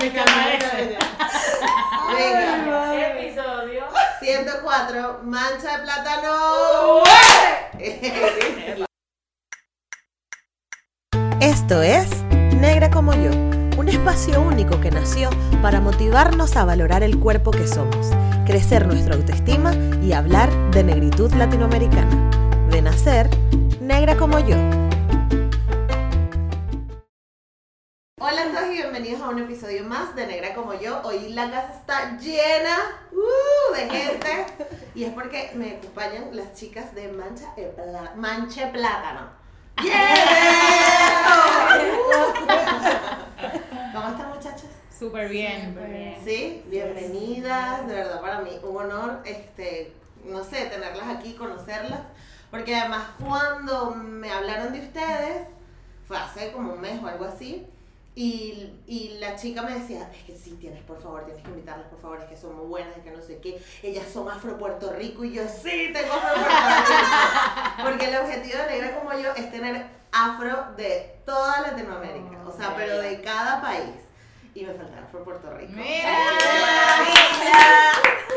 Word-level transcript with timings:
Me. 0.00 0.08
Venga, 2.16 2.96
Episodio. 3.10 3.84
104, 4.18 5.20
mancha 5.24 5.76
de 5.76 5.82
plátano. 5.82 7.02
Esto 11.40 11.82
es 11.82 12.08
Negra 12.58 12.90
como 12.90 13.12
yo, 13.12 13.30
un 13.76 13.90
espacio 13.90 14.40
único 14.40 14.80
que 14.80 14.90
nació 14.90 15.28
para 15.60 15.82
motivarnos 15.82 16.56
a 16.56 16.64
valorar 16.64 17.02
el 17.02 17.18
cuerpo 17.18 17.50
que 17.50 17.66
somos, 17.66 18.10
crecer 18.46 18.86
nuestra 18.86 19.16
autoestima 19.16 19.74
y 20.02 20.14
hablar 20.14 20.50
de 20.70 20.82
negritud 20.82 21.30
latinoamericana. 21.34 22.30
De 22.70 22.80
nacer, 22.80 23.28
negra 23.82 24.16
como 24.16 24.38
yo. 24.38 24.56
Un 29.30 29.38
episodio 29.38 29.84
más 29.84 30.16
de 30.16 30.26
Negra 30.26 30.54
como 30.54 30.74
yo. 30.74 31.00
Hoy 31.04 31.28
la 31.32 31.48
casa 31.50 31.72
está 31.74 32.18
llena 32.18 32.76
uh, 33.12 33.74
de 33.74 33.88
gente 33.88 34.46
y 34.94 35.04
es 35.04 35.12
porque 35.12 35.52
me 35.54 35.76
acompañan 35.76 36.34
las 36.36 36.52
chicas 36.54 36.92
de 36.96 37.08
Mancha, 37.12 37.54
Pla- 37.54 38.12
Manche 38.16 38.66
Plátano. 38.68 39.28
¡Yeah! 39.82 39.94
¿Cómo 43.94 44.08
están 44.08 44.28
muchachas? 44.30 44.66
Súper 44.96 45.28
bien. 45.28 45.72
Súper 45.74 45.90
bien. 45.90 46.16
Sí, 46.24 46.62
bienvenidas, 46.66 47.86
de 47.86 47.94
verdad 47.94 48.20
para 48.20 48.40
mí 48.40 48.50
un 48.64 48.76
honor, 48.76 49.20
este, 49.24 49.94
no 50.24 50.42
sé, 50.42 50.66
tenerlas 50.66 51.08
aquí, 51.08 51.34
conocerlas, 51.34 52.00
porque 52.50 52.74
además 52.76 53.04
cuando 53.24 53.92
me 53.92 54.30
hablaron 54.32 54.72
de 54.72 54.80
ustedes, 54.80 55.46
fue 56.06 56.18
hace 56.18 56.50
como 56.52 56.72
un 56.74 56.80
mes 56.80 57.00
o 57.02 57.06
algo 57.06 57.24
así, 57.24 57.66
y, 58.22 58.70
y 58.86 59.18
la 59.18 59.34
chica 59.34 59.62
me 59.62 59.78
decía, 59.78 60.10
es 60.12 60.24
que 60.24 60.36
sí, 60.36 60.50
tienes, 60.60 60.82
por 60.82 61.00
favor, 61.00 61.24
tienes 61.24 61.42
que 61.42 61.48
invitarlas, 61.48 61.86
por 61.86 61.98
favor, 61.98 62.20
es 62.20 62.26
que 62.26 62.36
son 62.36 62.54
muy 62.54 62.66
buenas, 62.66 62.94
es 62.94 63.02
que 63.02 63.12
no 63.12 63.22
sé 63.22 63.38
qué, 63.38 63.58
ellas 63.82 64.04
son 64.12 64.28
afro 64.28 64.58
Puerto 64.58 64.92
Rico, 64.92 65.24
y 65.24 65.32
yo, 65.32 65.42
sí, 65.48 65.88
tengo 65.90 66.12
afro 66.12 66.34
Puerto 66.34 66.50
Rico, 66.50 67.82
porque 67.82 68.10
el 68.10 68.16
objetivo 68.16 68.58
de 68.58 68.66
Negra 68.66 69.00
como 69.00 69.18
yo 69.18 69.32
es 69.34 69.50
tener 69.50 69.86
afro 70.12 70.74
de 70.76 71.16
toda 71.24 71.62
Latinoamérica, 71.62 72.46
o 72.46 72.52
sea, 72.52 72.76
pero 72.76 72.98
de 72.98 73.22
cada 73.22 73.62
país. 73.62 73.94
Y 74.54 74.66
me 74.66 74.74
falta 74.74 75.02
afro 75.02 75.24
Puerto 75.24 75.50
Rico. 75.56 75.72
Mira. 75.74 76.18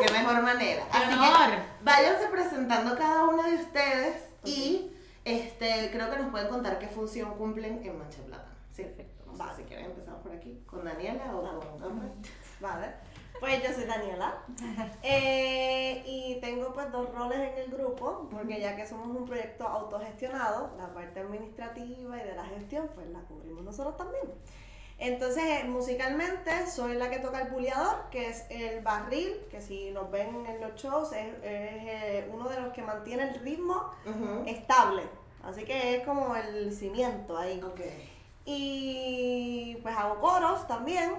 Qué 0.01 0.13
mejor 0.13 0.43
manera. 0.43 0.85
¡Qué 0.91 0.97
Así 0.97 1.09
que 1.09 1.27
honor! 1.27 1.59
váyanse 1.81 2.27
presentando 2.27 2.97
cada 2.97 3.25
una 3.25 3.49
de 3.49 3.55
ustedes 3.55 4.15
y 4.45 4.91
este 5.25 5.89
creo 5.91 6.09
que 6.09 6.19
nos 6.19 6.31
pueden 6.31 6.47
contar 6.47 6.79
qué 6.79 6.87
función 6.87 7.35
cumplen 7.35 7.81
en 7.83 7.97
Mancha 7.97 8.21
Plata. 8.21 8.47
Sí, 8.71 8.83
perfecto. 8.83 9.12
No 9.37 9.49
sé 9.49 9.55
si 9.57 9.63
quieren 9.63 9.85
empezar 9.85 10.21
por 10.21 10.31
aquí, 10.31 10.63
con 10.65 10.85
Daniela 10.85 11.35
o 11.35 11.59
con 11.59 11.83
Amber. 11.83 12.11
Vale. 12.59 12.93
Pues 13.39 13.61
yo 13.61 13.73
soy 13.73 13.85
Daniela 13.85 14.37
Eh, 15.03 16.03
y 16.05 16.39
tengo 16.39 16.71
pues 16.73 16.91
dos 16.91 17.13
roles 17.13 17.39
en 17.39 17.57
el 17.57 17.71
grupo 17.71 18.29
porque 18.31 18.61
ya 18.61 18.75
que 18.75 18.85
somos 18.85 19.07
un 19.07 19.25
proyecto 19.25 19.67
autogestionado, 19.67 20.71
la 20.77 20.93
parte 20.93 21.19
administrativa 21.19 22.17
y 22.17 22.23
de 22.23 22.35
la 22.35 22.45
gestión 22.45 22.89
pues 22.95 23.07
la 23.09 23.19
cubrimos 23.21 23.63
nosotros 23.63 23.97
también. 23.97 24.23
Entonces 24.97 25.43
eh, 25.43 25.63
musicalmente 25.67 26.67
soy 26.67 26.93
la 26.93 27.09
que 27.09 27.19
toca 27.19 27.41
el 27.41 27.49
buleador, 27.49 28.09
que 28.11 28.29
es 28.29 28.45
el 28.49 28.81
barril, 28.81 29.35
que 29.49 29.59
si 29.59 29.91
nos 29.91 30.09
ven 30.09 30.45
en 30.45 30.61
los 30.61 30.75
shows 30.75 31.11
es, 31.11 31.27
es, 31.27 31.43
eh, 31.43 32.29
uno 32.31 32.47
de 32.47 32.61
los 32.61 32.71
que 32.71 32.81
mantiene 32.81 33.23
el 33.23 33.35
ritmo 33.41 33.91
estable. 34.45 35.03
Así 35.43 35.65
que 35.65 35.97
es 35.97 36.05
como 36.05 36.33
el 36.35 36.71
cimiento 36.71 37.37
ahí. 37.37 37.61
Ok. 37.61 37.81
Y 38.45 39.77
pues 39.81 39.95
hago 39.97 40.19
coros 40.19 40.67
también. 40.67 41.13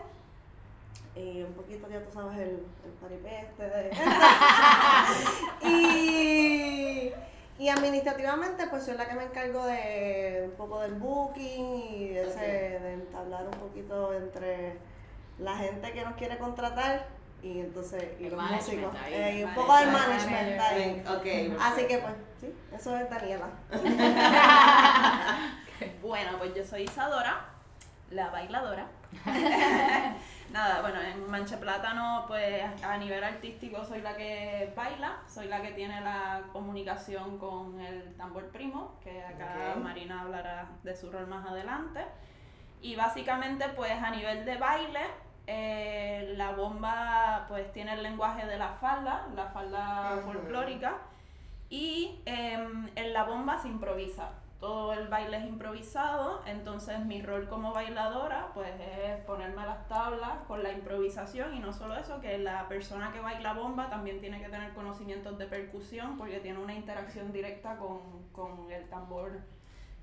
Y 1.17 1.42
un 1.42 1.53
poquito, 1.55 1.89
ya 1.89 2.03
tú 2.05 2.11
sabes, 2.12 2.39
el, 2.39 2.66
el 2.84 2.91
paripé 3.00 3.41
este 3.42 3.62
de... 3.62 3.91
y, 5.62 7.12
y 7.62 7.69
administrativamente, 7.69 8.66
pues 8.66 8.82
soy 8.84 8.97
la 8.97 9.09
que 9.09 9.15
me 9.15 9.22
encargo 9.25 9.65
de 9.65 10.43
un 10.47 10.56
poco 10.56 10.81
del 10.81 10.94
booking 10.94 11.76
y 11.93 12.09
de, 12.09 12.22
ese- 12.22 12.81
de 12.81 12.93
entablar 12.94 13.44
un 13.44 13.53
poquito 13.60 14.12
entre 14.12 14.76
la 15.38 15.56
gente 15.56 15.93
que 15.93 16.04
nos 16.04 16.15
quiere 16.15 16.37
contratar 16.38 17.06
y 17.43 17.60
entonces 17.60 18.04
y 18.19 18.25
El 18.26 18.31
los 18.32 18.43
músicos. 18.50 18.94
Eh, 19.09 19.37
y 19.38 19.44
un 19.44 19.54
poco 19.54 19.76
del 19.76 19.91
management. 19.93 20.60
ahí. 20.60 21.03
Así 21.60 21.87
que 21.87 21.99
pues, 21.99 22.15
sí, 22.41 22.53
eso 22.75 22.97
es 22.97 23.09
Daniela. 23.09 23.47
Bueno, 26.03 26.39
pues 26.39 26.55
yo 26.55 26.65
soy 26.65 26.83
Isadora, 26.83 27.45
la 28.11 28.31
bailadora. 28.31 28.87
Nada, 30.53 30.83
bueno, 30.83 31.01
en 31.01 31.29
Mancha 31.31 31.59
Plátano, 31.59 32.25
pues 32.29 32.65
a 32.83 32.97
nivel 32.99 33.25
artístico 33.25 33.85
soy 33.85 34.03
la 34.03 34.17
que 34.17 34.73
baila, 34.77 35.19
soy 35.27 35.49
la 35.49 35.62
que 35.62 35.73
tiene 35.73 36.01
la 36.01 36.43
comunicación 36.53 37.39
con 37.39 37.81
el 37.81 38.15
tambor 38.17 38.49
primo, 38.51 38.99
que 39.03 39.23
acá. 39.25 39.75
Marina 39.83 40.23
hablará 40.23 40.69
de 40.83 40.95
su 40.95 41.11
rol 41.11 41.27
más 41.27 41.47
adelante. 41.47 42.05
Y 42.83 42.97
básicamente, 42.97 43.69
pues 43.71 43.93
a 43.93 44.11
nivel 44.11 44.45
de 44.45 44.56
baile, 44.59 45.01
eh, 45.47 46.35
la 46.37 46.53
bomba 46.53 47.47
pues 47.49 47.73
tiene 47.73 47.95
el 47.95 48.03
lenguaje 48.03 48.47
de 48.47 48.59
la 48.59 48.75
falda, 48.75 49.27
la 49.35 49.47
falda 49.47 50.21
folclórica, 50.25 50.99
y 51.71 52.21
em, 52.27 52.91
en 52.95 53.12
la 53.12 53.25
bomba 53.25 53.59
se 53.59 53.69
improvisa. 53.69 54.31
Todo 54.64 54.94
el 54.94 55.08
baile 55.08 55.36
es 55.36 55.44
improvisado, 55.44 56.41
entonces 56.47 56.98
mi 57.04 57.20
rol 57.20 57.48
como 57.48 57.75
bailadora 57.75 58.50
pues 58.54 58.72
es 58.80 59.22
ponerme 59.26 59.60
a 59.60 59.66
las 59.66 59.88
tablas 59.88 60.38
con 60.48 60.62
la 60.62 60.72
improvisación 60.72 61.54
y 61.54 61.58
no 61.58 61.70
solo 61.70 61.94
eso, 61.98 62.19
que 62.22 62.38
la 62.38 62.66
persona 62.66 63.12
que 63.12 63.20
baila 63.20 63.52
bomba 63.52 63.91
también 63.91 64.20
tiene 64.20 64.41
que 64.41 64.48
tener 64.48 64.72
conocimientos 64.72 65.36
de 65.36 65.44
percusión 65.48 66.16
porque 66.16 66.41
tiene 66.41 66.60
una 66.60 66.72
interacción 66.72 67.30
directa 67.30 67.76
con, 67.76 68.00
con 68.32 68.72
el 68.72 68.88
tambor. 68.88 69.42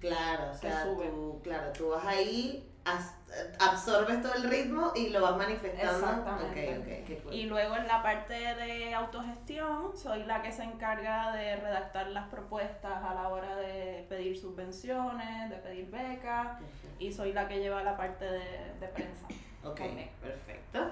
Claro, 0.01 0.51
o 0.51 0.55
sea, 0.57 0.83
tú, 0.83 1.39
claro, 1.43 1.71
tú 1.71 1.89
vas 1.89 2.05
ahí, 2.05 2.67
as- 2.83 3.15
absorbes 3.59 4.21
todo 4.21 4.33
el 4.33 4.49
ritmo 4.49 4.91
y 4.95 5.09
lo 5.09 5.21
vas 5.21 5.37
manifestando. 5.37 5.97
Exactamente. 6.07 6.75
Ok, 6.75 6.79
ok, 6.79 7.07
qué 7.07 7.19
cool. 7.23 7.33
Y 7.33 7.43
luego 7.45 7.75
en 7.77 7.87
la 7.87 8.01
parte 8.03 8.33
de 8.33 8.93
autogestión 8.93 9.95
soy 9.95 10.23
la 10.23 10.41
que 10.41 10.51
se 10.51 10.63
encarga 10.63 11.31
de 11.33 11.55
redactar 11.55 12.07
las 12.07 12.27
propuestas 12.29 13.03
a 13.03 13.13
la 13.13 13.29
hora 13.29 13.55
de 13.57 14.05
pedir 14.09 14.37
subvenciones, 14.37 15.49
de 15.49 15.55
pedir 15.57 15.89
becas 15.91 16.57
y 16.99 17.11
soy 17.13 17.31
la 17.33 17.47
que 17.47 17.59
lleva 17.59 17.83
la 17.83 17.95
parte 17.95 18.25
de, 18.25 18.73
de 18.79 18.87
prensa. 18.87 19.25
Ok, 19.63 19.79
perfecto. 20.21 20.91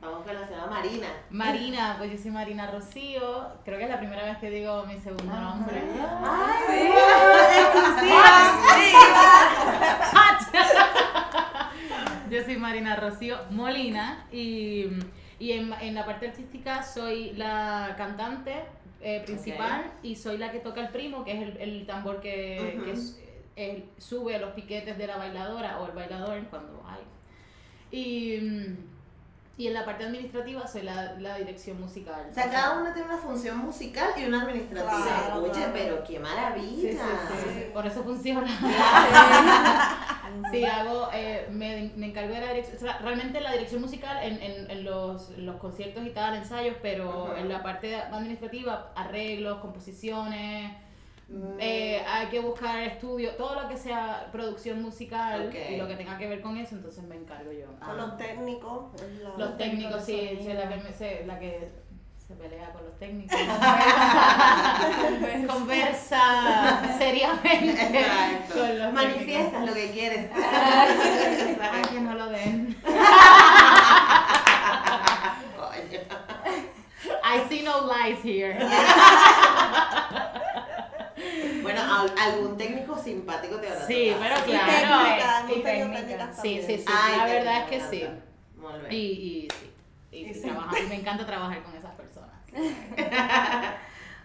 Vamos 0.00 0.24
con 0.26 0.34
la 0.34 0.46
señora 0.46 0.66
Marina. 0.66 1.06
Marina, 1.30 1.94
pues 1.98 2.12
yo 2.12 2.18
soy 2.18 2.30
Marina 2.30 2.70
Rocío. 2.70 3.48
Creo 3.64 3.78
que 3.78 3.84
es 3.84 3.90
la 3.90 3.98
primera 3.98 4.24
vez 4.24 4.36
que 4.38 4.50
digo 4.50 4.84
mi 4.84 4.98
segundo 4.98 5.32
nombre. 5.34 5.82
¡Ay! 6.22 6.90
Yo 12.30 12.44
soy 12.44 12.56
Marina 12.58 12.94
Rocío 12.96 13.38
Molina 13.50 14.26
y, 14.30 14.86
y 15.40 15.52
en, 15.52 15.72
en 15.80 15.94
la 15.94 16.04
parte 16.06 16.28
artística 16.28 16.82
soy 16.82 17.32
la 17.32 17.94
cantante 17.98 18.64
eh, 19.00 19.22
principal 19.26 19.90
y 20.02 20.14
soy 20.14 20.38
la 20.38 20.52
que 20.52 20.60
toca 20.60 20.80
el 20.80 20.90
primo, 20.90 21.24
que 21.24 21.32
es 21.32 21.42
el, 21.42 21.56
el 21.56 21.86
tambor 21.86 22.20
que, 22.20 22.74
Ujú. 22.76 22.84
que 22.84 22.92
es- 22.92 23.20
eh, 23.56 23.84
sube 23.98 24.38
los 24.38 24.52
piquetes 24.52 24.96
de 24.96 25.06
la 25.08 25.16
bailadora 25.16 25.80
o 25.80 25.86
el 25.86 25.92
bailador 25.92 26.40
cuando 26.48 26.82
hay. 26.88 27.02
Y, 27.90 28.38
mm, 28.40 28.76
y 29.58 29.66
en 29.66 29.74
la 29.74 29.84
parte 29.84 30.04
administrativa 30.04 30.66
soy 30.66 30.82
la, 30.82 31.12
la 31.18 31.36
dirección 31.36 31.78
musical. 31.78 32.26
O 32.30 32.32
sea, 32.34 32.50
cada 32.50 32.80
uno 32.80 32.92
tiene 32.94 33.08
una 33.08 33.18
función 33.18 33.58
musical 33.58 34.08
y 34.16 34.24
una 34.24 34.42
administrativa. 34.42 35.04
Claro, 35.04 35.42
Oye, 35.42 35.50
claro. 35.52 35.72
pero 35.74 36.04
qué 36.04 36.18
maravilla. 36.18 36.92
Sí, 36.92 36.96
sí, 36.96 37.48
sí, 37.52 37.64
Por 37.74 37.86
eso 37.86 38.02
funciona. 38.02 38.46
Sí, 40.52 40.64
hago, 40.64 41.08
eh, 41.12 41.48
me, 41.50 41.90
me 41.96 42.06
encargo 42.06 42.32
de 42.32 42.40
la 42.40 42.52
dirección, 42.52 42.76
o 42.76 42.80
sea, 42.80 42.98
realmente 42.98 43.40
la 43.40 43.50
dirección 43.52 43.80
musical 43.80 44.16
en, 44.22 44.40
en, 44.40 44.70
en 44.70 44.84
los, 44.84 45.30
los 45.30 45.56
conciertos 45.56 46.06
y 46.06 46.10
tal, 46.10 46.36
ensayos, 46.36 46.76
pero 46.80 47.36
en 47.36 47.48
la 47.48 47.62
parte 47.64 47.96
administrativa, 47.96 48.92
arreglos, 48.94 49.58
composiciones. 49.60 50.72
Eh, 51.60 52.02
hay 52.08 52.26
que 52.26 52.40
buscar 52.40 52.80
estudio, 52.82 53.36
todo 53.36 53.54
lo 53.62 53.68
que 53.68 53.76
sea 53.76 54.28
producción 54.32 54.82
musical 54.82 55.54
y 55.54 55.76
lo 55.76 55.86
que 55.86 55.94
tenga 55.94 56.18
que 56.18 56.28
ver 56.28 56.40
con 56.42 56.56
eso, 56.56 56.74
entonces 56.74 57.04
me 57.04 57.14
encargo 57.16 57.52
yo. 57.52 57.66
Ah. 57.80 57.86
Con 57.86 57.96
los 57.98 58.16
técnicos. 58.16 59.00
es 59.00 59.20
la- 59.22 59.36
Los 59.36 59.56
técnicos, 59.56 60.04
sí, 60.04 60.38
soy 60.42 60.54
la 60.54 60.68
que, 60.68 60.76
me, 60.76 60.92
sé- 60.92 61.22
la 61.26 61.38
que 61.38 61.70
se 62.26 62.34
pelea 62.34 62.72
con 62.72 62.84
los 62.84 62.98
técnicos. 62.98 63.38
Conversa 65.46 66.82
seriamente 66.98 67.98
Exacto. 67.98 68.58
con 68.60 68.78
los 68.78 68.92
Manifiestas 68.92 69.52
técnicos. 69.52 69.68
lo 69.68 69.74
que 69.74 69.90
quieres. 69.92 70.30
Ay, 70.36 71.82
que 71.92 72.00
no 72.00 72.14
lo 72.14 72.26
den. 72.28 72.76
I 77.22 77.44
see 77.48 77.62
no 77.62 77.86
lies 77.86 78.18
here. 78.24 78.58
Algún 81.90 82.56
técnico 82.56 82.96
simpático 82.98 83.56
te 83.56 83.68
habrá 83.68 83.86
Sí, 83.86 84.12
tocado. 84.14 84.22
pero 84.22 84.46
Y 84.46 84.50
claro. 84.58 85.04
técnica, 85.04 85.42
y 85.42 85.62
técnica. 85.62 86.00
técnicas 86.00 86.42
Sí, 86.42 86.62
sí, 86.66 86.78
sí. 86.78 86.84
Ay, 86.86 87.16
la 87.18 87.24
verdad 87.26 87.56
es 87.58 87.64
que 87.68 87.80
sí. 87.90 88.08
Y, 88.90 88.94
y 88.96 89.48
sí, 89.50 89.72
y, 90.12 90.18
Y 90.30 90.34
sí. 90.34 90.40
trabajar- 90.42 90.78
y 90.82 90.86
me 90.86 90.94
encanta 90.96 91.26
trabajar 91.26 91.62
con 91.62 91.74
esas 91.74 91.94
personas. 91.94 92.30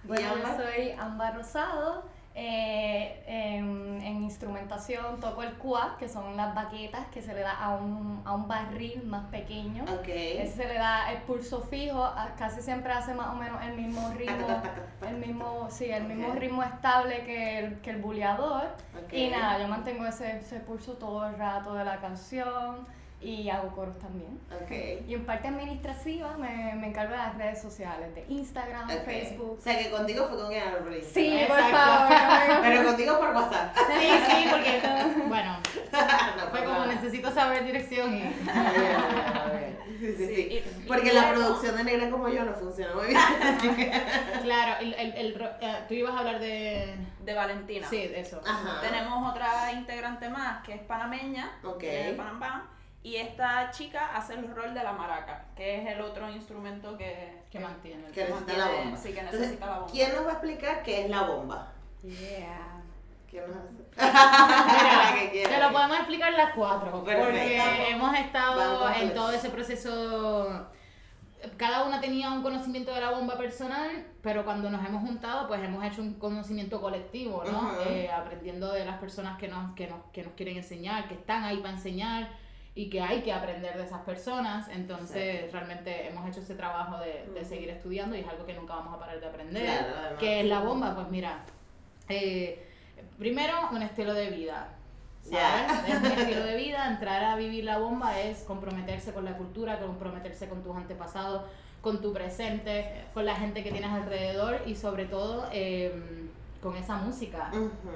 Bueno, 0.04 0.34
¿Y 0.38 0.42
yo 0.42 0.56
soy 0.56 0.92
Ámbar 1.00 1.36
Rosado. 1.36 2.06
Eh, 2.38 3.24
en, 3.28 4.02
en 4.02 4.24
instrumentación 4.24 5.20
toco 5.22 5.42
el 5.42 5.54
cuá, 5.54 5.96
que 5.98 6.10
son 6.10 6.36
las 6.36 6.54
baquetas 6.54 7.08
que 7.08 7.22
se 7.22 7.34
le 7.34 7.40
da 7.40 7.54
a 7.58 7.76
un, 7.76 8.22
a 8.26 8.34
un 8.34 8.48
barril 8.48 9.04
más 9.06 9.26
pequeño. 9.30 9.84
Ok. 9.84 10.08
Ese 10.08 10.56
se 10.64 10.68
le 10.68 10.74
da 10.74 11.12
el 11.12 11.20
pulso 11.22 11.62
fijo, 11.62 12.12
casi 12.38 12.62
siempre 12.62 12.92
hace 12.92 13.14
más 13.14 13.28
o 13.30 13.36
menos 13.36 13.62
el 13.64 13.78
mismo 13.78 14.10
ritmo, 14.18 14.48
el 15.08 15.16
mismo, 15.16 15.68
sí, 15.70 15.86
el 15.86 16.04
mismo 16.04 16.28
Ok. 16.30 16.36
ritmo 16.36 16.64
estable 16.64 17.24
que 17.24 17.60
el, 17.60 17.80
que 17.80 17.92
el 17.92 18.02
buleador. 18.02 18.66
Ok. 19.06 19.14
Y 19.14 19.30
nada, 19.30 19.58
yo 19.60 19.68
mantengo 19.68 20.06
ese, 20.06 20.40
ese 20.40 20.60
pulso 20.60 20.94
todo 20.94 21.26
el 21.28 21.38
rato 21.38 21.74
de 21.74 21.86
la 21.86 21.98
canción 22.02 22.86
y 23.26 23.50
hago 23.50 23.70
coros 23.76 23.98
también. 24.00 24.40
Ok. 24.62 24.72
Y 25.08 25.14
en 25.16 25.26
parte 25.26 25.48
administrativa 25.48 26.38
me, 26.38 26.76
me 26.76 26.88
encargo 26.88 27.12
de 27.14 27.18
las 27.18 27.36
redes 27.38 27.62
sociales, 27.62 28.14
de 28.14 28.26
Instagram, 28.30 28.90
Ok. 28.90 29.04
Facebook. 29.06 29.58
O 29.60 29.62
sea 29.62 29.78
que 29.78 29.90
contigo 29.90 30.28
fue 30.28 30.38
con 30.38 30.52
Airbnb. 30.52 31.02
Sí, 31.04 31.44
por 31.48 31.58
Exacto. 31.60 31.78
favor. 31.78 32.48
no 32.50 32.62
me- 32.62 32.68
Pero 32.70 32.84
contigo 32.86 33.20
por 33.20 33.30
WhatsApp. 33.36 33.76
Sí, 33.76 34.10
sí, 34.30 34.48
porque, 34.52 34.82
bueno, 35.28 35.58
No 35.92 36.50
fue 36.52 36.60
como 36.64 36.80
nada. 36.82 36.94
necesito 36.94 37.32
saber 37.32 37.64
dirección 37.66 38.14
y... 38.16 38.22
Sí, 40.00 40.14
sí, 40.18 40.26
sí. 40.28 40.34
y- 40.52 40.84
y 40.84 40.88
Porque 40.88 41.14
la 41.14 41.22
luego- 41.32 41.36
producción 41.46 41.78
de 41.78 41.84
negra 41.84 42.10
como 42.10 42.28
yo 42.30 42.44
no 42.44 42.54
funciona 42.54 42.94
muy 42.94 43.08
bien. 43.08 43.18
así 43.18 43.70
que- 43.70 43.92
Claro, 44.44 44.76
el, 44.82 44.94
el, 44.94 45.14
el 45.14 45.36
ro- 45.40 45.50
eh, 45.62 45.76
tú 45.88 45.94
ibas 45.94 46.14
a 46.14 46.20
hablar 46.20 46.40
de... 46.40 46.96
de 47.24 47.34
Valentina. 47.34 47.88
Sí, 47.90 48.08
de 48.08 48.20
eso. 48.20 48.42
Ajá. 48.46 48.82
Tenemos 48.82 49.32
otra 49.32 49.72
integrante 49.72 50.30
más 50.30 50.64
que 50.64 50.74
es 50.76 50.82
panameña, 50.82 51.52
Ok. 51.64 51.80
que 51.80 52.02
es 52.02 52.06
de 52.08 52.14
Panamá, 52.14 52.70
y 53.06 53.18
esta 53.18 53.70
chica 53.70 54.16
hace 54.16 54.34
el 54.34 54.50
rol 54.56 54.74
de 54.74 54.82
la 54.84 54.92
maraca, 54.94 55.46
que 55.56 55.78
es 55.80 55.88
el 55.94 56.02
otro 56.02 56.28
instrumento 56.30 56.98
que, 56.98 57.40
Que 57.52 57.60
mantiene. 57.60 58.04
Que 58.06 58.24
necesita 58.24 58.36
mantiene- 58.40 58.58
la 58.60 58.68
bomba. 58.84 58.98
sí, 58.98 59.14
que 59.14 59.20
Entonces, 59.20 59.40
necesita 59.42 59.66
la 59.68 59.74
bomba. 59.80 59.92
¿quién 59.92 60.16
nos 60.16 60.26
va 60.26 60.30
a 60.30 60.34
explicar 60.34 60.82
qué 60.84 61.04
es 61.04 61.10
la 61.12 61.22
bomba? 61.22 61.72
Yeah. 62.02 62.82
¿Quién 63.30 63.44
nos 63.48 63.58
hace? 63.58 63.84
La 63.96 65.20
que 65.20 65.30
quiera. 65.32 65.50
Te 65.50 65.64
lo 65.64 65.72
podemos 65.72 65.98
explicar 65.98 66.34
las 66.34 66.54
cuatro, 66.56 67.04
Perfecto. 67.04 67.26
porque 67.26 67.90
hemos 67.92 68.18
estado 68.18 68.90
en 68.92 69.14
todo 69.14 69.32
ese 69.32 69.50
proceso. 69.52 70.68
Cada 71.58 71.84
una 71.86 72.02
tenía 72.02 72.32
un 72.32 72.42
conocimiento 72.42 72.92
de 72.92 73.02
la 73.02 73.12
bomba 73.12 73.38
personal, 73.38 74.08
pero 74.24 74.44
cuando 74.44 74.70
nos 74.72 74.84
hemos 74.84 75.02
juntado, 75.04 75.48
pues 75.48 75.62
hemos 75.64 75.84
hecho 75.86 76.02
un 76.02 76.16
conocimiento 76.16 76.82
colectivo, 76.82 77.44
¿no? 77.46 77.60
Ujú. 77.74 77.82
Eh, 77.88 78.10
aprendiendo 78.12 78.72
de 78.72 78.84
las 78.84 78.98
personas 78.98 79.38
que 79.38 79.48
nos, 79.48 79.76
que, 79.76 79.86
nos, 79.86 80.00
que 80.12 80.24
nos 80.24 80.34
quieren 80.34 80.58
enseñar, 80.58 81.08
que 81.08 81.14
están 81.14 81.44
ahí 81.44 81.58
para 81.58 81.74
enseñar 81.76 82.30
y 82.76 82.90
que 82.90 83.02
hay 83.02 83.22
que 83.22 83.32
aprender 83.32 83.78
de 83.78 83.84
esas 83.84 84.02
personas. 84.02 84.68
Entonces, 84.68 85.36
Exacto. 85.36 85.58
realmente 85.58 86.08
hemos 86.10 86.30
hecho 86.30 86.42
ese 86.42 86.56
trabajo 86.56 87.00
de, 87.00 87.26
de 87.34 87.46
seguir 87.46 87.70
estudiando 87.70 88.16
y 88.16 88.20
es 88.20 88.28
algo 88.28 88.46
que 88.46 88.54
nunca 88.54 88.76
vamos 88.76 88.94
a 88.94 89.00
parar 89.00 89.20
de 89.20 89.26
aprender. 89.26 89.64
Claro. 89.64 90.18
¿Qué 90.20 90.42
es 90.42 90.46
la 90.46 90.60
bomba? 90.60 90.94
Pues 90.94 91.10
mira, 91.10 91.40
eh, 92.10 92.68
primero 93.18 93.54
un 93.72 93.82
estilo 93.82 94.14
de 94.14 94.30
vida. 94.30 94.70
¿sabes? 95.24 95.90
Es 95.90 96.00
un 96.00 96.06
estilo 96.06 96.44
de 96.44 96.56
vida, 96.56 96.88
entrar 96.88 97.24
a 97.24 97.36
vivir 97.36 97.64
la 97.64 97.80
bomba 97.80 98.20
es 98.20 98.44
comprometerse 98.44 99.12
con 99.12 99.26
la 99.26 99.36
cultura, 99.38 99.80
comprometerse 99.80 100.48
con 100.48 100.62
tus 100.62 100.76
antepasados, 100.76 101.44
con 101.82 102.02
tu 102.02 102.14
presente, 102.14 103.06
con 103.14 103.26
la 103.26 103.36
gente 103.36 103.64
que 103.64 103.72
tienes 103.72 103.90
alrededor 103.92 104.62
y 104.66 104.76
sobre 104.76 105.06
todo 105.06 105.48
eh, 105.52 106.30
con 106.62 106.76
esa 106.76 106.98
música, 106.98 107.52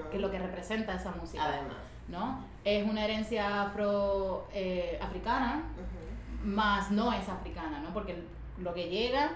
que 0.09 0.17
es 0.17 0.21
lo 0.21 0.31
que 0.31 0.39
representa 0.39 0.95
esa 0.95 1.11
música, 1.11 1.43
Además. 1.43 1.77
¿No? 2.09 2.43
Es 2.63 2.87
una 2.87 3.05
herencia 3.05 3.63
afro 3.63 4.47
eh, 4.53 4.99
africana, 5.01 5.63
Ujú. 5.75 6.47
más 6.47 6.91
no 6.91 7.13
es 7.13 7.27
africana, 7.29 7.79
¿no? 7.79 7.93
Porque 7.93 8.23
lo 8.57 8.73
que 8.73 8.89
llega 8.89 9.31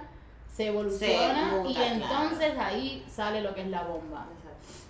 se 0.52 0.68
evoluciona 0.68 1.58
muta, 1.58 1.70
y 1.70 1.74
claro. 1.74 1.94
entonces 1.94 2.58
ahí 2.60 3.06
sale 3.10 3.42
lo 3.42 3.54
que 3.56 3.62
es 3.62 3.68
la 3.68 3.84
bomba. 3.84 4.28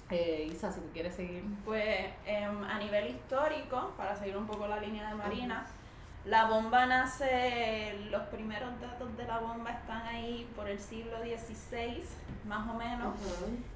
Eh, 0.09 0.49
Isa, 0.51 0.71
si 0.71 0.79
tú 0.79 0.87
quieres 0.93 1.15
seguir. 1.15 1.43
Pues 1.65 2.05
em, 2.25 2.63
a 2.63 2.77
nivel 2.77 3.09
histórico, 3.09 3.93
para 3.97 4.15
seguir 4.15 4.37
un 4.37 4.45
poco 4.45 4.67
la 4.67 4.79
línea 4.79 5.09
de 5.09 5.15
Marina, 5.15 5.65
la 6.25 6.45
bomba 6.45 6.85
nace, 6.85 7.97
los 8.09 8.21
primeros 8.23 8.69
datos 8.79 9.15
de 9.17 9.25
la 9.25 9.39
bomba 9.39 9.71
están 9.71 10.01
ahí 10.07 10.49
por 10.55 10.69
el 10.69 10.79
siglo 10.79 11.17
XVI, 11.17 12.03
más 12.47 12.67
o 12.69 12.73
menos. 12.75 13.15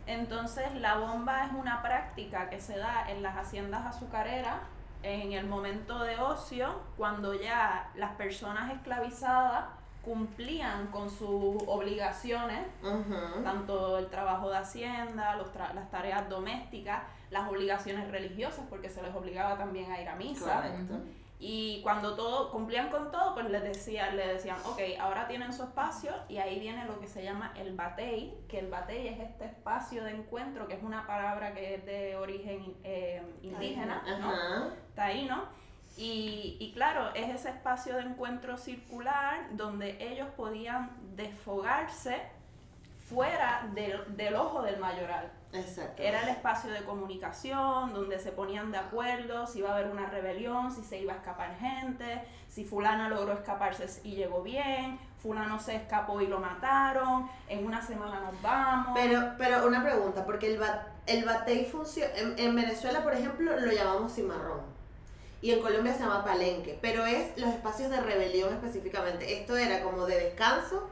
Entonces 0.06 0.74
la 0.76 0.96
bomba 0.98 1.46
es 1.46 1.52
una 1.54 1.82
práctica 1.82 2.50
que 2.50 2.60
se 2.62 2.78
da 2.78 3.10
en 3.10 3.22
las 3.22 3.36
haciendas 3.38 3.86
azucareras 3.86 4.58
en 5.04 5.34
el 5.34 5.46
momento 5.46 6.04
de 6.04 6.18
ocio, 6.20 6.82
cuando 6.98 7.34
ya 7.34 7.90
las 7.96 8.12
personas 8.16 8.74
esclavizadas 8.74 9.66
cumplían 10.04 10.88
con 10.88 11.10
sus 11.10 11.62
obligaciones 11.68 12.66
tanto 13.44 13.98
el 13.98 14.08
trabajo 14.08 14.50
de 14.50 14.58
hacienda, 14.58 15.36
los 15.36 15.54
tra- 15.54 15.74
las 15.74 15.92
tareas 15.92 16.30
domésticas, 16.30 17.04
las 17.30 17.48
obligaciones 17.50 18.10
religiosas, 18.10 18.66
porque 18.70 18.90
se 18.90 19.02
les 19.04 19.14
obligaba 19.14 19.58
también 19.58 19.92
a 19.92 20.02
ir 20.02 20.08
a 20.08 20.16
misa. 20.16 20.56
Correcto. 20.62 20.94
Y 21.40 21.82
cuando 21.84 22.16
todo 22.16 22.52
cumplían 22.52 22.90
con 22.90 23.12
todo, 23.12 23.36
pues 23.36 23.48
les 23.50 23.62
decía, 23.62 24.12
le 24.12 24.26
decían, 24.28 24.58
ok, 24.66 24.80
ahora 25.00 25.28
tienen 25.28 25.54
su 25.54 25.64
espacio 25.64 26.12
y 26.28 26.38
ahí 26.38 26.60
viene 26.60 26.86
lo 26.86 27.00
que 27.00 27.08
se 27.08 27.24
llama 27.24 27.54
el 27.56 27.76
batey, 27.76 28.36
que 28.48 28.58
el 28.58 28.70
batey 28.70 29.08
es 29.08 29.20
este 29.20 29.46
espacio 29.46 30.04
de 30.04 30.12
encuentro, 30.12 30.68
que 30.68 30.74
es 30.74 30.82
una 30.82 31.06
palabra 31.06 31.54
que 31.54 31.76
es 31.76 31.86
de 31.86 32.16
origen 32.16 32.76
eh, 32.84 33.22
indígena, 33.44 34.02
¿no? 34.20 34.32
Ajá. 34.32 34.70
taíno. 34.96 35.44
Y, 35.96 36.58
y 36.60 36.72
claro, 36.74 37.14
es 37.14 37.30
ese 37.30 37.50
espacio 37.50 37.96
de 37.96 38.02
encuentro 38.02 38.58
circular 38.58 39.48
donde 39.52 39.98
ellos 40.00 40.28
podían 40.36 40.92
desfogarse 41.16 42.20
fuera 43.10 43.70
del, 43.74 44.18
del 44.18 44.36
ojo 44.36 44.64
del 44.64 44.80
mayoral. 44.80 45.32
Exacto. 45.54 46.02
Era 46.04 46.24
el 46.24 46.30
espacio 46.30 46.70
de 46.72 46.84
comunicación 46.84 47.94
donde 47.94 48.20
se 48.20 48.32
ponían 48.32 48.72
de 48.72 48.78
acuerdo 48.78 49.48
si 49.48 49.60
iba 49.60 49.70
a 49.70 49.74
haber 49.78 49.88
una 49.88 50.08
rebelión, 50.10 50.72
si 50.76 50.84
se 50.84 51.00
iba 51.00 51.14
a 51.14 51.18
escapar 51.18 51.58
gente, 51.58 52.22
si 52.50 52.66
fulana 52.66 53.08
logró 53.08 53.32
escaparse 53.34 53.88
y 54.04 54.16
llegó 54.16 54.44
bien, 54.44 55.00
fulano 55.22 55.58
se 55.60 55.76
escapó 55.78 56.20
y 56.22 56.28
lo 56.28 56.40
mataron, 56.40 57.30
en 57.48 57.66
una 57.66 57.82
semana 57.82 58.20
nos 58.20 58.42
vamos. 58.42 58.92
Pero, 58.94 59.34
pero 59.38 59.66
una 59.68 59.82
pregunta, 59.84 60.26
porque 60.26 60.48
el, 60.54 60.60
ba- 60.60 60.88
el 61.06 61.24
batey 61.24 61.66
funciona. 61.66 62.12
En, 62.16 62.38
en 62.38 62.54
Venezuela, 62.56 63.02
por 63.02 63.14
ejemplo, 63.14 63.58
lo 63.58 63.72
llamamos 63.72 64.14
cimarrón. 64.14 64.62
Y 65.42 65.52
en 65.52 65.62
Colombia 65.62 65.94
se 65.94 66.00
llama 66.00 66.26
palenque. 66.26 66.78
Pero 66.82 67.06
es 67.06 67.38
los 67.38 67.50
espacios 67.52 67.90
de 67.92 68.02
rebelión 68.02 68.52
específicamente. 68.54 69.40
Esto 69.40 69.56
era 69.56 69.82
como 69.84 70.06
de 70.06 70.20
descanso. 70.20 70.90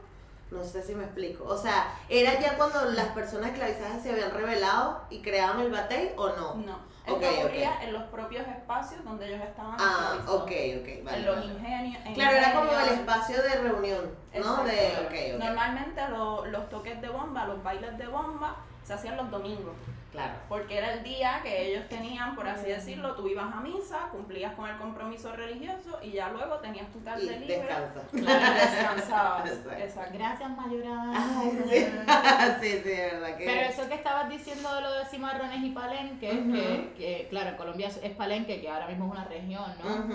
No 0.50 0.62
sé 0.62 0.82
si 0.82 0.94
me 0.94 1.04
explico. 1.04 1.44
O 1.44 1.56
sea, 1.56 1.88
¿era 2.08 2.38
ya 2.38 2.56
cuando 2.56 2.84
las 2.92 3.08
personas 3.08 3.50
esclavizadas 3.50 4.02
se 4.02 4.12
habían 4.12 4.30
rebelado 4.30 5.02
y 5.10 5.20
creaban 5.20 5.60
el 5.60 5.70
batey 5.72 6.12
o 6.16 6.28
no? 6.28 6.54
no, 6.54 6.78
esto 7.04 7.16
ok. 7.16 7.24
ocurría 7.38 7.82
en 7.82 7.92
los 7.92 8.02
propios 8.04 8.46
espacios 8.46 9.04
donde 9.04 9.26
ellos 9.28 9.40
estaban 9.44 9.76
Ah, 9.78 10.18
ok, 10.28 10.42
ok. 10.42 11.04
Vale, 11.04 11.18
en 11.18 11.26
los 11.26 11.44
ingenios. 11.44 12.04
en 12.06 12.14
Claro, 12.14 12.36
era 12.36 12.52
como 12.54 12.70
el 12.72 12.88
espacio 12.90 13.42
de 13.42 13.48
reunión, 13.60 14.10
¿no? 14.34 14.64
De. 14.64 15.36
Normalmente 15.38 16.08
lo- 16.08 16.46
los 16.46 16.68
toques 16.68 17.00
de 17.00 17.08
bomba, 17.08 17.44
los 17.46 17.62
bailes 17.62 17.98
de 17.98 18.06
bomba, 18.06 18.56
se 18.84 18.94
hacían 18.94 19.16
los 19.16 19.30
domingos. 19.30 19.74
Claro. 20.16 20.34
Porque 20.48 20.78
era 20.78 20.92
el 20.94 21.02
día 21.04 21.40
que 21.42 21.68
ellos 21.72 21.88
tenían, 21.88 22.34
por 22.34 22.48
así 22.48 22.66
decirlo, 22.66 23.14
tú 23.14 23.28
ibas 23.28 23.52
a 23.54 23.60
misa, 23.60 24.08
cumplías 24.10 24.54
con 24.54 24.68
el 24.68 24.76
compromiso 24.78 25.30
religioso 25.36 25.98
y 26.02 26.12
ya 26.12 26.30
luego 26.30 26.56
tenías 26.56 26.90
tu 26.90 26.98
Y 26.98 27.02
tarde 27.02 27.38
libre. 27.40 27.58
descansa. 27.58 28.00
Y 28.12 28.20
descansabas. 28.20 29.50
Exacto. 29.50 29.70
Exacto. 29.72 30.18
Gracias, 30.18 30.50
Mayura. 30.50 31.12
Ay, 31.14 31.50
sí. 31.68 31.86
sí, 32.60 32.70
sí, 32.82 32.88
de 32.88 33.10
verdad 33.12 33.36
que. 33.36 33.44
Pero 33.44 33.60
eso 33.60 33.88
que 33.88 33.94
estabas 33.94 34.28
diciendo 34.28 34.74
de 34.74 34.80
lo 34.80 34.92
de 34.92 35.04
cimarrones 35.06 35.62
y 35.62 35.70
palenques, 35.70 36.32
Ujú. 36.34 36.52
que, 36.52 36.94
que, 36.96 37.26
claro, 37.30 37.50
en 37.50 37.56
Colombia 37.56 37.88
es 37.88 38.12
palenque, 38.16 38.60
que 38.60 38.68
ahora 38.70 38.86
mismo 38.88 39.06
es 39.06 39.12
una 39.12 39.24
región, 39.24 39.64
¿no? 39.84 40.06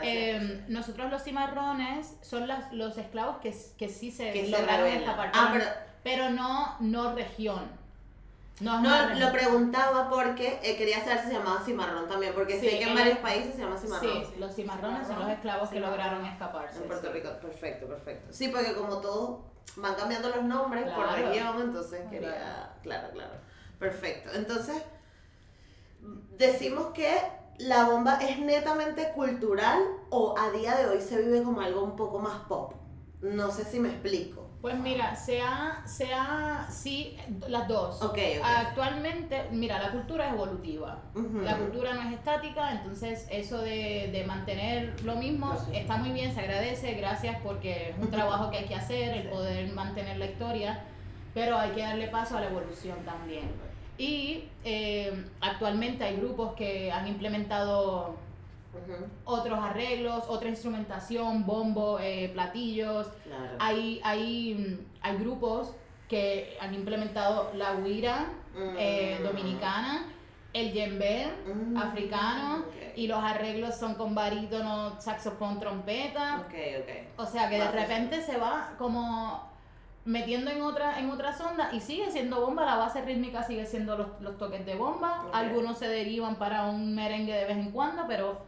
Sí. 0.00 0.08
Eh, 0.08 0.64
nosotros 0.68 1.10
los 1.10 1.22
cimarrones 1.22 2.16
son 2.22 2.48
las, 2.48 2.72
los 2.72 2.96
esclavos 2.98 3.36
que, 3.38 3.54
que 3.76 3.88
sí 3.88 4.10
se 4.10 4.30
que 4.32 4.44
se 4.46 4.50
lograron 4.50 4.84
rebelan. 4.86 5.00
escapar, 5.02 5.30
Ah, 5.34 5.50
pero, 5.52 5.64
pero 5.64 5.90
pero 6.02 6.30
no, 6.30 6.76
no 6.80 7.14
región. 7.14 7.78
No, 8.60 8.80
lo 9.14 9.32
preguntaba 9.32 10.10
porque 10.10 10.60
eh, 10.62 10.76
quería 10.76 11.02
saber 11.02 11.20
si 11.20 11.28
se 11.28 11.32
llamaba 11.34 11.62
cimarrón 11.64 12.08
también, 12.08 12.34
porque 12.34 12.60
Sí, 12.60 12.68
sé 12.68 12.78
que 12.78 12.82
en 12.82 12.88
en- 12.90 12.94
varios 12.94 13.18
países 13.18 13.54
se 13.54 13.62
llama 13.62 13.78
cimarrón. 13.78 14.24
Sí, 14.24 14.34
los 14.38 14.54
cimarrones 14.54 15.06
son 15.06 15.18
los 15.20 15.28
esclavos 15.30 15.70
que 15.70 15.80
lograron 15.80 16.24
escaparse. 16.26 16.78
En 16.82 16.84
Puerto 16.88 17.06
sí. 17.06 17.12
Rico, 17.14 17.30
perfecto, 17.40 17.86
perfecto. 17.86 18.32
Sí, 18.32 18.48
porque 18.48 18.74
como 18.74 18.98
todos 18.98 19.40
van 19.76 19.94
cambiando 19.94 20.28
los 20.28 20.42
nombres 20.44 20.84
por 20.90 21.04
Claro. 21.06 21.28
región, 21.28 21.60
entonces 21.62 22.02
quería. 22.10 22.74
Claro, 22.82 23.08
claro. 23.12 23.32
Perfecto. 23.78 24.30
Entonces, 24.34 24.82
decimos 26.36 26.88
que 26.92 27.16
la 27.58 27.84
bomba 27.84 28.18
es 28.20 28.38
netamente 28.38 29.10
cultural 29.14 29.80
o 30.10 30.34
a 30.38 30.50
día 30.50 30.76
de 30.76 30.86
hoy 30.86 31.00
se 31.00 31.20
vive 31.22 31.42
como 31.42 31.60
algo 31.60 31.82
un 31.82 31.96
poco 31.96 32.18
más 32.18 32.40
pop. 32.48 32.74
No 33.22 33.50
sé 33.50 33.64
si 33.64 33.78
me 33.80 33.88
explico. 33.90 34.39
Pues 34.60 34.78
mira, 34.78 35.16
sea, 35.16 35.82
sea, 35.86 36.66
sí, 36.70 37.16
las 37.48 37.66
dos. 37.66 38.02
Ok, 38.02 38.12
ok. 38.12 38.44
Actualmente, 38.44 39.46
mira, 39.52 39.78
la 39.78 39.90
cultura 39.90 40.26
es 40.26 40.34
evolutiva. 40.34 40.98
La 41.42 41.56
cultura 41.56 41.94
no 41.94 42.02
es 42.02 42.12
estática, 42.12 42.72
entonces 42.72 43.26
eso 43.30 43.58
de, 43.62 44.10
de 44.12 44.24
mantener 44.26 45.02
lo 45.02 45.16
mismo 45.16 45.56
está 45.72 45.96
muy 45.96 46.10
bien, 46.10 46.34
se 46.34 46.40
agradece, 46.40 46.92
gracias 46.92 47.38
porque 47.42 47.90
es 47.90 47.98
un 47.98 48.10
trabajo 48.10 48.50
que 48.50 48.58
hay 48.58 48.66
que 48.66 48.74
hacer, 48.74 49.16
el 49.16 49.30
poder 49.30 49.72
mantener 49.72 50.18
la 50.18 50.26
historia, 50.26 50.84
pero 51.32 51.56
hay 51.58 51.70
que 51.70 51.80
darle 51.80 52.08
paso 52.08 52.36
a 52.36 52.40
la 52.42 52.48
evolución 52.48 52.98
también. 53.06 53.50
Y 53.96 54.44
eh, 54.64 55.24
actualmente 55.40 56.04
hay 56.04 56.16
grupos 56.16 56.54
que 56.54 56.92
han 56.92 57.06
implementado 57.06 58.16
Otros 59.24 59.58
arreglos, 59.58 60.24
otra 60.28 60.48
instrumentación, 60.48 61.46
bombo, 61.46 61.98
eh, 62.00 62.30
platillos. 62.32 63.08
Claro. 63.24 63.56
Hay, 63.58 64.00
hay, 64.04 64.54
mm, 64.80 64.86
hay 65.02 65.16
grupos 65.18 65.74
que 66.08 66.56
han 66.60 66.74
implementado 66.74 67.52
la 67.54 67.74
guira 67.76 68.26
eh, 68.78 69.18
Mm. 69.20 69.22
dominicana, 69.24 70.06
el 70.52 70.72
djembe 70.72 71.28
Mm. 71.46 71.76
africano 71.76 72.56
Ok. 72.66 72.74
y 72.96 73.06
los 73.06 73.22
arreglos 73.22 73.76
son 73.76 73.94
con 73.94 74.12
barítono, 74.14 75.00
saxofón, 75.00 75.60
trompeta. 75.60 76.40
Ok, 76.40 76.54
ok. 76.80 77.20
O 77.20 77.26
sea 77.26 77.48
que 77.48 77.58
de 77.60 77.70
repente 77.70 78.22
se 78.22 78.36
va 78.38 78.72
como 78.76 79.48
metiendo 80.04 80.50
en 80.50 80.62
otra 80.62 80.98
en 80.98 81.10
otras 81.10 81.40
ondas 81.42 81.72
y 81.74 81.80
sigue 81.80 82.10
siendo 82.10 82.40
bomba, 82.40 82.64
la 82.64 82.76
base 82.76 83.02
rítmica 83.02 83.42
sigue 83.44 83.66
siendo 83.66 83.96
los, 83.96 84.08
los 84.20 84.36
toques 84.38 84.66
de 84.66 84.74
bomba, 84.74 85.26
algunos 85.32 85.78
se 85.78 85.86
derivan 85.86 86.36
para 86.36 86.64
un 86.66 86.94
merengue 86.94 87.32
de 87.34 87.44
vez 87.44 87.56
en 87.58 87.70
cuando, 87.70 88.06
pero 88.08 88.40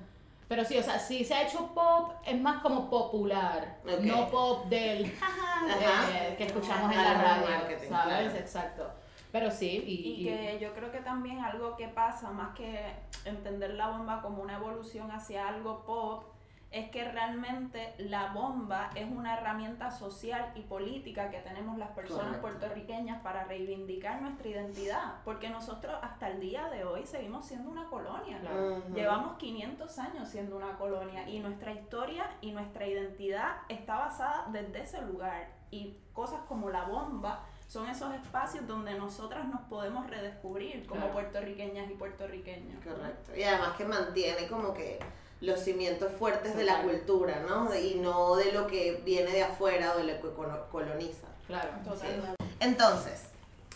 pero 0.48 0.64
sí, 0.64 0.76
o 0.78 0.82
sea, 0.82 0.98
si 0.98 1.24
se 1.24 1.34
ha 1.34 1.42
hecho 1.42 1.72
pop, 1.74 2.12
es 2.26 2.40
más 2.40 2.62
como 2.62 2.90
popular, 2.90 3.78
no 4.02 4.28
pop 4.28 4.66
del 4.66 5.06
eh, 6.12 6.34
que 6.36 6.44
escuchamos 6.44 6.90
en 6.92 6.98
la 6.98 7.14
radio, 7.14 7.46
¿sabes? 7.66 7.88
claro. 7.88 8.30
Exacto. 8.38 8.90
Pero 9.30 9.50
sí, 9.50 9.82
y, 9.86 9.94
Y 9.94 10.20
y- 10.20 10.24
que 10.24 10.58
yo 10.60 10.74
creo 10.74 10.92
que 10.92 10.98
también 11.00 11.40
algo 11.40 11.74
que 11.74 11.88
pasa, 11.88 12.30
más 12.30 12.54
que 12.54 12.92
entender 13.24 13.70
la 13.74 13.88
bomba 13.88 14.20
como 14.20 14.42
una 14.42 14.56
evolución 14.56 15.10
hacia 15.10 15.48
algo 15.48 15.84
pop, 15.86 16.24
es 16.72 16.90
que 16.90 17.04
realmente 17.10 17.94
la 17.98 18.32
bomba 18.32 18.90
es 18.94 19.06
una 19.10 19.36
herramienta 19.36 19.90
social 19.90 20.52
y 20.54 20.62
política 20.62 21.30
que 21.30 21.38
tenemos 21.40 21.76
las 21.76 21.90
personas 21.90 22.38
Correcto. 22.38 22.40
puertorriqueñas 22.58 23.20
para 23.22 23.44
reivindicar 23.44 24.22
nuestra 24.22 24.48
identidad, 24.48 25.14
porque 25.24 25.50
nosotros 25.50 25.94
hasta 26.02 26.28
el 26.28 26.40
día 26.40 26.68
de 26.70 26.84
hoy 26.84 27.04
seguimos 27.06 27.46
siendo 27.46 27.70
una 27.70 27.84
colonia. 27.88 28.40
Claro. 28.40 28.82
Llevamos 28.94 29.36
500 29.36 29.98
años 29.98 30.28
siendo 30.28 30.56
una 30.56 30.76
colonia 30.78 31.28
y 31.28 31.40
nuestra 31.40 31.72
historia 31.72 32.24
y 32.40 32.52
nuestra 32.52 32.86
identidad 32.86 33.56
está 33.68 33.96
basada 33.98 34.46
desde 34.50 34.80
ese 34.82 35.02
lugar. 35.02 35.48
Y 35.70 35.98
cosas 36.14 36.40
como 36.48 36.70
la 36.70 36.84
bomba 36.84 37.44
son 37.66 37.88
esos 37.88 38.12
espacios 38.14 38.66
donde 38.66 38.94
nosotras 38.98 39.46
nos 39.46 39.60
podemos 39.62 40.06
redescubrir 40.08 40.86
como 40.86 41.00
Claro. 41.02 41.14
puertorriqueñas 41.14 41.90
y 41.90 41.94
puertorriqueños. 41.94 42.82
Correcto. 42.84 43.36
Y 43.36 43.42
además 43.42 43.76
que 43.76 43.84
mantiene 43.84 44.46
como 44.48 44.74
que 44.74 44.98
los 45.42 45.60
cimientos 45.60 46.10
fuertes 46.18 46.56
de 46.56 46.64
la 46.64 46.82
cultura, 46.82 47.42
¿no? 47.46 47.74
Y 47.74 47.96
no 47.96 48.36
de 48.36 48.52
lo 48.52 48.66
que 48.66 49.02
viene 49.04 49.30
de 49.32 49.42
afuera 49.42 49.92
o 49.94 49.98
de 49.98 50.04
lo 50.04 50.20
que 50.22 50.28
colo- 50.34 50.68
coloniza. 50.70 51.26
claro, 51.46 51.68
Totalmente. 51.84 52.36
Entonces, 52.60 53.24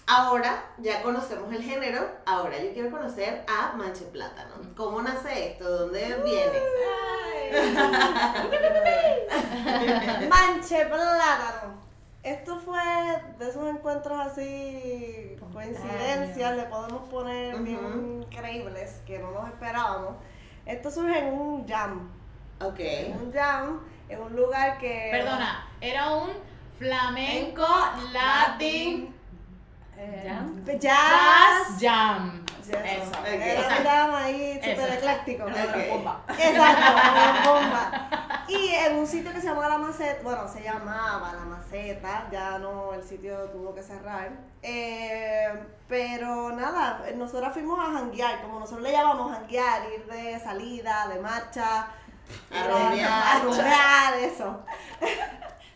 ahora 0.06 0.64
ya 0.78 1.02
conocemos 1.02 1.52
el 1.52 1.62
género, 1.62 2.06
ahora 2.24 2.56
yo 2.62 2.72
quiero 2.72 2.90
conocer 2.90 3.44
a 3.48 3.72
Manche 3.76 4.04
Plátano. 4.06 4.54
¿Cómo 4.76 5.02
nace 5.02 5.50
esto? 5.50 5.88
¿De 5.88 6.08
dónde 6.10 6.24
viene? 6.24 6.60
Manche 10.28 10.86
plátano. 10.86 11.74
Esto 12.22 12.56
fue 12.58 12.80
de 13.38 13.48
esos 13.48 13.68
encuentros 13.68 14.18
así, 14.18 15.36
coincidencias, 15.52 16.56
le 16.56 16.64
podemos 16.64 17.08
poner 17.08 17.56
bien 17.58 18.22
increíbles 18.22 19.00
que 19.06 19.18
no 19.20 19.30
nos 19.30 19.46
esperábamos. 19.48 20.16
Esto 20.66 20.90
surge 20.90 21.18
en 21.18 21.32
un 21.32 21.66
jam. 21.66 22.10
Ok. 22.60 22.80
En 22.80 23.12
un 23.20 23.32
jam, 23.32 23.80
en 24.08 24.20
un 24.20 24.36
lugar 24.36 24.78
que. 24.78 25.08
Perdona, 25.12 25.68
era 25.80 26.10
un 26.14 26.30
flamenco 26.78 27.66
latin 28.12 29.15
Eh, 29.98 30.24
¿Jam? 30.26 30.64
Jazz. 30.78 30.80
jazz 30.80 31.80
jam. 31.80 32.46
Eso. 32.60 33.24
Era 33.24 34.18
ahí 34.18 34.54
súper 34.54 34.92
ecléctico. 34.94 35.44
Ok. 35.44 35.90
bomba. 35.90 36.24
Exacto, 36.38 37.52
bomba. 37.52 38.10
Y 38.48 38.68
en 38.68 38.98
un 38.98 39.06
sitio 39.06 39.32
que 39.32 39.40
se 39.40 39.48
llama 39.48 39.68
La 39.68 39.76
Maceta, 39.76 40.22
bueno, 40.22 40.46
se 40.46 40.62
llamaba 40.62 41.32
La 41.32 41.44
Maceta, 41.44 42.28
ya 42.30 42.58
no, 42.58 42.94
el 42.94 43.02
sitio 43.02 43.36
tuvo 43.50 43.74
que 43.74 43.82
cerrar. 43.82 44.30
Eh, 44.62 45.48
pero 45.88 46.52
nada, 46.52 47.02
nosotros 47.16 47.52
fuimos 47.52 47.76
a 47.80 47.92
janguear, 47.92 48.42
como 48.42 48.60
nosotros 48.60 48.84
le 48.84 48.92
llamamos 48.92 49.32
janguear, 49.32 49.82
ir 49.92 50.06
de 50.06 50.38
salida, 50.38 51.08
de 51.08 51.18
marcha, 51.18 51.88
a 52.52 53.40
rumbear, 53.42 54.14
eso, 54.20 54.64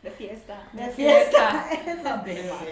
De 0.02 0.10
fiesta. 0.10 0.62
de 0.72 0.88
fiesta. 0.90 1.66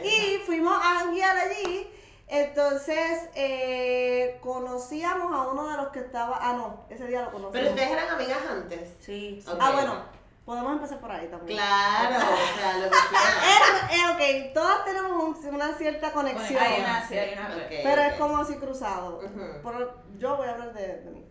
Y 0.03 0.39
fuimos 0.47 0.77
a 0.77 1.01
janguear 1.01 1.37
allí. 1.37 1.91
Entonces 2.31 3.29
eh, 3.35 4.39
conocíamos 4.43 5.33
a 5.33 5.49
uno 5.51 5.69
de 5.71 5.77
los 5.79 5.89
que 5.89 6.01
estaba. 6.01 6.39
Ah, 6.41 6.53
no, 6.53 6.85
ese 6.91 7.07
día 7.07 7.23
lo 7.23 7.27
conocimos. 7.31 7.53
Pero 7.53 7.71
ustedes 7.71 7.91
eran 7.91 8.09
amigas 8.11 8.39
antes. 8.51 8.91
Sí. 9.01 9.43
Ah, 9.59 9.71
bueno, 9.73 10.03
podemos 10.45 10.73
empezar 10.73 11.01
por 11.01 11.11
ahí 11.11 11.27
también. 11.29 11.59
Claro, 11.59 12.17
o 12.17 12.59
sea, 12.59 12.77
lo 12.79 12.91
que. 12.91 12.97
Eh, 13.91 14.03
ok, 14.49 14.53
todas 14.55 14.85
tenemos 14.85 15.11
un- 15.13 15.55
una 15.55 15.73
cierta 15.73 16.13
conexión. 16.13 16.63
Hay 16.63 16.81
una, 16.81 17.09
sí, 17.09 17.17
hay 17.19 17.33
una 17.33 17.49
pero 17.69 18.03
es 18.03 18.15
como 18.15 18.37
así 18.39 18.55
cruzado. 18.57 19.21
Por- 19.63 20.03
yo 20.19 20.37
voy 20.37 20.47
a 20.49 20.53
hablar 20.53 20.75
de, 20.75 20.99
de 20.99 21.11
mí. 21.11 21.25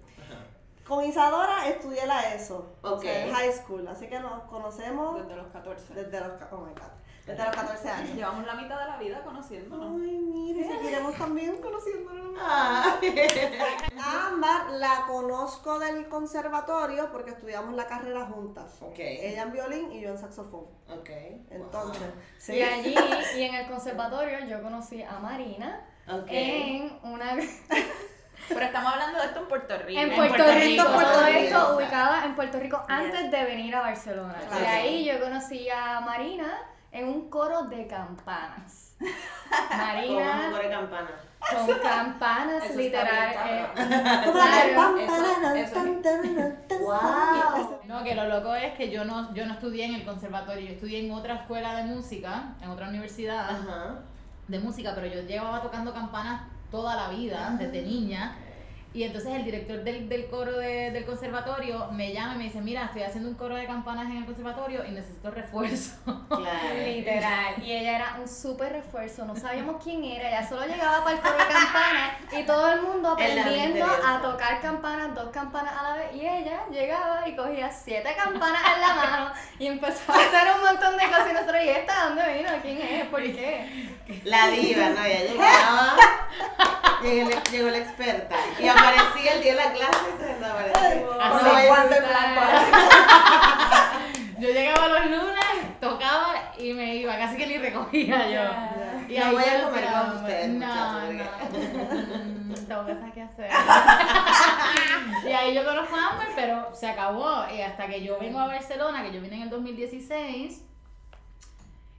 Con 0.88 1.04
Isadora 1.04 1.68
estudié 1.68 2.06
la 2.06 2.34
ESO, 2.34 2.66
o 2.82 2.90
Ok. 2.92 3.02
sea, 3.02 3.26
en 3.28 3.34
high 3.34 3.52
school, 3.52 3.88
así 3.88 4.08
que 4.08 4.20
nos 4.20 4.44
conocemos 4.44 5.18
Desde 5.22 5.36
los 5.36 5.48
14. 5.48 5.94
desde 5.94 6.20
los, 6.22 6.32
oh 6.52 6.58
my 6.60 6.72
God, 6.74 6.92
desde 7.26 7.44
los 7.44 7.56
14 7.56 7.90
años. 7.90 8.16
Llevamos 8.16 8.46
la 8.46 8.54
mitad 8.56 8.80
de 8.80 8.86
la 8.88 8.98
vida 8.98 9.22
conociéndonos. 9.24 10.02
Ay, 10.02 10.18
mire, 10.18 10.66
seguiremos 10.66 11.14
también 11.16 11.58
conociéndonos. 11.62 12.40
Ah. 12.40 13.00
A 14.02 14.28
Ámbar 14.28 14.70
la 14.72 15.04
conozco 15.08 15.78
del 15.80 16.08
conservatorio 16.08 17.12
porque 17.12 17.32
estudiamos 17.32 17.74
la 17.76 17.86
carrera 17.88 18.26
juntas. 18.28 18.78
Ok. 18.82 18.96
Ella 19.00 19.42
en 19.44 19.52
violín 19.52 19.92
y 19.92 20.00
yo 20.00 20.10
en 20.12 20.18
saxofón. 20.18 20.68
Ok. 20.90 21.10
Entonces, 21.50 22.08
sí. 22.38 22.54
Y 22.54 22.62
allí, 22.62 22.96
y 23.36 23.42
en 23.42 23.56
el 23.56 23.68
conservatorio, 23.68 24.40
yo 24.48 24.62
conocí 24.62 25.04
a 25.04 25.20
Marina 25.20 25.86
Ok. 26.08 26.28
en 26.30 26.98
una... 27.04 27.36
Pero 28.48 28.62
estamos 28.62 28.94
hablando 28.94 29.20
de 29.20 29.26
esto 29.26 29.40
en 29.42 29.48
Puerto 29.48 29.78
Rico. 29.86 30.00
En 30.02 30.10
En 30.12 30.16
Puerto, 30.16 30.36
Rico, 30.44 30.54
Rico, 30.60 30.84
todo 30.84 30.94
Puerto 30.96 31.26
esto 31.28 31.60
Rico. 31.60 31.76
ubicada 31.78 32.26
en 32.26 32.36
Puerto 32.36 32.60
Rico 32.60 32.84
antes 32.88 33.32
de 33.32 33.44
venir 33.44 33.76
a 33.76 33.82
Barcelona. 33.82 34.36
Claro. 34.48 34.64
Y 34.64 34.68
ahí 34.68 35.06
yo 35.06 35.20
conocí 35.20 35.70
a 35.70 36.00
Marina 36.02 36.48
en 36.92 37.08
un 37.08 37.30
coro 37.30 37.64
de 37.64 37.88
campanas. 37.88 38.96
Marina 39.78 40.50
un 40.54 40.60
de 40.60 40.70
campana. 40.70 41.10
con 41.40 41.80
campanas, 41.80 42.64
Eso 42.66 42.78
literal. 42.80 43.36
eh, 43.48 43.66
claro, 44.32 44.98
eso- 45.56 45.86
Wow. 46.80 47.80
No, 47.86 48.04
que 48.04 48.16
lo 48.16 48.26
loco 48.28 48.54
es 48.56 48.74
que 48.74 48.90
yo 48.90 49.06
no, 49.06 49.34
yo 49.34 49.46
no 49.46 49.54
estudié 49.54 49.86
en 49.86 49.96
el 49.96 50.06
conservatorio, 50.06 50.66
yo 50.68 50.74
estudié 50.74 51.06
en 51.06 51.12
otra 51.12 51.36
escuela 51.36 51.76
de 51.76 51.84
música, 51.84 52.54
en 52.62 52.70
otra 52.70 52.88
universidad 52.90 53.50
Ajá. 53.50 54.00
de 54.48 54.60
música, 54.60 54.94
pero 54.96 55.08
yo 55.08 55.22
llevaba 55.22 55.62
tocando 55.62 55.94
campanas 55.94 56.42
toda 56.72 56.96
la 56.96 57.10
vida, 57.10 57.56
desde 57.60 57.82
niña. 57.82 58.36
Y 58.94 59.04
entonces 59.04 59.32
el 59.36 59.44
director 59.46 59.84
del, 59.84 60.10
del 60.10 60.28
coro 60.28 60.58
de- 60.58 60.90
del 60.92 61.06
conservatorio 61.06 61.88
me 61.92 62.14
llama 62.14 62.34
y 62.36 62.38
me 62.40 62.44
dice, 62.46 62.62
mira, 62.62 62.86
estoy 62.86 63.04
haciendo 63.04 63.30
un 63.30 63.36
coro 63.36 63.56
de 63.56 63.68
campanas 63.68 64.10
en 64.10 64.18
el 64.18 64.26
conservatorio 64.26 64.84
y 64.86 64.92
necesito 64.92 65.30
refuerzo. 65.30 65.94
Claro. 66.30 66.76
Literal. 66.86 67.62
Y 67.64 67.72
ella 67.74 67.96
era 67.98 68.18
un 68.20 68.28
súper 68.28 68.72
refuerzo. 68.72 69.26
No 69.26 69.36
sabíamos 69.36 69.84
quién 69.84 70.04
era. 70.04 70.30
Ella 70.30 70.48
solo 70.50 70.66
llegaba 70.66 71.04
para 71.04 71.16
el 71.18 71.22
coro 71.22 71.38
de 71.38 71.46
campanas 71.54 72.12
y 72.40 72.44
todo 72.44 72.72
el 72.74 72.82
mundo 72.82 73.10
aprendiendo 73.12 73.86
a 73.86 74.22
tocar 74.22 74.62
campanas, 74.62 75.14
dos 75.14 75.30
campanas 75.30 75.74
a 75.80 75.84
la 75.84 75.96
vez. 75.98 76.16
Y 76.16 76.22
ella 76.22 76.62
llegaba 76.72 77.28
y 77.28 77.36
cogía 77.36 77.70
siete 77.70 78.16
campanas 78.16 78.62
en 78.76 78.82
la 78.82 78.96
mano 78.96 79.32
y 79.60 79.68
empezó 79.68 80.12
a 80.12 80.16
hacer 80.16 80.48
un 80.56 80.62
montón 80.66 80.98
de 80.98 81.04
cosas. 81.06 81.28
Y 81.30 81.34
nosotros, 81.34 81.58
¿y 81.64 81.70
esta 81.70 82.06
dónde 82.06 82.34
vino? 82.34 82.50
¿Quién 82.64 82.78
es? 82.82 83.06
¿Por 83.10 83.22
qué? 83.22 83.90
La 84.24 84.48
diva, 84.48 84.90
¿no? 84.90 85.06
Ya 85.06 85.24
llegaba. 85.24 85.96
Llegó, 87.04 87.70
la- 87.70 87.78
experta. 87.78 88.36
Y 88.60 88.68
aparecía 88.68 89.34
el 89.34 89.44
día 89.44 89.56
de 89.56 89.64
la 89.64 89.72
clase 89.74 90.00
y 90.16 90.20
se 90.20 90.26
desapareció. 90.34 91.68
Guantes 91.68 92.04
Yo 94.40 94.50
llegaba 94.50 94.88
los 94.88 95.06
lunes, 95.06 95.80
tocaba 95.80 96.34
y 96.60 96.74
me 96.74 96.96
iba, 96.96 97.18
casi 97.18 97.38
que 97.38 97.48
ni 97.48 97.58
recogía 97.58 98.30
yo. 98.30 98.42
Y 99.12 99.18
No 99.18 99.26
ahí 99.26 99.32
voy 99.34 99.44
a 99.44 99.64
comer 99.64 99.86
con 99.90 100.18
ustedes, 100.18 100.50
no, 100.50 101.02
no, 101.14 101.24
tengo 102.68 102.84
cosas 102.84 103.12
que 103.14 103.22
hacer. 103.22 103.50
y 105.28 105.32
ahí 105.32 105.54
yo 105.56 105.64
conozco 105.66 105.96
a 105.96 106.10
Amber, 106.12 106.28
pero 106.36 106.70
se 106.76 106.88
acabó. 106.88 107.46
Y 107.56 107.62
hasta 107.62 107.88
que 107.88 108.04
yo 108.04 108.20
vengo 108.20 108.40
a 108.40 108.48
Barcelona, 108.48 109.02
que 109.04 109.12
yo 109.12 109.22
vine 109.22 109.38
en 109.38 109.42
el 109.44 109.50
2016, 109.50 110.62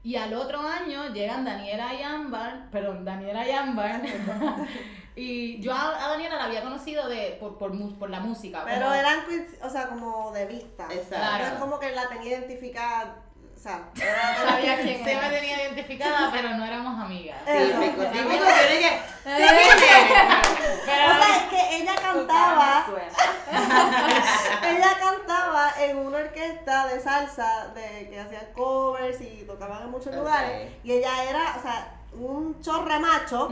Y 0.03 0.17
al 0.17 0.33
otro 0.35 0.61
año 0.61 1.13
llegan 1.13 1.45
Daniela 1.45 1.93
y 1.95 2.03
Ámbar, 2.03 2.71
perdón, 2.71 3.05
Daniela 3.05 3.47
y 3.47 3.51
Ámbar. 3.51 4.01
y 5.17 5.61
yo 5.61 5.73
a, 5.75 6.05
a 6.05 6.09
Daniela 6.11 6.37
la 6.37 6.45
había 6.45 6.63
conocido 6.63 7.09
de, 7.09 7.37
por, 7.41 7.59
por, 7.59 7.99
por 7.99 8.09
la 8.09 8.21
música. 8.21 8.63
Pero 8.65 8.83
como- 8.87 8.95
eran, 8.95 9.19
o 9.63 9.69
sea, 9.71 9.89
como 9.89 10.31
de 10.33 10.47
vista. 10.47 10.87
Exacto. 10.91 11.39
No 11.39 11.45
es 11.45 11.61
como 11.61 11.79
que 11.81 11.91
la 11.93 12.09
tenía 12.09 12.39
identificada, 12.39 13.17
o 13.59 13.61
sea, 13.61 13.81
Sabía 14.47 14.81
quién 14.81 14.99
Se 14.99 15.05
me 15.05 15.13
era. 15.13 15.31
tenía 15.31 15.63
identificada, 15.63 16.31
pero 16.31 16.51
no 16.51 16.65
éramos 16.65 17.03
amigas. 17.05 17.39
Típico, 17.45 18.05
típico, 18.05 18.45
tiene 18.45 18.79
que. 18.79 19.01
Pero, 19.25 21.07
O 21.07 21.19
sea, 21.19 21.37
es 21.37 21.43
que 21.51 21.77
ella 21.77 21.95
cantaba, 22.01 22.87
ella 24.63 24.99
cantaba 25.01 25.73
en 25.81 25.99
una 25.99 26.19
orquesta 26.19 26.87
de 26.87 27.01
salsa 27.01 27.69
de 27.75 28.09
que 28.09 28.21
hacían 28.21 28.47
covers 28.55 29.21
y 29.21 29.45
tocaban 29.47 29.83
en 29.83 29.91
muchos 29.91 30.15
lugares. 30.15 30.71
Y 30.85 30.93
ella 30.93 31.25
era, 31.25 31.57
o 31.59 31.63
sea, 31.63 31.95
un 32.13 32.61
chorre 32.63 32.99
macho. 33.01 33.51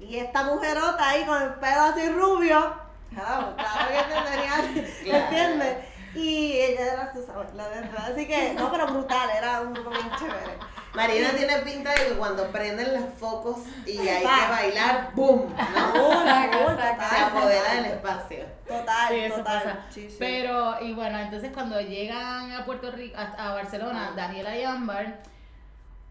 Y 0.00 0.18
esta 0.18 0.42
mujerota 0.44 1.06
ahí 1.08 1.24
con 1.24 1.40
el 1.42 1.54
pelo 1.54 1.82
así 1.82 2.08
rubio. 2.08 2.74
Claro, 3.14 3.54
claro 3.56 3.88
que 3.88 3.98
entendería, 3.98 5.28
Claro. 5.28 5.93
Y 6.14 6.52
ella 6.60 6.92
era, 6.92 7.12
tú 7.12 7.22
sabes, 7.26 7.52
la 7.54 7.68
verdad. 7.68 8.12
Así 8.12 8.26
que, 8.26 8.54
no, 8.54 8.70
pero 8.70 8.86
brutal, 8.86 9.28
era 9.36 9.60
un 9.62 9.74
grupo 9.74 9.90
bien 9.90 10.08
chévere. 10.18 10.58
Marina 10.94 11.30
tiene 11.36 11.56
pinta 11.58 11.90
de 11.90 12.06
que 12.06 12.12
cuando 12.12 12.46
prenden 12.52 12.92
los 12.94 13.12
focos 13.18 13.58
y 13.84 13.98
hay 14.06 14.20
que 14.22 14.50
bailar, 14.50 15.10
¡boom! 15.14 15.52
¿no? 15.56 15.92
Full, 15.92 16.28
exacto. 16.28 17.04
Se 17.10 17.20
apodera 17.20 17.74
del 17.74 17.84
espacio. 17.86 18.44
Total, 18.68 19.08
Sí, 19.08 19.18
eso 19.18 19.36
total. 19.38 19.62
pasa. 19.64 19.78
Sí, 19.90 20.08
sí. 20.08 20.16
Pero, 20.20 20.80
y 20.80 20.92
bueno, 20.94 21.18
entonces 21.18 21.50
cuando 21.52 21.80
llegan 21.80 22.52
a 22.52 22.64
Puerto 22.64 22.92
Rico, 22.92 23.16
a, 23.18 23.22
a 23.50 23.54
Barcelona, 23.54 24.12
Daniela 24.14 24.56
y 24.56 24.62
Ámbar, 24.62 25.18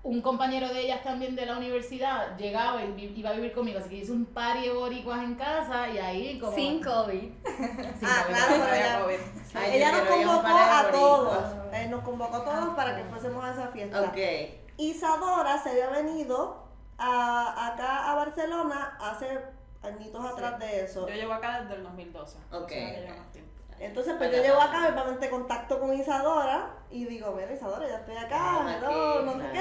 un 0.03 0.22
compañero 0.22 0.67
de 0.67 0.81
ellas 0.81 1.01
también 1.01 1.33
de 1.36 1.45
la 1.45 1.57
universidad 1.57 2.36
llegaba 2.38 2.83
y 2.83 3.13
iba 3.15 3.29
a 3.29 3.33
vivir 3.33 3.53
conmigo, 3.53 3.79
así 3.79 3.88
que 3.89 3.95
hice 3.98 4.12
un 4.12 4.25
party 4.25 4.63
de 4.67 4.74
boricuas 4.74 5.24
en 5.24 5.36
casa 5.36 5.88
y 5.89 5.98
ahí 5.98 6.39
como... 6.39 6.53
Sin 6.53 6.83
COVID. 6.83 7.22
Sin 7.45 8.10
Ah, 8.10 8.24
COVID. 8.25 8.36
claro, 8.36 8.53
pero 8.57 8.65
Había 8.65 8.86
ella, 8.86 9.01
COVID. 9.01 9.17
Ay, 9.55 9.72
ella 9.77 9.91
nos 9.93 10.01
convocó 10.01 10.41
par 10.43 10.69
a 10.69 10.81
boricuas. 10.83 10.91
todos. 10.91 11.74
Eh, 11.74 11.88
nos 11.89 12.01
convocó 12.03 12.36
a 12.38 12.43
todos 12.43 12.75
para 12.75 12.95
que 12.98 13.03
fuésemos 13.05 13.45
a 13.45 13.51
esa 13.53 13.67
fiesta. 13.69 14.01
Ok. 14.01 14.17
Isadora 14.77 15.57
se 15.63 15.69
había 15.69 15.89
venido 15.89 16.63
a, 16.98 17.67
acá 17.74 18.12
a 18.12 18.15
Barcelona 18.15 18.98
hace 19.00 19.39
añitos 19.83 20.25
atrás 20.25 20.60
de 20.60 20.83
eso. 20.83 21.07
Yo 21.07 21.15
llevo 21.15 21.33
acá 21.33 21.62
desde 21.62 21.75
el 21.75 21.83
2012. 21.83 22.38
Ok. 22.51 22.63
O 22.63 22.67
sea. 22.67 23.15
Entonces, 23.79 24.13
pues 24.17 24.31
yo 24.31 24.41
llevo 24.41 24.62
acá, 24.62 24.88
obviamente 24.89 25.29
contacto 25.29 25.77
con 25.79 25.93
Isadora 25.93 26.69
y 26.89 27.03
digo, 27.05 27.33
mira 27.36 27.51
Isadora, 27.51 27.86
ya 27.88 27.98
estoy 27.98 28.15
acá, 28.15 28.38
Ah, 28.62 29.22
no 29.25 29.33
sé 29.33 29.39
qué. 29.51 29.52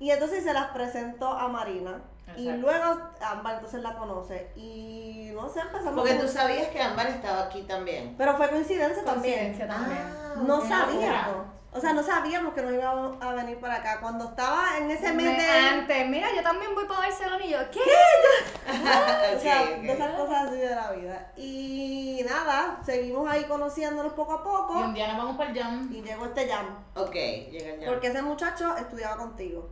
Y 0.00 0.10
entonces 0.10 0.44
se 0.44 0.52
las 0.52 0.68
presentó 0.68 1.28
a 1.28 1.48
Marina. 1.48 2.00
Y 2.36 2.46
Exacto. 2.48 2.60
luego 2.70 3.00
Ámbar 3.22 3.54
entonces 3.54 3.82
la 3.82 3.94
conoce. 3.94 4.52
Y 4.54 5.30
no 5.34 5.48
sé, 5.48 5.60
empezamos 5.60 5.94
Porque 5.94 6.14
tú 6.14 6.28
sabías 6.28 6.68
que 6.68 6.80
Ámbar 6.80 7.06
estaba 7.08 7.44
aquí 7.44 7.62
también. 7.62 8.14
Pero 8.18 8.36
fue 8.36 8.48
coincidencia 8.50 9.02
también. 9.04 9.54
Coincidencia 9.54 9.66
también. 9.68 10.02
Ah, 10.02 10.34
No 10.46 10.60
sabíamos. 10.60 11.46
O 11.70 11.80
sea, 11.80 11.92
no 11.92 12.02
sabíamos 12.02 12.54
que 12.54 12.62
nos 12.62 12.72
íbamos 12.72 13.22
a 13.22 13.32
venir 13.34 13.58
para 13.60 13.76
acá. 13.76 14.00
Cuando 14.00 14.24
estaba 14.30 14.78
en 14.78 14.90
ese 14.90 15.12
mes 15.12 15.26
Me- 15.26 15.42
de... 15.42 15.50
Antes, 15.50 16.08
mira, 16.08 16.28
yo 16.34 16.42
también 16.42 16.74
voy 16.74 16.86
para 16.86 17.00
Barcelona 17.00 17.44
y 17.44 17.50
yo, 17.50 17.58
¿qué? 17.70 17.80
O 19.36 19.40
sea, 19.40 19.62
Ok, 19.62 19.68
ok. 19.76 19.82
de 19.82 19.92
esas 19.92 20.10
cosas 20.14 20.46
así 20.48 20.56
de 20.56 20.74
la 20.74 20.90
vida. 20.92 21.32
Y 21.36 22.24
nada, 22.28 22.78
seguimos 22.84 23.30
ahí 23.30 23.44
conociéndonos 23.44 24.12
poco 24.14 24.32
a 24.32 24.36
Y 24.36 24.44
poco. 24.44 24.78
un 24.80 24.94
día 24.94 25.08
nos 25.08 25.18
vamos 25.18 25.36
para 25.36 25.50
el 25.50 25.58
jam. 25.58 25.88
Y 25.92 26.02
llegó 26.02 26.24
este 26.26 26.48
jam. 26.48 26.66
Ok, 26.94 27.14
llegan 27.14 27.80
ya. 27.80 27.86
Porque 27.88 28.08
ese 28.08 28.22
muchacho 28.22 28.76
estudiaba 28.76 29.16
contigo. 29.16 29.68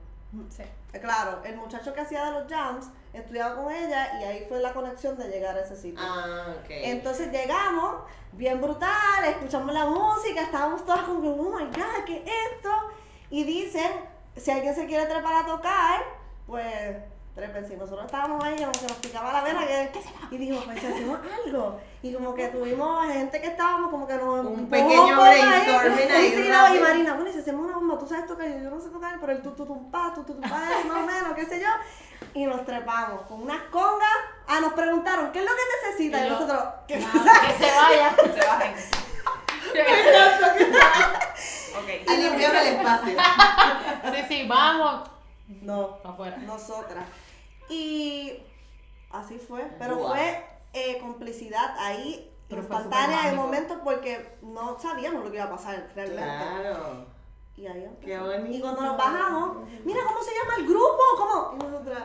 Sí. 0.51 0.63
Eh, 0.93 1.01
Claro, 1.01 1.41
el 1.45 1.57
muchacho 1.57 1.93
que 1.93 2.01
hacía 2.01 2.25
de 2.25 2.31
los 2.41 2.51
jams 2.51 2.87
estudiaba 3.13 3.55
con 3.57 3.73
ella 3.73 4.21
y 4.21 4.25
ahí 4.25 4.47
fue 4.49 4.61
la 4.61 4.73
conexión 4.73 5.17
de 5.17 5.29
llegar 5.29 5.57
a 5.57 5.61
ese 5.61 5.77
sitio. 5.77 5.99
Ah, 6.03 6.55
ok. 6.59 6.67
Entonces 6.69 7.31
llegamos, 7.31 8.03
bien 8.33 8.61
brutal, 8.61 9.25
escuchamos 9.29 9.73
la 9.75 9.87
música, 9.87 10.43
estábamos 10.43 10.85
todas 10.85 11.03
como 11.03 11.21
que, 11.23 11.29
oh 11.29 11.51
my 11.59 11.65
god, 11.67 12.05
¿qué 12.07 12.19
es 12.25 12.31
esto? 12.57 12.71
Y 13.31 13.45
dicen, 13.45 13.91
si 14.37 14.51
alguien 14.51 14.75
se 14.75 14.87
quiere 14.87 15.07
trepar 15.07 15.35
a 15.45 15.47
tocar, 15.47 16.01
pues 16.47 16.97
trepen. 17.37 17.69
Si 17.69 17.77
nosotros 17.77 18.07
estábamos 18.07 18.43
ahí, 18.43 18.57
como 18.57 18.73
que 18.73 18.87
nos 18.89 18.97
picaba 18.97 19.33
la 19.33 19.43
vena, 19.43 19.67
que, 19.67 19.93
y 20.31 20.39
dijimos, 20.39 20.65
pues 20.65 20.79
hacemos 20.79 21.21
algo. 21.45 21.79
Y 22.03 22.13
como 22.13 22.35
que 22.35 22.49
tuvimos 22.49 23.07
gente 23.07 23.41
que 23.41 23.49
estábamos 23.49 23.91
como 23.91 24.07
que 24.07 24.15
nos 24.15 24.47
Un 24.47 24.69
pequeño 24.69 25.21
brainstorming 25.21 26.11
ahí 26.11 26.31
Sí, 26.31 26.43
sí, 26.43 26.49
no, 26.49 26.75
y. 26.75 26.79
Marina, 26.81 27.15
bueno, 27.15 27.31
y 27.31 27.33
si 27.35 27.39
hacemos 27.41 27.67
una 27.67 27.75
bomba, 27.75 27.99
tú 27.99 28.07
sabes 28.07 28.27
tocar, 28.27 28.49
yo 28.49 28.71
no 28.71 28.81
sé 28.81 28.89
tocar, 28.89 29.21
pero 29.21 29.33
el 29.33 29.43
tu 29.43 29.51
tu 29.53 29.67
tum 29.67 29.91
pa, 29.91 30.13
tu 30.15 30.25
tu 30.25 30.35
tum 30.35 30.49
pa, 30.49 30.81
es 30.81 30.87
más 30.87 30.97
o 30.97 31.07
menos, 31.07 31.35
qué 31.35 31.45
sé 31.45 31.61
yo. 31.61 31.69
Y 32.33 32.47
nos 32.47 32.65
trepamos 32.65 33.23
con 33.23 33.43
unas 33.43 33.63
congas. 33.71 34.09
Ah, 34.49 34.61
nos 34.61 34.73
preguntaron, 34.73 35.31
¿qué 35.33 35.41
es 35.41 35.45
lo 35.45 35.51
que 35.51 35.89
necesitas? 35.89 36.23
Y, 36.23 36.27
Y 36.27 36.31
nosotros, 36.31 36.65
¿qué 36.89 36.99
Nada, 36.99 37.41
que 37.47 37.65
se 37.65 37.71
vaya. 37.77 38.17
Se 38.17 38.47
bajen. 38.47 38.75
Ok. 41.77 42.11
Y 42.11 42.17
limpiaron 42.17 42.57
el 42.57 42.67
espacio. 42.77 43.19
Sí, 44.15 44.25
sí, 44.29 44.47
vamos. 44.49 45.11
No, 45.61 45.99
afuera. 46.03 46.39
nosotras. 46.39 47.05
Y 47.69 48.43
así 49.11 49.39
fue, 49.39 49.71
pero 49.79 49.99
fue 49.99 50.45
eh, 50.73 50.99
complicidad 51.01 51.77
ahí 51.79 52.31
Pero 52.49 52.63
instantánea 52.63 53.23
en 53.23 53.27
el 53.29 53.37
momento 53.37 53.81
porque 53.83 54.39
no 54.43 54.79
sabíamos 54.79 55.25
lo 55.25 55.31
que 55.31 55.37
iba 55.37 55.47
a 55.47 55.51
pasar 55.51 55.91
realmente. 55.95 56.23
Claro. 56.23 57.07
Y 57.57 57.67
ahí. 57.67 57.91
Qué 58.03 58.19
bonito. 58.19 58.57
Y 58.57 58.61
cuando 58.61 58.83
nos 58.83 58.97
bajamos, 58.97 59.69
mira 59.85 60.01
cómo 60.07 60.23
se 60.23 60.33
llama 60.35 60.55
el 60.59 60.67
grupo, 60.67 61.03
¿cómo? 61.17 61.55
Y 61.55 61.59
nosotras, 61.65 62.05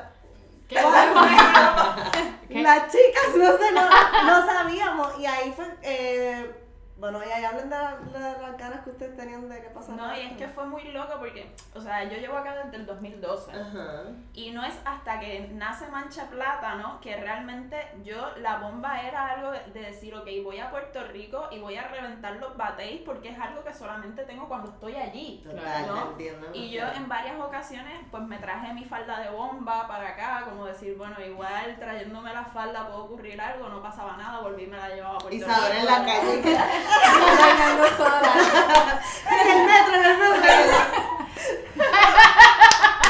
¿Qué 0.71 0.75
las 2.61 2.89
chicas 2.89 3.35
no 3.35 3.57
sé, 3.57 3.71
no, 3.73 3.89
no 4.25 4.45
sabíamos. 4.45 5.19
Y 5.19 5.25
ahí 5.25 5.51
fue, 5.53 5.65
eh, 5.81 6.60
bueno, 7.01 7.19
y 7.27 7.31
ahí 7.31 7.43
hablen 7.43 7.69
de, 7.69 7.75
la- 7.75 7.97
de 7.97 8.41
las 8.43 8.57
ganas 8.57 8.81
que 8.83 8.91
ustedes 8.91 9.17
tenían 9.17 9.49
de 9.49 9.59
que 9.61 9.69
pasara. 9.69 9.97
No, 9.97 10.15
y 10.15 10.21
es 10.21 10.33
que 10.37 10.47
fue 10.47 10.65
muy 10.67 10.83
loco 10.91 11.13
porque, 11.17 11.51
o 11.75 11.81
sea, 11.81 12.03
yo 12.03 12.15
llevo 12.17 12.37
acá 12.37 12.55
desde 12.63 12.77
el 12.77 12.85
2012. 12.85 13.51
Ajá. 13.51 14.03
Y 14.33 14.51
no 14.51 14.63
es 14.63 14.75
hasta 14.85 15.19
que 15.19 15.49
nace 15.53 15.87
Mancha 15.87 16.27
Plátano 16.29 16.99
que 17.01 17.17
realmente 17.17 17.87
yo, 18.03 18.31
la 18.37 18.57
bomba 18.59 19.01
era 19.01 19.29
algo 19.31 19.51
de, 19.51 19.59
de 19.73 19.81
decir, 19.81 20.13
ok, 20.15 20.27
voy 20.43 20.59
a 20.59 20.69
Puerto 20.69 21.03
Rico 21.07 21.47
y 21.51 21.57
voy 21.59 21.75
a 21.75 21.87
reventar 21.87 22.33
los 22.35 22.55
batéis 22.55 23.01
porque 23.01 23.29
es 23.29 23.39
algo 23.39 23.63
que 23.63 23.73
solamente 23.73 24.23
tengo 24.23 24.47
cuando 24.47 24.69
estoy 24.69 24.95
allí. 24.95 25.41
Total, 25.43 25.87
¿no? 25.87 26.11
entiendo. 26.11 26.47
Y 26.53 26.69
yo 26.69 26.83
en 26.95 27.09
varias 27.09 27.39
ocasiones 27.39 27.99
pues 28.11 28.21
me 28.23 28.37
traje 28.37 28.73
mi 28.75 28.85
falda 28.85 29.19
de 29.21 29.29
bomba 29.31 29.87
para 29.87 30.09
acá, 30.09 30.43
como 30.47 30.65
decir, 30.65 30.95
bueno, 30.97 31.15
igual 31.25 31.77
trayéndome 31.79 32.31
la 32.31 32.45
falda 32.45 32.87
puede 32.87 32.99
ocurrir 33.01 33.41
algo, 33.41 33.69
no 33.69 33.81
pasaba 33.81 34.15
nada, 34.17 34.39
volví 34.41 34.65
y 34.65 34.67
me 34.67 34.77
la 34.77 34.89
llevaba 34.89 35.15
a 35.15 35.19
Puerto 35.19 35.37
Rico. 35.47 35.51
en 35.79 35.85
la 35.85 36.05
calle. 36.05 36.41
que- 36.43 36.57
Bailando 37.39 37.87
sola. 37.97 39.01
En 39.29 39.47
el 39.57 39.65
metro, 39.65 39.95
en 39.95 40.05
el 40.05 40.17
metro. 40.17 40.51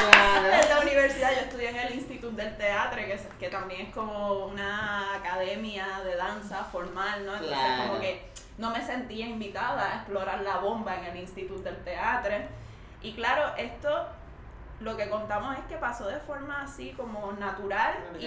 Claro. 0.02 0.48
En 0.64 0.70
la 0.70 0.80
universidad 0.82 1.32
yo 1.32 1.42
estudié 1.42 1.70
en 1.70 1.76
el 1.78 1.96
Instituto 1.96 2.36
del 2.36 2.58
Teatro, 2.58 2.98
que, 2.98 3.14
es- 3.14 3.28
que 3.40 3.50
también 3.50 3.88
es 3.88 3.94
como 3.94 4.46
una 4.46 5.16
academia 5.16 5.86
de 6.04 6.16
danza 6.16 6.64
formal, 6.66 7.26
¿no? 7.26 7.34
Entonces 7.34 7.58
Claro. 7.58 7.84
como 7.88 8.00
que 8.02 8.30
no 8.58 8.70
me 8.72 8.86
sentía 8.86 9.26
invitada 9.28 9.92
a 9.92 9.96
explorar 9.98 10.42
la 10.42 10.58
bomba 10.58 10.96
en 10.96 11.06
el 11.06 11.18
Instituto 11.18 11.62
del 11.64 11.84
Teatro. 11.84 12.36
Y 13.02 13.14
claro, 13.14 13.54
esto 13.58 14.08
lo 14.82 14.98
que 14.98 15.10
contamos 15.10 15.58
es 15.58 15.64
que 15.66 15.78
pasó 15.78 16.08
de 16.08 16.20
forma 16.20 16.62
así 16.64 16.92
como 16.94 17.32
natural 17.34 17.94
y, 18.20 18.26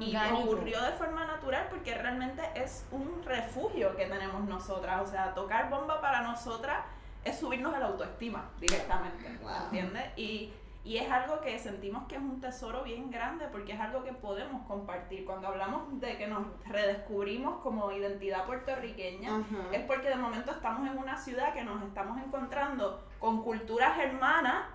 y 0.00 0.16
ocurrió 0.42 0.82
de 0.82 0.92
forma 0.92 1.24
natural 1.24 1.66
porque 1.70 1.94
realmente 1.94 2.42
es 2.54 2.86
un 2.90 3.22
refugio 3.24 3.96
que 3.96 4.06
tenemos 4.06 4.42
nosotras. 4.44 5.00
O 5.02 5.06
sea, 5.06 5.32
tocar 5.34 5.70
bomba 5.70 6.00
para 6.00 6.20
nosotras 6.22 6.78
es 7.24 7.38
subirnos 7.38 7.74
el 7.74 7.82
autoestima 7.82 8.50
directamente, 8.60 9.38
Wow. 9.42 9.50
¿entiendes? 9.64 10.04
Y, 10.16 10.52
y 10.84 10.98
es 10.98 11.10
algo 11.10 11.40
que 11.40 11.58
sentimos 11.58 12.06
que 12.06 12.16
es 12.16 12.20
un 12.20 12.38
tesoro 12.42 12.82
bien 12.82 13.10
grande 13.10 13.46
porque 13.50 13.72
es 13.72 13.80
algo 13.80 14.04
que 14.04 14.12
podemos 14.12 14.66
compartir. 14.66 15.24
Cuando 15.24 15.48
hablamos 15.48 15.98
de 15.98 16.18
que 16.18 16.26
nos 16.26 16.44
redescubrimos 16.66 17.62
como 17.62 17.90
identidad 17.90 18.44
puertorriqueña, 18.44 19.42
es 19.72 19.80
porque 19.86 20.08
de 20.10 20.16
momento 20.16 20.50
estamos 20.50 20.86
en 20.86 20.98
una 20.98 21.16
ciudad 21.16 21.54
que 21.54 21.64
nos 21.64 21.82
estamos 21.82 22.18
encontrando 22.22 23.02
con 23.18 23.42
culturas 23.42 23.98
hermanas 23.98 24.66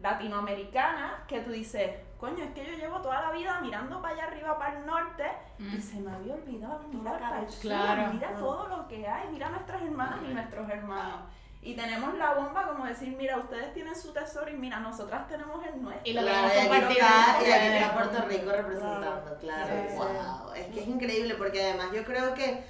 latinoamericanas 0.00 1.12
que 1.26 1.40
tú 1.40 1.50
dices, 1.50 1.90
coño, 2.18 2.44
es 2.44 2.50
que 2.52 2.64
yo 2.66 2.72
llevo 2.76 3.00
toda 3.00 3.20
la 3.22 3.30
vida 3.32 3.60
mirando 3.60 4.00
para 4.02 4.14
allá 4.14 4.24
arriba, 4.24 4.58
para 4.58 4.78
el 4.78 4.86
norte, 4.86 5.24
y 5.58 5.62
Mm. 5.62 5.80
se 5.80 6.00
me 6.00 6.12
había 6.12 6.34
olvidado 6.34 6.80
mirar 6.88 7.18
para 7.20 7.40
el 7.40 7.48
sur, 7.50 7.60
Claro. 7.62 8.12
mira 8.12 8.34
todo 8.36 8.68
lo 8.68 8.88
que 8.88 9.06
hay, 9.06 9.28
mira 9.28 9.48
nuestras 9.50 9.82
hermanas 9.82 10.20
y 10.28 10.32
nuestros 10.34 10.68
hermanos. 10.68 11.20
Y 11.62 11.74
tenemos 11.76 12.14
la 12.16 12.32
bomba 12.32 12.66
como 12.66 12.86
decir, 12.86 13.14
mira, 13.18 13.36
ustedes 13.36 13.74
tienen 13.74 13.94
su 13.94 14.14
tesoro 14.14 14.50
y 14.50 14.54
mira, 14.56 14.80
nosotras 14.80 15.28
tenemos 15.28 15.62
el 15.66 15.82
nuestro. 15.82 16.10
Y 16.10 16.14
lo 16.14 16.22
Claro, 16.22 16.48
queremos 16.48 16.54
y 16.54 16.58
aquí 16.58 16.68
compartir. 16.68 17.02
está, 17.02 17.48
y 17.48 17.52
aquí 17.52 17.66
está 17.76 17.92
Puerto 17.92 18.28
Rico 18.28 18.50
representando, 18.52 19.36
claro. 19.38 19.66
Sí, 19.66 19.88
sí. 19.90 19.96
wow. 19.96 20.52
Es 20.54 20.66
que 20.68 20.80
es 20.80 20.88
increíble 20.88 21.34
porque 21.34 21.62
además 21.62 21.88
yo 21.92 22.02
creo 22.04 22.32
que 22.34 22.64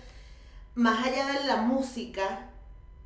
más 0.74 1.06
allá 1.06 1.26
de 1.26 1.44
la 1.46 1.56
música, 1.56 2.46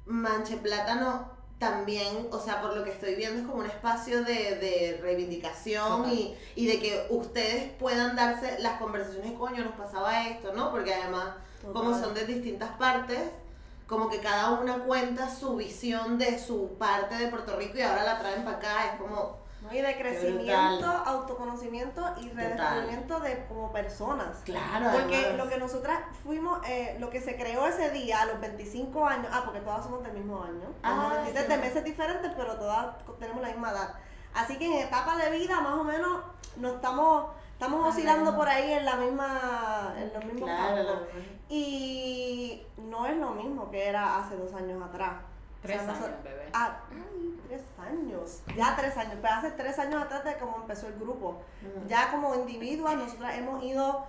Manche 0.06 0.56
Plátano 0.58 1.33
también, 1.58 2.28
o 2.30 2.40
sea, 2.40 2.60
por 2.60 2.76
lo 2.76 2.84
que 2.84 2.90
estoy 2.90 3.14
viendo 3.14 3.40
es 3.40 3.46
como 3.46 3.60
un 3.60 3.66
espacio 3.66 4.24
de, 4.24 4.56
de 4.56 4.98
reivindicación 5.00 6.10
y, 6.12 6.36
y 6.56 6.66
de 6.66 6.78
que 6.78 7.06
ustedes 7.10 7.72
puedan 7.78 8.16
darse 8.16 8.58
las 8.60 8.78
conversaciones, 8.78 9.32
coño, 9.32 9.64
nos 9.64 9.74
pasaba 9.74 10.26
esto, 10.28 10.52
¿no? 10.52 10.70
Porque 10.70 10.92
además, 10.92 11.34
como 11.72 11.98
son 11.98 12.12
de 12.14 12.26
distintas 12.26 12.70
partes, 12.76 13.20
como 13.86 14.08
que 14.08 14.18
cada 14.18 14.50
una 14.50 14.78
cuenta 14.84 15.34
su 15.34 15.56
visión 15.56 16.18
de 16.18 16.38
su 16.38 16.70
parte 16.78 17.16
de 17.16 17.28
Puerto 17.28 17.56
Rico 17.56 17.78
y 17.78 17.82
ahora 17.82 18.04
la 18.04 18.18
traen 18.18 18.44
para 18.44 18.56
acá, 18.56 18.92
es 18.92 19.00
como, 19.00 19.38
¿no? 19.64 19.74
Y 19.74 19.80
de 19.80 19.96
crecimiento, 19.98 20.86
autoconocimiento 20.86 22.02
y 22.20 22.28
redescubrimiento 22.30 23.20
de 23.20 23.46
como 23.46 23.72
personas. 23.72 24.38
claro, 24.44 24.90
Porque 24.92 25.16
además. 25.16 25.44
lo 25.44 25.48
que 25.50 25.58
nosotras 25.58 25.98
fuimos, 26.22 26.60
eh, 26.68 26.96
lo 27.00 27.10
que 27.10 27.20
se 27.20 27.36
creó 27.36 27.66
ese 27.66 27.90
día 27.90 28.22
a 28.22 28.26
los 28.26 28.40
25 28.40 29.06
años, 29.06 29.28
ah, 29.32 29.42
porque 29.44 29.60
todas 29.60 29.82
somos 29.84 30.02
del 30.02 30.12
mismo 30.12 30.42
año, 30.42 30.68
Ah, 30.82 31.10
23 31.24 31.48
de 31.48 31.54
sí. 31.54 31.60
meses 31.60 31.84
diferentes, 31.84 32.32
pero 32.36 32.56
todas 32.56 32.94
tenemos 33.18 33.42
la 33.42 33.48
misma 33.48 33.70
edad. 33.70 33.94
Así 34.34 34.56
que 34.58 34.66
en 34.66 34.86
etapa 34.86 35.16
de 35.16 35.30
vida, 35.30 35.60
más 35.60 35.74
o 35.74 35.84
menos, 35.84 36.20
nos 36.56 36.74
estamos, 36.74 37.26
estamos 37.52 37.88
oscilando 37.88 38.36
por 38.36 38.48
ahí 38.48 38.72
en 38.72 38.84
la 38.84 38.96
misma, 38.96 39.94
en 39.96 40.12
los 40.12 40.24
mismos 40.24 40.50
Claro, 40.50 40.86
campos. 40.86 41.08
Y 41.48 42.66
no 42.76 43.06
es 43.06 43.16
lo 43.16 43.30
mismo 43.30 43.70
que 43.70 43.86
era 43.88 44.16
hace 44.18 44.36
dos 44.36 44.52
años 44.54 44.82
atrás. 44.82 45.12
O 45.64 45.66
sea, 45.66 45.78
Tres 45.78 45.88
años, 45.88 46.10
bebé. 46.22 46.48
Ah, 46.52 46.76
ay, 46.90 47.40
tres 47.48 47.62
años. 47.78 48.42
Ya 48.56 48.76
tres 48.76 48.96
años. 48.98 49.14
Pero 49.22 49.34
hace 49.34 49.50
tres 49.52 49.78
años 49.78 50.02
atrás 50.02 50.24
de 50.24 50.36
cómo 50.36 50.56
empezó 50.58 50.88
el 50.88 50.94
grupo. 50.98 51.40
Ya 51.88 52.10
como 52.10 52.34
individuos, 52.34 52.94
nosotras 52.96 53.36
hemos 53.38 53.62
ido 53.64 54.04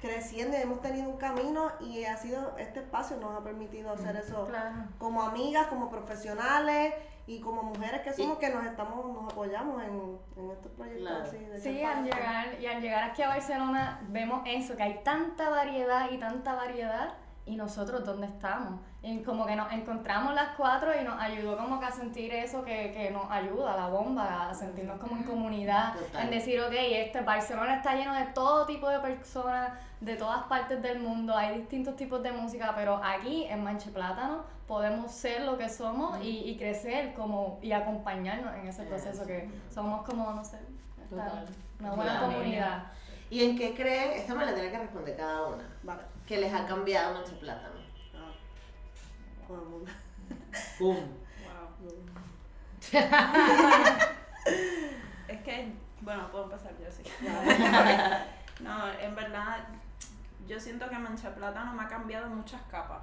creciendo 0.00 0.56
y 0.56 0.60
hemos 0.60 0.80
tenido 0.80 1.08
un 1.10 1.16
camino 1.16 1.72
y 1.80 2.04
ha 2.04 2.16
sido, 2.16 2.56
este 2.56 2.80
espacio 2.80 3.16
nos 3.16 3.36
ha 3.36 3.42
permitido 3.42 3.92
hacer 3.92 4.14
eso 4.16 4.46
Claro. 4.46 4.84
como 4.98 5.22
amigas, 5.22 5.66
como 5.66 5.90
profesionales 5.90 6.94
y 7.26 7.40
como 7.40 7.64
mujeres 7.64 8.02
que 8.02 8.12
somos 8.12 8.38
que 8.38 8.48
nos 8.48 8.64
estamos, 8.64 9.04
nos 9.12 9.32
apoyamos 9.32 9.82
en, 9.82 10.18
en 10.36 10.50
estos 10.52 10.70
proyectos 10.72 11.08
Claro. 11.08 11.24
así 11.24 11.38
de 11.38 11.60
Sí, 11.60 11.82
al 11.82 12.04
llegar, 12.04 12.60
y 12.60 12.66
al 12.66 12.80
llegar 12.80 13.04
aquí 13.10 13.22
a 13.22 13.28
Barcelona 13.28 14.00
vemos 14.08 14.42
eso, 14.46 14.76
que 14.76 14.84
hay 14.84 15.00
tanta 15.02 15.50
variedad 15.50 16.08
y 16.12 16.18
tanta 16.18 16.54
variedad 16.54 17.14
y 17.48 17.56
nosotros 17.56 18.04
dónde 18.04 18.26
estamos. 18.26 18.80
Y 19.02 19.22
como 19.22 19.46
que 19.46 19.56
nos 19.56 19.72
encontramos 19.72 20.34
las 20.34 20.50
cuatro 20.56 20.90
y 21.00 21.04
nos 21.04 21.20
ayudó 21.20 21.56
como 21.56 21.80
que 21.80 21.86
a 21.86 21.90
sentir 21.90 22.32
eso 22.34 22.64
que, 22.64 22.92
que 22.92 23.10
nos 23.10 23.30
ayuda, 23.30 23.76
la 23.76 23.88
bomba, 23.88 24.50
a 24.50 24.54
sentirnos 24.54 24.98
como 25.00 25.16
en 25.16 25.22
comunidad, 25.24 25.94
Total. 25.94 26.24
en 26.24 26.30
decir, 26.30 26.60
ok, 26.60 26.72
este 26.74 27.20
Barcelona 27.22 27.76
está 27.76 27.94
lleno 27.94 28.12
de 28.14 28.26
todo 28.26 28.66
tipo 28.66 28.88
de 28.88 28.98
personas, 29.00 29.72
de 30.00 30.16
todas 30.16 30.42
partes 30.44 30.82
del 30.82 30.98
mundo, 31.00 31.36
hay 31.36 31.58
distintos 31.58 31.96
tipos 31.96 32.22
de 32.22 32.32
música, 32.32 32.72
pero 32.76 33.00
aquí 33.02 33.44
en 33.44 33.62
Manche 33.64 33.90
Plátano 33.90 34.42
podemos 34.66 35.10
ser 35.10 35.42
lo 35.42 35.56
que 35.56 35.68
somos 35.68 36.20
y, 36.22 36.40
y 36.50 36.56
crecer 36.58 37.14
como 37.14 37.58
y 37.62 37.72
acompañarnos 37.72 38.54
en 38.56 38.66
ese 38.68 38.82
proceso 38.84 39.24
que 39.26 39.48
somos 39.72 40.04
como, 40.04 40.30
no 40.32 40.44
sé, 40.44 40.58
esta- 41.02 41.44
una 41.80 41.92
buena 41.92 42.20
comunidad. 42.20 42.82
¿Y 43.30 43.44
en 43.44 43.56
qué 43.56 43.74
creen? 43.74 44.12
Esta 44.12 44.34
me 44.34 44.44
la 44.44 44.54
tiene 44.54 44.70
que 44.70 44.78
responder 44.78 45.16
cada 45.16 45.46
una. 45.46 45.64
Vale. 45.82 46.00
Que 46.28 46.36
les 46.36 46.52
ha 46.52 46.66
cambiado 46.66 47.14
Mancha 47.14 47.32
Plátano. 47.40 47.80
El 49.48 49.56
mundo. 49.56 49.90
Boom. 50.78 51.18
Es 55.28 55.40
que, 55.42 55.72
bueno, 56.00 56.30
puedo 56.30 56.44
empezar 56.44 56.72
yo 56.78 56.90
sí. 56.90 57.02
no, 58.60 58.92
en 58.92 59.14
verdad, 59.14 59.58
yo 60.46 60.58
siento 60.58 60.88
que 60.88 60.98
Mancha 60.98 61.34
Plátano 61.34 61.72
me 61.74 61.82
ha 61.82 61.88
cambiado 61.88 62.28
muchas 62.28 62.62
capas. 62.70 63.02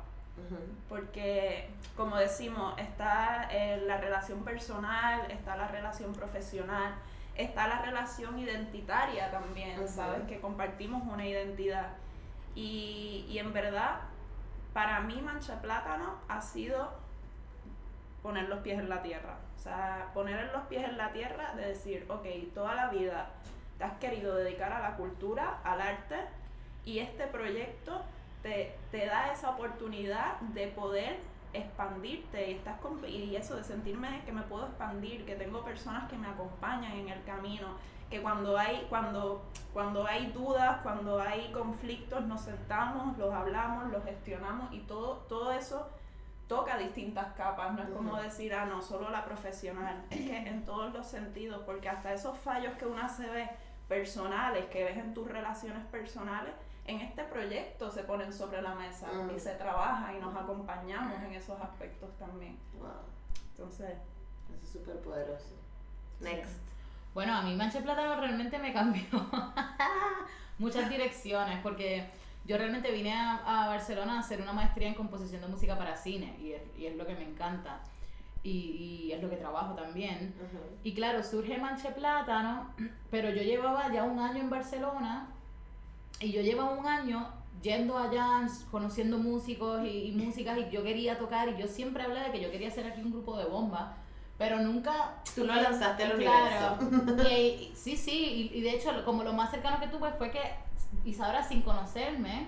Porque, 0.89 1.69
como 1.95 2.17
decimos, 2.17 2.73
está 2.77 3.47
eh, 3.51 3.83
la 3.85 3.97
relación 3.97 4.43
personal, 4.43 5.31
está 5.31 5.55
la 5.55 5.67
relación 5.67 6.13
profesional, 6.13 6.93
está 7.35 7.67
la 7.67 7.81
relación 7.81 8.37
identitaria 8.37 9.31
también, 9.31 9.79
Ujú. 9.79 9.87
¿sabes? 9.87 10.23
Que 10.27 10.39
compartimos 10.39 11.03
una 11.07 11.25
identidad. 11.25 11.93
Y, 12.55 13.25
y 13.29 13.37
en 13.37 13.53
verdad, 13.53 13.99
para 14.73 15.01
mí 15.01 15.21
Mancha 15.21 15.61
Plátano 15.61 16.15
ha 16.27 16.41
sido 16.41 16.89
poner 18.23 18.49
los 18.49 18.59
pies 18.59 18.79
en 18.79 18.89
la 18.89 19.01
tierra. 19.03 19.37
O 19.55 19.59
sea, 19.59 20.09
poner 20.13 20.51
los 20.51 20.63
pies 20.63 20.83
en 20.83 20.97
la 20.97 21.11
tierra 21.11 21.53
de 21.55 21.67
decir, 21.67 22.05
ok, 22.09 22.25
toda 22.53 22.75
la 22.75 22.89
vida 22.89 23.29
te 23.77 23.83
has 23.83 23.97
querido 23.99 24.35
dedicar 24.35 24.71
a 24.71 24.79
la 24.79 24.95
cultura, 24.95 25.59
al 25.63 25.81
arte, 25.81 26.15
y 26.85 26.99
este 26.99 27.27
proyecto 27.27 28.01
te, 28.41 28.75
te 28.91 29.05
da 29.05 29.31
esa 29.31 29.51
oportunidad 29.51 30.39
de 30.39 30.67
poder 30.67 31.19
expandirte 31.53 32.51
y, 32.51 32.53
estás 32.55 32.79
y 33.07 33.35
eso 33.35 33.55
de 33.55 33.63
sentirme 33.63 34.21
que 34.25 34.31
me 34.31 34.41
puedo 34.43 34.67
expandir, 34.67 35.25
que 35.25 35.35
tengo 35.35 35.63
personas 35.63 36.09
que 36.09 36.17
me 36.17 36.27
acompañan 36.27 36.91
en 36.93 37.09
el 37.09 37.23
camino, 37.23 37.77
que 38.09 38.21
cuando 38.21 38.57
hay, 38.57 38.85
cuando, 38.89 39.43
cuando 39.73 40.05
hay 40.05 40.27
dudas, 40.31 40.79
cuando 40.83 41.19
hay 41.19 41.51
conflictos, 41.51 42.23
nos 42.25 42.41
sentamos, 42.41 43.17
los 43.17 43.33
hablamos, 43.33 43.91
los 43.91 44.03
gestionamos 44.03 44.71
y 44.73 44.79
todo, 44.81 45.17
todo 45.27 45.51
eso 45.51 45.89
toca 46.47 46.77
distintas 46.77 47.33
capas, 47.33 47.73
no 47.73 47.81
es 47.81 47.89
como 47.89 48.17
decir, 48.17 48.53
ah, 48.53 48.65
no, 48.65 48.81
solo 48.81 49.09
la 49.09 49.25
profesional, 49.25 50.05
es 50.11 50.21
que 50.21 50.37
en 50.37 50.63
todos 50.63 50.93
los 50.93 51.07
sentidos, 51.07 51.63
porque 51.65 51.89
hasta 51.89 52.13
esos 52.13 52.37
fallos 52.37 52.73
que 52.77 52.85
una 52.85 53.09
se 53.09 53.27
ve 53.27 53.49
personales, 53.87 54.65
que 54.67 54.83
ves 54.83 54.97
en 54.97 55.13
tus 55.13 55.27
relaciones 55.27 55.83
personales, 55.87 56.53
en 56.85 57.01
este 57.01 57.23
proyecto 57.23 57.89
se 57.89 58.03
ponen 58.03 58.31
sobre 58.31 58.61
la 58.61 58.75
mesa 58.75 59.07
Mm. 59.11 59.35
y 59.35 59.39
se 59.39 59.55
trabaja 59.55 60.13
y 60.15 60.19
nos 60.19 60.35
acompañamos 60.35 61.19
en 61.23 61.33
esos 61.33 61.59
aspectos 61.59 62.15
también. 62.19 62.59
Wow. 62.77 62.89
Entonces, 63.51 63.95
Eso 64.47 64.63
es 64.63 64.69
súper 64.69 64.99
poderoso. 65.01 65.55
Next. 66.19 66.59
Bueno, 67.15 67.33
a 67.33 67.41
mí 67.43 67.55
Mancha 67.55 67.79
Plátano 67.79 68.19
realmente 68.19 68.59
me 68.59 68.73
cambió 68.73 69.05
muchas 70.59 70.89
direcciones 70.89 71.59
porque 71.63 72.05
yo 72.43 72.57
realmente 72.57 72.91
vine 72.91 73.13
a, 73.13 73.37
a 73.63 73.67
Barcelona 73.69 74.17
a 74.17 74.19
hacer 74.19 74.41
una 74.41 74.51
maestría 74.51 74.89
en 74.89 74.95
composición 74.95 75.41
de 75.41 75.47
música 75.47 75.77
para 75.77 75.95
cine 75.95 76.37
y 76.41 76.51
es, 76.51 76.61
y 76.77 76.87
es 76.87 76.97
lo 76.97 77.07
que 77.07 77.15
me 77.15 77.23
encanta 77.23 77.79
y, 78.43 79.07
y 79.07 79.11
es 79.13 79.23
lo 79.23 79.29
que 79.29 79.37
trabajo 79.37 79.73
también. 79.75 80.35
Y 80.83 80.93
claro, 80.93 81.23
surge 81.23 81.57
Manche 81.57 81.89
Plátano, 81.91 82.73
pero 83.09 83.29
yo 83.29 83.43
llevaba 83.43 83.89
ya 83.93 84.03
un 84.03 84.19
año 84.19 84.41
en 84.41 84.49
Barcelona 84.49 85.29
y 86.19 86.33
yo 86.33 86.41
llevaba 86.41 86.71
un 86.71 86.85
año 86.85 87.29
yendo 87.61 87.97
allá, 87.97 88.45
conociendo 88.69 89.19
músicos 89.19 89.85
y, 89.85 90.09
y 90.09 90.11
músicas 90.11 90.57
y 90.57 90.69
yo 90.69 90.83
quería 90.83 91.17
tocar 91.17 91.47
y 91.47 91.57
yo 91.57 91.67
siempre 91.67 92.03
hablé 92.03 92.19
de 92.19 92.31
que 92.33 92.41
yo 92.41 92.51
quería 92.51 92.67
hacer 92.67 92.85
aquí 92.85 93.01
un 93.01 93.11
grupo 93.11 93.37
de 93.37 93.45
bomba, 93.45 93.95
pero 94.37 94.59
nunca... 94.59 95.15
Tú 95.33 95.45
lo 95.45 95.53
lanzaste 95.55 96.03
al 96.03 96.13
Claro. 96.17 96.77
universo. 96.79 97.29
Y, 97.29 97.33
y- 97.33 97.73
sí, 97.75 97.95
sí, 97.97 98.51
y, 98.53 98.57
y 98.57 98.61
de 98.61 98.71
hecho 98.71 98.91
como 99.05 99.23
lo 99.23 99.33
más 99.33 99.51
cercano 99.51 99.79
que 99.79 99.87
tuve 99.87 100.11
fue 100.11 100.31
que 100.31 100.41
Isadora 101.03 101.43
sin 101.43 101.61
conocerme, 101.61 102.47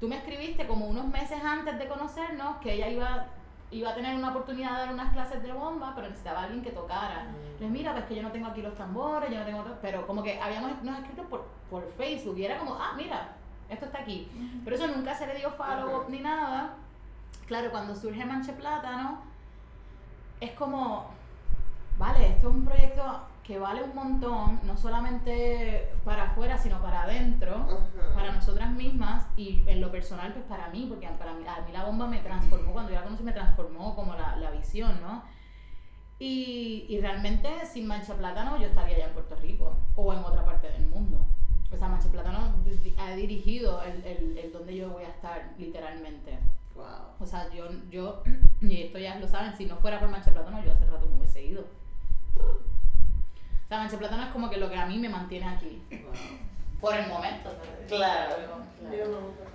tú 0.00 0.08
me 0.08 0.16
escribiste 0.16 0.66
como 0.66 0.86
unos 0.86 1.06
meses 1.06 1.42
antes 1.44 1.78
de 1.78 1.88
conocernos 1.88 2.56
que 2.58 2.74
ella 2.74 2.88
iba, 2.88 3.26
iba 3.70 3.90
a 3.90 3.94
tener 3.94 4.16
una 4.16 4.30
oportunidad 4.30 4.72
de 4.72 4.78
dar 4.78 4.94
unas 4.94 5.12
clases 5.12 5.42
de 5.42 5.52
bomba, 5.52 5.92
pero 5.94 6.08
necesitaba 6.08 6.42
alguien 6.44 6.62
que 6.62 6.70
tocara. 6.70 7.24
Mm. 7.24 7.34
Le 7.34 7.58
dije, 7.58 7.70
mira, 7.70 7.92
pues 7.92 8.04
que 8.06 8.14
yo 8.16 8.22
no 8.22 8.30
tengo 8.32 8.46
aquí 8.48 8.62
los 8.62 8.74
tambores, 8.76 9.30
yo 9.30 9.38
no 9.38 9.44
tengo... 9.44 9.62
to-", 9.62 9.78
Pero 9.82 10.06
como 10.06 10.22
que 10.22 10.40
habíamos 10.40 10.82
nos 10.82 10.98
escrito 10.98 11.22
por, 11.24 11.46
por 11.70 11.90
Facebook 11.96 12.38
y 12.38 12.44
era 12.44 12.58
como, 12.58 12.74
ah, 12.74 12.94
mira, 12.96 13.28
esto 13.68 13.84
está 13.86 13.98
aquí. 14.00 14.30
Pero 14.64 14.76
eso 14.76 14.86
nunca 14.88 15.14
se 15.14 15.26
le 15.26 15.34
dio 15.34 15.50
follow 15.52 16.00
Ujú. 16.02 16.10
ni 16.10 16.20
nada. 16.20 16.74
Claro, 17.46 17.70
cuando 17.70 17.94
surge 17.94 18.24
Manche 18.24 18.52
Plátano, 18.52 19.22
es 20.40 20.52
como, 20.52 21.10
vale, 21.98 22.28
esto 22.28 22.48
es 22.48 22.54
un 22.54 22.64
proyecto 22.64 23.02
que 23.42 23.58
vale 23.58 23.82
un 23.82 23.94
montón, 23.94 24.60
no 24.64 24.76
solamente 24.76 25.90
para 26.04 26.24
afuera, 26.24 26.58
sino 26.58 26.82
para 26.82 27.04
adentro, 27.04 27.66
para 28.14 28.32
nosotras 28.32 28.70
mismas 28.72 29.26
y 29.38 29.62
en 29.66 29.80
lo 29.80 29.90
personal, 29.90 30.34
pues 30.34 30.44
para 30.44 30.68
mí, 30.68 30.84
porque 30.86 31.08
para 31.18 31.32
mí, 31.32 31.44
a 31.46 31.62
mí 31.62 31.72
la 31.72 31.86
bomba 31.86 32.06
me 32.06 32.18
transformó, 32.18 32.72
cuando 32.72 32.90
yo 32.92 32.96
la 32.96 33.04
conocí 33.04 33.22
me 33.22 33.32
transformó 33.32 33.96
como 33.96 34.14
la, 34.14 34.36
la 34.36 34.50
visión, 34.50 35.00
¿no? 35.00 35.22
Y, 36.18 36.84
y 36.90 37.00
realmente 37.00 37.48
sin 37.64 37.86
Mancha 37.86 38.14
Plátano 38.14 38.58
yo 38.58 38.66
estaría 38.66 38.96
allá 38.96 39.06
en 39.06 39.12
Puerto 39.14 39.36
Rico 39.36 39.78
o 39.94 40.12
en 40.12 40.18
otra 40.18 40.44
parte 40.44 40.68
del 40.68 40.86
mundo. 40.86 41.24
O 41.72 41.76
sea, 41.76 41.88
Mancha 41.88 42.10
Plátano 42.10 42.54
ha 42.98 43.12
dirigido 43.12 43.82
el, 43.82 44.04
el, 44.04 44.38
el 44.38 44.52
donde 44.52 44.76
yo 44.76 44.90
voy 44.90 45.04
a 45.04 45.08
estar, 45.08 45.54
literalmente. 45.58 46.38
Wow. 46.78 46.86
O 47.20 47.26
sea, 47.26 47.50
yo, 47.52 47.66
yo, 47.90 48.22
y 48.62 48.82
esto 48.82 48.98
ya 48.98 49.16
lo 49.16 49.28
saben, 49.28 49.54
si 49.56 49.66
no 49.66 49.76
fuera 49.76 49.98
por 49.98 50.08
Mancha 50.08 50.30
Plátano, 50.30 50.64
yo 50.64 50.72
hace 50.72 50.86
rato 50.86 51.06
me 51.06 51.18
hubiese 51.18 51.42
ido. 51.42 51.62
O 52.38 53.68
sea, 53.68 53.78
Mancha 53.78 53.98
Plátano 53.98 54.22
es 54.22 54.30
como 54.30 54.48
que 54.48 54.56
lo 54.56 54.70
que 54.70 54.76
a 54.76 54.86
mí 54.86 54.98
me 54.98 55.08
mantiene 55.08 55.46
aquí. 55.46 55.82
Wow. 55.90 56.12
Por 56.80 56.94
el 56.94 57.08
momento. 57.08 57.50
Claro, 57.88 58.36
Yo 58.40 58.88
claro. 58.88 59.10
no, 59.10 59.48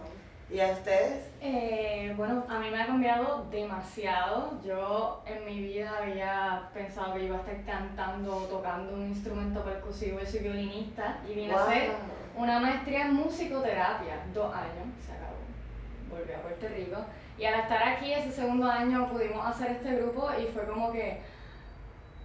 ¿Y 0.54 0.60
a 0.60 0.72
ustedes? 0.72 1.32
Eh, 1.42 2.14
bueno, 2.16 2.46
a 2.48 2.60
mí 2.60 2.70
me 2.70 2.80
ha 2.80 2.86
cambiado 2.86 3.46
demasiado. 3.50 4.60
Yo 4.64 5.24
en 5.26 5.46
mi 5.46 5.60
vida 5.60 5.98
había 5.98 6.70
pensado 6.74 7.16
que 7.16 7.24
iba 7.24 7.38
a 7.38 7.40
estar 7.40 7.64
cantando 7.66 8.36
o 8.36 8.42
tocando 8.42 8.94
un 8.94 9.08
instrumento 9.08 9.64
percusivo. 9.64 10.20
Yo 10.20 10.26
soy 10.28 10.42
violinista 10.42 11.18
y 11.28 11.34
vine 11.34 11.54
a 11.56 11.64
hacer 11.64 11.92
una 12.36 12.60
maestría 12.60 13.08
en 13.08 13.16
musicoterapia. 13.16 14.26
Dos 14.32 14.54
años, 14.54 14.94
se 15.04 15.14
acabó. 15.14 15.33
Volví 16.14 16.32
a 16.34 16.42
Puerto 16.42 16.68
Rico. 16.68 16.98
Y 17.38 17.46
al 17.46 17.60
estar 17.62 17.84
aquí 17.84 18.14
ese 18.14 18.32
segundo 18.32 18.70
año 18.70 19.08
pudimos 19.10 19.46
hacer 19.46 19.72
este 19.72 19.96
grupo 19.96 20.30
y 20.40 20.46
fue 20.48 20.66
como 20.66 20.92
que, 20.92 21.20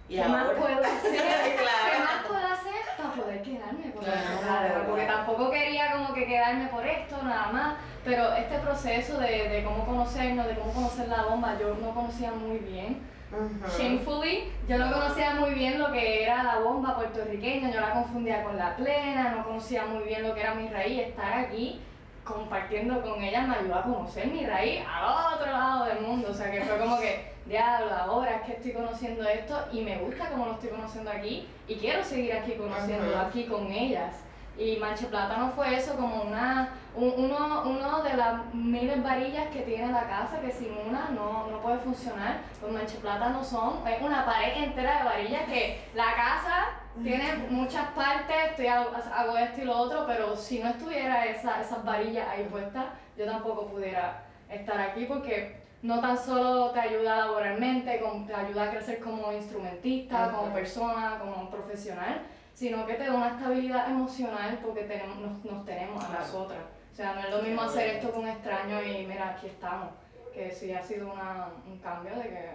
Y 0.07 0.15
¿qué 0.15 0.25
más 0.25 0.45
ahora. 0.47 0.59
puedo 0.59 0.79
hacer? 0.79 1.11
¿Qué 1.43 1.55
Claro. 1.55 2.03
más 2.05 2.25
puedo 2.27 2.45
hacer 2.47 2.73
para 2.97 3.13
poder 3.13 3.41
quedarme 3.41 3.91
con 3.91 4.03
Claro, 4.03 4.39
Plátano? 4.41 4.83
Porque 4.87 5.03
claro. 5.05 5.17
tampoco 5.17 5.51
quería 5.51 5.91
como 5.93 6.13
que 6.13 6.25
quedarme 6.27 6.67
por 6.67 6.85
esto 6.85 7.17
nada 7.23 7.47
más, 7.51 7.75
pero 8.03 8.33
este 8.33 8.59
proceso 8.59 9.17
de, 9.19 9.49
de 9.49 9.63
cómo 9.63 9.85
conocernos, 9.85 10.45
de 10.47 10.55
cómo 10.55 10.71
conocer 10.73 11.07
la 11.07 11.23
bomba, 11.23 11.57
yo 11.59 11.75
no 11.75 11.89
conocía 11.93 12.31
muy 12.31 12.59
bien. 12.59 13.01
Ujú. 13.31 13.77
Shamefully, 13.77 14.51
yo 14.67 14.77
no 14.79 14.91
conocía 14.91 15.35
muy 15.35 15.51
bien 15.53 15.77
lo 15.79 15.91
que 15.91 16.23
era 16.23 16.41
la 16.43 16.59
bomba 16.59 16.95
puertorriqueña, 16.95 17.69
yo 17.71 17.79
la 17.81 17.91
confundía 17.93 18.43
con 18.43 18.57
la 18.57 18.75
plena, 18.75 19.29
no 19.35 19.43
conocía 19.43 19.85
muy 19.85 20.03
bien 20.03 20.23
lo 20.27 20.33
que 20.33 20.41
era 20.41 20.55
mi 20.55 20.67
raíz. 20.69 20.99
Estar 21.09 21.33
aquí 21.37 21.79
compartiendo 22.23 23.01
con 23.01 23.21
ella 23.23 23.41
me 23.41 23.55
ayudó 23.55 23.75
a 23.75 23.83
conocer 23.83 24.27
mi 24.27 24.45
raíz 24.45 24.81
al 24.87 25.33
otro 25.35 25.51
lado 25.51 25.85
del 25.85 26.01
mundo. 26.01 26.29
O 26.31 26.33
sea 26.33 26.51
que 26.51 26.61
fue 26.61 26.77
como 26.77 26.99
que, 26.99 27.33
diablo, 27.45 27.91
ahora 27.93 28.35
es 28.35 28.41
que 28.43 28.51
estoy 28.53 28.73
conociendo 28.73 29.27
esto 29.27 29.65
y 29.71 29.81
me 29.81 29.97
gusta 29.97 30.29
como 30.29 30.45
lo 30.45 30.51
estoy 30.53 30.69
conociendo 30.69 31.09
aquí 31.11 31.47
y 31.67 31.75
quiero 31.75 32.03
seguir 32.03 32.33
aquí 32.33 32.53
conociéndolo 32.53 33.17
aquí 33.19 33.45
con 33.45 33.71
ellas. 33.71 34.15
Y 34.57 34.75
Manche 34.75 35.05
Plátano 35.05 35.49
fue 35.51 35.73
eso 35.73 35.95
como 35.95 36.21
una, 36.23 36.71
un- 36.93 37.13
uno, 37.15 37.63
uno 37.65 38.03
de 38.03 38.13
las 38.15 38.53
miles 38.53 39.01
varillas 39.01 39.47
que 39.53 39.61
tiene 39.61 39.89
la 39.89 40.05
casa, 40.05 40.41
que 40.41 40.51
sin 40.51 40.75
una 40.85 41.09
no, 41.15 41.47
no 41.49 41.61
puede 41.61 41.77
funcionar. 41.77 42.39
Pues 42.59 42.73
Manche 42.73 42.97
Plátano 42.97 43.41
son, 43.41 43.87
es 43.87 44.01
una 44.01 44.25
pared 44.25 44.61
entera 44.61 44.97
de 44.99 45.03
varillas 45.05 45.43
que 45.43 45.79
la 45.93 46.13
casa 46.13 46.65
tiene 47.03 47.35
muchas 47.49 47.87
partes, 47.91 48.35
estoy, 48.49 48.67
hago, 48.67 49.37
esto 49.37 49.61
y 49.61 49.65
lo 49.65 49.77
otro, 49.77 50.05
pero 50.07 50.35
si 50.35 50.59
no 50.59 50.69
estuviera 50.69 51.25
esa, 51.25 51.61
esas 51.61 51.83
varillas 51.83 52.27
ahí 52.29 52.43
puestas, 52.49 52.85
yo 53.17 53.25
tampoco 53.25 53.67
pudiera 53.67 54.23
estar 54.49 54.79
aquí 54.79 55.05
porque 55.05 55.57
no 55.81 55.99
tan 56.01 56.17
solo 56.17 56.71
te 56.71 56.79
ayuda 56.79 57.17
laboralmente, 57.17 57.99
como- 57.99 58.25
te 58.25 58.33
ayuda 58.33 58.63
a 58.65 58.69
crecer 58.71 58.99
como 58.99 59.31
instrumentista, 59.31 60.29
como 60.31 60.43
Ujú. 60.43 60.53
persona, 60.53 61.17
como 61.19 61.49
profesional, 61.49 62.21
sino 62.53 62.85
que 62.85 62.95
te 62.95 63.05
da 63.05 63.13
una 63.13 63.29
estabilidad 63.29 63.89
emocional 63.89 64.59
porque 64.61 64.83
tenemos, 64.83 65.17
nos, 65.19 65.45
nos 65.45 65.65
tenemos 65.65 66.03
a 66.03 66.09
nosotras. 66.19 66.59
O 66.91 66.95
sea, 66.95 67.13
no 67.13 67.21
es 67.21 67.29
lo 67.29 67.41
mismo 67.41 67.61
hacer 67.61 67.95
esto 67.95 68.11
con 68.11 68.27
extraños 68.27 68.83
y 68.85 69.05
mira, 69.05 69.29
aquí 69.29 69.47
estamos. 69.47 69.89
Que 70.33 70.51
sí 70.51 70.73
ha 70.73 70.83
sido 70.83 71.13
una, 71.13 71.47
un 71.65 71.77
cambio 71.79 72.13
de 72.15 72.23
que 72.23 72.49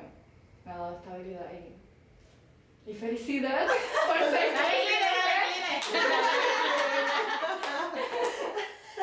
me 0.67 0.73
ha 0.73 0.77
dado 0.77 0.97
estabilidad 0.97 1.47
y, 1.53 1.75
y 2.87 2.95
felicidad 2.95 3.67
por 4.07 4.19
ser 4.19 4.53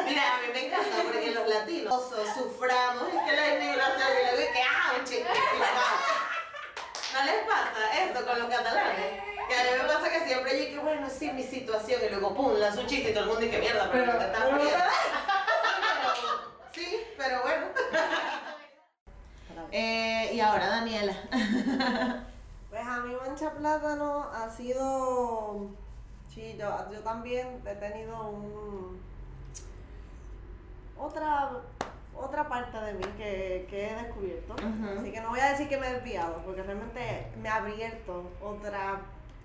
Mira, 0.06 0.36
a 0.36 0.38
mí 0.39 0.48
me 0.54 0.65
encanta 0.67 1.04
porque 1.04 1.32
los 1.32 1.48
latinos 1.48 2.04
suframos, 2.36 3.08
es 3.13 3.22
que 3.24 3.32
la 3.36 3.48
inmigración 3.56 4.08
y 4.12 4.36
luego 4.36 4.54
que, 4.54 4.62
ah, 4.62 4.94
un 5.00 5.06
chiquito, 5.06 5.30
¿No 7.13 7.26
les 7.26 7.44
pasa 7.44 8.04
esto 8.04 8.26
con 8.26 8.39
los 8.39 8.50
catalanes? 8.50 9.22
Que 9.48 9.56
a 9.56 9.63
mí 9.63 9.70
me 9.82 9.94
pasa 9.94 10.10
que 10.10 10.26
siempre 10.26 10.65
yo 10.65 10.70
que 10.74 10.80
bueno, 10.80 11.10
sí, 11.10 11.32
mi 11.32 11.44
situación, 11.44 12.02
y 12.06 12.10
luego 12.10 12.34
pum, 12.34 12.54
lanzo 12.58 12.82
un 12.82 12.88
chiste 12.88 13.10
y 13.10 13.13
todo 13.13 13.24
el 13.24 13.30
mundo 13.30 13.41
dice, 13.46 13.58
mierda, 13.60 13.89
pero, 13.91 14.06
Pero- 14.06 14.17
¿qué 14.20 14.26
te 14.26 14.32
estás 14.32 14.44
pero- 14.46 14.58
riendo?". 14.58 14.78
Sí, 16.74 17.00
pero 17.17 17.41
bueno. 17.44 17.67
Eh, 19.74 20.32
y 20.34 20.39
ahora, 20.41 20.67
Daniela. 20.67 21.13
Pues 22.71 22.88
a 22.88 23.01
mí 23.01 23.13
Mancha 23.21 23.51
Plátano 23.51 24.29
ha 24.34 24.49
sido... 24.49 25.67
Sí, 26.34 26.55
yo, 26.57 26.69
yo 26.89 27.01
también 27.01 27.62
he 27.67 27.75
tenido 27.75 28.29
un... 28.29 29.01
Otra, 30.97 31.51
otra 32.15 32.47
parte 32.47 32.79
de 32.79 32.93
mí 32.93 33.03
que, 33.17 33.67
que 33.69 33.89
he 33.89 33.95
descubierto. 33.95 34.55
Así 34.97 35.12
que 35.12 35.19
no 35.19 35.29
voy 35.29 35.41
a 35.41 35.49
decir 35.49 35.67
que 35.67 35.77
me 35.77 35.89
he 35.89 35.93
desviado, 35.95 36.41
porque 36.45 36.63
realmente 36.63 37.34
me 37.41 37.49
ha 37.49 37.57
abierto 37.57 38.31
otro 38.41 38.71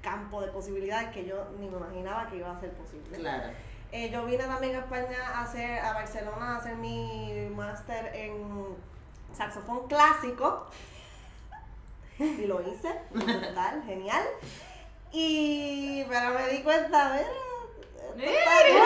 campo 0.02 0.40
de 0.40 0.46
posibilidades 0.52 1.10
que 1.10 1.24
yo 1.24 1.46
ni 1.58 1.68
me 1.68 1.78
imaginaba 1.78 2.28
que 2.28 2.36
iba 2.36 2.56
a 2.56 2.60
ser 2.60 2.70
posible. 2.74 3.18
Claro. 3.18 3.52
Eh, 3.90 4.08
yo 4.10 4.24
vine 4.24 4.44
también 4.44 4.76
a 4.76 4.80
España 4.80 5.18
a 5.34 5.42
hacer, 5.42 5.80
a 5.80 5.94
Barcelona 5.94 6.54
a 6.54 6.56
hacer 6.58 6.76
mi 6.76 7.48
máster 7.56 8.14
en 8.14 8.76
saxofón 9.32 9.88
clásico. 9.88 10.66
Y 12.18 12.46
lo 12.46 12.60
hice, 12.62 13.00
brutal, 13.10 13.82
genial. 13.86 14.24
Y 15.12 16.04
pero 16.04 16.30
me 16.30 16.48
di 16.48 16.62
cuenta, 16.62 17.20
esto 17.20 17.30
está 18.38 18.62
bien. 18.64 18.76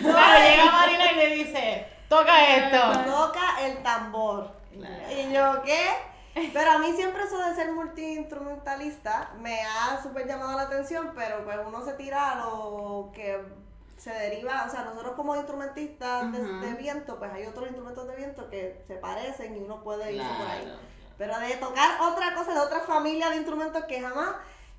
Claro, 0.00 0.38
llega 0.38 0.64
Marina 0.72 1.12
y 1.12 1.16
le 1.16 1.26
dice, 1.34 1.88
toca 2.08 2.56
esto. 2.56 3.04
Toca 3.04 3.66
el 3.66 3.82
tambor. 3.82 4.52
Claro. 4.72 4.94
Y 5.10 5.32
yo, 5.32 5.62
¿qué? 5.62 5.86
Pero 6.52 6.70
a 6.70 6.78
mí 6.78 6.92
siempre 6.94 7.24
eso 7.24 7.38
de 7.38 7.54
ser 7.54 7.72
multiinstrumentalista 7.72 9.30
me 9.40 9.60
ha 9.62 10.00
súper 10.02 10.26
llamado 10.26 10.56
la 10.56 10.62
atención, 10.62 11.12
pero 11.16 11.44
pues 11.44 11.58
uno 11.66 11.84
se 11.84 11.94
tira 11.94 12.32
a 12.32 12.36
lo 12.36 13.10
que 13.12 13.40
se 13.98 14.10
deriva, 14.10 14.64
o 14.66 14.70
sea, 14.70 14.84
nosotros 14.84 15.12
como 15.16 15.34
instrumentistas 15.36 16.32
de- 16.32 16.40
Ujú. 16.40 16.60
de, 16.60 16.72
viento, 16.74 17.18
pues 17.18 17.32
hay 17.32 17.46
otros 17.46 17.66
instrumentos 17.66 18.06
de 18.08 18.16
viento 18.16 18.48
que 18.48 18.82
se 18.86 18.94
parecen 18.94 19.56
y 19.56 19.60
uno 19.60 19.82
puede 19.82 20.12
irse 20.14 20.28
por 20.38 20.46
ahí. 20.46 20.62
Claro. 20.64 20.78
Pero 21.18 21.38
de 21.40 21.56
tocar 21.56 22.00
otra 22.00 22.34
cosa, 22.34 22.54
de 22.54 22.60
otra 22.60 22.80
familia 22.80 23.28
de 23.30 23.36
instrumentos 23.36 23.84
que 23.86 24.00
jamás 24.00 24.36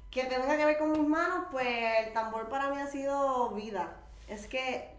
que 0.10 0.24
tenga 0.24 0.58
que 0.58 0.66
ver 0.66 0.78
con 0.80 0.92
mis 0.92 1.08
manos, 1.08 1.46
pues 1.52 1.68
el 2.08 2.14
tambor 2.14 2.48
para 2.50 2.70
mí 2.70 2.80
ha 2.82 2.88
sido 2.88 3.50
vida. 3.52 3.92
Es 4.28 4.48
que 4.48 4.90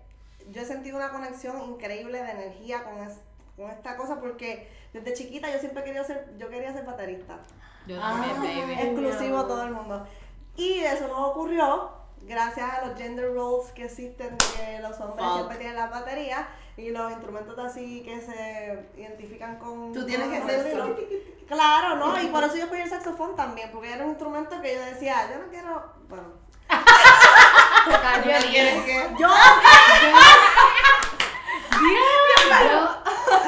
yo 0.51 0.61
he 0.63 0.65
sentido 0.65 0.97
una 0.99 1.11
conexión 1.11 1.61
increíble 1.63 2.23
de 2.23 2.31
energía 2.31 2.85
con, 2.85 2.99
es- 3.03 3.19
con 3.57 3.71
esta 3.71 3.97
cosa 3.97 4.21
porque 4.21 4.71
desde 4.93 5.15
chiquita 5.15 5.51
yo 5.51 5.59
siempre 5.59 5.83
quería 5.83 6.05
ser, 6.05 6.33
yo 6.39 6.49
quería 6.49 6.73
ser 6.73 6.85
baterista. 6.85 7.39
Yo 7.87 7.97
Ah. 8.01 8.21
también, 8.23 8.69
baby. 8.69 8.75
Exclusivo 8.83 9.47
todo 9.47 9.65
el 9.65 9.71
mundo. 9.73 10.07
Y 10.57 10.81
eso 10.81 11.09
no 11.09 11.29
ocurrió 11.29 11.91
gracias 12.23 12.71
a 12.73 12.87
los 12.87 12.97
gender 12.99 13.33
roles 13.35 13.71
que 13.73 13.85
existen 13.87 14.37
de 14.37 14.45
que 14.57 14.79
los 14.81 14.99
hombres 15.01 15.25
Fuck. 15.27 15.35
siempre 15.37 15.57
tienen 15.59 15.77
la 15.77 15.87
batería 15.89 16.47
y 16.77 16.91
los 16.91 17.11
instrumentos 17.13 17.59
así 17.59 18.03
que 18.03 18.21
se 18.21 18.89
identifican 19.01 19.57
con... 19.59 19.93
Tú 19.93 20.07
tienes 20.07 20.29
que 20.29 20.43
ser. 20.49 20.83
Claro, 21.49 21.97
¿no? 21.97 22.21
Y 22.23 22.27
por 22.29 22.45
eso 22.45 22.57
yo 22.57 22.65
escogí 22.65 22.83
el 22.83 22.91
saxofón 22.91 23.35
también, 23.37 23.71
porque 23.73 23.93
era 23.93 24.05
un 24.05 24.11
instrumento 24.11 24.61
que 24.61 24.75
yo 24.75 24.81
decía, 24.83 25.29
yo 25.33 25.39
no 25.45 25.49
quiero, 25.51 25.93
bueno, 26.09 26.23
tocar 27.85 28.19
¿No 28.19 28.25
violín. 28.25 28.51
quieres 28.51 28.83
que? 28.85 29.09
yo 29.19 29.29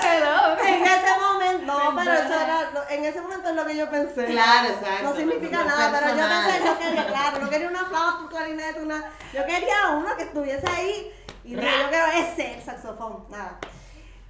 Hello. 0.04 0.58
en 0.64 0.82
ese 0.84 1.20
momento, 1.20 1.66
no, 1.66 1.96
pero 1.96 2.12
eso 2.12 2.34
era, 2.40 2.70
lo- 2.72 2.81
en 2.94 3.04
ese 3.04 3.20
momento 3.20 3.48
es 3.50 3.56
lo 3.56 3.66
que 3.66 3.76
yo 3.76 3.90
pensé. 3.90 4.26
Claro, 4.26 4.68
exacto. 4.68 5.02
No 5.04 5.16
significa 5.16 5.58
no 5.58 5.64
nada, 5.64 6.00
pero 6.00 6.16
yo 6.16 6.28
pensé, 6.28 6.64
yo 6.64 6.78
quería, 6.78 7.06
claro, 7.06 7.38
no 7.38 7.50
quería 7.50 7.68
una 7.68 7.84
flauta, 7.84 8.18
un 8.20 8.28
clarinete, 8.28 8.80
una, 8.80 9.10
yo 9.32 9.46
quería 9.46 9.90
uno 9.96 10.16
que 10.16 10.22
estuviese 10.24 10.68
ahí 10.68 11.12
y 11.44 11.54
dije, 11.54 11.68
yo 11.82 11.88
quiero 11.88 12.06
ese, 12.06 12.54
el 12.54 12.62
saxofón, 12.62 13.24
nada. 13.30 13.58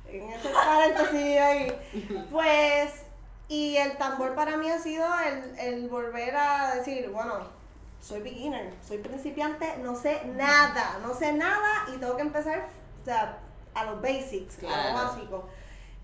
En 0.06 0.30
ese 0.30 0.48
paréntesis 0.50 1.38
ahí, 1.38 2.26
pues, 2.30 2.90
y 3.48 3.76
el 3.76 3.96
tambor 3.96 4.34
para 4.34 4.56
mí 4.56 4.70
ha 4.70 4.78
sido 4.78 5.06
el, 5.20 5.58
el 5.58 5.88
volver 5.88 6.36
a 6.36 6.74
decir, 6.74 7.08
bueno, 7.10 7.40
soy 8.00 8.20
beginner, 8.20 8.74
soy 8.86 8.98
principiante, 8.98 9.76
no 9.78 9.94
sé 9.94 10.22
nada, 10.34 10.98
no 11.02 11.14
sé 11.14 11.32
nada 11.32 11.86
y 11.94 11.98
tengo 11.98 12.16
que 12.16 12.22
empezar, 12.22 12.68
o 13.00 13.04
sea, 13.04 13.38
a 13.74 13.84
los 13.84 14.02
basics, 14.02 14.58
a 14.64 14.90
lo 14.90 14.94
básico. 14.94 15.48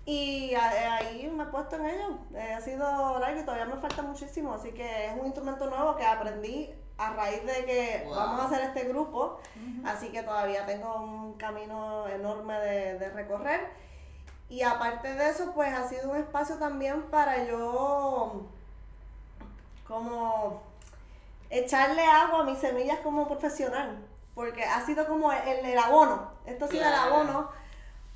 Y 0.09 0.55
ahí 0.55 1.31
me 1.35 1.43
he 1.43 1.47
puesto 1.47 1.75
en 1.75 1.85
ello. 1.85 2.17
Eh, 2.33 2.53
ha 2.57 2.61
sido 2.61 3.19
largo 3.19 3.39
y 3.41 3.43
todavía 3.43 3.65
me 3.67 3.77
falta 3.79 4.01
muchísimo. 4.01 4.53
Así 4.53 4.71
que 4.71 5.05
es 5.05 5.13
un 5.19 5.27
instrumento 5.27 5.69
nuevo 5.69 5.95
que 5.97 6.03
aprendí 6.05 6.73
a 6.97 7.13
raíz 7.13 7.45
de 7.45 7.65
que 7.65 8.03
Wow. 8.07 8.15
vamos 8.15 8.39
a 8.41 8.45
hacer 8.45 8.61
este 8.61 8.85
grupo. 8.85 9.39
Así 9.85 10.09
que 10.09 10.23
todavía 10.23 10.65
tengo 10.65 10.95
un 10.95 11.33
camino 11.33 12.07
enorme 12.07 12.59
de, 12.59 12.97
de 12.97 13.09
recorrer. 13.11 13.67
Y 14.49 14.63
aparte 14.63 15.13
de 15.13 15.29
eso, 15.29 15.51
pues 15.53 15.71
ha 15.73 15.87
sido 15.87 16.09
un 16.09 16.17
espacio 16.17 16.55
también 16.57 17.03
para 17.11 17.43
yo 17.45 18.47
como 19.87 20.61
echarle 21.51 22.03
agua 22.05 22.41
a 22.41 22.43
mis 22.45 22.57
semillas 22.57 22.97
como 23.01 23.27
profesional. 23.27 23.97
Porque 24.33 24.63
ha 24.63 24.83
sido 24.85 25.05
como 25.07 25.31
el, 25.31 25.65
el 25.65 25.77
abono. 25.77 26.31
Esto 26.47 26.65
ha 26.65 26.67
sido 26.67 26.85
el 26.87 26.93
abono. 26.93 27.58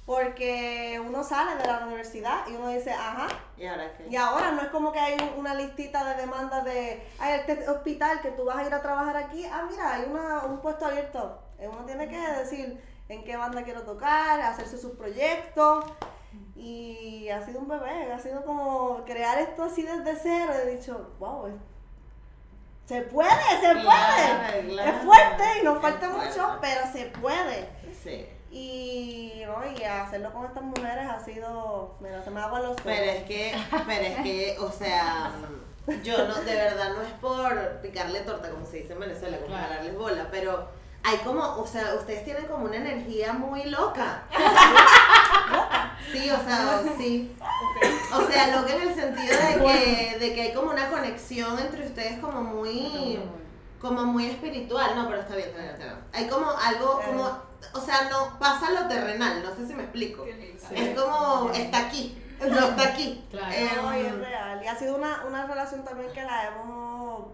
Porque 0.06 1.02
uno 1.06 1.24
sale 1.24 1.56
de 1.56 1.66
la 1.66 1.86
universidad 1.86 2.46
y 2.48 2.56
uno 2.56 2.68
dice, 2.68 2.92
ajá, 2.92 3.28
¿Y 3.56 3.66
ahora 3.66 3.94
qué? 3.98 4.08
y 4.10 4.16
ahora 4.18 4.52
no 4.52 4.62
es 4.62 4.68
como 4.68 4.92
que 4.92 5.00
hay 5.00 5.16
una 5.38 5.54
listita 5.56 6.04
de 6.04 6.22
demandas 6.22 6.66
de, 6.66 7.08
ay, 7.20 7.40
este 7.40 7.70
hospital 7.70 8.20
que 8.22 8.32
tú 8.32 8.44
vas 8.44 8.58
a 8.58 8.66
ir 8.66 8.74
a 8.74 8.82
trabajar 8.82 9.16
aquí, 9.16 9.46
ah, 9.46 9.66
mira, 9.70 9.94
hay 9.94 10.04
una, 10.10 10.44
un 10.44 10.60
puesto 10.60 10.86
abierto. 10.86 11.40
Eh, 11.58 11.70
Uno 11.70 11.86
tiene 11.86 12.10
que 12.10 12.18
decir 12.20 12.84
en 13.08 13.24
qué 13.24 13.38
banda 13.38 13.64
quiero 13.64 13.84
tocar, 13.84 14.42
hacerse 14.42 14.78
sus 14.78 14.92
proyectos. 14.92 15.86
Y 16.56 17.30
ha 17.30 17.46
sido 17.46 17.60
un 17.60 17.68
bebé, 17.68 18.12
ha 18.12 18.20
sido 18.20 18.44
como 18.44 19.04
crear 19.06 19.38
esto 19.38 19.64
así 19.64 19.84
desde 19.84 20.16
cero. 20.16 20.52
He 20.54 20.76
dicho, 20.78 21.12
wow, 21.20 21.48
se 22.86 23.02
puede, 23.04 23.30
se 23.62 23.74
puede. 23.76 24.66
Claro. 24.74 24.92
Es 24.92 25.04
fuerte 25.06 25.44
y 25.62 25.64
nos 25.64 25.82
falta 25.82 26.10
mucho, 26.10 26.58
pero 26.60 26.82
se 26.92 27.06
puede. 27.06 27.70
Sí. 28.04 28.28
Y, 28.56 29.42
¿no? 29.48 29.64
y 29.66 29.84
hacerlo 29.84 30.32
con 30.32 30.46
estas 30.46 30.62
mujeres 30.62 31.10
ha 31.10 31.20
sido, 31.20 31.96
mira, 32.00 32.24
se 32.24 32.30
me 32.30 32.40
agua 32.40 32.60
los 32.60 32.80
Pero 32.82 33.12
es 33.12 33.24
que, 33.24 33.52
pero 33.88 34.06
es 34.06 34.16
que, 34.20 34.56
o 34.60 34.72
sea, 34.72 35.32
yo 36.04 36.28
no, 36.28 36.36
de 36.36 36.54
verdad 36.54 36.94
no 36.94 37.02
es 37.02 37.12
por 37.14 37.82
picarle 37.82 38.20
torta, 38.22 38.52
como 38.52 38.64
se 38.68 38.78
dice 38.78 38.94
en 38.94 39.00
Venezuela, 39.00 39.38
como 39.38 39.50
Claro. 39.56 39.74
darles 39.74 39.98
bola, 39.98 40.28
pero 40.30 40.68
hay 41.04 41.18
como, 41.18 41.44
o 41.44 41.66
sea, 41.66 41.96
ustedes 41.96 42.24
tienen 42.26 42.46
como 42.46 42.66
una 42.66 42.76
energía 42.76 43.34
muy 43.34 43.64
loca. 43.66 44.24
Sí, 46.12 46.30
o 46.30 46.38
sea, 46.44 46.84
sí. 46.98 47.36
O 48.14 48.22
sea, 48.30 48.56
loca 48.56 48.76
en 48.76 48.82
el 48.90 48.94
sentido 48.96 49.36
de 49.36 49.66
que, 49.66 50.20
de 50.20 50.34
que 50.36 50.42
hay 50.44 50.54
como 50.54 50.70
una 50.72 50.90
conexión 50.90 51.58
entre 51.58 51.88
ustedes 51.88 52.20
como 52.20 52.42
muy, 52.44 53.20
como 53.82 54.04
muy 54.04 54.28
espiritual. 54.28 54.96
No, 54.96 55.08
pero 55.08 55.22
está 55.22 55.36
bien, 55.36 55.50
está 55.50 55.62
bien, 55.62 55.74
está 55.74 55.86
bien. 55.86 55.98
Hay 56.14 56.28
como 56.28 56.52
algo, 56.52 57.02
como, 57.04 57.38
o 57.74 57.80
sea, 57.80 58.10
no 58.10 58.38
pasa 58.40 58.70
lo 58.72 58.88
terrenal, 58.88 59.44
no 59.44 59.56
sé 59.56 59.66
si 59.68 59.74
me 59.74 59.84
explico. 59.84 60.26
Es 60.26 61.00
como, 61.00 61.52
está 61.52 61.88
aquí, 61.88 62.22
no 62.40 62.60
está 62.60 62.84
aquí. 62.84 63.26
Claro. 63.32 63.54
Eh, 63.54 63.70
No, 63.82 63.98
y 63.98 64.02
es 64.06 64.16
real. 64.18 64.64
Y 64.64 64.68
ha 64.68 64.76
sido 64.76 64.96
una, 64.96 65.24
una 65.26 65.46
relación 65.48 65.84
también 65.84 66.12
que 66.14 66.24
la 66.24 66.48
hemos, 66.48 67.28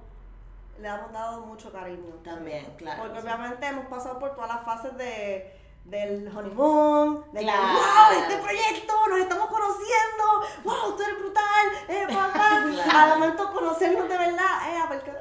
le 0.79 0.87
hemos 0.87 1.11
dado 1.11 1.41
mucho 1.45 1.71
cariño. 1.71 2.15
También, 2.23 2.65
claro. 2.77 3.03
Porque 3.03 3.19
sí. 3.21 3.25
obviamente 3.25 3.65
hemos 3.67 3.85
pasado 3.87 4.19
por 4.19 4.35
todas 4.35 4.49
las 4.55 4.63
fases 4.63 4.95
de 4.97 5.55
del 5.85 6.27
honeymoon, 6.27 7.23
de 7.31 7.39
que, 7.39 7.45
Claro. 7.45 7.61
wow, 7.63 8.21
este 8.21 8.37
proyecto, 8.37 8.93
nos 9.09 9.19
estamos 9.21 9.47
conociendo, 9.47 10.23
wow, 10.63 10.95
tú 10.95 11.01
eres 11.01 11.17
brutal, 11.17 11.65
eh, 11.87 12.05
papá, 12.13 12.61
Claro. 12.83 12.99
al 12.99 13.09
momento 13.19 13.51
conocernos 13.51 14.07
de 14.07 14.17
verdad, 14.17 14.69
eh, 14.69 14.81
porque, 14.87 15.11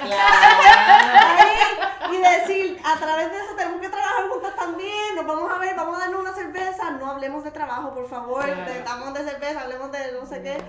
Claro. 0.00 1.18
ahí, 1.38 2.14
y 2.14 2.16
decir, 2.18 2.80
a 2.84 2.96
través 2.96 3.30
de 3.30 3.38
eso 3.38 3.54
tenemos 3.56 3.80
que 3.80 3.88
trabajar 3.88 4.28
juntas 4.28 4.54
también, 4.56 5.14
nos 5.16 5.26
vamos 5.26 5.50
a 5.52 5.58
ver, 5.58 5.74
vamos 5.76 5.96
a 5.96 6.00
darnos 6.00 6.20
una 6.20 6.32
cerveza, 6.34 6.90
no 6.92 7.10
hablemos 7.10 7.44
de 7.44 7.50
trabajo, 7.50 7.92
por 7.94 8.08
favor, 8.08 8.44
Claro. 8.44 8.70
estamos 8.72 9.14
de 9.14 9.24
cerveza, 9.24 9.60
hablemos 9.62 9.90
de 9.92 10.12
no 10.12 10.26
sé 10.26 10.42
qué, 10.42 10.62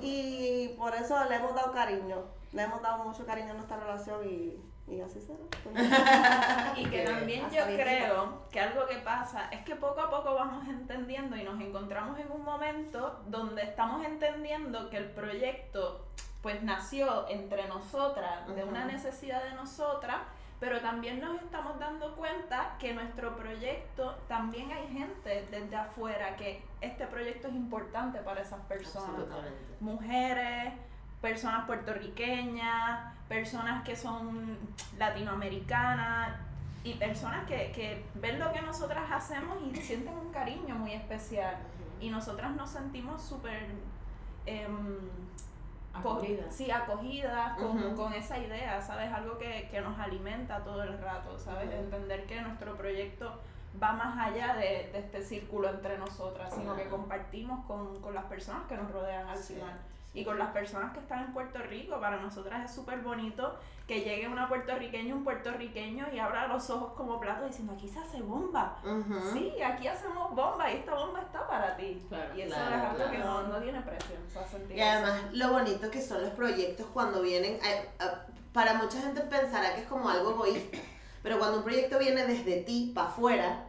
y 0.00 0.68
por 0.78 0.94
eso 0.94 1.22
le 1.24 1.36
hemos 1.36 1.54
dado 1.54 1.72
cariño, 1.72 2.24
le 2.52 2.62
hemos 2.62 2.80
dado 2.82 3.04
mucho 3.04 3.26
cariño 3.26 3.50
a 3.52 3.54
nuestra 3.54 3.76
relación 3.78 4.20
y, 4.24 4.62
y 4.90 5.00
así 5.00 5.20
será. 5.20 5.38
Y 6.76 6.86
que 6.86 7.04
también 7.04 7.50
yo 7.50 7.64
creo 7.64 8.42
que 8.50 8.60
algo 8.60 8.86
que 8.86 8.96
pasa 8.98 9.48
es 9.50 9.64
que 9.64 9.76
poco 9.76 10.00
a 10.00 10.10
poco 10.10 10.34
vamos 10.34 10.66
entendiendo 10.68 11.36
y 11.36 11.42
nos 11.42 11.60
encontramos 11.60 12.18
en 12.18 12.30
un 12.30 12.44
momento 12.44 13.20
donde 13.26 13.62
estamos 13.62 14.04
entendiendo 14.04 14.88
que 14.90 14.96
el 14.96 15.10
proyecto 15.10 16.06
pues 16.42 16.62
nació 16.62 17.28
entre 17.28 17.66
nosotras, 17.66 18.46
de 18.54 18.64
una 18.64 18.84
necesidad 18.84 19.42
de 19.42 19.52
nosotras, 19.54 20.18
pero 20.60 20.80
también 20.80 21.20
nos 21.20 21.40
estamos 21.42 21.78
dando 21.78 22.16
cuenta 22.16 22.76
que 22.78 22.92
nuestro 22.94 23.36
proyecto 23.36 24.16
también 24.28 24.70
hay 24.72 24.88
gente 24.88 25.46
desde 25.50 25.76
afuera 25.76 26.36
que 26.36 26.62
este 26.80 27.06
proyecto 27.06 27.48
es 27.48 27.54
importante 27.54 28.20
para 28.20 28.42
esas 28.42 28.60
personas 28.62 29.10
Absolutamente. 29.10 29.76
mujeres, 29.80 30.74
personas 31.20 31.66
puertorriqueñas, 31.66 33.12
personas 33.28 33.84
que 33.84 33.96
son 33.96 34.56
latinoamericanas 34.98 36.36
y 36.84 36.94
personas 36.94 37.46
que, 37.46 37.72
que 37.72 38.04
ven 38.14 38.38
lo 38.38 38.52
que 38.52 38.62
nosotras 38.62 39.04
hacemos 39.10 39.58
y 39.62 39.74
sienten 39.76 40.14
un 40.16 40.32
cariño 40.32 40.74
muy 40.76 40.92
especial. 40.92 41.56
Y 42.00 42.10
nosotras 42.10 42.52
nos 42.52 42.70
sentimos 42.70 43.22
súper... 43.22 43.66
em, 44.46 44.98
co- 46.02 46.12
Acogida. 46.12 46.50
Sí, 46.50 46.70
acogidas 46.70 47.58
con, 47.96 48.12
esa 48.12 48.38
idea, 48.38 48.80
¿sabes? 48.80 49.12
Algo 49.12 49.36
que, 49.38 49.68
que 49.70 49.80
nos 49.80 49.98
alimenta 49.98 50.62
todo 50.62 50.82
el 50.84 50.96
rato, 51.00 51.36
¿sabes? 51.38 51.70
Entender 51.72 52.24
que 52.26 52.40
nuestro 52.40 52.76
proyecto 52.76 53.40
va 53.82 53.92
más 53.92 54.16
allá 54.28 54.54
de, 54.54 54.90
de 54.92 54.98
este 55.00 55.22
círculo 55.22 55.68
entre 55.68 55.98
nosotras, 55.98 56.54
sino 56.54 56.76
que 56.76 56.88
compartimos 56.88 57.64
con, 57.66 58.00
con 58.00 58.14
las 58.14 58.24
personas 58.26 58.62
que 58.68 58.76
nos 58.76 58.90
rodean 58.92 59.26
al 59.28 59.36
Sí, 59.38 59.54
final. 59.54 59.76
Y 60.14 60.24
con 60.24 60.38
las 60.38 60.50
personas 60.50 60.92
que 60.92 61.00
están 61.00 61.24
en 61.26 61.32
Puerto 61.32 61.58
Rico, 61.60 62.00
para 62.00 62.16
nosotras 62.16 62.64
es 62.64 62.74
súper 62.74 63.00
bonito 63.00 63.58
que 63.86 64.00
llegue 64.00 64.28
una 64.28 64.48
puertorriqueña, 64.48 65.14
un 65.14 65.24
puertorriqueño 65.24 66.08
y 66.12 66.18
abra 66.18 66.46
los 66.46 66.68
ojos 66.70 66.92
como 66.94 67.20
plato 67.20 67.46
diciendo, 67.46 67.72
aquí 67.72 67.88
se 67.88 67.98
hace 67.98 68.20
bomba. 68.20 68.78
Sí, 69.32 69.62
aquí 69.62 69.86
hacemos 69.86 70.34
bomba 70.34 70.70
y 70.70 70.76
esta 70.76 70.94
bomba 70.94 71.20
está 71.20 71.46
para 71.48 71.76
ti. 71.76 72.04
Claro, 72.08 72.36
y 72.36 72.42
eso 72.42 72.54
claro, 72.54 72.74
es 72.74 72.82
algo 72.82 72.96
claro. 72.96 73.10
que 73.10 73.18
no, 73.18 73.42
no 73.44 73.58
tiene 73.60 73.80
precio. 73.80 74.16
Y 74.74 74.80
además 74.80 75.22
lo 75.32 75.52
bonito 75.52 75.90
que 75.90 76.02
son 76.02 76.22
los 76.22 76.32
proyectos 76.32 76.86
cuando 76.92 77.22
vienen, 77.22 77.54
eh, 77.54 77.88
eh, 78.00 78.04
para 78.52 78.74
mucha 78.74 79.00
gente 79.00 79.20
pensará 79.22 79.74
que 79.74 79.82
es 79.82 79.86
como 79.86 80.08
algo 80.08 80.32
egoísta, 80.32 80.78
pero 81.22 81.38
cuando 81.38 81.58
un 81.58 81.64
proyecto 81.64 81.98
viene 81.98 82.26
desde 82.26 82.62
ti 82.62 82.92
para 82.94 83.08
afuera, 83.08 83.67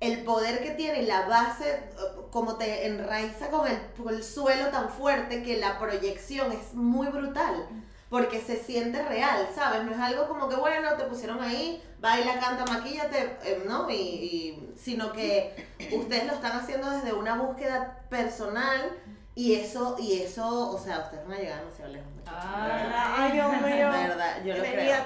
el 0.00 0.24
poder 0.24 0.62
que 0.62 0.72
tiene 0.72 1.02
la 1.02 1.26
base, 1.26 1.84
como 2.30 2.56
te 2.56 2.86
enraiza 2.86 3.48
con 3.48 3.66
el, 3.66 3.78
con 3.96 4.14
el 4.14 4.22
suelo 4.22 4.68
tan 4.68 4.90
fuerte 4.90 5.42
que 5.42 5.56
la 5.58 5.78
proyección 5.78 6.52
es 6.52 6.74
muy 6.74 7.08
brutal. 7.08 7.66
Porque 8.08 8.40
se 8.40 8.56
siente 8.56 9.02
real, 9.02 9.48
¿sabes? 9.52 9.82
No 9.82 9.90
es 9.90 9.98
algo 9.98 10.28
como 10.28 10.48
que, 10.48 10.54
bueno, 10.54 10.92
te 10.96 11.02
pusieron 11.06 11.42
ahí, 11.42 11.82
baila, 11.98 12.38
canta, 12.38 12.64
maquíllate, 12.72 13.36
eh, 13.42 13.64
¿no? 13.66 13.90
Y, 13.90 13.94
y- 13.94 14.72
sino 14.78 15.12
que 15.12 15.66
ustedes 15.92 16.24
lo 16.26 16.34
están 16.34 16.52
haciendo 16.52 16.88
desde 16.88 17.12
una 17.12 17.34
búsqueda 17.36 17.98
personal 18.08 18.92
y 19.34 19.54
eso, 19.56 19.96
y 19.98 20.22
eso, 20.22 20.70
o 20.70 20.78
sea, 20.78 21.00
ustedes 21.00 21.24
van 21.26 21.36
a 21.36 21.40
llegar 21.40 21.58
demasiado 21.58 21.92
lejos. 21.92 22.08
Ah. 22.28 23.14
Ay, 23.18 23.32
Dios 23.32 23.50
mío. 23.50 23.90
Verdad, 23.90 24.44
yo 24.44 24.54
lo 24.56 24.62
creo. 24.62 25.04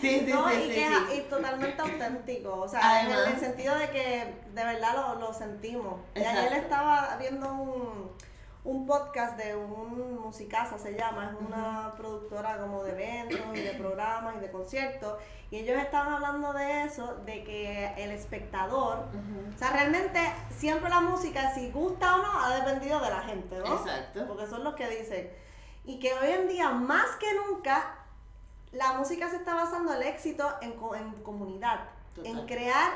Sí, 0.00 0.22
sí, 0.26 0.32
no, 0.32 0.48
sí, 0.48 0.54
y, 0.54 0.62
sí, 0.62 0.68
que 0.68 0.88
sí. 0.88 0.94
es- 1.12 1.18
y 1.18 1.20
totalmente 1.28 1.82
auténtico, 1.82 2.60
o 2.60 2.68
sea, 2.68 3.02
en 3.02 3.10
el, 3.12 3.38
sentido 3.38 3.76
de 3.76 3.90
que 3.90 4.34
de 4.54 4.64
verdad 4.64 4.94
lo, 4.94 5.14
lo 5.20 5.32
sentimos. 5.34 6.00
Y 6.14 6.20
ayer 6.20 6.52
estaba 6.54 7.16
viendo 7.18 7.52
un, 7.52 8.10
un 8.64 8.86
podcast 8.86 9.36
de 9.36 9.54
un 9.56 10.18
musicaza, 10.20 10.78
se 10.78 10.94
llama, 10.94 11.32
es 11.34 11.46
una 11.46 11.92
productora 11.96 12.58
como 12.58 12.84
de 12.84 12.92
eventos 12.92 13.40
y 13.54 13.60
de 13.60 13.72
programas 13.72 14.36
y 14.36 14.40
de 14.40 14.50
conciertos, 14.50 15.18
y 15.50 15.56
ellos 15.56 15.76
estaban 15.82 16.12
hablando 16.12 16.52
de 16.52 16.84
eso, 16.84 17.16
de 17.26 17.42
que 17.42 17.92
el 17.96 18.12
espectador, 18.12 19.06
o 19.54 19.58
sea, 19.58 19.70
realmente 19.70 20.20
siempre 20.56 20.88
la 20.88 21.00
música, 21.00 21.52
si 21.54 21.70
gusta 21.72 22.14
o 22.14 22.18
no, 22.22 22.44
ha 22.44 22.54
dependido 22.56 23.00
de 23.00 23.10
la 23.10 23.20
gente, 23.22 23.58
¿no? 23.58 23.76
Exacto. 23.76 24.26
porque 24.28 24.46
son 24.46 24.62
los 24.62 24.74
que 24.74 24.88
dicen. 24.88 25.30
Y 25.84 25.98
que 25.98 26.12
hoy 26.12 26.30
en 26.30 26.46
día, 26.46 26.68
más 26.70 27.16
que 27.18 27.26
nunca, 27.34 27.96
la 28.72 28.92
música 28.94 29.28
se 29.28 29.36
está 29.36 29.54
basando 29.54 29.92
el 29.94 30.02
éxito 30.02 30.48
en, 30.60 30.72
en 30.72 31.12
comunidad, 31.22 31.80
Total. 32.14 32.38
en 32.38 32.46
crear 32.46 32.92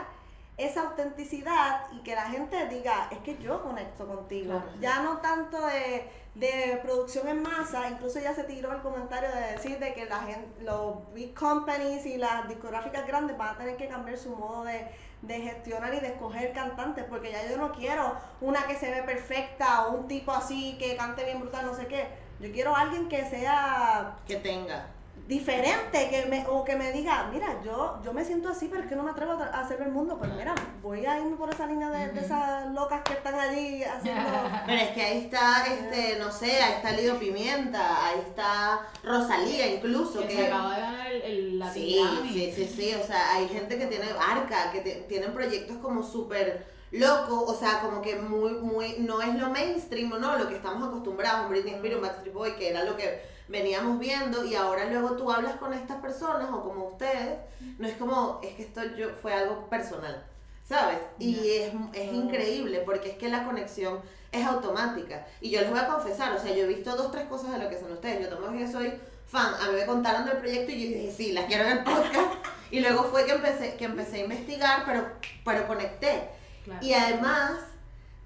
esa 0.56 0.82
autenticidad 0.82 1.86
y 1.92 1.98
que 2.04 2.14
la 2.14 2.26
gente 2.30 2.68
diga, 2.68 3.08
es 3.10 3.18
que 3.18 3.36
yo 3.38 3.60
conecto 3.62 4.06
contigo. 4.06 4.52
Claro. 4.60 4.80
Ya 4.80 5.02
no 5.02 5.18
tanto 5.18 5.66
de, 5.66 6.08
de 6.36 6.78
producción 6.82 7.26
en 7.26 7.42
masa, 7.42 7.88
incluso 7.88 8.20
ya 8.20 8.34
se 8.34 8.44
tiró 8.44 8.72
el 8.72 8.80
comentario 8.80 9.28
de 9.30 9.52
decir 9.52 9.80
de 9.80 9.92
que 9.94 10.04
la 10.04 10.20
gente, 10.22 10.62
los 10.62 11.12
big 11.12 11.34
companies 11.34 12.06
y 12.06 12.18
las 12.18 12.48
discográficas 12.48 13.04
grandes 13.06 13.36
van 13.36 13.56
a 13.56 13.58
tener 13.58 13.76
que 13.76 13.88
cambiar 13.88 14.16
su 14.16 14.36
modo 14.36 14.62
de, 14.62 14.86
de 15.22 15.40
gestionar 15.40 15.92
y 15.92 15.98
de 15.98 16.08
escoger 16.08 16.52
cantantes, 16.52 17.04
porque 17.08 17.32
ya 17.32 17.50
yo 17.50 17.56
no 17.56 17.72
quiero 17.72 18.14
una 18.40 18.64
que 18.68 18.76
se 18.76 18.90
ve 18.92 19.02
perfecta 19.02 19.86
o 19.86 19.96
un 19.96 20.06
tipo 20.06 20.30
así 20.30 20.78
que 20.78 20.96
cante 20.96 21.24
bien 21.24 21.40
brutal, 21.40 21.66
no 21.66 21.74
sé 21.74 21.88
qué. 21.88 22.06
Yo 22.38 22.52
quiero 22.52 22.76
alguien 22.76 23.08
que 23.08 23.24
sea 23.28 24.16
Que 24.26 24.36
tenga. 24.36 24.86
Diferente 25.26 26.10
que 26.10 26.26
me, 26.26 26.46
o 26.48 26.64
que 26.64 26.76
me 26.76 26.92
diga, 26.92 27.30
mira, 27.32 27.58
yo, 27.64 27.98
yo 28.04 28.12
me 28.12 28.24
siento 28.24 28.50
así, 28.50 28.68
pero 28.70 28.82
es 28.82 28.88
que 28.88 28.94
no 28.96 29.02
me 29.02 29.10
atrevo 29.12 29.32
a, 29.32 29.60
hacerlo 29.60 29.86
el 29.86 29.92
mundo. 29.92 30.18
Pues 30.18 30.30
mira, 30.34 30.54
voy 30.82 31.06
a 31.06 31.18
irme 31.18 31.36
por 31.36 31.48
esa 31.52 31.66
línea 31.66 31.90
de, 31.90 32.08
de 32.12 32.20
esas 32.20 32.70
locas 32.72 33.02
que 33.02 33.14
están 33.14 33.34
allí 33.34 33.82
haciendo. 33.82 34.22
Pero 34.66 34.80
es 34.80 34.90
que 34.90 35.02
ahí 35.02 35.18
está, 35.24 35.64
este, 35.66 36.18
no 36.18 36.30
sé, 36.30 36.60
ahí 36.60 36.74
está 36.74 36.92
Lido 36.92 37.18
Pimienta, 37.18 38.06
ahí 38.06 38.20
está 38.20 38.86
Rosalía 39.02 39.74
incluso, 39.74 40.20
Que 40.20 40.28
que... 40.28 40.36
se 40.36 40.46
acaba 40.46 40.74
de 40.74 40.80
ganar 40.82 41.12
el, 41.12 41.62
el 41.62 41.64
Sí, 41.72 42.00
sí, 42.32 42.52
sí, 42.54 42.66
sí, 42.76 42.94
o 42.94 43.06
sea, 43.06 43.34
hay 43.34 43.48
gente 43.48 43.78
que 43.78 43.86
tiene 43.86 44.06
arca, 44.20 44.70
que 44.72 44.80
te- 44.80 45.04
tienen 45.08 45.32
proyectos 45.32 45.78
como 45.78 46.02
súper 46.02 46.66
locos, 46.90 47.44
o 47.48 47.54
sea, 47.58 47.80
como 47.80 48.02
que 48.02 48.16
muy, 48.16 48.52
muy, 48.52 48.96
no 48.98 49.20
es 49.22 49.34
lo 49.34 49.48
mainstream, 49.50 50.10
¿no? 50.20 50.36
Lo 50.38 50.48
que 50.48 50.56
estamos 50.56 50.86
acostumbrados, 50.86 51.46
un 51.46 51.50
Britney 51.50 51.74
Spears, 51.74 51.96
un 51.96 52.02
Backstreet 52.02 52.34
Boy, 52.34 52.52
que 52.56 52.68
era 52.70 52.84
lo 52.84 52.96
que 52.96 53.33
veníamos 53.48 53.98
viendo, 53.98 54.44
y 54.44 54.54
ahora 54.54 54.86
luego 54.86 55.16
tú 55.16 55.30
hablas 55.30 55.56
con 55.56 55.72
estas 55.74 55.98
personas, 56.00 56.48
o 56.50 56.62
como 56.62 56.88
ustedes, 56.88 57.38
no 57.78 57.86
es 57.86 57.94
como, 57.96 58.40
es 58.42 58.54
que 58.54 58.62
esto 58.62 58.82
yo, 58.96 59.10
fue 59.20 59.32
algo 59.32 59.68
personal, 59.68 60.24
¿sabes? 60.66 60.98
Y 61.18 61.50
es, 61.50 61.72
es 61.92 62.12
increíble, 62.12 62.82
porque 62.84 63.10
es 63.10 63.16
que 63.16 63.28
la 63.28 63.44
conexión 63.44 64.00
es 64.32 64.46
automática, 64.46 65.26
y 65.40 65.50
yo 65.50 65.60
les 65.60 65.70
voy 65.70 65.78
a 65.78 65.86
confesar, 65.86 66.32
o 66.32 66.38
sea, 66.38 66.54
yo 66.54 66.64
he 66.64 66.68
visto 66.68 66.96
dos, 66.96 67.10
tres 67.10 67.26
cosas 67.26 67.52
de 67.52 67.58
lo 67.58 67.68
que 67.68 67.78
son 67.78 67.92
ustedes, 67.92 68.28
yo 68.28 68.36
también 68.36 68.70
soy 68.70 68.92
fan, 69.26 69.54
a 69.60 69.70
mí 69.70 69.78
me 69.78 69.86
contaron 69.86 70.26
del 70.26 70.38
proyecto 70.38 70.72
y 70.72 70.82
yo 70.82 70.98
dije, 70.98 71.14
sí, 71.14 71.32
las 71.32 71.46
quiero 71.46 71.64
en 71.64 71.78
el 71.78 71.84
podcast. 71.84 72.32
Y 72.70 72.80
luego 72.80 73.04
fue 73.04 73.24
que 73.24 73.32
empecé, 73.32 73.76
que 73.76 73.84
empecé 73.84 74.16
a 74.16 74.24
investigar, 74.24 74.82
pero, 74.84 75.06
pero 75.44 75.68
conecté. 75.68 76.28
Claro. 76.64 76.84
Y 76.84 76.92
además, 76.92 77.60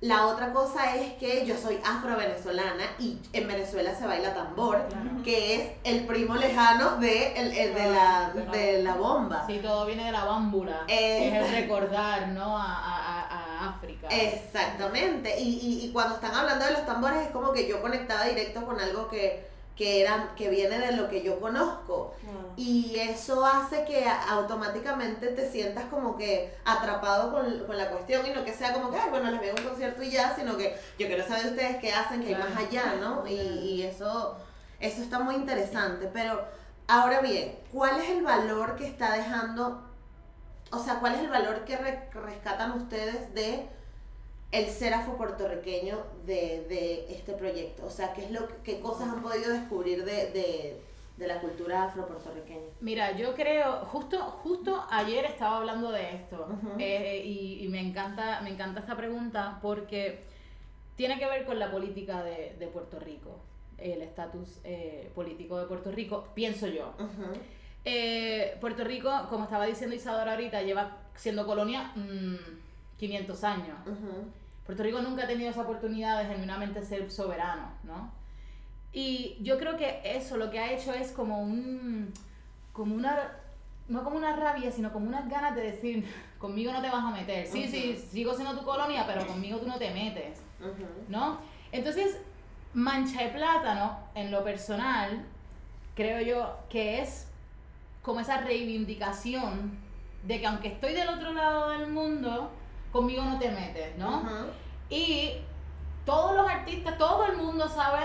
La 0.01 0.29
otra 0.29 0.53
cosa 0.53 0.95
es 0.95 1.15
que 1.15 1.45
yo 1.45 1.57
soy 1.57 1.81
afro-venezolana 1.85 2.85
y 3.01 3.19
en 3.33 3.49
Venezuela 3.49 3.93
se 3.97 4.07
baila 4.07 4.33
tambor, 4.33 4.87
Claro. 4.89 5.23
que 5.25 5.55
es 5.57 5.71
el 5.83 6.07
primo 6.07 6.37
lejano 6.37 6.99
de, 6.99 7.33
el- 7.37 7.53
el 7.53 7.75
de, 7.75 7.91
la, 7.91 8.33
de 8.53 8.83
la 8.85 8.95
bomba. 8.95 9.45
Sí, 9.49 9.59
todo 9.61 9.87
viene 9.87 10.05
de 10.05 10.13
la 10.13 10.23
bámbula. 10.25 10.85
Eh. 10.87 11.29
Es 11.29 11.35
el 11.53 11.63
recordar, 11.63 12.29
¿no? 12.29 12.57
A, 12.57 12.65
a- 12.65 13.23
a- 13.23 13.65
a 13.67 13.71
África. 13.71 14.07
Exactamente. 14.09 15.41
Y, 15.41 15.49
y, 15.59 15.87
y 15.87 15.93
cuando 15.93 16.15
están 16.15 16.33
hablando 16.35 16.65
de 16.65 16.73
los 16.73 16.87
tambores 16.87 17.21
es 17.23 17.29
como 17.33 17.53
que 17.53 17.67
yo 17.69 17.83
conectaba 17.83 18.25
directo 18.27 18.65
con 18.65 18.79
algo 18.81 19.09
que, 19.09 19.49
que, 19.79 20.03
era, 20.03 20.35
que 20.37 20.51
viene 20.51 20.79
de 20.81 20.93
lo 20.97 21.09
que 21.09 21.23
yo 21.23 21.39
conozco. 21.41 22.13
Y 22.57 22.97
eso 22.99 23.47
hace 23.47 23.85
que 23.85 24.05
automáticamente 24.29 25.29
te 25.29 25.49
sientas 25.51 25.85
como 25.85 26.17
que 26.17 26.53
atrapado 26.65 27.31
con, 27.31 27.65
con 27.65 27.79
la 27.79 27.89
cuestión 27.89 28.27
y 28.27 28.31
no 28.31 28.45
que 28.45 28.53
sea 28.53 28.73
como 28.75 28.91
que, 28.91 28.99
ay, 28.99 29.09
bueno, 29.11 29.31
les 29.31 29.41
veo 29.41 29.55
un 29.57 29.63
concierto 29.63 30.03
y 30.03 30.11
ya, 30.11 30.35
sino 30.35 30.57
que 30.57 30.77
yo 30.99 31.07
quiero 31.07 31.25
saber 31.27 31.47
ustedes 31.47 31.77
qué 31.77 31.93
hacen, 31.93 32.23
que 32.23 32.35
hay 32.35 32.43
más 32.43 32.57
allá, 32.57 32.97
¿no? 33.01 33.25
Y, 33.27 33.35
y 33.35 33.83
eso, 33.85 34.37
eso 34.81 35.01
está 35.01 35.21
muy 35.21 35.37
interesante. 35.37 36.11
Pero 36.13 36.45
ahora 36.89 37.21
bien, 37.21 37.57
¿cuál 37.73 38.01
es 38.01 38.11
el 38.11 38.23
valor 38.25 38.75
que 38.75 38.87
está 38.89 39.13
dejando, 39.13 39.85
o 40.73 40.79
sea, 40.81 40.99
cuál 40.99 41.15
es 41.15 41.21
el 41.21 41.29
valor 41.31 41.65
que 41.65 41.77
re- 41.77 42.11
rescatan 42.13 42.73
ustedes 42.73 43.33
de 43.35 43.69
el 44.51 44.67
ser 44.67 44.95
afro-puertorriqueño 44.95 45.99
de, 46.27 46.65
de 46.69 47.13
este 47.13 47.33
proyecto? 47.33 47.87
O 47.87 47.91
sea, 47.91 48.13
¿qué, 48.13 48.25
es 48.25 48.31
lo, 48.31 48.49
qué 48.63 48.81
cosas 48.81 49.09
han 49.09 49.23
podido 49.23 49.53
descubrir 49.53 50.05
de, 50.05 50.31
de, 50.33 50.81
de 51.17 51.27
la 51.27 51.41
cultura 51.41 51.85
afro-puertorriqueña? 51.85 52.71
Mira, 52.81 53.17
yo 53.17 53.35
creo, 53.35 53.85
justo, 53.87 54.19
justo 54.43 54.85
ayer 54.91 55.25
estaba 55.27 55.59
hablando 55.59 55.91
de 55.91 56.15
esto 56.15 56.49
eh, 56.79 57.23
y, 57.25 57.65
y 57.65 57.69
me 57.69 57.81
encanta, 57.81 58.41
me 58.43 58.51
encanta 58.51 58.81
esta 58.81 58.97
pregunta 58.97 59.59
porque 59.61 60.21
tiene 60.97 61.19
que 61.19 61.27
ver 61.27 61.45
con 61.45 61.59
la 61.59 61.71
política 61.71 62.23
de, 62.23 62.57
de 62.59 62.67
Puerto 62.69 62.99
Rico, 62.99 63.37
el 63.77 64.03
estatus 64.03 64.59
eh, 64.65 65.11
político 65.15 65.59
de 65.59 65.67
Puerto 65.67 65.93
Rico, 65.93 66.27
pienso 66.35 66.67
yo. 66.67 66.93
Eh, 67.85 68.57
Puerto 68.61 68.83
Rico, 68.83 69.11
como 69.29 69.45
estaba 69.45 69.67
diciendo 69.67 69.95
Isadora 69.95 70.33
ahorita, 70.33 70.63
lleva 70.63 70.97
siendo 71.15 71.47
colonia 71.47 71.93
mm, 71.95 72.35
500 72.99 73.45
años. 73.45 73.79
Puerto 74.69 74.83
Rico 74.83 75.01
nunca 75.01 75.25
ha 75.25 75.27
tenido 75.27 75.49
esa 75.49 75.63
oportunidad 75.63 76.19
de 76.19 76.27
genuinamente 76.27 76.83
ser 76.83 77.11
soberano, 77.11 77.71
¿no? 77.85 78.13
Y 78.93 79.39
yo 79.41 79.57
creo 79.57 79.79
que 79.79 80.03
eso 80.05 80.37
lo 80.37 80.51
que 80.51 80.59
ha 80.59 80.71
hecho 80.71 80.93
es 80.93 81.11
como 81.11 81.41
un, 81.41 82.13
como 82.75 82.95
una, 82.95 83.33
no 83.89 84.05
como 84.05 84.19
una 84.19 84.37
rabia, 84.37 84.71
sino 84.71 84.93
como 84.93 85.09
unas 85.09 85.27
ganas 85.31 85.57
de 85.57 85.63
decir, 85.63 86.07
conmigo 86.39 86.71
no 86.71 86.83
te 86.83 86.91
vas 86.91 87.03
a 87.03 87.11
meter. 87.11 87.47
Sí, 87.47 87.67
sí, 87.67 87.97
sigo 87.97 88.35
siendo 88.35 88.59
tu 88.59 88.63
colonia, 88.63 89.07
pero 89.07 89.27
conmigo 89.27 89.57
tú 89.57 89.67
no 89.67 89.79
te 89.79 89.91
metes. 89.91 90.43
¿no? 91.09 91.39
Entonces, 91.73 92.21
Mancha 92.75 93.23
de 93.23 93.31
Plátano, 93.31 93.99
en 94.15 94.31
lo 94.31 94.45
personal, 94.45 95.25
creo 95.95 96.21
yo 96.21 96.59
que 96.69 97.01
es 97.01 97.27
como 98.03 98.21
esa 98.21 98.43
reivindicación 98.43 99.79
de 100.25 100.41
que 100.41 100.47
aunque 100.47 100.69
estoy 100.69 100.93
del 100.93 101.09
otro 101.09 101.33
lado 101.33 101.71
del 101.71 101.87
mundo, 101.87 102.53
conmigo 102.93 103.23
no 103.23 103.39
te 103.39 103.51
metes, 103.51 103.97
¿no? 103.99 104.19
Ujú. 104.19 104.47
Y 104.91 105.33
todos 106.05 106.37
los 106.37 106.49
artistas, 106.49 106.97
todo 106.99 107.27
el 107.27 107.37
mundo 107.37 107.69
sabe 107.69 107.99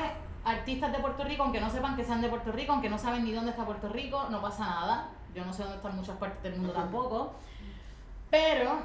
artistas 0.43 0.91
de 0.91 0.99
Puerto 0.99 1.23
Rico, 1.23 1.43
aunque 1.43 1.61
no 1.61 1.69
sepan 1.69 1.95
que 1.95 2.03
sean 2.03 2.21
de 2.21 2.29
Puerto 2.29 2.51
Rico, 2.51 2.73
aunque 2.73 2.89
no 2.89 2.97
saben 2.97 3.23
ni 3.23 3.31
dónde 3.31 3.51
está 3.51 3.65
Puerto 3.65 3.89
Rico, 3.89 4.27
no 4.29 4.41
pasa 4.41 4.65
nada. 4.65 5.09
Yo 5.33 5.45
no 5.45 5.53
sé 5.53 5.63
dónde 5.63 5.77
están 5.77 5.95
muchas 5.95 6.17
partes 6.17 6.43
del 6.43 6.57
mundo 6.57 6.73
tampoco. 6.73 7.33
Pero 8.29 8.81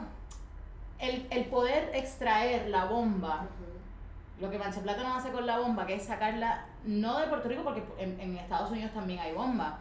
el, 0.99 1.27
el 1.31 1.45
poder 1.47 1.91
extraer 1.95 2.69
la 2.69 2.85
bomba, 2.85 3.47
lo 4.41 4.51
que 4.51 4.59
Mancha 4.59 4.81
Plátano 4.81 5.15
hace 5.15 5.31
con 5.31 5.47
la 5.47 5.59
bomba, 5.59 5.87
que 5.87 5.95
es 5.95 6.05
sacarla, 6.05 6.67
no 6.85 7.19
de 7.19 7.27
Puerto 7.27 7.49
Rico, 7.49 7.65
porque 7.65 7.85
en, 7.99 8.21
en 8.21 8.37
Estados 8.37 8.71
Unidos 8.71 8.93
también 8.93 9.19
hay 9.21 9.33
bomba, 9.33 9.79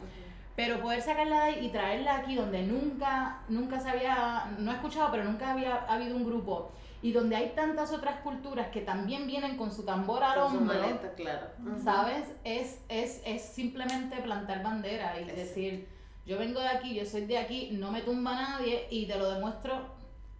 pero 0.57 0.81
poder 0.81 1.01
sacarla 1.03 1.35
de 1.35 1.41
ahí 1.51 1.65
y 1.67 1.69
traerla 1.69 2.17
aquí 2.17 2.35
donde 2.35 2.63
nunca, 2.63 3.41
nunca 3.47 3.79
se 3.79 3.89
había, 3.89 4.51
no 4.57 4.71
he 4.71 4.75
escuchado, 4.75 5.11
pero 5.11 5.23
nunca 5.23 5.51
había 5.51 5.75
habido 5.85 6.15
un 6.17 6.25
grupo 6.25 6.71
y 7.03 7.11
donde 7.11 7.35
hay 7.35 7.49
tantas 7.55 7.91
otras 7.93 8.21
culturas 8.21 8.69
que 8.69 8.81
también 8.81 9.27
vienen 9.27 9.55
con 9.55 9.71
su 9.71 9.83
tambor 9.85 10.23
al 10.23 10.39
hombro, 10.39 10.65
maleta, 10.81 11.13
claro. 11.13 11.45
Ujú. 11.63 11.83
¿sabes? 11.83 12.23
Es, 12.43 12.79
es, 12.89 13.21
es 13.23 13.43
simplemente 13.43 14.17
plantar 14.17 14.63
bandera 14.63 15.13
y 15.21 15.29
Es- 15.29 15.35
decir, 15.35 15.87
yo 16.25 16.39
vengo 16.39 16.59
de 16.59 16.69
aquí, 16.69 16.95
yo 16.95 17.05
soy 17.05 17.25
de 17.27 17.37
aquí, 17.37 17.69
no 17.73 17.91
me 17.91 18.01
tumba 18.01 18.33
nadie 18.33 18.87
y 18.89 19.05
te 19.05 19.15
lo 19.15 19.29
demuestro 19.31 19.95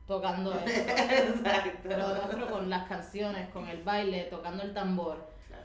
tocando 0.07 0.51
esto. 0.65 0.71
Exacto. 1.13 1.89
Te 1.89 1.95
lo 1.95 2.09
demuestro 2.09 2.47
con 2.49 2.69
las 2.71 2.87
canciones, 2.87 3.49
con 3.49 3.67
el 3.67 3.83
baile, 3.83 4.23
tocando 4.23 4.63
el 4.63 4.73
tambor. 4.73 5.29
Claro. 5.47 5.63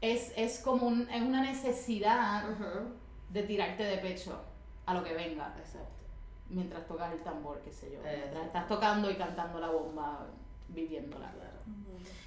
Es, 0.00 0.32
es 0.36 0.58
como 0.58 0.88
un- 0.88 1.08
es 1.08 1.22
una 1.22 1.42
necesidad 1.42 2.50
Ujú. 2.50 3.00
De 3.32 3.42
tirarte 3.44 3.82
de 3.84 3.98
pecho 3.98 4.38
a 4.86 4.94
lo 4.94 5.02
que 5.02 5.14
venga 5.14 5.54
Exacto. 5.58 6.04
mientras 6.48 6.86
tocas 6.86 7.12
el 7.12 7.22
tambor, 7.22 7.60
qué 7.60 7.72
sé 7.72 7.90
yo. 7.92 8.00
Mientras 8.02 8.46
estás 8.46 8.68
tocando 8.68 9.10
y 9.10 9.16
cantando 9.16 9.58
la 9.58 9.70
bomba, 9.70 10.26
viviéndola. 10.68 11.30
Claro. 11.30 11.50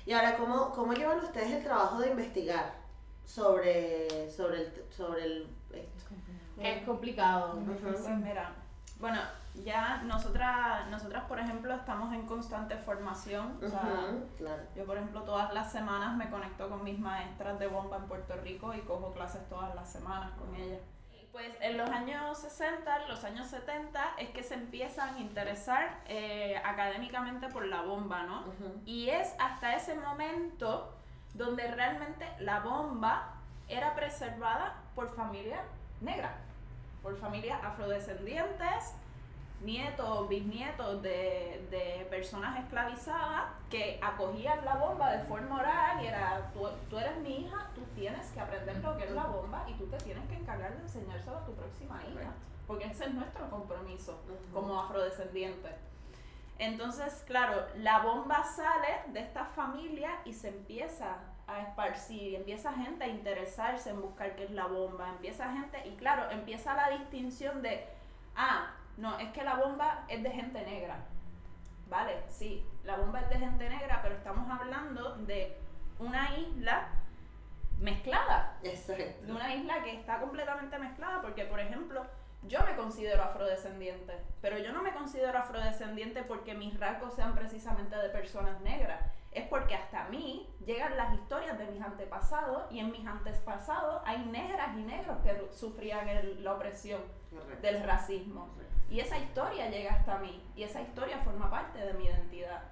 Y 0.06 0.14
ahora, 0.14 0.38
¿cómo, 0.38 0.72
¿cómo 0.72 0.93
llevan 0.93 1.20
ustedes 1.20 1.51
el 1.51 1.64
trabajo 1.64 1.99
de 1.99 2.10
investigar 2.12 2.74
sobre, 3.26 4.30
sobre, 4.32 4.62
el, 4.62 4.84
sobre 4.91 5.24
el, 5.26 5.47
esto? 5.72 6.16
Es 6.60 6.84
complicado. 6.84 7.60
Pues 7.82 8.08
mira, 8.24 8.53
bueno, 8.99 9.20
ya 9.64 10.01
nosotras, 10.03 10.88
nosotras 10.89 11.26
por 11.26 11.39
ejemplo 11.39 11.74
estamos 11.74 12.14
en 12.14 12.26
constante 12.26 12.78
formación. 12.78 13.58
O 13.64 13.70
sea, 13.70 14.10
Ujú, 14.10 14.26
Claro. 14.38 14.64
yo 14.76 14.86
por 14.86 14.97
ejemplo 14.97 15.22
todas 15.24 15.53
las 15.53 15.72
semanas 15.72 16.16
me 16.16 16.30
conecto 16.30 16.70
con 16.70 16.84
mis 16.84 16.97
maestras 16.97 17.60
de 17.60 17.68
bomba 17.68 17.97
en 17.97 18.06
Puerto 18.06 18.36
Rico 18.38 18.74
y 18.74 18.80
cojo 18.82 19.12
clases 19.12 19.47
todas 19.49 19.74
las 19.76 19.91
semanas 19.91 20.32
con 20.38 20.56
ellas. 20.56 20.82
Pues 21.36 21.51
en 21.59 21.77
los 21.77 21.89
años 21.89 22.38
60, 22.38 23.01
en 23.01 23.09
los 23.09 23.21
años 23.25 23.47
70 23.47 24.13
es 24.19 24.29
que 24.29 24.41
se 24.41 24.53
empiezan 24.53 25.15
a 25.15 25.19
interesar 25.19 25.99
eh, 26.07 26.55
académicamente 26.63 27.49
por 27.49 27.65
la 27.65 27.81
bomba, 27.81 28.23
¿no? 28.23 28.45
Y 28.86 29.09
es 29.09 29.36
hasta 29.38 29.75
ese 29.75 29.95
momento 29.95 30.95
donde 31.33 31.69
realmente 31.69 32.25
la 32.39 32.61
bomba 32.61 33.33
era 33.67 33.95
preservada 33.95 34.81
por 34.95 35.13
familias 35.13 35.59
negras, 35.99 36.31
por 37.03 37.17
familias 37.17 37.61
afrodescendientes, 37.61 38.95
nietos, 39.62 40.30
bisnietos 40.30 41.01
de, 41.01 41.68
de 41.72 42.08
personas 42.10 42.60
esclavizadas 42.64 43.45
que 43.70 43.99
acogían 44.01 44.64
la 44.64 44.76
bomba 44.76 45.12
de 45.12 45.24
forma 45.24 45.60
oral 45.60 46.03
y 46.03 46.08
era, 46.08 46.51
tú, 46.53 46.68
tú 46.89 46.99
eres 46.99 47.18
mi 47.18 47.45
hija, 47.45 47.70
tú 47.74 47.82
tienes 47.95 48.28
que 48.32 48.39
aprender 48.39 48.78
lo 48.78 48.97
que 48.97 49.06
es 49.06 49.12
la 49.12 49.24
bomba 49.24 49.66
y 49.68 49.74
tú 49.74 49.86
te 49.88 49.97
tienes 49.97 50.28
que 50.28 50.36
encargar 50.36 50.76
de 50.76 50.84
enseñárselo 50.84 51.38
a 51.38 51.45
tu 51.45 51.53
próxima 51.53 52.01
hija, 52.03 52.32
porque 52.68 52.86
ese 52.86 53.06
es 53.06 53.14
nuestro 53.14 53.49
compromiso 53.49 54.20
como 54.53 54.80
afrodescendientes. 54.80 55.74
Entonces, 56.58 57.24
claro, 57.28 57.66
la 57.78 57.99
bomba 57.99 58.43
sale 58.43 59.12
de 59.12 59.20
esta 59.20 59.45
familia 59.45 60.10
y 60.24 60.34
se 60.34 60.49
empieza 60.49 61.18
a 61.47 61.62
esparcir, 61.62 62.36
empieza 62.36 62.72
gente 62.74 63.03
a 63.03 63.08
interesarse 63.08 63.89
en 63.89 64.01
buscar 64.01 64.36
qué 64.36 64.45
es 64.45 64.51
la 64.51 64.68
bomba, 64.68 65.10
empieza 65.10 65.51
gente, 65.51 65.86
y 65.88 65.95
claro, 65.95 66.30
empieza 66.32 66.74
la 66.76 66.89
distinción 66.97 67.62
de, 67.62 67.86
ah, 68.36 68.72
no, 68.98 69.18
es 69.20 69.30
que 69.32 69.43
la 69.43 69.56
bomba 69.56 70.06
es 70.08 70.24
de 70.24 70.30
gente 70.32 70.62
negra. 70.64 70.98
Vale, 71.89 72.24
sí, 72.28 72.66
la 72.84 72.96
bomba 72.98 73.22
es 73.22 73.30
de 73.30 73.38
gente 73.38 73.70
negra, 73.70 74.00
pero 74.02 74.16
estamos 74.16 74.50
hablando 74.50 75.16
de 75.18 75.58
una 76.00 76.36
isla 76.38 76.88
mezclada 77.80 78.58
Exacto. 78.64 79.04
de 79.26 79.32
una 79.32 79.54
isla 79.54 79.84
que 79.84 79.93
está 79.93 80.20
completamente 80.20 80.78
mezclada, 80.80 81.22
porque 81.22 81.46
por 81.46 81.60
ejemplo, 81.60 82.06
yo 82.43 82.60
me 82.64 82.76
considero 82.76 83.24
afrodescendiente, 83.24 84.14
pero 84.41 84.58
yo 84.58 84.72
no 84.72 84.82
me 84.82 84.93
considero 84.93 85.38
afrodescendiente 85.38 86.24
porque 86.24 86.54
mis 86.54 86.80
rasgos 86.80 87.14
sean 87.16 87.34
precisamente 87.36 87.96
de 87.98 88.10
personas 88.10 88.60
negras, 88.62 89.02
es 89.32 89.46
porque 89.48 89.76
hasta 89.76 90.06
mí 90.06 90.50
llegan 90.66 90.96
las 90.96 91.14
historias 91.14 91.58
de 91.58 91.66
mis 91.68 91.82
antepasados 91.82 92.72
y 92.72 92.80
en 92.80 92.91
mis 92.91 93.06
antepasados 93.06 94.02
hay 94.06 94.26
negras 94.26 94.70
y 94.78 94.84
negros 94.84 95.18
que 95.24 95.50
sufrían 95.54 96.08
el- 96.08 96.43
la 96.43 96.54
opresión 96.54 97.02
Correcto. 97.30 97.62
del 97.62 97.84
racismo. 97.84 98.48
Correcto. 98.48 98.64
Y 98.89 98.99
esa 98.99 99.17
historia 99.17 99.69
llega 99.69 99.93
hasta 99.93 100.19
mí 100.19 100.43
y 100.55 100.63
esa 100.63 100.81
historia 100.81 101.19
forma 101.19 101.49
parte 101.49 101.79
de 101.79 101.93
mi 101.93 102.05
identidad. 102.05 102.63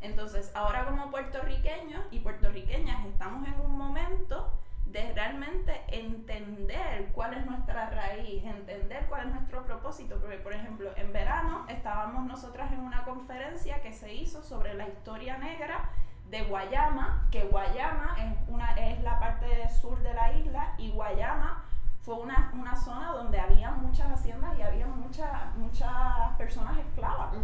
Entonces, 0.00 0.52
ahora 0.54 0.84
como 0.84 1.10
puertorriqueños 1.10 2.04
y 2.10 2.20
puertorriqueñas 2.20 3.06
estamos 3.06 3.48
en 3.48 3.58
un 3.60 3.76
momento 3.76 4.52
de 4.84 5.12
realmente 5.12 5.80
entender 5.88 7.08
cuál 7.12 7.34
es 7.34 7.46
nuestra 7.46 7.88
raíz, 7.90 8.44
entender 8.44 9.06
cuál 9.08 9.28
es 9.28 9.34
nuestro 9.34 9.64
propósito. 9.64 10.18
Porque, 10.20 10.36
por 10.36 10.52
ejemplo, 10.52 10.90
en 10.96 11.12
verano 11.12 11.64
estábamos 11.68 12.26
nosotras 12.26 12.70
en 12.70 12.80
una 12.80 13.04
conferencia 13.04 13.80
que 13.80 13.92
se 13.92 14.14
hizo 14.14 14.42
sobre 14.42 14.74
la 14.74 14.86
historia 14.86 15.38
negra 15.38 15.90
de 16.30 16.42
Guayama, 16.42 17.26
que 17.30 17.44
Guayama 17.44 18.16
es, 18.18 18.48
una, 18.48 18.74
es 18.74 19.02
la 19.02 19.18
parte 19.18 19.68
sur 19.80 20.02
de 20.02 20.14
la 20.14 20.32
isla 20.32 20.74
y 20.78 20.90
Guayama 20.90 21.63
fue 22.04 22.16
una, 22.16 22.52
una, 22.52 22.76
zona 22.76 23.12
donde 23.12 23.40
había 23.40 23.70
muchas 23.70 24.12
haciendas 24.12 24.58
y 24.58 24.62
había 24.62 24.86
muchas 24.86 25.56
muchas 25.56 26.36
personas 26.36 26.76
esclavas, 26.78 27.34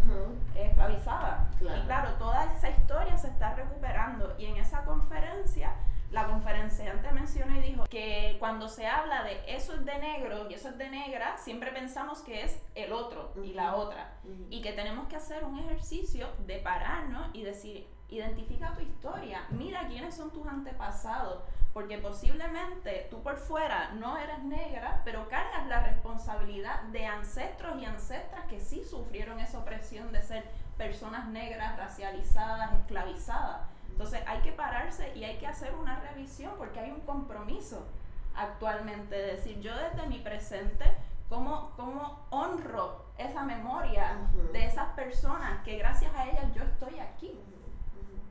esclavizadas. 0.54 1.56
Claro. 1.56 1.82
Y 1.82 1.86
claro, 1.86 2.12
toda 2.18 2.44
esa 2.52 2.68
historia 2.68 3.16
se 3.16 3.28
está 3.28 3.54
recuperando. 3.54 4.34
Y 4.38 4.46
en 4.46 4.58
esa 4.58 4.84
conferencia, 4.84 5.72
la 6.11 6.26
conferenciante 6.26 7.11
mencionó 7.12 7.56
y 7.56 7.61
dijo 7.62 7.84
que 7.84 8.36
cuando 8.38 8.68
se 8.68 8.86
habla 8.86 9.22
de 9.22 9.40
eso 9.46 9.74
es 9.74 9.84
de 9.86 9.98
negro 9.98 10.50
y 10.50 10.54
eso 10.54 10.68
es 10.68 10.76
de 10.76 10.90
negra, 10.90 11.38
siempre 11.38 11.72
pensamos 11.72 12.20
que 12.20 12.42
es 12.42 12.61
el 12.74 12.92
otro 12.92 13.32
y 13.42 13.54
la 13.54 13.76
otra. 13.76 14.12
Y 14.50 14.61
que 14.61 14.72
tenemos 14.72 15.08
que 15.08 15.16
hacer 15.16 15.42
un 15.44 15.58
ejercicio 15.58 16.28
de 16.46 16.58
pararnos 16.58 17.28
y 17.32 17.44
decir, 17.44 17.88
identifica 18.11 18.74
tu 18.74 18.82
historia, 18.82 19.46
mira 19.50 19.86
quiénes 19.86 20.14
son 20.16 20.30
tus 20.32 20.46
antepasados 20.46 21.44
porque 21.72 21.98
posiblemente 21.98 23.06
tú 23.10 23.22
por 23.22 23.36
fuera 23.36 23.90
no 23.92 24.18
eres 24.18 24.42
negra, 24.42 25.02
pero 25.04 25.28
cargas 25.28 25.66
la 25.68 25.80
responsabilidad 25.80 26.82
de 26.84 27.06
ancestros 27.06 27.80
y 27.80 27.84
ancestras 27.84 28.46
que 28.46 28.60
sí 28.60 28.84
sufrieron 28.84 29.38
esa 29.38 29.58
opresión 29.58 30.10
de 30.12 30.22
ser 30.22 30.44
personas 30.76 31.28
negras, 31.28 31.76
racializadas, 31.76 32.72
esclavizadas. 32.80 33.68
Entonces 33.90 34.22
hay 34.26 34.40
que 34.40 34.52
pararse 34.52 35.12
y 35.14 35.24
hay 35.24 35.36
que 35.38 35.46
hacer 35.46 35.74
una 35.74 36.00
revisión 36.00 36.52
porque 36.58 36.80
hay 36.80 36.90
un 36.90 37.00
compromiso 37.00 37.86
actualmente 38.34 39.14
de 39.14 39.36
decir 39.36 39.60
yo 39.60 39.72
desde 39.76 40.06
mi 40.08 40.18
presente 40.18 40.84
cómo, 41.28 41.72
cómo 41.76 42.26
honro 42.30 43.04
esa 43.18 43.42
memoria 43.42 44.16
de 44.52 44.64
esas 44.64 44.88
personas 44.90 45.62
que 45.64 45.76
gracias 45.76 46.14
a 46.16 46.28
ellas 46.28 46.44
yo 46.54 46.62
estoy 46.62 46.98
aquí. 46.98 47.38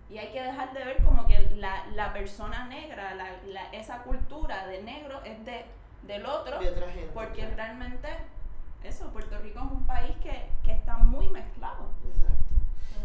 Y 0.09 0.17
hay 0.17 0.29
que 0.31 0.41
dejar 0.41 0.73
de 0.73 0.83
ver 0.83 1.03
como 1.03 1.25
que 1.27 1.39
la, 1.55 1.85
la 1.93 2.11
persona 2.13 2.65
negra, 2.67 3.13
la, 3.15 3.29
la- 3.47 3.69
esa 3.71 3.99
cultura 4.03 4.65
de 4.67 4.81
negro 4.81 5.21
es 5.23 5.43
de, 5.45 5.65
del 6.03 6.25
otro, 6.25 6.59
De 6.59 6.69
otra 6.69 6.89
gente. 6.89 7.11
porque 7.13 7.41
claro. 7.41 7.55
realmente 7.55 8.07
eso, 8.83 9.07
Puerto 9.11 9.37
Rico 9.39 9.59
es 9.65 9.71
un 9.71 9.85
país 9.85 10.15
que, 10.23 10.49
que 10.63 10.71
está 10.71 10.97
muy 10.97 11.29
mezclado. 11.29 11.89
Exacto. 12.11 12.55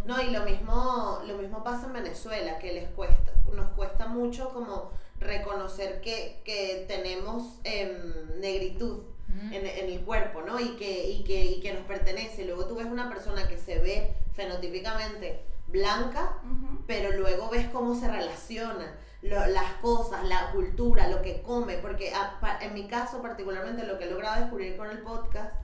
No, 0.06 0.20
y 0.22 0.30
lo 0.30 0.44
mismo, 0.44 1.20
lo 1.26 1.36
mismo 1.38 1.62
pasa 1.64 1.86
en 1.86 1.92
Venezuela, 1.94 2.58
que 2.58 2.72
les 2.72 2.88
cuesta, 2.90 3.32
nos 3.52 3.66
cuesta 3.70 4.06
mucho 4.06 4.52
como 4.54 4.90
reconocer 5.18 6.00
que, 6.00 6.40
que 6.44 6.84
tenemos 6.88 7.58
em, 7.64 8.40
negritud 8.40 9.02
Mm. 9.26 9.52
en, 9.54 9.66
en 9.66 9.86
el 9.90 10.00
cuerpo, 10.04 10.42
¿no? 10.42 10.60
Y 10.60 10.76
que, 10.76 11.08
y, 11.10 11.24
que, 11.24 11.44
y 11.44 11.60
que 11.60 11.72
nos 11.72 11.82
pertenece. 11.84 12.44
Luego 12.44 12.66
tú 12.66 12.76
ves 12.76 12.86
una 12.86 13.08
persona 13.08 13.48
que 13.48 13.56
se 13.58 13.78
ve 13.80 14.14
fenotípicamente 14.34 15.40
blanca, 15.74 16.38
pero 16.86 17.12
luego 17.18 17.48
ves 17.50 17.68
cómo 17.68 17.94
se 17.94 18.08
relaciona 18.08 18.94
lo- 19.22 19.46
las 19.46 19.72
cosas, 19.82 20.24
la 20.24 20.50
cultura, 20.52 21.08
lo 21.08 21.20
que 21.22 21.42
come, 21.42 21.78
porque 21.78 22.14
a- 22.14 22.38
pa- 22.40 22.58
en 22.60 22.74
mi 22.74 22.86
caso 22.86 23.20
particularmente 23.22 23.86
lo 23.86 23.98
que 23.98 24.04
he 24.04 24.10
logrado 24.10 24.40
descubrir 24.40 24.76
con 24.76 24.90
el 24.90 24.98
podcast 24.98 25.54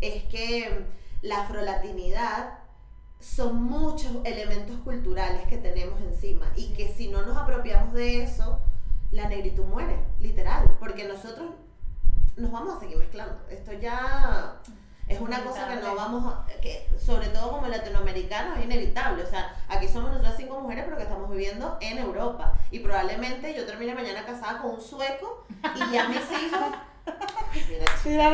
es 0.00 0.22
que 0.24 0.86
la 1.22 1.42
afrolatinidad 1.42 2.58
son 3.20 3.62
muchos 3.62 4.12
elementos 4.24 4.76
culturales 4.84 5.42
que 5.48 5.56
tenemos 5.58 6.00
encima 6.00 6.46
y 6.56 6.72
que 6.74 6.88
si 6.88 7.08
no 7.08 7.22
nos 7.22 7.36
apropiamos 7.36 7.92
de 7.92 8.22
eso, 8.22 8.60
la 9.10 9.28
negritud 9.28 9.64
muere, 9.64 9.96
literal, 10.20 10.64
porque 10.78 11.08
nosotros 11.08 11.50
nos 12.36 12.52
vamos 12.52 12.76
a 12.76 12.80
seguir 12.80 12.98
mezclando. 12.98 13.36
Esto 13.50 13.72
ya 13.72 14.60
es 15.08 15.20
una 15.20 15.42
cosa 15.42 15.66
que 15.68 15.76
no 15.76 15.94
vamos 15.94 16.32
a, 16.32 16.46
que 16.60 16.86
sobre 16.98 17.28
todo 17.28 17.52
como 17.52 17.66
latinoamericanos 17.66 18.58
es 18.58 18.64
inevitable. 18.64 19.22
O 19.22 19.26
sea, 19.26 19.56
aquí 19.68 19.88
somos 19.88 20.10
nosotras 20.10 20.34
cinco 20.36 20.60
mujeres 20.60 20.84
pero 20.84 20.96
que 20.98 21.04
estamos 21.04 21.30
viviendo 21.30 21.78
en 21.80 21.98
Europa 21.98 22.52
y 22.70 22.80
probablemente 22.80 23.54
yo 23.54 23.64
termine 23.64 23.94
mañana 23.94 24.24
casada 24.26 24.60
con 24.60 24.72
un 24.72 24.80
sueco 24.80 25.46
y 25.74 25.92
ya 25.92 26.08
mis 26.08 26.18
hijos... 26.30 26.60
Mira, 27.68 27.86
Mira. 28.04 28.30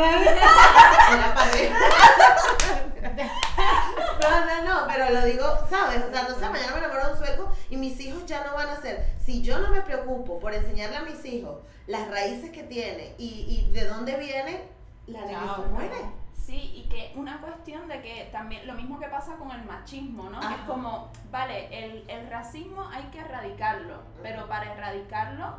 No, 4.20 4.46
no, 4.46 4.64
no, 4.64 4.86
pero 4.88 5.10
lo 5.10 5.24
digo, 5.26 5.44
¿sabes? 5.70 6.02
O 6.02 6.10
sea, 6.10 6.22
no 6.28 6.34
sé, 6.34 6.48
mañana 6.48 6.72
me 6.72 6.78
enamoro 6.78 7.06
de 7.06 7.12
un 7.12 7.18
sueco 7.18 7.52
y 7.70 7.76
mis 7.76 8.00
hijos 8.00 8.26
ya 8.26 8.44
no 8.44 8.54
van 8.54 8.68
a 8.70 8.80
ser. 8.80 9.14
Si 9.24 9.42
yo 9.42 9.60
no 9.60 9.68
me 9.70 9.82
preocupo 9.82 10.40
por 10.40 10.52
enseñarle 10.52 10.96
a 10.96 11.02
mis 11.02 11.24
hijos 11.24 11.60
las 11.86 12.08
raíces 12.10 12.50
que 12.50 12.64
tiene 12.64 13.14
y, 13.16 13.68
y 13.68 13.72
de 13.72 13.84
dónde 13.86 14.16
viene, 14.16 14.62
la 15.06 15.20
negritud 15.20 15.66
muere. 15.72 16.23
Sí, 16.44 16.72
y 16.74 16.88
que 16.90 17.12
una 17.16 17.40
cuestión 17.40 17.88
de 17.88 18.02
que 18.02 18.28
también 18.30 18.66
lo 18.66 18.74
mismo 18.74 18.98
que 18.98 19.06
pasa 19.06 19.36
con 19.36 19.50
el 19.50 19.64
machismo, 19.64 20.28
¿no? 20.28 20.38
Ajá. 20.38 20.56
es 20.56 20.60
como, 20.68 21.10
vale, 21.30 21.68
el, 21.72 22.04
el 22.06 22.28
racismo 22.28 22.86
hay 22.92 23.04
que 23.04 23.20
erradicarlo, 23.20 24.02
pero 24.22 24.46
para 24.46 24.74
erradicarlo 24.74 25.56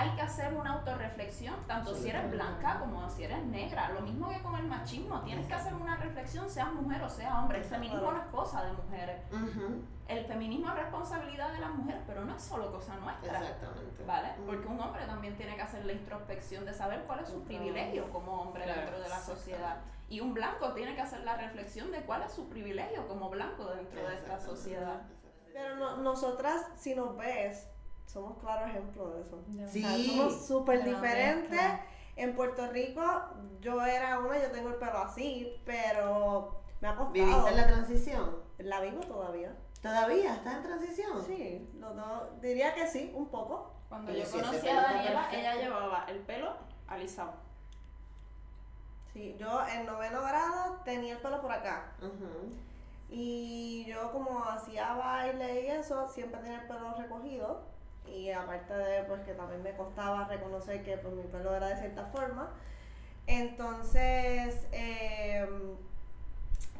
hay 0.00 0.10
que 0.10 0.22
hacer 0.22 0.54
una 0.54 0.74
autorreflexión, 0.74 1.56
tanto 1.66 1.92
si 1.92 2.08
eres 2.08 2.30
blanca 2.30 2.78
como 2.78 3.08
si 3.10 3.24
eres 3.24 3.42
negra. 3.46 3.88
Lo 3.88 4.00
mismo 4.02 4.28
que 4.28 4.40
con 4.42 4.54
el 4.54 4.64
machismo, 4.68 5.20
tienes 5.22 5.46
que 5.48 5.54
hacer 5.54 5.74
una 5.74 5.96
reflexión, 5.96 6.48
seas 6.48 6.72
mujer 6.72 7.02
o 7.02 7.08
sea 7.08 7.40
hombre. 7.40 7.58
El 7.58 7.64
feminismo 7.64 8.12
no 8.12 8.16
es 8.18 8.26
cosa 8.28 8.62
de 8.64 8.72
mujeres. 8.74 9.20
El 10.06 10.24
feminismo 10.24 10.68
es 10.68 10.74
responsabilidad 10.76 11.52
de 11.52 11.58
las 11.58 11.70
mujeres, 11.70 12.00
pero 12.06 12.24
no 12.24 12.34
es 12.36 12.40
solo 12.42 12.70
cosa 12.72 12.94
nuestra. 12.96 13.40
Exactamente. 13.40 14.04
¿Vale? 14.06 14.28
Porque 14.46 14.66
un 14.68 14.80
hombre 14.80 15.04
también 15.06 15.36
tiene 15.36 15.56
que 15.56 15.62
hacer 15.62 15.84
la 15.84 15.92
introspección 15.92 16.64
de 16.64 16.72
saber 16.74 17.02
cuál 17.06 17.20
es 17.20 17.28
su 17.28 17.42
privilegio 17.42 18.08
como 18.10 18.40
hombre 18.42 18.64
Claro. 18.64 18.80
dentro 18.82 19.00
de 19.00 19.08
la 19.08 19.18
sociedad. 19.18 19.78
Y 20.08 20.20
un 20.20 20.32
blanco 20.32 20.72
tiene 20.74 20.94
que 20.94 21.00
hacer 21.02 21.24
la 21.24 21.36
reflexión 21.36 21.90
de 21.90 22.02
cuál 22.02 22.22
es 22.22 22.32
su 22.32 22.48
privilegio 22.48 23.06
como 23.08 23.28
blanco 23.30 23.64
dentro 23.66 24.08
de 24.08 24.14
esta 24.14 24.38
sociedad. 24.38 25.02
Pero 25.52 25.74
no- 25.76 25.96
nosotras, 25.98 26.66
si 26.76 26.94
nos 26.94 27.16
ves, 27.16 27.68
somos 28.08 28.38
claro 28.38 28.66
ejemplo 28.66 29.10
de 29.10 29.22
eso. 29.22 29.38
Sí. 29.46 29.84
O 29.84 29.88
sea, 29.88 29.98
somos 29.98 30.46
súper 30.46 30.82
diferentes. 30.84 31.60
En 32.16 32.34
Puerto 32.34 32.66
Rico, 32.66 33.02
yo 33.60 33.80
era 33.84 34.18
una, 34.18 34.42
yo 34.42 34.50
tengo 34.50 34.70
el 34.70 34.74
pelo 34.74 34.98
así, 34.98 35.62
pero 35.64 36.62
me 36.80 36.88
ha 36.88 36.96
costado. 36.96 37.12
¿Viviste 37.12 37.50
la 37.52 37.66
transición? 37.68 38.36
La 38.58 38.80
vivo 38.80 39.00
todavía. 39.02 39.54
¿Todavía? 39.80 40.34
¿Estás 40.34 40.56
en 40.56 40.62
transición? 40.64 41.24
Sí, 41.24 41.70
diría 42.40 42.74
que 42.74 42.88
sí, 42.88 43.12
un 43.14 43.28
poco. 43.28 43.72
Cuando 43.88 44.10
Pero 44.10 44.24
yo 44.24 44.30
conocí 44.32 44.68
a 44.68 44.82
Daniela, 44.82 45.28
ella 45.32 45.54
llevaba 45.54 46.04
el 46.08 46.18
pelo 46.20 46.56
alisado. 46.88 47.34
Sí, 49.12 49.36
yo 49.38 49.64
en 49.68 49.86
noveno 49.86 50.20
grado 50.22 50.80
tenía 50.84 51.14
el 51.14 51.20
pelo 51.20 51.40
por 51.40 51.52
acá. 51.52 51.92
Y 53.08 53.86
yo 53.86 54.10
como 54.10 54.44
hacía 54.44 54.94
baile 54.94 55.62
y 55.62 55.66
eso, 55.68 56.08
siempre 56.08 56.40
tenía 56.40 56.62
el 56.62 56.66
pelo 56.66 56.94
recogido. 56.96 57.77
Y 58.14 58.30
aparte 58.30 58.74
de 58.74 59.02
pues 59.04 59.20
que 59.22 59.34
también 59.34 59.62
me 59.62 59.74
costaba 59.76 60.26
reconocer 60.26 60.82
que 60.82 60.96
pues 60.98 61.14
mi 61.14 61.22
pelo 61.24 61.54
era 61.54 61.68
de 61.68 61.76
cierta 61.76 62.04
forma. 62.06 62.50
Entonces 63.26 64.66
em, 64.72 65.76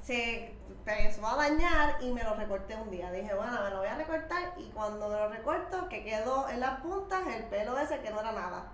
se 0.02 0.56
empezó 0.68 1.26
a 1.26 1.36
dañar 1.36 1.96
y 2.00 2.10
me 2.12 2.24
lo 2.24 2.34
recorté 2.34 2.74
un 2.76 2.90
día. 2.90 3.12
Dije, 3.12 3.34
bueno, 3.34 3.52
me 3.62 3.70
lo 3.70 3.78
voy 3.78 3.88
a 3.88 3.96
recortar 3.96 4.54
y 4.56 4.70
cuando 4.70 5.08
me 5.08 5.16
lo 5.16 5.28
recorto, 5.28 5.88
que 5.88 6.02
quedó 6.04 6.48
en 6.48 6.60
las 6.60 6.80
puntas 6.80 7.26
el 7.26 7.44
pelo 7.44 7.78
ese 7.78 8.00
que 8.00 8.10
no 8.10 8.20
era 8.20 8.32
nada. 8.32 8.72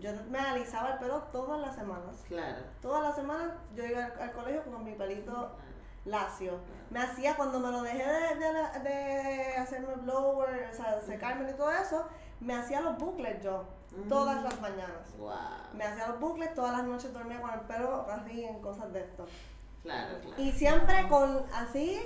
Yo 0.00 0.10
me 0.28 0.38
alisaba 0.38 0.92
el 0.92 0.98
pelo 0.98 1.22
todas 1.32 1.60
las 1.60 1.74
semanas. 1.74 2.24
Claro. 2.28 2.62
Todas 2.80 3.02
las 3.02 3.16
semanas 3.16 3.52
yo 3.74 3.84
iba 3.84 4.04
al, 4.04 4.20
al 4.20 4.32
colegio 4.32 4.62
con 4.64 4.84
mi 4.84 4.92
pelito 4.92 5.56
lacio. 6.04 6.58
Me 6.90 7.00
hacía, 7.00 7.34
cuando 7.36 7.58
me 7.60 7.70
lo 7.70 7.82
dejé 7.82 8.04
de, 8.04 8.34
de, 8.36 8.80
de 8.90 9.56
hacerme 9.56 9.94
blower, 9.96 10.68
o 10.72 10.74
sea, 10.76 11.00
secarme 11.00 11.50
y 11.50 11.54
todo 11.54 11.72
eso, 11.72 12.06
me 12.40 12.54
hacía 12.54 12.80
los 12.80 12.96
bucles 12.98 13.42
yo, 13.42 13.64
todas 14.08 14.42
las 14.42 14.60
mañanas. 14.60 15.16
Wow. 15.18 15.30
Me 15.72 15.84
hacía 15.84 16.08
los 16.08 16.20
bucles, 16.20 16.54
todas 16.54 16.72
las 16.72 16.84
noches 16.84 17.12
dormía 17.12 17.40
con 17.40 17.50
el 17.52 17.60
pelo 17.60 18.06
así 18.10 18.44
en 18.44 18.60
cosas 18.60 18.92
de 18.92 19.00
esto. 19.00 19.26
Claro, 19.82 20.18
claro. 20.20 20.42
Y 20.42 20.52
siempre 20.52 21.08
con 21.08 21.44
así, 21.54 22.00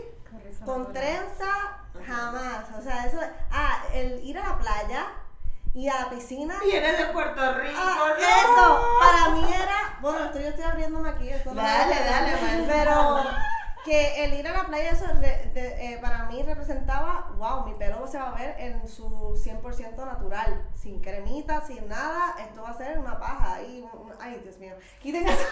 Con 0.65 0.93
trenza, 0.93 1.79
jamás. 2.07 2.67
O 2.79 2.83
sea, 2.83 3.07
eso, 3.07 3.19
ah, 3.51 3.83
el 3.95 4.23
ir 4.25 4.39
a 4.39 4.49
la 4.49 4.59
playa 4.59 5.07
y 5.75 5.89
a 5.89 6.01
la 6.03 6.11
piscina. 6.11 6.55
Y 6.67 6.71
eres 6.71 6.99
de 6.99 7.07
Puerto 7.07 7.55
Rico, 7.55 7.79
Ah, 7.81 8.09
¿no? 8.09 8.17
eso, 8.17 8.99
para 9.01 9.29
mí 9.37 9.53
era, 9.55 9.99
bueno, 10.01 10.25
esto 10.25 10.41
yo 10.41 10.49
estoy 10.49 10.65
abriéndome 10.65 11.09
aquí, 11.09 11.29
esto 11.31 11.55
no 11.55 11.63
Dale, 11.63 11.93
es- 11.95 12.11
dale, 12.11 12.33
maestra. 12.41 12.75
pero 12.75 13.21
que 13.89 14.25
el 14.25 14.35
ir 14.35 14.47
a 14.47 14.53
la 14.53 14.65
playa, 14.67 14.91
eso 14.91 15.07
de- 15.15 15.51
eh, 15.95 15.99
para 16.03 16.25
mí 16.25 16.43
representaba, 16.43 17.29
wow, 17.39 17.65
mi 17.67 17.73
pelo 17.75 18.07
se 18.07 18.19
va 18.19 18.29
a 18.29 18.35
ver 18.35 18.55
en 18.59 18.87
su 18.87 19.35
100% 19.43 20.05
natural, 20.05 20.63
sin 20.75 21.01
cremita, 21.01 21.63
sin 21.67 21.89
nada, 21.89 22.35
esto 22.39 22.63
va 22.63 22.71
a 22.71 22.75
ser 22.77 22.99
una 22.99 23.19
paja, 23.19 23.57
un- 23.95 24.13
ay, 24.21 24.41
Dios 24.45 24.59
mío, 24.59 24.75
quiten 25.01 25.27
eso. 25.27 25.43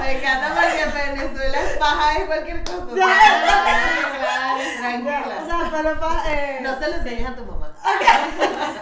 Me 0.00 0.18
encanta 0.18 0.54
porque 0.54 0.82
en 0.82 0.92
Venezuela 1.16 1.60
es 1.60 1.76
paja 1.78 2.18
de 2.18 2.26
cualquier 2.26 2.64
cosa. 2.64 2.86
Claro, 2.94 4.54
O 4.54 4.80
Tranquila. 4.80 5.44
sea, 5.46 5.70
pelo 5.70 6.00
pa- 6.00 6.22
eh, 6.28 6.58
No 6.62 6.78
se 6.78 6.88
lo 6.88 6.94
enseñes 6.96 7.28
a 7.30 7.34
tu 7.36 7.44
mamá. 7.44 7.74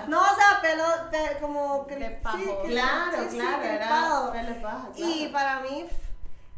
no, 0.08 0.20
o 0.20 0.34
sea, 0.34 0.60
pelo 0.62 0.84
de, 1.10 1.38
como 1.40 1.84
De 1.88 2.10
pajo. 2.10 2.36
sí, 2.38 2.44
cri- 2.64 2.70
Claro, 2.72 3.16
sí, 3.22 3.30
sí, 3.30 3.38
claro, 3.38 3.62
era 3.62 4.32
pelo 4.32 4.62
paja. 4.62 4.88
Y 4.96 5.28
claro. 5.30 5.32
para 5.32 5.60
mí, 5.60 5.86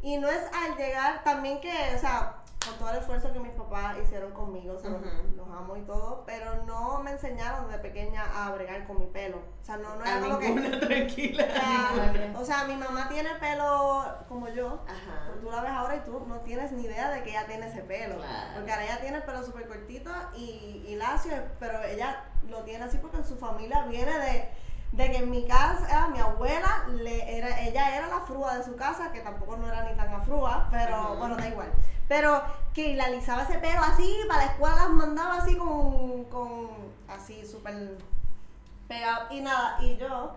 y 0.01 0.17
no 0.17 0.27
es 0.29 0.41
al 0.53 0.77
llegar 0.77 1.23
también 1.23 1.59
que, 1.61 1.71
o 1.95 1.99
sea, 1.99 2.35
con 2.65 2.77
todo 2.77 2.89
el 2.91 2.97
esfuerzo 2.97 3.31
que 3.33 3.39
mis 3.39 3.51
papás 3.53 3.97
hicieron 4.03 4.31
conmigo, 4.31 4.75
o 4.75 4.79
sea, 4.79 4.89
los- 4.91 5.47
amo 5.49 5.75
y 5.77 5.81
todo, 5.81 6.23
pero 6.25 6.63
no 6.65 6.99
me 6.99 7.11
enseñaron 7.11 7.67
desde 7.67 7.79
pequeña 7.81 8.23
a 8.35 8.51
bregar 8.51 8.85
con 8.85 8.99
mi 8.99 9.07
pelo. 9.07 9.37
O 9.37 9.65
sea, 9.65 9.77
no, 9.77 9.95
no 9.95 10.05
era 10.05 10.19
como 10.21 10.39
que... 10.39 10.51
tranquila. 10.87 11.45
o 12.37 12.45
sea, 12.45 12.63
mi 12.65 12.75
mamá 12.75 13.09
tiene 13.09 13.29
pelo 13.35 14.05
como 14.27 14.47
yo, 14.49 14.79
Ajá. 14.87 15.31
tú 15.41 15.49
la 15.49 15.61
ves 15.61 15.71
ahora 15.71 15.95
y 15.97 15.99
tú 16.01 16.23
no 16.27 16.39
tienes 16.41 16.71
ni 16.71 16.83
idea 16.83 17.09
de 17.09 17.23
que 17.23 17.31
ella 17.31 17.45
tiene 17.47 17.67
ese 17.67 17.81
pelo. 17.81 18.17
Claro. 18.17 18.51
Porque 18.55 18.71
ahora 18.71 18.85
ella 18.85 19.01
tiene 19.01 19.17
el 19.17 19.23
pelo 19.23 19.43
súper 19.43 19.67
cortito 19.67 20.11
y, 20.35 20.85
y 20.87 20.95
lacio, 20.95 21.33
pero 21.59 21.81
ella 21.83 22.23
lo 22.47 22.61
tiene 22.63 22.85
así 22.85 22.97
porque 22.97 23.17
en 23.17 23.25
su 23.25 23.35
familia 23.37 23.83
viene 23.85 24.17
de, 24.17 24.49
de 24.91 25.11
que 25.11 25.17
en 25.17 25.29
mi 25.29 25.45
casa, 25.47 26.07
mi 26.07 26.19
abuela, 26.19 26.85
le 26.89 27.37
era, 27.37 27.61
ella 27.61 27.95
era 27.95 28.07
la 28.07 28.21
frúa 28.21 28.57
de 28.57 28.63
su 28.63 28.75
casa, 28.75 29.11
que 29.11 29.19
tampoco 29.21 29.57
no 29.57 29.67
era 29.67 29.83
ni 29.83 29.95
tan 29.95 30.11
afrúa, 30.13 30.67
pero 30.71 31.15
bueno, 31.15 31.35
da 31.37 31.47
igual. 31.47 31.71
Pero 32.07 32.41
que 32.73 32.95
la 32.95 33.05
alisaba 33.05 33.43
ese 33.43 33.59
pelo 33.59 33.81
así, 33.83 34.17
para 34.27 34.45
la 34.45 34.51
escuela 34.51 34.75
las 34.75 34.89
mandaba 34.89 35.35
así 35.35 35.55
con, 35.57 36.23
con 36.25 36.69
así 37.07 37.45
súper 37.45 37.97
pegado. 38.87 39.27
Y 39.29 39.41
nada, 39.41 39.77
y 39.81 39.95
yo... 39.97 40.35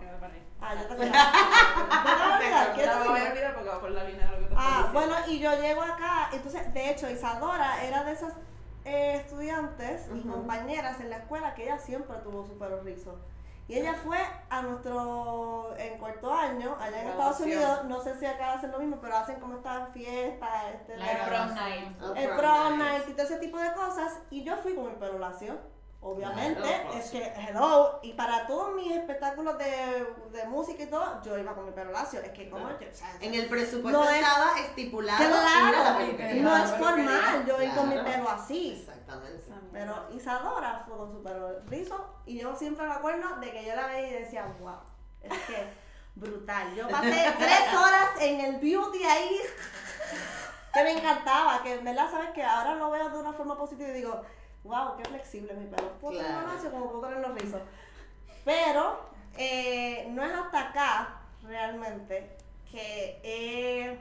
Ah, 0.65 0.75
yo 0.77 0.87
te 0.87 0.95
voy 0.95 1.07
a 1.07 2.37
olvidar, 2.37 2.75
¿qué 2.75 2.87
No 2.87 2.93
te 2.93 2.99
me 2.99 3.09
voy 3.09 3.19
a 3.19 3.23
digo? 3.23 3.33
olvidar 3.33 3.55
porque 3.55 3.69
va 3.71 3.81
por 3.81 3.91
la 3.91 4.05
línea 4.05 4.27
de 4.27 4.33
lo 4.33 4.39
que 4.39 4.45
te 4.45 4.55
estoy 4.55 4.65
Ah, 4.69 4.91
bueno, 4.93 5.15
y 5.27 5.39
yo 5.41 5.61
llego 5.61 5.83
acá, 5.83 6.29
entonces, 6.33 6.73
de 6.73 6.91
hecho, 6.91 7.11
Isadora 7.11 7.83
era 7.85 8.05
de 8.05 8.13
esas 8.13 8.35
eh, 8.85 9.15
estudiantes 9.17 10.03
y 10.15 10.21
compañeras 10.29 11.01
en 11.01 11.11
la 11.11 11.17
escuela 11.17 11.55
que 11.55 11.65
ella 11.65 11.79
siempre 11.79 12.17
tuvo 12.19 12.47
su 12.47 12.57
pelo 12.59 12.81
rizo. 12.83 13.17
Y 13.73 13.79
ella 13.79 13.95
fue 13.95 14.19
a 14.51 14.61
nuestro, 14.61 15.75
en 15.79 15.97
cuarto 15.97 16.31
año, 16.31 16.77
allá 16.79 17.01
en 17.01 17.09
Estados. 17.09 17.41
Unidos, 17.41 17.85
no 17.87 18.03
sé 18.03 18.19
si 18.19 18.27
acá 18.27 18.53
hacen 18.53 18.71
lo 18.71 18.79
mismo, 18.79 18.99
pero 19.01 19.17
hacen 19.17 19.41
como 19.41 19.57
estas 19.57 19.91
fiestas, 19.95 20.75
este, 20.75 20.99
La 20.99 21.13
El 21.13 21.27
prom 21.27 21.55
night. 21.55 22.03
El 22.17 22.29
prom 22.37 22.79
night 22.79 23.09
y 23.09 23.13
todo 23.13 23.23
ese 23.23 23.39
tipo 23.39 23.59
de 23.59 23.73
cosas, 23.73 24.19
y 24.29 24.45
yo 24.45 24.59
fui 24.59 24.75
con 24.75 24.91
el 24.91 24.97
pelo 24.97 25.19
lacio. 25.19 25.59
Obviamente, 26.05 26.61
Claro, 26.61 26.95
es 26.95 27.11
que, 27.11 27.33
hello, 27.49 28.01
y 28.03 28.13
para 28.15 28.45
todos 28.49 28.75
mis 28.75 28.91
espectáculos 28.91 29.57
de, 29.57 30.05
de 30.33 30.45
música 30.49 30.83
y 30.83 30.87
todo, 30.87 31.23
yo 31.23 31.39
iba 31.39 31.55
con 31.55 31.65
mi 31.67 31.71
pelo 31.71 31.93
lacio. 31.93 32.19
Es 32.21 32.31
que, 32.33 32.51
como 32.51 32.65
Claro. 32.65 32.81
yo, 32.81 32.89
o 32.91 32.95
sea, 32.95 33.17
En 33.21 33.35
el 33.35 33.47
presupuesto 33.49 34.01
No 34.03 34.11
es- 34.11 34.17
estaba 34.17 34.59
estipulado 34.59 35.23
ir 35.23 35.31
a 35.31 35.31
la 35.31 35.97
Claro, 35.99 36.43
no 36.43 36.57
es 36.65 36.71
formal 36.73 37.47
yo 37.47 37.63
ir 37.63 37.73
con 37.75 37.89
mi 37.89 37.99
pelo 37.99 38.29
así. 38.29 38.73
Exactamente. 38.81 39.45
Pero 39.73 40.09
Isadora 40.13 40.83
fue 40.89 40.97
con 40.97 41.13
su 41.13 41.23
pelo 41.23 41.61
rizo 41.67 42.15
y 42.27 42.41
yo 42.41 42.55
siempre 42.57 42.85
me 42.87 42.95
acuerdo 42.95 43.37
de 43.37 43.53
que 43.53 43.65
yo 43.65 43.75
la 43.77 43.87
veía 43.87 44.09
y 44.09 44.23
decía, 44.25 44.53
wow, 44.61 44.81
es 45.23 45.33
que 45.47 45.67
brutal. 46.17 46.75
Yo 46.75 46.89
pasé 46.89 47.33
tres 47.39 47.75
horas 47.79 48.11
en 48.21 48.41
el 48.41 48.57
beauty 48.57 49.05
ahí 49.05 49.37
que 50.75 50.83
me 50.83 50.93
encantaba, 50.99 51.63
que 51.63 51.75
en 51.75 51.85
verdad 51.85 52.11
sabes 52.11 52.31
que 52.31 52.43
ahora 52.43 52.75
lo 52.75 52.91
veo 52.91 53.09
de 53.09 53.19
una 53.19 53.33
forma 53.33 53.57
positiva 53.57 53.89
y 53.91 53.93
digo, 53.93 54.23
wow, 54.65 54.97
qué 54.97 55.05
flexible 55.05 55.55
mi 55.55 55.67
pelo. 55.67 55.89
Puedo 56.01 56.19
Claro. 56.19 56.47
lacio 56.47 56.71
como 56.71 56.87
puedo 56.91 57.03
tenerlo 57.09 57.35
rizo. 57.35 57.61
Pero 58.45 59.01
eh, 59.37 60.09
no 60.11 60.23
es 60.25 60.33
hasta 60.33 60.69
acá 60.71 61.17
realmente 61.43 62.37
que 62.71 63.99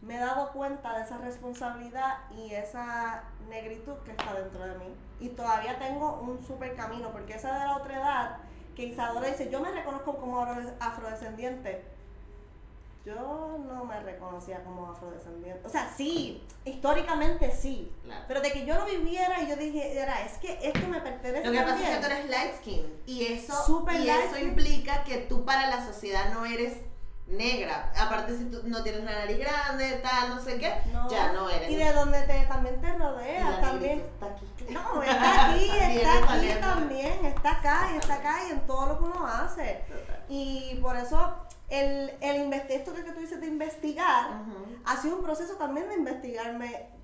me 0.00 0.16
he 0.16 0.18
dado 0.18 0.52
cuenta 0.52 0.96
de 0.96 1.04
esa 1.04 1.18
responsabilidad 1.18 2.18
y 2.36 2.52
esa 2.54 3.24
negritud 3.48 3.94
que 4.04 4.12
está 4.12 4.32
dentro 4.34 4.64
de 4.64 4.74
mí. 4.78 4.94
Y 5.20 5.30
todavía 5.30 5.78
tengo 5.78 6.20
un 6.22 6.40
super 6.44 6.74
camino, 6.76 7.10
porque 7.10 7.34
esa 7.34 7.52
de 7.58 7.64
la 7.64 7.76
otra 7.76 7.96
edad, 7.96 8.36
que 8.76 8.84
Isadora 8.84 9.26
dice, 9.28 9.50
yo 9.50 9.60
me 9.60 9.72
reconozco 9.72 10.16
como 10.18 10.40
afro- 10.40 10.72
afrodescendiente. 10.78 11.84
Yo 13.08 13.58
no 13.66 13.84
me 13.86 13.98
reconocía 14.00 14.62
como 14.64 14.90
afrodescendiente. 14.90 15.66
O 15.66 15.70
sea, 15.70 15.90
sí, 15.96 16.44
históricamente 16.66 17.50
sí. 17.50 17.90
Claro. 18.04 18.24
Pero 18.28 18.40
de 18.42 18.52
que 18.52 18.66
yo 18.66 18.74
lo 18.74 18.84
viviera 18.84 19.40
y 19.42 19.48
yo 19.48 19.56
dije, 19.56 19.98
era, 19.98 20.20
es 20.26 20.32
que 20.38 20.58
esto 20.62 20.86
me 20.88 21.00
pertenece 21.00 21.46
Lo 21.46 21.52
que 21.52 21.58
pasa 21.60 21.74
es 21.76 21.80
también". 21.82 22.00
que 22.00 22.06
tú 22.06 22.12
eres 22.12 22.30
light 22.30 22.54
skin 22.58 23.02
y 23.06 23.24
eso, 23.24 23.86
y 23.92 24.08
eso 24.08 24.34
skin. 24.34 24.48
implica 24.48 25.04
que 25.04 25.16
tú 25.18 25.44
para 25.46 25.68
la 25.68 25.86
sociedad 25.86 26.32
no 26.34 26.44
eres 26.44 26.74
negra. 27.26 27.92
Aparte 27.98 28.36
si 28.36 28.44
tú 28.46 28.60
no 28.64 28.82
tienes 28.82 29.04
la 29.04 29.12
nariz 29.12 29.38
grande, 29.38 30.00
tal, 30.02 30.28
no 30.30 30.40
sé 30.42 30.58
qué, 30.58 30.74
No. 30.92 31.08
ya 31.10 31.32
no 31.32 31.48
eres. 31.48 31.70
Y 31.70 31.76
de 31.76 31.92
donde 31.94 32.20
te, 32.22 32.40
también 32.44 32.78
te 32.80 32.88
Y 32.88 32.92
rodea, 32.92 33.50
la 33.50 33.60
también. 33.60 34.00
está 34.00 34.26
aquí. 34.26 34.46
No, 34.70 35.02
está 35.02 35.50
aquí, 35.50 35.70
está 35.70 36.34
aquí 36.34 36.48
también, 36.60 37.24
está 37.24 37.50
acá 37.52 37.90
y 37.94 37.96
está 37.98 38.14
acá 38.16 38.36
y 38.48 38.52
en 38.52 38.66
todo 38.66 38.86
lo 38.86 38.98
que 38.98 39.04
uno 39.04 39.26
hace. 39.26 39.84
Total. 39.88 40.24
Y 40.28 40.78
por 40.82 40.96
eso 40.96 41.36
el, 41.68 42.10
el 42.20 42.52
esto 42.52 42.94
que 42.94 43.02
tú 43.02 43.20
dices 43.20 43.40
de 43.40 43.46
investigar 43.46 44.30
Ujú. 44.30 44.80
ha 44.84 44.96
sido 44.96 45.16
un 45.16 45.22
proceso 45.22 45.54
también 45.54 45.88
de 45.88 45.94
investigarme. 45.96 46.96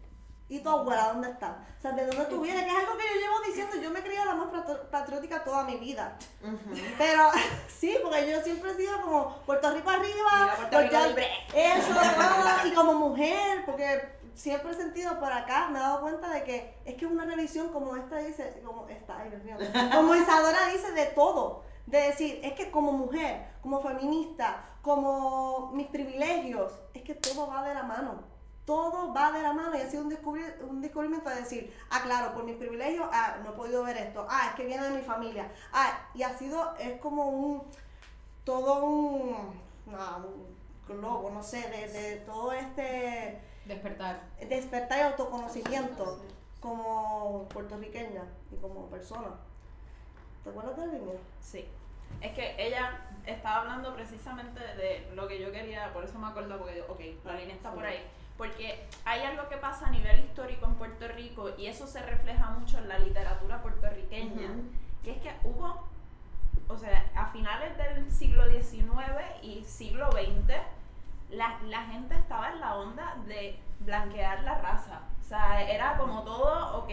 ¿Y 0.47 0.59
tu 0.61 0.69
abuela 0.69 1.09
dónde 1.09 1.31
está? 1.31 1.57
O 1.79 1.81
sea, 1.81 1.93
¿de 1.93 2.05
dónde 2.07 2.27
tú 2.27 2.43
vienes? 2.43 2.65
Que 2.65 2.71
es 2.71 2.77
algo 2.77 2.99
que 2.99 3.05
yo 3.15 3.21
llevo 3.21 3.41
diciendo. 3.47 3.77
Yo 3.77 3.91
me 3.91 4.01
he 4.01 4.03
criado 4.03 4.27
la 4.27 4.35
más 4.35 4.49
patriótica 4.91 5.43
toda 5.43 5.65
mi 5.65 5.77
vida. 5.77 6.19
Ujú. 6.43 6.75
Pero 6.99 7.31
sí, 7.69 7.97
porque 8.03 8.31
yo 8.31 8.43
siempre 8.43 8.73
he 8.73 8.75
sido 8.77 9.01
como 9.01 9.39
Puerto 9.47 9.71
Rico 9.73 9.89
arriba, 9.89 10.55
Puerto 10.57 10.81
Rico 10.83 11.07
libre. 11.09 11.29
eso, 11.55 11.95
todo, 11.95 12.67
y 12.67 12.75
como 12.75 12.93
mujer, 12.93 13.65
porque 13.65 14.03
siempre 14.35 14.73
he 14.73 14.75
sentido 14.75 15.19
por 15.19 15.33
acá, 15.33 15.69
me 15.71 15.79
he 15.79 15.83
dado 15.83 16.03
cuenta 16.03 16.29
de 16.29 16.45
que 16.45 16.77
es 16.85 16.95
que 16.97 17.05
es 17.07 17.11
una 17.11 17.25
revisión 17.25 17.71
como 17.71 17.97
esta 17.97 18.19
dice, 18.19 18.61
como 18.65 18.87
esta, 18.89 19.19
ay 19.19 19.31
Dios 19.31 19.43
mío, 19.45 19.57
como 19.95 20.15
Isadora 20.15 20.69
dice 20.69 20.93
de 20.93 21.07
todo, 21.07 21.63
de 21.87 21.99
decir, 21.99 22.41
es 22.43 22.53
que 22.55 22.71
como 22.71 22.93
mujer, 22.93 23.47
como 23.63 23.81
feminista, 23.81 24.65
como 24.83 25.71
mis 25.73 25.87
privilegios, 25.89 26.73
es 26.95 27.03
que 27.03 27.15
todo 27.15 27.47
va 27.47 27.67
de 27.67 27.75
la 27.75 27.83
mano. 27.83 28.33
Todo 28.65 29.13
va 29.13 29.31
de 29.31 29.43
la 29.43 29.53
mano 29.53 29.77
y 29.77 29.81
ha 29.83 29.91
sido 29.91 30.05
un, 30.05 30.11
descubri- 30.11 30.55
un 30.67 30.81
descubrimiento 30.81 31.29
de 31.29 31.37
decir, 31.37 31.77
ah, 31.91 32.01
claro, 32.03 32.33
por 32.33 32.45
mis 32.45 32.57
privilegios, 32.57 33.07
ah, 33.13 33.37
no 33.45 33.51
he 33.51 33.53
podido 33.53 33.83
ver 33.85 33.99
esto, 33.99 34.27
ah, 34.31 34.47
es 34.49 34.55
que 34.55 34.65
viene 34.65 34.83
de 34.89 34.97
mi 34.97 35.03
familia, 35.03 35.53
ah, 35.75 35.91
y 36.15 36.23
ha 36.23 36.37
sido, 36.39 36.75
es 36.79 36.99
como 37.01 37.29
un, 37.29 37.63
todo 38.45 38.83
un, 38.87 39.37
no, 39.85 40.27
un 40.27 40.57
globo, 40.89 41.29
no 41.31 41.43
sé, 41.43 41.61
de, 41.69 41.89
de 41.89 42.17
todo 42.25 42.53
este 42.53 43.39
Despertar. 43.67 44.23
despertar 44.49 44.99
y 44.99 45.03
autoconocimiento 45.03 46.23
como 46.61 47.47
puertorriqueña 47.51 48.25
y 48.51 48.57
como 48.57 48.87
persona. 48.87 49.29
¿Te 50.45 50.51
acuerdas 50.51 50.77
de 50.77 50.87
la 50.87 50.93
línea? 50.93 51.15
Sí. 51.41 51.67
Es 52.21 52.33
que 52.33 52.55
ella 52.59 53.01
estaba 53.27 53.63
hablando 53.63 53.95
precisamente 53.95 54.61
de 54.61 55.11
lo 55.15 55.27
que 55.27 55.41
yo 55.41 55.51
quería, 55.51 55.93
por 55.93 56.05
eso 56.05 56.19
me 56.19 56.29
acuerdo, 56.29 56.59
porque 56.59 56.77
yo, 56.79 56.85
ok, 56.93 57.01
la 57.25 57.35
línea 57.35 57.55
está 57.57 57.73
por 57.73 57.85
ahí. 57.85 58.05
Porque 58.37 58.87
hay 59.05 59.23
algo 59.23 59.49
que 59.49 59.57
pasa 59.57 59.87
a 59.87 59.91
nivel 59.91 60.21
histórico 60.21 60.67
en 60.67 60.75
Puerto 60.75 61.09
Rico 61.09 61.51
y 61.57 61.67
eso 61.67 61.87
se 61.87 62.03
refleja 62.03 62.51
mucho 62.51 62.79
en 62.79 62.89
la 62.89 62.99
literatura 62.99 63.63
puertorriqueña, 63.63 64.51
Ujú. 64.51 64.63
que 65.03 65.13
es 65.13 65.19
que 65.19 65.33
hubo, 65.45 65.85
o 66.69 66.77
sea, 66.77 67.07
a 67.15 67.27
finales 67.27 67.77
del 67.79 68.11
siglo 68.11 68.45
XIX 68.51 68.91
y 69.43 69.65
siglo 69.65 70.11
XX, 70.13 70.55
la, 71.31 71.59
la 71.65 71.83
gente 71.85 72.17
estaba 72.17 72.51
en 72.51 72.61
la 72.61 72.77
onda 72.77 73.17
de 73.27 73.59
blanquear 73.81 74.43
la 74.45 74.59
raza. 74.61 75.01
O 75.21 75.23
sea, 75.23 75.63
era 75.71 75.97
como 75.97 76.23
todo, 76.23 76.79
ok, 76.79 76.91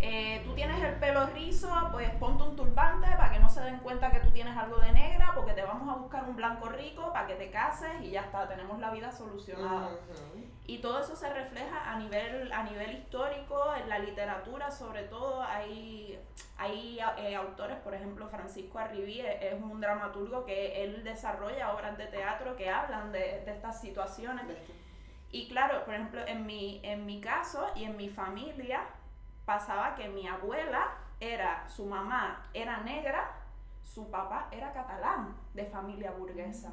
eh, 0.00 0.42
tú 0.44 0.54
tienes 0.54 0.82
el 0.82 0.94
pelo 0.94 1.26
rizo, 1.26 1.68
pues 1.90 2.08
ponte 2.20 2.44
un 2.44 2.54
turbante 2.54 3.08
para 3.16 3.32
que 3.32 3.40
no 3.40 3.48
se 3.48 3.60
den 3.62 3.78
cuenta 3.78 4.12
que 4.12 4.20
tú 4.20 4.30
tienes 4.30 4.56
algo 4.56 4.78
de 4.78 4.92
negra, 4.92 5.32
porque 5.34 5.52
te 5.52 5.62
vamos 5.62 5.88
a 5.88 5.98
buscar 5.98 6.24
un 6.24 6.36
blanco 6.36 6.68
rico 6.68 7.12
para 7.12 7.26
que 7.26 7.34
te 7.34 7.50
cases 7.50 7.90
y 8.02 8.10
ya 8.10 8.22
está, 8.22 8.48
tenemos 8.48 8.78
la 8.78 8.90
vida 8.90 9.10
solucionada. 9.10 9.88
Ujú. 9.88 10.44
Y 10.66 10.78
todo 10.78 11.00
eso 11.00 11.16
se 11.16 11.32
refleja 11.32 11.90
a 11.90 11.98
nivel, 11.98 12.52
a 12.52 12.62
nivel 12.62 12.98
histórico, 12.98 13.74
en 13.74 13.88
la 13.88 13.98
literatura 13.98 14.70
sobre 14.70 15.04
todo. 15.04 15.42
Hay, 15.42 16.20
hay 16.58 17.00
eh, 17.16 17.34
autores, 17.34 17.78
por 17.78 17.94
ejemplo, 17.94 18.28
Francisco 18.28 18.78
Arribí 18.78 19.20
es, 19.20 19.42
es 19.42 19.54
un 19.54 19.80
dramaturgo 19.80 20.44
que 20.44 20.84
él 20.84 21.02
desarrolla 21.02 21.72
obras 21.72 21.96
de 21.96 22.06
teatro 22.06 22.54
que 22.54 22.68
hablan 22.68 23.10
de, 23.12 23.42
de 23.44 23.50
estas 23.50 23.80
situaciones. 23.80 24.44
Y 25.30 25.48
claro, 25.48 25.84
por 25.84 25.94
ejemplo, 25.94 26.20
en 26.26 26.46
mi, 26.46 26.80
en 26.82 27.04
mi 27.04 27.20
caso 27.20 27.66
y 27.74 27.84
en 27.84 27.96
mi 27.96 28.08
familia 28.08 28.82
pasaba 29.48 29.94
que 29.94 30.10
mi 30.10 30.28
abuela 30.28 30.88
era, 31.20 31.66
su 31.66 31.86
mamá 31.86 32.44
era 32.52 32.80
negra, 32.80 33.32
su 33.82 34.10
papá 34.10 34.48
era 34.50 34.74
catalán, 34.74 35.34
de 35.54 35.64
familia 35.64 36.10
burguesa. 36.10 36.70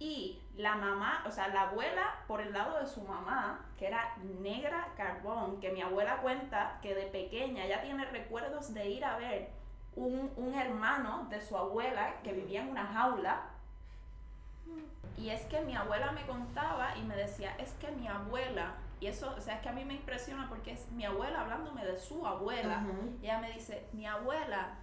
Y 0.00 0.42
la 0.56 0.74
mamá, 0.74 1.22
o 1.24 1.30
sea, 1.30 1.46
la 1.48 1.68
abuela 1.68 2.16
por 2.26 2.40
el 2.40 2.52
lado 2.52 2.80
de 2.80 2.86
su 2.88 3.02
mamá, 3.02 3.60
que 3.78 3.86
era 3.86 4.16
negra 4.40 4.88
carbón, 4.96 5.60
que 5.60 5.70
mi 5.70 5.80
abuela 5.82 6.16
cuenta 6.16 6.80
que 6.82 6.96
de 6.96 7.06
pequeña 7.06 7.64
ya 7.68 7.80
tiene 7.80 8.06
recuerdos 8.06 8.74
de 8.74 8.88
ir 8.88 9.04
a 9.04 9.16
ver 9.16 9.50
un, 9.94 10.32
un 10.36 10.54
hermano 10.56 11.28
de 11.30 11.40
su 11.40 11.56
abuela 11.56 12.14
que 12.24 12.32
vivía 12.32 12.62
en 12.62 12.70
una 12.70 12.86
jaula. 12.88 13.42
Y 15.16 15.30
es 15.30 15.42
que 15.42 15.60
mi 15.60 15.76
abuela 15.76 16.10
me 16.10 16.26
contaba 16.26 16.96
y 16.96 17.02
me 17.02 17.14
decía, 17.14 17.54
es 17.58 17.70
que 17.74 17.92
mi 17.92 18.08
abuela, 18.08 18.74
y 19.02 19.08
eso, 19.08 19.34
o 19.36 19.40
sea, 19.40 19.56
es 19.56 19.62
que 19.62 19.68
a 19.68 19.72
mí 19.72 19.84
me 19.84 19.94
impresiona 19.94 20.48
porque 20.48 20.70
es 20.70 20.88
mi 20.92 21.04
abuela 21.04 21.40
hablándome 21.40 21.84
de 21.84 21.98
su 21.98 22.24
abuela. 22.24 22.86
Ella 23.20 23.40
me 23.40 23.50
dice, 23.50 23.88
mi 23.92 24.06
abuela 24.06 24.76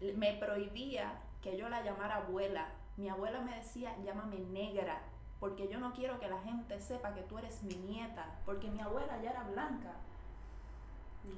me 0.00 0.32
prohibía 0.38 1.12
que 1.42 1.58
yo 1.58 1.68
la 1.68 1.82
llamara 1.82 2.16
abuela. 2.16 2.68
Mi 2.96 3.10
abuela 3.10 3.40
me 3.40 3.54
decía, 3.54 3.94
llámame 4.02 4.38
negra. 4.38 5.02
porque 5.40 5.68
yo 5.68 5.78
no 5.78 5.92
quiero 5.92 6.18
que 6.18 6.28
la 6.28 6.40
gente 6.40 6.80
sepa 6.80 7.12
que 7.12 7.22
tú 7.22 7.38
eres 7.38 7.62
mi 7.62 7.74
nieta, 7.74 8.24
porque 8.44 8.70
mi 8.70 8.80
abuela 8.80 9.20
ya 9.22 9.30
era 9.30 9.42
blanca. 9.42 9.92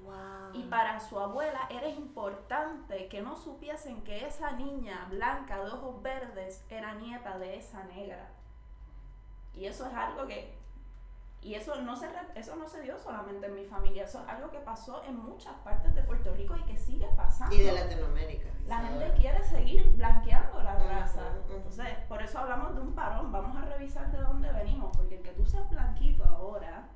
Wow. 0.05 0.55
Y 0.55 0.65
para 0.65 1.01
su 1.01 1.19
abuela 1.19 1.67
era 1.71 1.89
importante 1.89 3.09
que 3.09 3.23
no 3.23 3.37
supiesen 3.37 4.03
que 4.03 4.27
esa 4.27 4.53
niña 4.53 5.07
blanca 5.11 5.65
de 5.65 5.71
ojos 5.71 6.03
verdes 6.03 6.65
era 6.69 6.95
nieta 6.95 7.39
de 7.39 7.57
esa 7.57 7.83
negra. 7.85 8.31
Y 9.55 9.67
eso 9.67 9.87
es 9.87 9.95
algo 9.95 10.27
que 10.27 10.58
y 11.41 11.55
eso 11.55 11.81
no 11.83 11.95
se 11.97 12.09
re- 12.09 12.27
eso 12.35 12.57
no 12.57 12.67
se 12.69 12.81
dio 12.83 12.99
solamente 12.99 13.47
en 13.47 13.55
mi 13.55 13.65
familia, 13.65 14.05
eso 14.05 14.21
es 14.23 14.29
algo 14.29 14.51
que 14.51 14.59
pasó 14.59 15.03
en 15.05 15.17
muchas 15.17 15.55
partes 15.65 15.95
de 15.95 16.03
Puerto 16.03 16.35
Rico 16.35 16.57
y 16.57 16.63
que 16.65 16.77
sigue 16.77 17.07
pasando. 17.17 17.55
Y 17.55 17.61
de 17.61 17.73
Latinoamérica. 17.73 18.49
La 18.67 18.81
gente 18.81 19.13
quiere 19.17 19.43
seguir 19.45 19.89
blanqueando 19.97 20.63
la 20.63 20.75
raza. 20.79 21.23
Entonces, 21.51 21.87
por 22.09 22.21
eso 22.23 22.39
hablamos 22.39 22.75
de 22.75 22.83
un 22.83 22.93
parón. 22.95 23.33
Vamos 23.33 23.57
a 23.57 23.65
revisar 23.65 24.11
de 24.13 24.19
dónde 24.19 24.53
venimos. 24.53 24.95
Porque 24.95 25.17
el 25.17 25.23
que 25.23 25.31
tú 25.31 25.47
seas 25.47 25.71
blanquito 25.71 26.23
ahora 26.25 26.87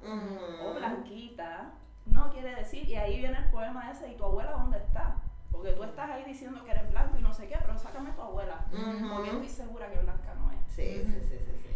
o 0.67 0.75
blanquita 0.75 1.71
no 2.05 2.31
quiere 2.31 2.55
decir. 2.57 2.87
Y 2.89 2.97
ahí 2.97 3.19
viene 3.21 3.39
el 3.39 3.51
poema 3.51 3.91
ese. 3.91 4.09
¿Y 4.13 4.17
tu 4.17 4.25
abuela 4.25 4.51
dónde 4.53 4.77
está? 4.79 5.17
Porque 5.51 5.73
tú 5.73 5.83
estás 5.85 6.11
ahí 6.11 6.25
diciendo 6.25 6.63
que 6.65 6.73
eres 6.73 6.91
blanco 6.91 7.17
y 7.19 7.23
no 7.23 7.33
sé 7.33 7.47
qué, 7.49 7.57
pero 7.59 7.79
sácame 7.79 8.11
tu 8.13 8.21
abuela. 8.21 8.67
Porque 9.15 9.31
estoy 9.31 9.49
segura 9.49 9.91
que 9.91 9.99
blanca 10.01 10.35
no 10.35 10.51
es. 10.53 10.59
Sí, 10.67 11.05
sí, 11.07 11.21
sí, 11.21 11.39
sí, 11.39 11.59
sí. 11.63 11.72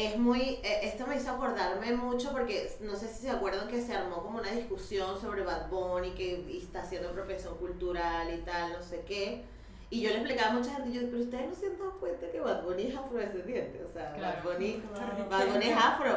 Es 0.00 0.16
muy, 0.16 0.40
eh, 0.62 0.80
esto 0.84 1.06
me 1.06 1.16
hizo 1.16 1.30
acordarme 1.30 1.92
mucho 1.92 2.32
porque 2.32 2.72
no 2.80 2.96
sé 2.96 3.06
si 3.06 3.22
se 3.22 3.30
acuerdan 3.30 3.68
que 3.68 3.82
se 3.82 3.94
armó 3.94 4.22
como 4.22 4.38
una 4.38 4.50
discusión 4.50 5.20
sobre 5.20 5.42
Bad 5.42 5.68
Bunny 5.68 6.12
que 6.12 6.56
está 6.56 6.80
haciendo 6.80 7.10
apropiación 7.10 7.54
cultural 7.58 8.32
y 8.32 8.38
tal, 8.38 8.72
no 8.72 8.82
sé 8.82 9.04
qué. 9.06 9.44
Y 9.90 10.00
yo 10.00 10.08
le 10.08 10.16
explicaba 10.16 10.52
a 10.52 10.54
mucha 10.54 10.72
gente, 10.74 10.90
yo, 10.92 11.02
pero 11.10 11.22
ustedes 11.22 11.48
no 11.48 11.54
se 11.54 11.66
han 11.66 11.78
dado 11.78 11.98
cuenta 12.00 12.30
que 12.30 12.40
Bad 12.40 12.62
Bunny 12.62 12.84
es 12.84 12.96
afrodescendiente, 12.96 13.84
o 13.84 13.92
sea, 13.92 14.14
Claro. 14.14 14.38
Bad 14.42 14.54
Bunny. 14.54 14.82
Bad 15.30 15.46
Bunny 15.48 15.66
es 15.66 15.76
afro, 15.76 16.16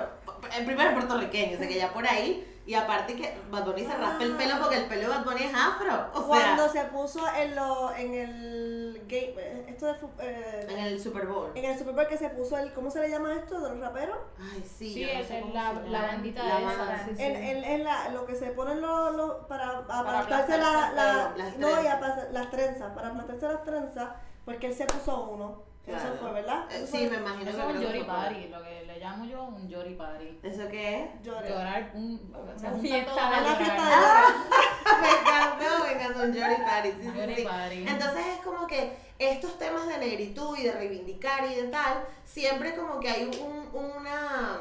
en 0.57 0.65
primero 0.65 0.89
es 0.89 0.95
puertorriqueño, 0.95 1.55
o 1.55 1.57
sea 1.57 1.67
que 1.67 1.75
ya 1.75 1.91
por 1.91 2.07
ahí, 2.07 2.47
y 2.65 2.75
aparte 2.75 3.15
que 3.15 3.37
Bad 3.51 3.65
Bunny 3.65 3.83
se 3.85 3.93
raspa 3.93 4.23
el 4.23 4.37
pelo 4.37 4.55
porque 4.61 4.77
el 4.77 4.85
pelo 4.85 5.01
de 5.01 5.07
Bad 5.09 5.25
Bunny 5.25 5.43
es 5.43 5.53
afro, 5.53 6.07
o 6.13 6.23
Cuando 6.27 6.69
sea, 6.69 6.83
se 6.83 6.89
puso 6.91 7.19
en, 7.35 7.55
lo, 7.55 7.93
en 7.93 8.13
el 8.13 9.03
game, 9.07 9.65
esto 9.69 9.87
de, 9.87 9.93
fu- 9.95 10.09
eh, 10.19 10.65
en 10.69 10.79
el 10.79 11.01
Super 11.01 11.27
Bowl. 11.27 11.51
en 11.55 11.65
el 11.65 11.77
Super 11.77 11.93
Bowl 11.93 12.07
que 12.07 12.17
se 12.17 12.29
puso 12.29 12.57
el, 12.57 12.71
¿cómo 12.73 12.89
se 12.89 13.01
le 13.01 13.09
llama 13.09 13.33
esto? 13.33 13.59
De 13.59 13.69
los 13.71 13.79
raperos. 13.79 14.17
Ay, 14.39 14.63
sí, 14.63 14.93
Sí, 14.93 15.03
no 15.05 15.09
es 15.19 15.27
cómo 15.41 15.53
la, 15.53 15.73
la 15.73 16.01
bandita 16.07 16.43
La 16.43 16.57
esa. 16.59 16.65
banda, 16.67 17.03
sí, 17.05 17.15
sí. 17.17 17.21
En, 17.23 17.35
en, 17.35 17.63
en 17.65 17.83
la, 17.83 18.09
lo 18.09 18.25
que 18.25 18.35
se 18.35 18.47
ponen 18.51 18.79
los, 18.81 19.13
los- 19.15 19.45
para 19.47 19.85
Para 19.85 20.19
aplastarse 20.21 20.57
la, 20.57 20.91
la, 20.93 21.33
las 21.35 21.57
no, 21.57 21.69
y 21.81 21.85
aplastar- 21.87 22.29
las 22.31 22.49
trenzas, 22.49 22.93
para 22.93 23.09
aplastarse 23.09 23.45
las 23.47 23.63
trenzas, 23.63 24.09
porque 24.45 24.67
él 24.67 24.73
se 24.73 24.85
puso 24.85 25.21
uno. 25.31 25.63
Claro. 25.85 26.13
Eso 26.13 26.17
fue, 26.21 26.31
¿verdad? 26.31 26.65
Eh, 26.71 26.75
Eso 26.77 26.85
sí, 26.85 26.97
fue- 26.99 27.09
me 27.09 27.15
imagino 27.17 27.49
Eso 27.49 27.67
que 27.67 27.73
es 27.73 27.79
un 27.79 28.05
por- 28.05 28.15
Party, 28.15 28.47
lo 28.47 28.63
que 28.63 28.83
le 28.87 28.99
llamo 28.99 29.25
yo 29.25 29.43
un 29.43 29.67
Yori 29.67 29.95
Party. 29.95 30.39
¿Eso 30.41 30.67
qué 30.69 31.03
es? 31.03 31.21
Llorar, 31.23 31.91
un, 31.93 32.33
o 32.35 32.59
sea, 32.59 32.71
fiesta 32.71 33.05
todo 33.11 33.15
de 33.15 33.21
a 33.21 33.27
Una 33.27 33.39
llorar. 33.41 33.57
fiesta 33.57 33.83
de 33.83 33.95
llorar. 33.95 34.23
me 35.01 35.09
encantó, 35.09 35.83
me 35.83 35.91
encantó 35.93 36.23
un 36.23 36.33
Jory 36.33 36.63
Party. 36.63 36.89
sí, 36.91 36.97
sí, 37.01 37.17
Yori 37.19 37.35
sí. 37.35 37.43
Party. 37.43 37.85
Entonces 37.87 38.25
es 38.27 38.39
como 38.45 38.67
que 38.67 38.97
estos 39.19 39.57
temas 39.59 39.87
de 39.87 39.97
negritud 39.97 40.57
y 40.57 40.63
de 40.63 40.71
reivindicar 40.71 41.45
y 41.51 41.55
de 41.55 41.63
tal, 41.67 42.05
siempre 42.23 42.75
como 42.75 42.99
que 42.99 43.09
hay 43.09 43.23
un, 43.41 43.69
una 43.73 44.59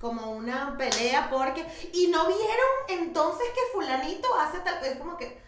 como 0.00 0.30
una 0.30 0.76
pelea 0.78 1.28
porque 1.30 1.66
y 1.92 2.06
no 2.08 2.26
vieron 2.26 2.70
entonces 2.88 3.46
que 3.54 3.60
fulanito 3.72 4.28
hace 4.34 4.60
tal 4.60 4.82
es 4.82 4.96
como 4.96 5.16
que 5.18 5.38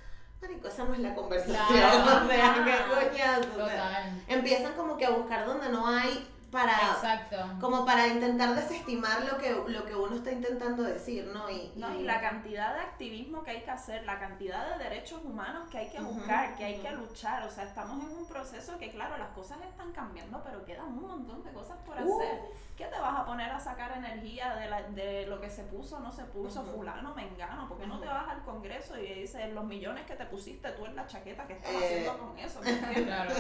marico 0.43 0.69
esa 0.69 0.85
no 0.85 0.93
es 0.95 1.01
la 1.01 1.15
conversación 1.15 1.57
Claro. 1.79 2.25
o 2.25 2.29
sea 2.29 2.55
qué 2.65 2.95
coñazo 2.95 3.49
o 3.55 3.69
sea, 3.69 3.89
Total. 3.89 4.23
empiezan 4.29 4.73
como 4.75 4.97
que 4.97 5.07
a 5.07 5.11
buscar 5.11 5.47
donde 5.47 5.69
no 5.71 5.87
hay 5.87 6.29
para 6.53 6.73
Exacto. 6.93 7.37
como 7.61 7.85
para 7.87 8.07
intentar 8.09 8.55
desestimar 8.55 9.25
lo 9.25 9.39
que 9.39 9.51
lo 9.67 9.87
que 9.87 9.95
uno 9.97 10.15
está 10.17 10.31
intentando 10.31 10.83
decir 10.83 11.25
no 11.33 11.49
y, 11.51 11.73
No, 11.77 11.95
y 11.95 12.03
la 12.03 12.21
cantidad 12.21 12.75
de 12.75 12.81
activismo 12.81 13.43
que 13.43 13.53
hay 13.53 13.63
que 13.63 13.71
hacer, 13.71 14.05
la 14.05 14.21
cantidad 14.21 14.77
de 14.77 14.85
derechos 14.85 15.23
humanos 15.25 15.69
que 15.71 15.79
hay 15.79 15.89
que 15.89 15.99
buscar, 16.01 16.55
que 16.55 16.65
hay 16.65 16.79
que 16.79 16.91
luchar. 16.93 17.43
O 17.45 17.51
sea, 17.51 17.65
estamos 17.65 18.05
en 18.05 18.17
un 18.19 18.27
proceso 18.27 18.79
que, 18.79 18.91
claro, 18.91 19.17
las 19.17 19.31
cosas 19.31 19.59
están 19.69 19.93
cambiando, 19.93 20.43
pero 20.45 20.63
quedan 20.65 20.89
un 20.89 21.01
montón 21.09 21.43
de 21.43 21.53
cosas 21.53 21.79
por 21.87 21.97
hacer. 21.97 22.41
¿Qué 22.77 22.85
te 22.87 22.99
vas 23.01 23.19
a 23.21 23.25
poner 23.25 23.51
a 23.51 23.59
sacar 23.61 23.93
energía 23.97 24.55
de, 24.57 24.69
la- 24.69 24.83
de 24.83 25.27
lo 25.27 25.41
que 25.41 25.49
se 25.51 25.63
puso, 25.65 26.01
no 26.01 26.13
se 26.13 26.25
puso, 26.25 26.65
fulano, 26.65 27.15
mengano? 27.15 27.67
¿Por 27.69 27.79
qué 27.79 27.87
no 27.87 27.99
te 27.99 28.07
vas 28.07 28.29
al 28.29 28.43
Congreso 28.45 28.99
y 28.99 29.07
dices 29.21 29.53
los 29.55 29.65
millones 29.65 30.05
que 30.07 30.15
te 30.17 30.27
pusiste 30.27 30.71
tú 30.73 30.85
en 30.87 30.97
la 30.97 31.07
chaqueta 31.07 31.47
que 31.47 31.55
estás 31.55 31.71
Eh. 31.73 31.77
haciendo 31.83 32.19
con 32.19 32.39
eso? 32.39 32.61
Claro. 33.07 33.31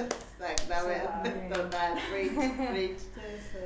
exactamente 0.48 1.30
total 1.54 1.94
preach, 2.10 2.70
preach. 2.70 3.01
Sí. 3.14 3.58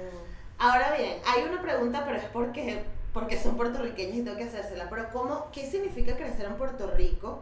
Ahora 0.59 0.95
bien, 0.97 1.19
hay 1.27 1.43
una 1.45 1.61
pregunta, 1.63 2.05
pero 2.07 2.19
es 2.19 2.25
porque, 2.27 2.85
porque 3.13 3.39
son 3.41 3.57
puertorriqueños 3.57 4.17
y 4.17 4.23
tengo 4.23 4.37
que 4.37 4.45
hacérsela. 4.45 4.89
Pero 4.89 5.11
¿cómo, 5.13 5.49
¿qué 5.53 5.71
significa 5.71 6.17
crecer 6.17 6.47
en 6.47 6.55
Puerto 6.57 6.91
Rico? 6.93 7.41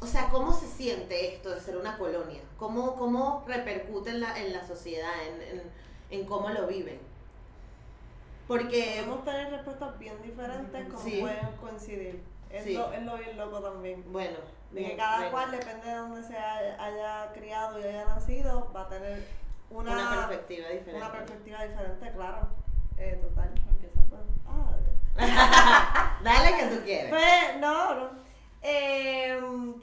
O 0.00 0.06
sea, 0.06 0.28
¿cómo 0.28 0.52
se 0.52 0.66
siente 0.66 1.34
esto 1.34 1.50
de 1.50 1.60
ser 1.60 1.76
una 1.76 1.96
colonia? 1.96 2.40
¿Cómo, 2.58 2.96
cómo 2.96 3.44
repercute 3.46 4.10
en 4.10 4.20
la, 4.20 4.38
en 4.38 4.52
la 4.52 4.66
sociedad, 4.66 5.10
en, 5.28 5.58
en, 5.58 5.62
en 6.10 6.26
cómo 6.26 6.50
lo 6.50 6.66
viven? 6.66 6.98
Porque, 8.46 8.96
Podemos 8.98 9.24
tener 9.24 9.50
respuestas 9.50 9.98
bien 9.98 10.20
diferentes 10.22 10.86
como 10.88 11.02
Sí. 11.04 11.20
pueden 11.20 11.56
coincidir. 11.60 12.22
Es, 12.50 12.64
Sí. 12.64 12.74
lo, 12.74 12.92
es 12.92 13.02
lo 13.02 13.16
bien 13.16 13.36
loco 13.36 13.60
también. 13.60 14.04
bueno, 14.12 14.36
De 14.70 14.84
que 14.84 14.96
cada 14.96 15.30
cual, 15.30 15.50
depende 15.50 15.86
de 15.88 15.94
dónde 15.94 16.22
se 16.22 16.36
haya, 16.36 16.82
haya 16.84 17.32
criado 17.32 17.80
y 17.80 17.84
haya 17.84 18.04
nacido, 18.04 18.70
va 18.74 18.82
a 18.82 18.88
tener 18.88 19.24
una, 19.74 19.92
una, 19.92 20.28
perspectiva 20.28 20.68
diferente. 20.68 20.94
una 20.94 21.12
perspectiva 21.12 21.64
diferente, 21.64 22.12
claro. 22.12 22.48
Eh, 22.96 23.20
total. 23.20 23.54
Empieza. 23.68 24.00
Bueno, 24.08 24.24
ah, 24.46 24.76
bien. 26.22 26.24
Dale 26.24 26.56
que 26.56 26.76
tú 26.76 26.84
quieres. 26.84 27.10
Pues, 27.10 27.60
no, 27.60 27.94
no. 27.94 28.10
Eh, 28.62 29.74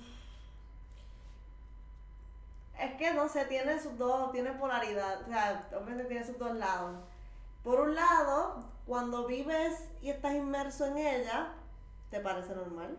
es 2.80 2.94
que 2.94 3.14
no 3.14 3.28
sé, 3.28 3.46
tiene 3.46 3.80
sus 3.80 3.98
dos, 3.98 4.32
tiene 4.32 4.52
polaridad, 4.54 5.22
o 5.22 5.26
sea, 5.28 5.68
obviamente 5.74 6.06
tiene 6.06 6.26
sus 6.26 6.39
dos 6.39 6.56
lados. 6.56 6.96
Por 7.64 7.82
un 7.82 7.94
lado, 7.94 8.64
cuando 8.88 9.28
vives 9.28 9.89
y 10.02 10.10
estás 10.10 10.34
inmerso 10.34 10.88
en 10.88 10.98
ella, 10.98 11.50
te 12.10 12.20
parece 12.20 12.56
normal. 12.56 12.98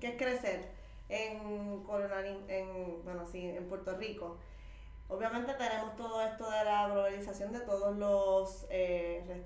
Que 0.00 0.08
es 0.08 0.16
crecer 0.16 0.70
en 1.08 1.84
en, 2.48 3.04
bueno, 3.04 3.26
sí, 3.30 3.48
en 3.48 3.68
Puerto 3.68 3.96
Rico. 3.96 4.36
Obviamente 5.08 5.52
tenemos 5.54 5.94
todo 5.96 6.22
esto 6.22 6.50
de 6.50 6.64
la 6.64 6.88
globalización 6.88 7.52
de 7.52 7.60
todos 7.60 7.94
los 7.96 8.66
eh, 8.70 9.44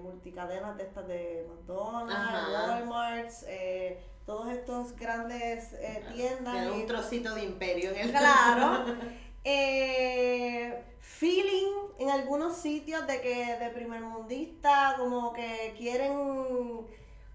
multicadenas 0.00 0.76
de 0.76 0.84
estas 0.84 1.06
de 1.08 1.46
McDonald's, 1.48 2.14
Ajá. 2.14 2.76
Walmart, 2.76 3.30
eh, 3.48 4.00
todos 4.24 4.48
estos 4.50 4.94
grandes 4.96 5.72
eh, 5.74 6.04
tiendas. 6.14 6.64
Y- 6.66 6.68
un 6.80 6.86
trocito 6.86 7.34
de 7.34 7.42
imperio 7.44 7.90
en 7.90 7.96
el 7.98 8.10
Claro. 8.10 8.84
Eh, 9.42 10.84
feeling 11.00 11.72
en 11.98 12.10
algunos 12.10 12.56
sitios 12.58 13.06
de 13.06 13.22
que 13.22 13.56
de 13.56 13.70
primer 13.70 14.02
mundista, 14.02 14.94
como 14.98 15.32
que 15.32 15.74
quieren 15.78 16.12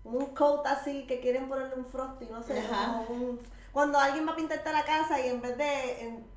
un 0.03 0.25
coat 0.35 0.67
así, 0.67 1.07
que 1.07 1.19
quieren 1.19 1.49
ponerle 1.49 1.75
un 1.77 1.85
frosty, 1.87 2.25
no 2.27 2.43
sé. 2.43 2.59
Ajá. 2.59 3.03
como 3.07 3.25
un- 3.25 3.39
cuando 3.71 3.97
alguien 3.97 4.27
va 4.27 4.33
a 4.33 4.35
pintarte 4.35 4.71
la 4.71 4.85
casa 4.85 5.19
y 5.19 5.29
en 5.29 5.41
vez 5.41 5.57
de 5.57 6.01
en- 6.03 6.27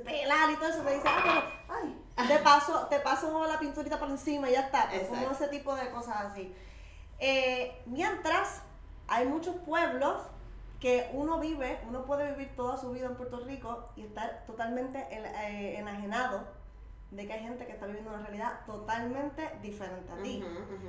pelar 0.00 0.50
y 0.50 0.56
todo 0.56 0.68
eso, 0.68 0.82
te 0.82 0.94
dice, 0.94 1.08
ah, 1.08 1.20
pero, 1.22 1.78
ay, 1.80 2.02
te 2.28 2.38
paso, 2.38 2.86
te 2.88 3.00
paso 3.00 3.46
la 3.46 3.58
pinturita 3.58 3.98
por 3.98 4.08
encima 4.10 4.48
y 4.48 4.52
ya 4.52 4.60
está. 4.62 4.88
Pues, 4.88 5.02
como 5.08 5.30
ese 5.32 5.48
tipo 5.48 5.74
de 5.74 5.90
cosas 5.90 6.16
así. 6.32 6.54
Eh, 7.18 7.82
mientras 7.86 8.62
hay 9.08 9.26
muchos 9.26 9.54
pueblos 9.56 10.22
que 10.80 11.08
uno 11.12 11.38
vive, 11.40 11.80
uno 11.88 12.04
puede 12.04 12.30
vivir 12.32 12.54
toda 12.56 12.76
su 12.76 12.90
vida 12.90 13.06
en 13.06 13.16
Puerto 13.16 13.40
Rico 13.40 13.88
y 13.96 14.02
estar 14.02 14.44
totalmente 14.46 14.98
en- 15.10 15.24
eh, 15.26 15.78
enajenado 15.78 16.44
de 17.10 17.26
que 17.26 17.32
hay 17.32 17.40
gente 17.40 17.64
que 17.66 17.72
está 17.72 17.86
viviendo 17.86 18.10
una 18.12 18.22
realidad 18.22 18.60
totalmente 18.66 19.48
diferente 19.62 20.12
a 20.12 20.16
ti, 20.22 20.44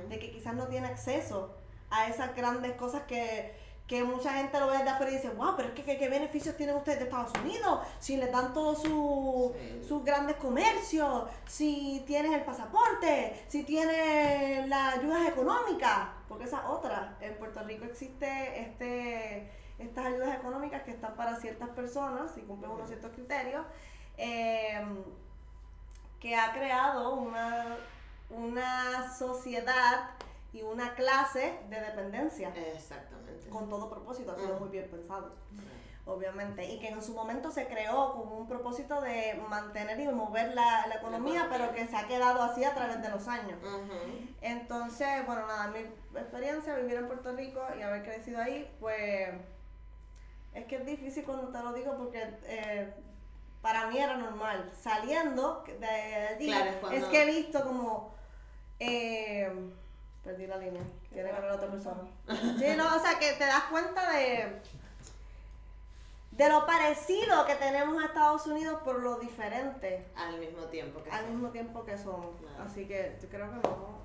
de 0.08 0.18
que 0.18 0.30
quizás 0.32 0.54
no 0.54 0.66
tiene 0.66 0.88
acceso 0.88 1.54
a 1.90 2.08
esas 2.08 2.34
grandes 2.34 2.72
cosas 2.72 3.02
que, 3.04 3.56
que 3.86 4.02
mucha 4.02 4.32
gente 4.32 4.58
lo 4.58 4.66
ve 4.66 4.78
desde 4.78 4.90
afuera 4.90 5.12
y 5.12 5.14
dice, 5.16 5.28
wow, 5.30 5.54
pero 5.56 5.68
es 5.68 5.74
que 5.74 5.84
¿qué, 5.84 5.96
qué 5.96 6.08
beneficios 6.08 6.56
tienen 6.56 6.74
ustedes 6.74 6.98
de 6.98 7.04
Estados 7.04 7.32
Unidos, 7.44 7.86
si 8.00 8.16
les 8.16 8.32
dan 8.32 8.52
todos 8.52 8.82
su, 8.82 9.54
Sí. 9.56 9.84
sus 9.86 10.04
grandes 10.04 10.36
comercios, 10.36 11.30
si 11.46 12.02
tienes 12.06 12.32
el 12.32 12.42
pasaporte, 12.42 13.44
si 13.46 13.62
tienes 13.62 14.66
las 14.68 14.96
ayudas 14.98 15.28
económicas, 15.28 16.08
porque 16.28 16.44
esa 16.44 16.58
es 16.58 16.64
otra. 16.66 17.16
En 17.20 17.36
Puerto 17.38 17.62
Rico 17.62 17.84
existe 17.84 18.60
este, 18.60 19.52
estas 19.78 20.06
ayudas 20.06 20.34
económicas 20.34 20.82
que 20.82 20.90
están 20.90 21.14
para 21.14 21.36
ciertas 21.36 21.68
personas, 21.68 22.32
si 22.34 22.40
cumplen 22.42 22.72
unos 22.72 22.88
ciertos 22.88 23.12
criterios, 23.12 23.64
eh, 24.16 24.84
que 26.18 26.34
ha 26.34 26.52
creado 26.52 27.14
una, 27.14 27.76
una 28.30 29.14
sociedad 29.16 30.10
y 30.52 30.62
una 30.62 30.94
clase 30.94 31.56
de 31.68 31.80
dependencia. 31.80 32.48
Exactamente. 32.48 33.25
Con 33.50 33.68
todo 33.68 33.88
propósito, 33.90 34.32
ha 34.32 34.36
sido 34.36 34.58
muy 34.60 34.68
bien 34.68 34.88
pensado. 34.90 35.32
Obviamente, 36.08 36.64
y 36.64 36.78
que 36.78 36.88
en 36.88 37.02
su 37.02 37.14
momento 37.14 37.50
se 37.50 37.66
creó 37.66 38.12
con 38.12 38.28
un 38.32 38.46
propósito 38.46 39.00
de 39.00 39.42
mantener 39.48 39.98
y 39.98 40.06
mover 40.06 40.54
la, 40.54 40.86
la 40.86 40.94
economía, 40.96 41.48
pero 41.50 41.72
que 41.74 41.84
se 41.88 41.96
ha 41.96 42.06
quedado 42.06 42.42
así 42.42 42.62
a 42.62 42.74
través 42.74 43.02
de 43.02 43.08
los 43.08 43.26
años. 43.26 43.58
Entonces, 44.40 45.26
bueno, 45.26 45.46
nada, 45.48 45.66
mi 45.68 45.80
experiencia, 46.18 46.76
vivir 46.76 46.94
en 46.94 47.06
Puerto 47.08 47.32
Rico 47.34 47.60
y 47.76 47.82
haber 47.82 48.04
crecido 48.04 48.40
ahí, 48.40 48.70
pues 48.78 49.30
es 50.54 50.64
que 50.66 50.76
es 50.76 50.86
difícil 50.86 51.24
cuando 51.24 51.48
te 51.48 51.58
lo 51.62 51.72
digo 51.72 51.96
porque 51.96 52.22
eh, 52.44 52.94
para 53.60 53.88
mí 53.88 53.98
era 53.98 54.16
normal. 54.16 54.70
Saliendo 54.80 55.64
de 55.80 55.86
allí, 55.86 56.46
Claro, 56.46 56.70
es 56.70 56.76
cuando- 56.76 56.98
es 56.98 57.04
que 57.06 57.22
he 57.22 57.26
visto 57.26 57.64
como... 57.64 58.14
eh, 58.78 59.52
perdí 60.26 60.46
la 60.46 60.56
línea, 60.56 60.82
tiene 61.12 61.30
que 61.30 61.36
hablar 61.36 61.52
otra 61.52 61.68
persona. 61.68 62.00
Sí, 62.58 62.66
no, 62.76 62.96
o 62.96 62.98
sea, 62.98 63.18
que 63.18 63.32
te 63.34 63.46
das 63.46 63.62
cuenta 63.70 64.10
de... 64.12 64.60
De 66.32 66.48
lo 66.50 66.66
parecido 66.66 67.46
que 67.46 67.54
tenemos 67.54 68.02
a 68.02 68.06
Estados 68.06 68.46
Unidos 68.46 68.82
por 68.84 69.00
lo 69.02 69.18
diferente 69.18 70.04
Al 70.14 70.38
mismo 70.38 70.64
tiempo 70.64 71.02
que 71.02 71.10
al 71.10 71.24
sí. 71.24 71.30
mismo 71.30 71.48
tiempo 71.48 71.82
que 71.86 71.96
somos. 71.96 72.34
Así 72.62 72.84
que 72.86 73.16
yo 73.22 73.28
creo 73.30 73.48
que 73.50 73.56
no. 73.68 73.96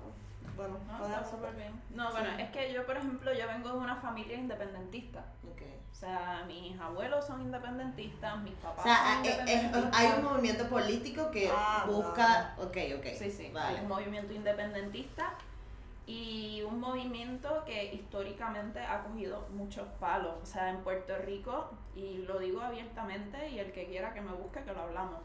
Bueno, 0.56 0.78
No, 0.86 1.04
está 1.06 1.28
súper 1.28 1.52
bien. 1.56 1.72
No, 1.90 2.10
bueno, 2.10 2.30
es 2.38 2.48
que 2.50 2.72
yo, 2.72 2.86
por 2.86 2.96
ejemplo, 2.96 3.34
yo 3.34 3.46
vengo 3.48 3.68
de 3.70 3.76
una 3.78 3.96
familia 3.96 4.38
independentista. 4.38 5.20
Ok. 5.50 5.60
O 5.90 5.94
sea, 5.94 6.44
mis 6.46 6.78
abuelos 6.80 7.26
son 7.26 7.42
independentistas, 7.42 8.38
mis 8.38 8.54
O 8.54 8.56
papás 8.68 8.82
sea, 8.84 9.16
son 9.16 9.26
eh, 9.26 9.44
eh, 9.48 9.90
hay 9.92 10.12
un 10.18 10.24
movimiento 10.24 10.66
político 10.68 11.30
que 11.30 11.50
Ah, 11.54 11.84
busca. 11.86 12.54
Ok, 12.58 12.76
ok. 12.98 13.06
Sí, 13.18 13.30
sí, 13.30 13.44
hay 13.46 13.52
Vale. 13.52 13.80
un 13.82 13.88
movimiento 13.88 14.32
independentista 14.32 15.34
y 16.06 16.62
un 16.62 16.80
movimiento 16.80 17.64
que 17.64 17.92
históricamente 17.94 18.80
ha 18.80 19.02
cogido 19.04 19.46
muchos 19.52 19.86
palos. 20.00 20.34
O 20.42 20.46
sea, 20.46 20.68
en 20.70 20.78
Puerto 20.82 21.16
Rico, 21.18 21.70
y 21.94 22.18
lo 22.18 22.38
digo 22.38 22.60
abiertamente, 22.60 23.48
y 23.50 23.58
el 23.60 23.72
que 23.72 23.86
quiera 23.86 24.12
que 24.12 24.20
me 24.20 24.32
busque, 24.32 24.62
que 24.62 24.72
lo 24.72 24.82
hablamos. 24.82 25.18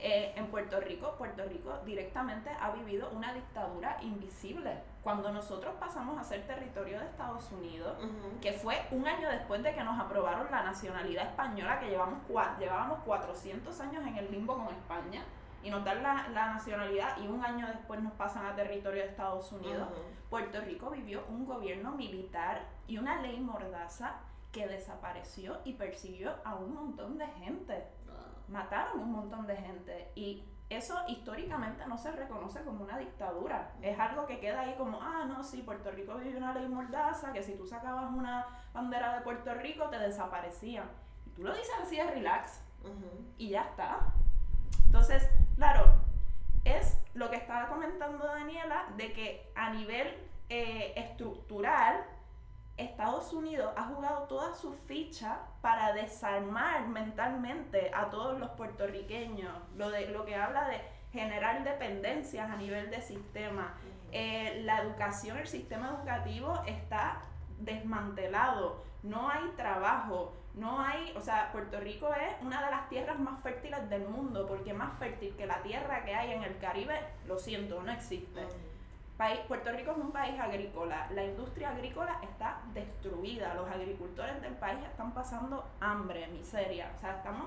eh, 0.00 0.32
en 0.36 0.48
Puerto 0.48 0.80
Rico, 0.80 1.14
Puerto 1.16 1.44
Rico 1.44 1.72
directamente 1.86 2.50
ha 2.60 2.72
vivido 2.72 3.08
una 3.12 3.32
dictadura 3.32 3.96
invisible. 4.02 4.80
Cuando 5.04 5.30
nosotros 5.30 5.72
pasamos 5.78 6.18
a 6.18 6.24
ser 6.24 6.44
territorio 6.48 6.98
de 6.98 7.06
Estados 7.06 7.50
Unidos, 7.52 7.96
Ujú. 8.02 8.40
que 8.40 8.52
fue 8.52 8.74
un 8.90 9.06
año 9.06 9.30
después 9.30 9.62
de 9.62 9.72
que 9.72 9.84
nos 9.84 9.98
aprobaron 9.98 10.48
la 10.50 10.64
nacionalidad 10.64 11.26
española, 11.28 11.78
que 11.78 11.88
llevamos 11.90 12.18
llevábamos 12.58 12.98
400 13.04 13.80
años 13.80 14.04
en 14.06 14.16
el 14.16 14.30
limbo 14.32 14.56
con 14.56 14.74
España, 14.74 15.22
y 15.64 15.70
nos 15.70 15.82
dan 15.84 16.02
la, 16.02 16.28
la 16.28 16.52
nacionalidad 16.52 17.16
y 17.18 17.26
un 17.26 17.42
año 17.44 17.66
después 17.66 18.00
nos 18.02 18.12
pasan 18.12 18.44
a 18.46 18.54
territorio 18.54 19.02
de 19.02 19.08
Estados 19.08 19.50
Unidos. 19.50 19.88
Puerto 20.28 20.60
Rico 20.60 20.90
vivió 20.90 21.24
un 21.28 21.46
gobierno 21.46 21.92
militar 21.92 22.60
y 22.86 22.98
una 22.98 23.20
ley 23.22 23.40
mordaza 23.40 24.20
que 24.52 24.68
desapareció 24.68 25.58
y 25.64 25.72
persiguió 25.72 26.34
a 26.44 26.54
un 26.54 26.74
montón 26.74 27.16
de 27.18 27.26
gente. 27.26 27.86
Mataron 28.46 29.00
un 29.00 29.10
montón 29.12 29.46
de 29.46 29.56
gente 29.56 30.12
y 30.14 30.44
eso 30.68 30.98
históricamente 31.08 31.86
no 31.86 31.96
se 31.96 32.12
reconoce 32.12 32.62
como 32.62 32.84
una 32.84 32.98
dictadura. 32.98 33.72
Es 33.80 33.98
algo 33.98 34.26
que 34.26 34.40
queda 34.40 34.60
ahí 34.60 34.74
como, 34.76 35.00
ah, 35.00 35.24
no, 35.26 35.42
sí, 35.42 35.62
Puerto 35.62 35.90
Rico 35.90 36.14
vivió 36.16 36.36
una 36.36 36.52
ley 36.52 36.68
mordaza, 36.68 37.32
que 37.32 37.42
si 37.42 37.56
tú 37.56 37.66
sacabas 37.66 38.10
una 38.12 38.46
bandera 38.74 39.14
de 39.14 39.22
Puerto 39.22 39.54
Rico 39.54 39.88
te 39.88 39.98
desaparecían. 39.98 40.90
Y 41.26 41.30
tú 41.30 41.42
lo 41.42 41.54
dices 41.54 41.74
así 41.82 41.96
de 41.96 42.04
relax 42.10 42.62
Ujú. 42.82 43.24
y 43.38 43.48
ya 43.48 43.62
está. 43.62 44.12
Entonces, 44.94 45.28
claro, 45.56 45.92
es 46.62 47.02
lo 47.14 47.28
que 47.28 47.34
estaba 47.34 47.66
comentando 47.66 48.24
Daniela, 48.28 48.86
de 48.96 49.12
que 49.12 49.50
a 49.56 49.70
nivel 49.70 50.06
eh, 50.48 50.92
estructural, 50.94 52.04
Estados 52.76 53.32
Unidos 53.32 53.72
ha 53.76 53.86
jugado 53.86 54.28
toda 54.28 54.54
su 54.54 54.72
ficha 54.72 55.40
para 55.62 55.92
desarmar 55.94 56.86
mentalmente 56.86 57.90
a 57.92 58.08
todos 58.08 58.38
los 58.38 58.50
puertorriqueños, 58.50 59.52
lo, 59.74 59.90
de, 59.90 60.06
lo 60.10 60.24
que 60.24 60.36
habla 60.36 60.68
de 60.68 60.80
generar 61.12 61.64
dependencias 61.64 62.48
a 62.48 62.54
nivel 62.54 62.88
de 62.92 63.02
sistema. 63.02 63.74
Eh, 64.12 64.62
la 64.62 64.78
educación, 64.78 65.38
el 65.38 65.48
sistema 65.48 65.88
educativo 65.88 66.62
está 66.66 67.20
desmantelado, 67.58 68.84
no 69.04 69.28
hay 69.30 69.48
trabajo, 69.56 70.32
no 70.54 70.80
hay, 70.80 71.14
o 71.16 71.20
sea, 71.20 71.50
Puerto 71.52 71.78
Rico 71.78 72.08
es 72.12 72.42
una 72.42 72.64
de 72.64 72.70
las 72.70 72.88
tierras 72.88 73.18
más 73.18 73.40
fértiles 73.42 73.88
del 73.88 74.08
mundo, 74.08 74.46
porque 74.46 74.72
más 74.74 74.98
fértil 74.98 75.34
que 75.36 75.46
la 75.46 75.62
tierra 75.62 76.04
que 76.04 76.14
hay 76.14 76.32
en 76.32 76.42
el 76.42 76.58
Caribe, 76.58 76.98
lo 77.26 77.38
siento, 77.38 77.82
no 77.82 77.92
existe. 77.92 78.46
País, 79.16 79.38
Puerto 79.46 79.70
Rico 79.70 79.92
es 79.92 79.96
un 79.98 80.10
país 80.10 80.38
agrícola, 80.40 81.06
la 81.12 81.24
industria 81.24 81.70
agrícola 81.70 82.18
está 82.22 82.60
destruida, 82.72 83.54
los 83.54 83.70
agricultores 83.70 84.40
del 84.42 84.54
país 84.54 84.82
están 84.84 85.12
pasando 85.12 85.64
hambre, 85.80 86.26
miseria, 86.28 86.90
o 86.96 86.98
sea, 86.98 87.16
estamos 87.16 87.46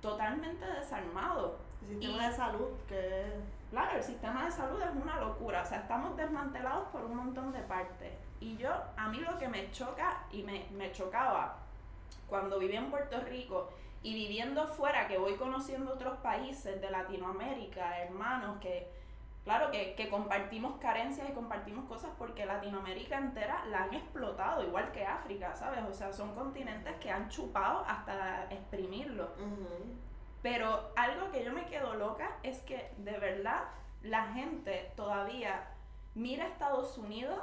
totalmente 0.00 0.64
desarmados. 0.64 1.52
El 1.82 1.88
sistema 2.00 2.24
Y- 2.26 2.30
de 2.30 2.32
salud, 2.36 2.68
que 2.88 3.56
Claro, 3.70 3.96
el 3.96 4.02
sistema 4.02 4.44
de 4.44 4.50
salud 4.52 4.80
es 4.80 4.94
una 5.02 5.18
locura, 5.18 5.62
o 5.62 5.66
sea, 5.66 5.78
estamos 5.80 6.16
desmantelados 6.16 6.86
por 6.90 7.04
un 7.04 7.16
montón 7.16 7.52
de 7.52 7.58
partes. 7.60 8.12
Y 8.40 8.56
yo, 8.56 8.70
a 8.96 9.08
mí 9.08 9.18
lo 9.18 9.38
que 9.38 9.48
me 9.48 9.70
choca 9.70 10.24
y 10.30 10.42
me, 10.42 10.66
me 10.72 10.92
chocaba 10.92 11.56
cuando 12.28 12.58
viví 12.58 12.76
en 12.76 12.90
Puerto 12.90 13.20
Rico 13.20 13.70
y 14.02 14.14
viviendo 14.14 14.66
fuera, 14.66 15.08
que 15.08 15.18
voy 15.18 15.34
conociendo 15.34 15.92
otros 15.92 16.18
países 16.18 16.80
de 16.80 16.90
Latinoamérica, 16.90 18.02
hermanos, 18.02 18.58
que, 18.60 18.88
claro, 19.44 19.70
que, 19.70 19.94
que 19.94 20.08
compartimos 20.08 20.78
carencias 20.80 21.28
y 21.28 21.32
compartimos 21.32 21.86
cosas 21.86 22.10
porque 22.18 22.46
Latinoamérica 22.46 23.18
entera 23.18 23.64
la 23.66 23.84
han 23.84 23.94
explotado, 23.94 24.62
igual 24.62 24.92
que 24.92 25.04
África, 25.04 25.54
¿sabes? 25.56 25.82
O 25.88 25.92
sea, 25.92 26.12
son 26.12 26.34
continentes 26.34 26.94
que 26.96 27.10
han 27.10 27.28
chupado 27.30 27.84
hasta 27.86 28.44
exprimirlo. 28.50 29.30
Pero 30.42 30.92
algo 30.94 31.32
que 31.32 31.44
yo 31.44 31.52
me 31.52 31.66
quedo 31.66 31.94
loca 31.94 32.36
es 32.44 32.60
que 32.60 32.92
de 32.98 33.18
verdad 33.18 33.64
la 34.02 34.32
gente 34.34 34.92
todavía 34.94 35.68
mira 36.14 36.44
a 36.44 36.48
Estados 36.48 36.96
Unidos 36.96 37.40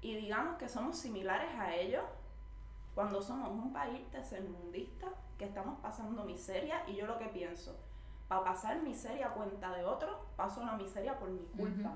y 0.00 0.16
digamos 0.16 0.56
que 0.58 0.68
somos 0.68 0.98
similares 0.98 1.50
a 1.58 1.74
ellos 1.74 2.04
cuando 2.94 3.22
somos 3.22 3.50
un 3.50 3.72
país 3.72 4.00
tercermundista 4.10 5.08
que 5.38 5.44
estamos 5.44 5.78
pasando 5.80 6.24
miseria 6.24 6.82
y 6.86 6.96
yo 6.96 7.06
lo 7.06 7.18
que 7.18 7.26
pienso, 7.26 7.76
para 8.26 8.44
pasar 8.44 8.82
miseria 8.82 9.28
a 9.28 9.34
cuenta 9.34 9.74
de 9.74 9.84
otros, 9.84 10.16
paso 10.36 10.64
la 10.64 10.72
miseria 10.72 11.18
por 11.18 11.30
mi 11.30 11.44
culpa. 11.56 11.92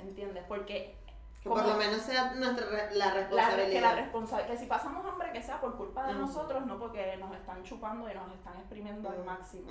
¿entiendes? 0.00 0.44
Porque 0.48 0.96
Que 1.42 1.48
por 1.48 1.64
lo 1.64 1.74
menos 1.76 2.02
sea 2.02 2.34
nuestra 2.34 2.66
re- 2.66 2.94
la 2.96 3.06
la, 3.06 3.14
responsabilidad. 3.14 3.70
que 3.70 3.80
la 3.80 3.94
responsa- 3.94 4.44
que 4.46 4.56
si 4.56 4.66
pasamos 4.66 5.06
hambre 5.06 5.30
que 5.32 5.40
sea 5.40 5.60
por 5.60 5.76
culpa 5.76 6.04
de 6.08 6.14
nosotros, 6.14 6.66
no 6.66 6.78
porque 6.80 7.16
nos 7.16 7.32
están 7.36 7.62
chupando 7.62 8.10
y 8.10 8.14
nos 8.14 8.32
están 8.34 8.56
exprimiendo 8.56 9.08
al 9.08 9.24
máximo. 9.24 9.70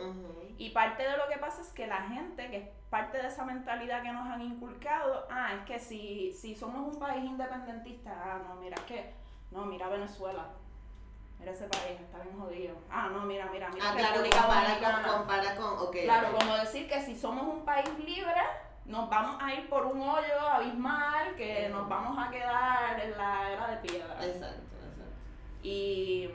Y 0.58 0.70
parte 0.70 1.04
de 1.04 1.18
lo 1.18 1.28
que 1.28 1.38
pasa 1.38 1.62
es 1.62 1.68
que 1.74 1.86
la 1.86 2.04
gente, 2.04 2.50
que 2.50 2.58
es 2.58 2.70
parte 2.90 3.18
de 3.22 3.28
esa 3.28 3.44
mentalidad 3.44 4.02
que 4.02 4.14
nos 4.14 4.26
han 4.30 4.42
inculcado, 4.42 5.28
ah, 5.30 5.56
es 5.56 5.66
que 5.66 5.78
si, 5.78 6.32
si 6.32 6.56
somos 6.56 6.94
un 6.94 7.00
país 7.00 7.24
independentista, 7.26 8.12
ah, 8.16 8.40
no, 8.48 8.56
mira, 8.56 8.76
es 8.76 8.84
que, 8.84 9.14
no, 9.52 9.66
mira 9.66 9.90
Venezuela, 9.90 10.46
mira 11.38 11.52
ese 11.52 11.68
país, 11.68 12.00
está 12.00 12.20
bien 12.20 12.40
jodido. 12.40 12.76
Ah, 12.90 13.10
no, 13.12 13.26
mira, 13.26 13.46
mira, 13.52 13.70
mira 13.70 13.90
Ah, 13.90 13.94
claro, 13.94 14.22
compara 14.24 14.80
con, 15.04 15.18
compara 15.18 15.56
con, 15.58 15.80
ok. 15.90 15.96
Claro, 16.06 16.30
como 16.40 16.56
decir 16.56 16.88
que 16.88 17.02
si 17.02 17.14
somos 17.14 17.44
un 17.46 17.66
país 17.66 17.90
libre, 18.00 18.42
nos 18.88 19.10
vamos 19.10 19.36
a 19.42 19.54
ir 19.54 19.70
por 19.70 19.86
un 19.86 20.02
hoyo 20.02 20.40
abismal, 20.52 21.36
que 21.36 21.70
nos 21.70 21.88
vamos 21.90 22.18
a 22.18 22.30
quedar 22.32 23.00
en 23.00 23.18
la 23.18 23.52
era 23.52 23.68
de 23.68 23.78
piedra. 23.78 24.14
Exacto, 24.26 24.76
exacto. 24.82 25.04
Y, 25.64 26.30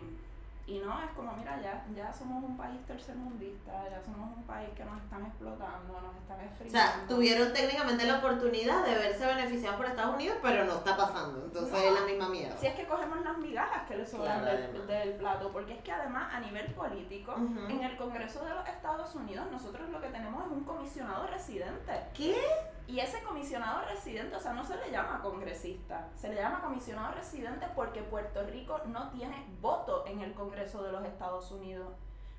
y 0.67 0.79
no, 0.79 1.03
es 1.03 1.11
como, 1.17 1.33
mira, 1.33 1.61
ya, 1.63 1.85
ya 1.97 2.13
somos 2.13 2.45
un 2.45 2.57
país 2.57 2.79
tercermundista, 2.87 3.73
ya 3.91 4.01
somos 4.05 4.37
un 4.37 4.43
país 4.45 4.69
que 4.77 4.85
nos 4.85 5.01
están 5.03 5.25
explotando, 5.27 5.93
nos 6.01 6.15
están 6.17 6.39
O 6.39 6.43
exprimiendo. 6.43 6.79
sea, 6.79 7.07
tuvieron 7.09 7.53
técnicamente 7.53 8.05
la 8.05 8.19
oportunidad 8.19 8.85
de 8.85 8.95
verse 8.95 9.27
beneficiados 9.27 9.77
por 9.79 9.87
Estados 9.87 10.15
Unidos, 10.15 10.37
pero 10.43 10.65
no 10.65 10.75
está 10.75 10.97
pasando. 10.97 11.45
Entonces 11.47 11.73
No. 11.73 11.79
es 11.79 12.01
la 12.01 12.07
misma 12.07 12.29
mierda. 12.29 12.52
Si 12.63 12.69
es 12.69 12.75
que 12.77 12.87
cogemos 12.87 13.21
las 13.23 13.37
migajas 13.39 13.89
que 13.89 13.97
le 13.97 14.07
sobran 14.07 14.41
Claro, 14.41 14.87
del, 14.87 15.15
plato, 15.15 15.51
porque 15.51 15.73
es 15.75 15.83
que 15.83 15.91
además 15.91 16.33
a 16.33 16.39
nivel 16.39 16.73
político, 16.75 17.35
en 17.69 17.83
el 17.83 17.97
Congreso 17.97 18.45
de 18.45 18.55
los 18.55 18.69
Estados 18.69 19.13
Unidos, 19.17 19.47
nosotros 19.51 19.89
lo 19.89 20.01
que 20.01 20.07
tenemos 20.07 20.47
es 20.47 20.53
un 20.53 20.63
comisionado 20.63 21.27
residente. 21.27 21.93
¿Qué? 22.15 22.41
Y 22.87 23.01
ese 23.01 23.21
comisionado 23.25 23.85
residente, 23.89 24.37
o 24.37 24.39
sea, 24.39 24.53
no 24.53 24.63
se 24.63 24.77
le 24.77 24.93
llama 24.93 25.21
congresista, 25.21 26.09
se 26.15 26.29
le 26.29 26.37
llama 26.37 26.61
comisionado 26.61 27.13
residente 27.17 27.67
porque 27.75 28.01
Puerto 28.03 28.45
Rico 28.45 28.79
no 28.87 29.11
tiene 29.11 29.45
voto 29.61 30.07
en 30.07 30.21
el 30.21 30.33
Congreso 30.33 30.85
de 30.85 30.93
los 30.93 31.05
Estados 31.05 31.51
Unidos. 31.51 31.89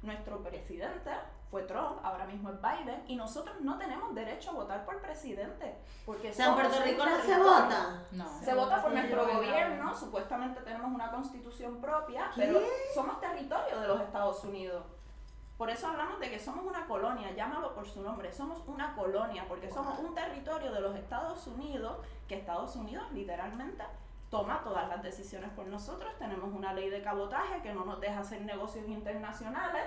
Nuestro 0.04 0.42
presidente 0.42 1.12
fue 1.54 1.62
Trump, 1.66 2.00
ahora 2.02 2.26
mismo 2.26 2.50
es 2.50 2.56
Biden, 2.60 3.04
y 3.08 3.16
nosotros 3.16 3.62
no 3.62 3.78
tenemos 3.78 4.16
derecho 4.16 4.50
a 4.50 4.54
votar 4.54 4.84
por 4.86 5.00
presidente. 5.00 5.76
Porque 6.04 6.32
O 6.32 6.34
sea, 6.34 6.48
en 6.48 6.52
somos 6.52 6.68
Puerto 6.68 6.84
Rico 6.84 7.06
no 7.06 7.22
se 7.22 7.38
vota. 7.38 8.02
No. 8.12 8.40
Se 8.44 8.56
vota 8.56 8.82
por 8.82 8.92
nuestro 8.92 9.28
gobierno, 9.28 9.96
supuestamente 9.96 10.62
tenemos 10.62 10.92
una 10.92 11.12
constitución 11.12 11.80
propia, 11.80 12.32
¿Qué? 12.34 12.42
pero 12.42 12.60
somos 12.96 13.22
territorio 13.22 13.80
de 13.80 13.88
los 13.88 14.02
Estados 14.02 14.44
Unidos. 14.44 14.84
por 15.56 15.70
eso 15.70 15.88
hablamos 15.88 16.20
de 16.20 16.32
que 16.32 16.40
somos 16.40 16.66
una 16.66 16.88
colonia, 16.88 17.30
llámalo 17.36 17.76
por 17.76 17.88
su 17.88 18.02
nombre, 18.02 18.34
somos 18.34 18.64
una 18.66 18.96
colonia, 18.96 19.46
porque 19.48 19.70
somos 19.70 20.00
un 20.00 20.16
territorio 20.16 20.72
de 20.72 20.82
los 20.82 20.96
Estados 20.96 21.46
Unidos, 21.46 22.00
que 22.28 22.40
Estados 22.40 22.76
Unidos 22.76 23.04
literalmente 23.12 23.84
toma 24.32 24.64
todas 24.64 24.90
las 24.90 25.04
decisiones 25.04 25.52
por 25.52 25.68
nosotros, 25.68 26.12
tenemos 26.18 26.52
una 26.52 26.74
ley 26.74 26.90
de 26.90 27.04
cabotaje 27.04 27.62
que 27.62 27.72
no 27.72 27.86
nos 27.86 28.02
deja 28.02 28.22
hacer 28.22 28.42
negocios 28.42 28.88
internacionales 28.88 29.84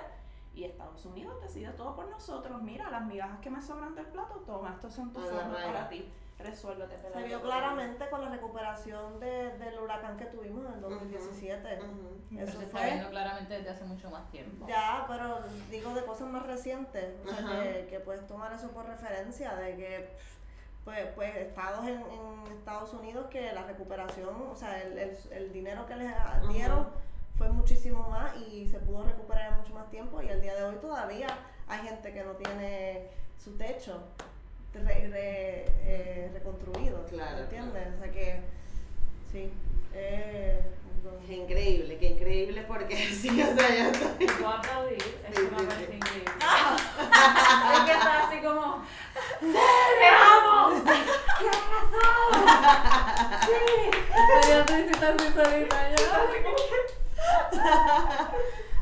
y 0.57 0.63
Estados 0.65 1.05
Unidos 1.05 1.39
decide 1.41 1.69
todo 1.73 1.95
por 1.95 2.07
nosotros. 2.09 2.61
Mira, 2.63 2.89
las 2.89 3.05
migajas 3.05 3.39
que 3.39 3.49
me 3.51 3.61
sobran 3.61 3.93
del 3.93 4.07
plato, 4.07 4.35
toma, 4.45 4.71
estos 4.73 4.91
son 4.93 5.13
tus 5.13 5.23
fondos 5.29 5.61
para 5.63 5.87
ti. 5.87 6.11
Resuélvete. 6.39 6.99
Se 7.13 7.23
vio 7.23 7.41
claramente 7.41 8.09
con 8.09 8.21
la 8.23 8.29
recuperación 8.29 9.19
de- 9.19 9.57
del 9.57 9.79
huracán 9.79 10.17
que 10.17 10.25
tuvimos 10.25 10.65
en 10.67 10.73
el 10.73 10.81
2017. 10.81 11.79
Ujú. 11.79 12.17
Pero 12.29 12.43
Eso 12.43 12.57
se 12.59 12.65
está 12.65 12.77
fue 12.77 12.87
viendo 12.87 13.09
claramente 13.09 13.53
desde 13.55 13.69
hace 13.71 13.83
mucho 13.85 14.09
más 14.11 14.29
tiempo. 14.31 14.67
Ya, 14.67 15.05
pero 15.07 15.39
digo 15.71 15.93
de 15.93 16.03
cosas 16.05 16.27
más 16.27 16.45
recientes, 16.45 17.15
o 17.25 17.29
sea, 17.29 17.37
que, 17.63 17.87
que 17.89 17.99
puedes 17.99 18.25
tomar 18.27 18.51
eso 18.53 18.69
por 18.69 18.85
referencia, 18.85 19.55
de 19.55 19.75
que 19.75 20.09
pues, 20.83 21.05
pues 21.15 21.35
estados 21.35 21.85
en, 21.87 22.01
en 22.01 22.51
Estados 22.51 22.93
Unidos 22.93 23.27
que 23.29 23.51
la 23.53 23.63
recuperación, 23.63 24.35
o 24.51 24.55
sea, 24.55 24.81
el, 24.81 24.97
el, 24.97 25.17
el 25.31 25.51
dinero 25.51 25.85
que 25.85 25.95
les 25.95 26.13
dieron 26.49 26.87
fue 27.37 27.49
muchísimo 27.49 28.07
más 28.09 28.35
y 28.37 28.67
se 28.67 28.79
pudo 28.79 29.03
recuperar 29.03 29.51
en 29.51 29.57
mucho 29.59 29.73
más 29.73 29.89
tiempo 29.89 30.21
y 30.21 30.27
el 30.29 30.41
día 30.41 30.55
de 30.55 30.63
hoy 30.63 30.75
todavía 30.81 31.27
hay 31.67 31.79
gente 31.87 32.13
que 32.13 32.23
no 32.23 32.31
tiene 32.33 33.07
su 33.43 33.51
techo 33.57 34.01
re- 34.73 35.07
re- 35.09 35.65
eh, 35.83 36.29
reconstruido, 36.33 37.03
Claro, 37.05 37.39
¿entiendes? 37.39 37.87
O 37.95 37.99
sea 38.03 38.11
que, 38.11 38.41
sí, 39.31 39.51
eh, 39.93 40.61
Qué 41.25 41.35
increíble, 41.35 41.97
qué 41.99 42.07
increíble 42.07 42.63
porque 42.67 42.97
sí, 43.13 43.29
o 43.41 43.55
sea, 43.55 43.69
yo 43.69 43.91
estoy... 43.91 44.27
Aplaudir, 44.45 44.97
es 44.97 45.35
Sí, 45.35 45.41
una 45.49 45.59
sí, 45.59 45.65
parte 45.65 45.85
sí. 45.87 45.93
increíble. 45.95 46.31
Es 47.73 47.79
que 47.85 47.91
está 47.91 48.27
así 48.27 48.37
como. 48.41 48.83
¡Te 49.39 50.07
amo! 50.07 50.83
Pero 54.41 54.65
tú 54.65 54.73
hiciste 54.75 55.05
así 55.05 55.27
solita, 55.33 55.77
yo. 55.91 55.95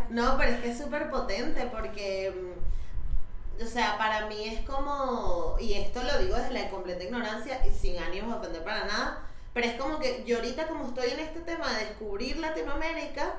No, 0.10 0.38
pero 0.38 0.52
es 0.52 0.62
que 0.62 0.72
es 0.72 0.78
súper 0.78 1.10
potente 1.10 1.68
porque, 1.72 2.32
mm, 2.32 3.64
o 3.64 3.68
sea, 3.68 3.98
para 3.98 4.28
mí 4.28 4.48
es 4.48 4.62
como, 4.68 5.58
y 5.60 5.74
esto 5.74 6.04
lo 6.04 6.18
digo 6.20 6.36
desde 6.36 6.54
la 6.54 6.70
completa 6.70 7.04
ignorancia 7.04 7.66
y 7.66 7.72
sin 7.72 7.98
ánimos 7.98 8.32
de 8.32 8.38
ofender 8.40 8.64
para 8.64 8.86
nada, 8.86 9.24
pero 9.54 9.68
es 9.68 9.74
como 9.76 10.00
que 10.00 10.24
yo 10.26 10.38
ahorita 10.38 10.68
como 10.68 10.88
estoy 10.88 11.10
en 11.12 11.20
este 11.20 11.40
tema 11.42 11.72
de 11.72 11.86
descubrir 11.86 12.38
Latinoamérica, 12.38 13.34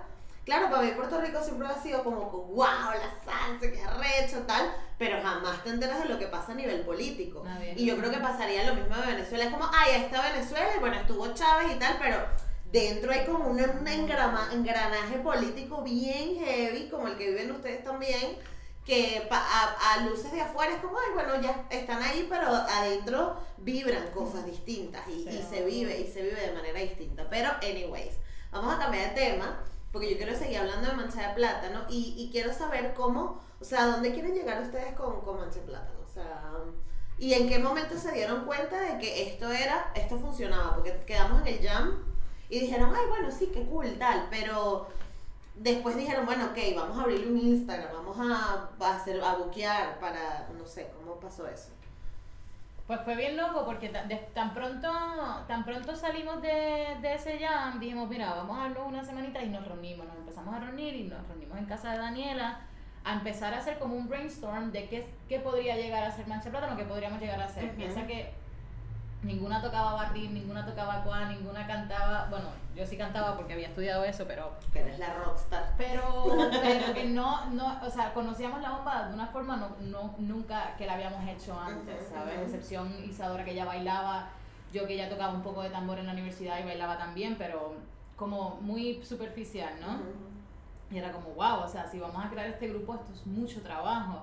claro, 0.44 0.70
para 0.70 0.82
mí 0.82 0.90
Puerto 0.92 1.20
Rico 1.20 1.42
siempre 1.42 1.68
ha 1.68 1.80
sido 1.80 2.02
como, 2.02 2.22
wow, 2.30 2.56
la 2.58 3.10
salsa, 3.24 3.60
qué 3.60 3.82
arrecho, 3.82 4.38
tal, 4.46 4.72
pero 4.98 5.20
jamás 5.22 5.62
te 5.62 5.70
enteras 5.70 6.02
de 6.02 6.08
lo 6.08 6.18
que 6.18 6.26
pasa 6.26 6.52
a 6.52 6.56
nivel 6.56 6.80
político. 6.80 7.42
Nadie. 7.44 7.74
Y 7.76 7.86
yo 7.86 7.96
creo 7.96 8.10
que 8.10 8.18
pasaría 8.18 8.64
lo 8.64 8.74
mismo 8.74 8.96
de 8.96 9.06
Venezuela, 9.06 9.44
es 9.44 9.50
como, 9.50 9.70
ay, 9.72 9.92
ahí 9.92 10.02
está 10.04 10.22
Venezuela, 10.32 10.68
y 10.76 10.80
bueno, 10.80 10.96
estuvo 10.96 11.32
Chávez 11.34 11.72
y 11.74 11.78
tal, 11.78 11.96
pero 12.00 12.26
dentro 12.76 13.10
hay 13.10 13.24
como 13.24 13.48
un, 13.48 13.58
engranaje 13.58 15.18
político 15.22 15.82
bien 15.82 16.36
heavy, 16.36 16.90
como 16.90 17.08
el 17.08 17.16
que 17.16 17.30
viven 17.30 17.50
ustedes 17.52 17.82
también, 17.82 18.36
que 18.84 19.26
a, 19.30 20.06
luces 20.06 20.30
de 20.30 20.42
afuera 20.42 20.74
es 20.74 20.80
como, 20.80 20.98
ay, 20.98 21.14
bueno, 21.14 21.40
ya 21.40 21.66
están 21.70 22.02
ahí, 22.02 22.26
pero 22.28 22.48
adentro 22.48 23.38
vibran 23.56 24.10
cosas 24.12 24.44
distintas 24.44 25.08
y, 25.08 25.42
se 25.42 25.64
vive, 25.64 25.98
y 25.98 26.06
se 26.06 26.22
vive 26.22 26.40
de 26.40 26.52
manera 26.52 26.78
distinta. 26.80 27.26
Pero, 27.30 27.50
anyways, 27.62 28.16
vamos 28.50 28.74
a 28.74 28.78
cambiar 28.78 29.14
de 29.14 29.20
tema, 29.20 29.64
porque 29.90 30.10
yo 30.10 30.16
quiero 30.18 30.36
seguir 30.36 30.58
hablando 30.58 30.90
de 30.90 30.96
mancha 30.96 31.28
de 31.28 31.34
plátano 31.34 31.86
y, 31.88 32.14
y 32.18 32.30
quiero 32.30 32.52
saber 32.52 32.92
cómo, 32.94 33.40
o 33.58 33.64
sea, 33.64 33.86
¿dónde 33.86 34.12
quieren 34.12 34.34
llegar 34.34 34.62
ustedes 34.62 34.94
con, 34.94 35.22
con 35.22 35.38
mancha 35.38 35.60
de 35.60 35.66
plátano? 35.66 35.98
O 36.04 36.12
sea, 36.12 36.52
¿y 37.18 37.32
en 37.32 37.48
qué 37.48 37.58
momento 37.58 37.98
se 37.98 38.12
dieron 38.12 38.44
cuenta 38.44 38.80
de 38.80 38.98
que 38.98 39.28
esto 39.28 39.50
era, 39.50 39.90
esto 39.94 40.18
funcionaba? 40.18 40.74
Porque 40.74 41.02
quedamos 41.06 41.40
en 41.40 41.46
el 41.48 41.66
jam 41.66 42.15
y 42.48 42.60
dijeron, 42.60 42.92
ay, 42.94 43.06
bueno, 43.08 43.30
sí, 43.30 43.50
qué 43.52 43.64
cool, 43.64 43.96
tal, 43.98 44.26
pero 44.30 44.88
después 45.54 45.96
dijeron, 45.96 46.26
bueno, 46.26 46.46
ok, 46.46 46.58
vamos 46.76 46.98
a 46.98 47.02
abrir 47.02 47.26
un 47.28 47.38
Instagram, 47.38 47.92
vamos 47.92 48.16
a, 48.20 48.68
a 48.84 48.94
hacer, 48.96 49.22
a 49.22 49.34
buquear 49.36 49.98
para, 50.00 50.48
no 50.56 50.66
sé, 50.66 50.90
¿cómo 50.96 51.16
pasó 51.20 51.46
eso? 51.48 51.70
Pues 52.86 53.00
fue 53.00 53.16
bien 53.16 53.36
loco 53.36 53.64
porque 53.64 53.88
ta- 53.88 54.04
de- 54.04 54.28
tan 54.32 54.54
pronto 54.54 54.88
tan 55.48 55.64
pronto 55.64 55.96
salimos 55.96 56.40
de, 56.40 56.96
de 57.02 57.14
ese 57.14 57.36
jam, 57.38 57.80
dijimos, 57.80 58.08
mira, 58.08 58.32
vamos 58.34 58.56
a 58.58 58.62
darnos 58.62 58.86
una 58.86 59.02
semanita 59.02 59.42
y 59.42 59.48
nos 59.48 59.66
reunimos, 59.66 60.06
nos 60.06 60.16
empezamos 60.18 60.54
a 60.54 60.60
reunir 60.60 60.94
y 60.94 61.02
nos 61.04 61.26
reunimos 61.26 61.58
en 61.58 61.64
casa 61.66 61.90
de 61.92 61.98
Daniela 61.98 62.60
a 63.02 63.14
empezar 63.14 63.54
a 63.54 63.58
hacer 63.58 63.80
como 63.80 63.96
un 63.96 64.08
brainstorm 64.08 64.70
de 64.70 64.88
qué, 64.88 65.08
qué 65.28 65.40
podría 65.40 65.74
llegar 65.76 66.04
a 66.04 66.12
ser 66.12 66.28
Mancha 66.28 66.50
Plátano, 66.50 66.76
qué 66.76 66.84
podríamos 66.84 67.20
llegar 67.20 67.40
a 67.40 67.46
hacer. 67.46 67.64
Ujú. 67.64 67.74
Piensa 67.76 68.06
que 68.06 68.32
ninguna 69.22 69.60
tocaba 69.60 69.94
barril, 69.94 70.32
ninguna 70.34 70.64
tocaba 70.64 71.02
cuá, 71.02 71.26
ninguna 71.26 71.66
cantaba, 71.66 72.28
bueno, 72.30 72.46
yo 72.74 72.86
sí 72.86 72.96
cantaba 72.96 73.36
porque 73.36 73.54
había 73.54 73.68
estudiado 73.68 74.04
eso, 74.04 74.24
pero 74.26 74.52
Que 74.72 74.80
eres 74.80 74.98
la 74.98 75.14
rockstar. 75.14 75.74
pero, 75.76 76.26
pero 76.62 76.94
que 76.94 77.04
no, 77.04 77.46
no, 77.50 77.80
o 77.84 77.90
sea, 77.90 78.12
conocíamos 78.12 78.60
la 78.60 78.70
bomba 78.70 79.08
de 79.08 79.14
una 79.14 79.26
forma 79.26 79.56
no, 79.56 79.70
no, 79.80 80.14
nunca 80.18 80.76
que 80.76 80.86
la 80.86 80.94
habíamos 80.94 81.26
hecho 81.28 81.58
antes, 81.58 82.08
¿sabes? 82.12 82.40
Excepción 82.42 82.92
Isadora 83.04 83.44
que 83.44 83.54
ya 83.54 83.64
bailaba, 83.64 84.28
yo 84.72 84.86
que 84.86 84.96
ya 84.96 85.08
tocaba 85.08 85.32
un 85.32 85.42
poco 85.42 85.62
de 85.62 85.70
tambor 85.70 85.98
en 85.98 86.06
la 86.06 86.12
universidad 86.12 86.58
y 86.60 86.64
bailaba 86.64 86.98
también, 86.98 87.36
pero 87.38 87.74
como 88.16 88.58
muy 88.60 89.02
superficial, 89.04 89.74
¿no? 89.80 89.98
Y 90.94 90.98
era 90.98 91.10
como, 91.12 91.30
wow, 91.30 91.64
o 91.64 91.68
sea, 91.68 91.86
si 91.88 91.98
vamos 91.98 92.24
a 92.24 92.30
crear 92.30 92.46
este 92.46 92.68
grupo, 92.68 92.94
esto 92.94 93.12
es 93.12 93.26
mucho 93.26 93.60
trabajo. 93.62 94.22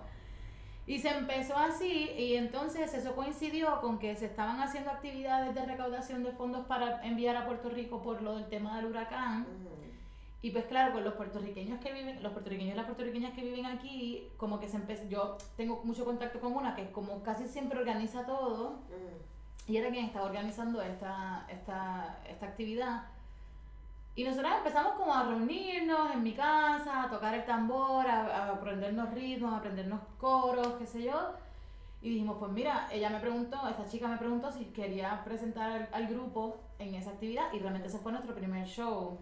Y 0.86 1.00
se 1.00 1.10
empezó 1.10 1.56
así, 1.58 2.12
y 2.18 2.36
entonces 2.36 2.94
eso 2.94 3.16
coincidió 3.16 3.80
con 3.80 4.00
que 4.00 4.16
se 4.18 4.26
estaban 4.26 4.60
haciendo 4.60 4.92
actividades 4.92 5.56
de 5.56 5.66
recaudación 5.66 6.24
de 6.24 6.34
fondos 6.34 6.66
para 6.66 7.02
enviar 7.06 7.38
a 7.38 7.46
Puerto 7.46 7.70
Rico 7.70 8.02
por 8.02 8.22
lo 8.22 8.36
del 8.36 8.50
tema 8.50 8.76
del 8.76 8.88
huracán. 8.88 9.48
Y 10.42 10.52
pues 10.52 10.66
claro, 10.66 10.92
con 10.92 11.06
los 11.06 11.14
puertorriqueños 11.14 11.80
que 11.80 11.94
viven, 11.94 12.22
los 12.22 12.34
puertorriqueños 12.34 12.74
y 12.74 12.76
las 12.76 12.86
puertorriqueñas 12.86 13.34
que 13.34 13.44
viven 13.44 13.66
aquí, 13.66 14.28
como 14.36 14.60
que 14.60 14.68
se 14.68 14.76
empezó, 14.76 15.06
yo 15.08 15.38
tengo 15.56 15.80
mucho 15.86 16.04
contacto 16.04 16.42
con 16.42 16.52
una 16.54 16.76
que 16.76 16.92
como 16.92 17.24
casi 17.24 17.48
siempre 17.48 17.80
organiza 17.80 18.26
todo, 18.26 18.80
y 19.66 19.78
era 19.78 19.90
quien 19.90 20.04
estaba 20.04 20.26
organizando 20.26 20.82
esta, 20.82 21.48
esta, 21.50 22.20
esta 22.28 22.46
actividad. 22.46 23.04
Y 24.16 24.24
nosotros 24.24 24.52
empezamos 24.58 24.94
como 24.94 25.14
a 25.14 25.24
reunirnos 25.24 26.12
en 26.14 26.22
mi 26.22 26.34
casa, 26.34 27.04
a 27.04 27.10
tocar 27.10 27.34
el 27.34 27.46
tambor, 27.46 28.06
a, 28.08 28.26
a 28.46 28.50
aprendernos 28.52 29.12
ritmos, 29.14 29.52
a 29.54 29.58
aprendernos 29.58 30.02
coros, 30.20 30.74
qué 30.78 30.86
sé 30.86 31.02
yo. 31.04 31.32
Y 32.02 32.10
dijimos, 32.10 32.36
pues 32.38 32.52
mira, 32.52 32.88
ella 32.92 33.10
me 33.10 33.20
preguntó, 33.20 33.58
esta 33.68 33.88
chica 33.88 34.08
me 34.08 34.18
preguntó 34.18 34.52
si 34.52 34.66
quería 34.66 35.24
presentar 35.24 35.72
al, 35.72 35.90
al 35.92 36.08
grupo 36.08 36.58
en 36.78 36.94
esa 36.96 37.12
actividad 37.12 37.52
y 37.54 37.60
realmente 37.60 37.88
ese 37.88 37.98
fue 38.00 38.12
nuestro 38.12 38.36
primer 38.36 38.68
show. 38.68 39.18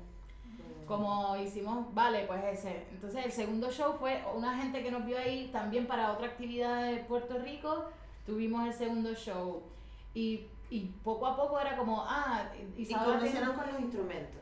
Como 0.87 1.37
hicimos, 1.37 1.93
vale, 1.93 2.25
pues 2.27 2.43
ese. 2.43 2.85
Entonces 2.91 3.23
el 3.25 3.31
segundo 3.31 3.71
show 3.71 3.93
fue 3.93 4.21
una 4.35 4.57
gente 4.57 4.83
que 4.83 4.91
nos 4.91 5.05
vio 5.05 5.17
ahí 5.17 5.47
también 5.53 5.87
para 5.87 6.11
otra 6.11 6.27
actividad 6.27 6.83
de 6.83 6.97
Puerto 6.97 7.37
Rico. 7.37 7.85
Tuvimos 8.25 8.67
el 8.67 8.73
segundo 8.73 9.13
show. 9.13 9.61
Y, 10.13 10.47
y 10.69 10.87
poco 11.03 11.27
a 11.27 11.37
poco 11.37 11.59
era 11.59 11.77
como, 11.77 12.01
ah, 12.05 12.43
¿Y 12.75 12.85
cómo 12.93 13.05
tiene- 13.05 13.27
hicieron 13.29 13.55
con 13.55 13.67
los 13.71 13.79
instrumentos? 13.79 14.40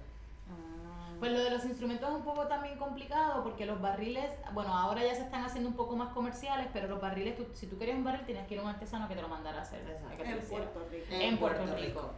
Pues 1.20 1.32
lo 1.34 1.39
de 1.39 1.49
los 1.51 1.65
instrumentos 1.65 2.09
es 2.09 2.15
un 2.15 2.24
poco 2.24 2.47
también 2.47 2.78
complicado 2.78 3.43
porque 3.43 3.65
los 3.65 3.82
barriles, 3.82 4.26
bueno, 4.53 4.74
ahora 4.74 5.03
ya 5.03 5.13
se 5.15 5.22
están 5.24 5.43
haciendo 5.43 5.70
un 5.70 5.76
poco 5.76 5.95
más 5.97 6.13
comerciales, 6.13 6.67
pero 6.72 6.88
los 6.88 7.01
barriles, 7.01 7.36
tú- 7.36 7.47
si 7.53 7.67
tú 7.67 7.78
querías 7.78 7.97
un 7.97 8.03
barril, 8.05 8.26
tenías 8.26 8.47
que 8.47 8.53
ir 8.53 8.59
a 8.61 8.63
un 8.63 8.70
artesano 8.70 9.07
que 9.07 9.15
te 9.15 9.22
lo 9.22 9.28
mandara 9.28 9.59
a 9.59 9.61
hacer. 9.63 9.82
Que 10.17 10.24
en. 10.32 10.39
Puerto 10.49 10.88
Rico. 10.89 11.05
En 11.11 11.38
Puerto 11.38 11.76
Rico. 11.76 12.11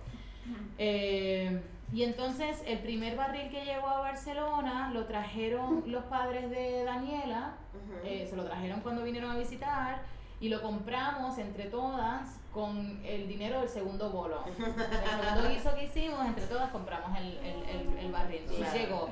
Eh, 0.78 1.62
y 1.93 2.04
entonces 2.04 2.64
el 2.66 2.80
primer 2.80 3.16
barril 3.18 3.49
que 3.49 3.66
llegó 3.66 3.88
a 3.88 3.99
Barcelona 3.99 4.91
lo 4.93 5.06
trajeron 5.06 5.84
los 5.88 6.04
padres 6.06 6.49
de 6.49 6.84
Daniela, 6.84 7.56
eh, 8.04 8.26
se 8.30 8.36
lo 8.36 8.45
trajeron 8.45 8.80
cuando 8.82 9.04
vinieron 9.04 9.32
a 9.32 9.38
visitar 9.38 10.02
y 10.42 10.50
lo 10.50 10.62
compramos 10.62 11.38
entre 11.38 11.66
todas 11.66 12.39
con 12.52 13.00
el 13.06 13.28
dinero 13.30 13.62
del 13.62 13.70
segundo 13.70 14.10
bolo. 14.10 14.44
El 14.46 14.56
segundo 14.56 15.50
guiso 15.50 15.74
que 15.76 15.84
hicimos, 15.86 16.26
entre 16.26 16.46
todas 16.48 16.70
compramos 16.72 17.18
el, 17.18 17.38
el, 17.38 17.64
el, 17.70 17.98
el 18.00 18.12
barril. 18.12 18.44
Claro. 18.46 18.78
llegó. 18.78 19.10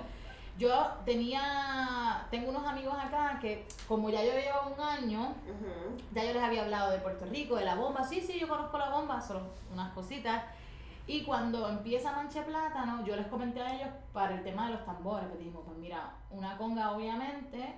Yo 0.57 0.87
tenía, 1.05 2.27
tengo 2.31 2.49
unos 2.49 2.65
amigos 2.67 2.93
acá 2.99 3.37
que 3.39 3.65
como 3.87 4.09
ya 4.09 4.21
yo 4.25 4.33
llevaba 4.33 4.67
un 4.67 4.81
año, 4.81 5.21
Ujú. 5.21 5.95
ya 6.11 6.25
yo 6.25 6.33
les 6.33 6.43
había 6.43 6.63
hablado 6.63 6.91
de 6.91 6.97
Puerto 6.97 7.25
Rico, 7.27 7.55
de 7.55 7.63
la 7.63 7.75
bomba. 7.75 8.03
Sí, 8.03 8.19
sí, 8.19 8.37
yo 8.37 8.47
conozco 8.49 8.77
la 8.77 8.89
bomba, 8.89 9.21
solo 9.21 9.41
unas 9.71 9.93
cositas. 9.93 10.43
Y 11.07 11.23
cuando 11.23 11.67
empieza 11.69 12.11
Manche 12.11 12.41
Plátano, 12.41 13.05
yo 13.05 13.15
les 13.15 13.27
comenté 13.27 13.61
a 13.61 13.73
ellos 13.73 13.89
para 14.11 14.35
el 14.35 14.43
tema 14.43 14.65
de 14.67 14.73
los 14.73 14.85
tambores. 14.85 15.27
Pues 15.27 15.39
dijimos, 15.39 15.63
pues 15.65 15.77
mira, 15.77 16.11
una 16.29 16.57
conga 16.57 16.91
obviamente. 16.91 17.75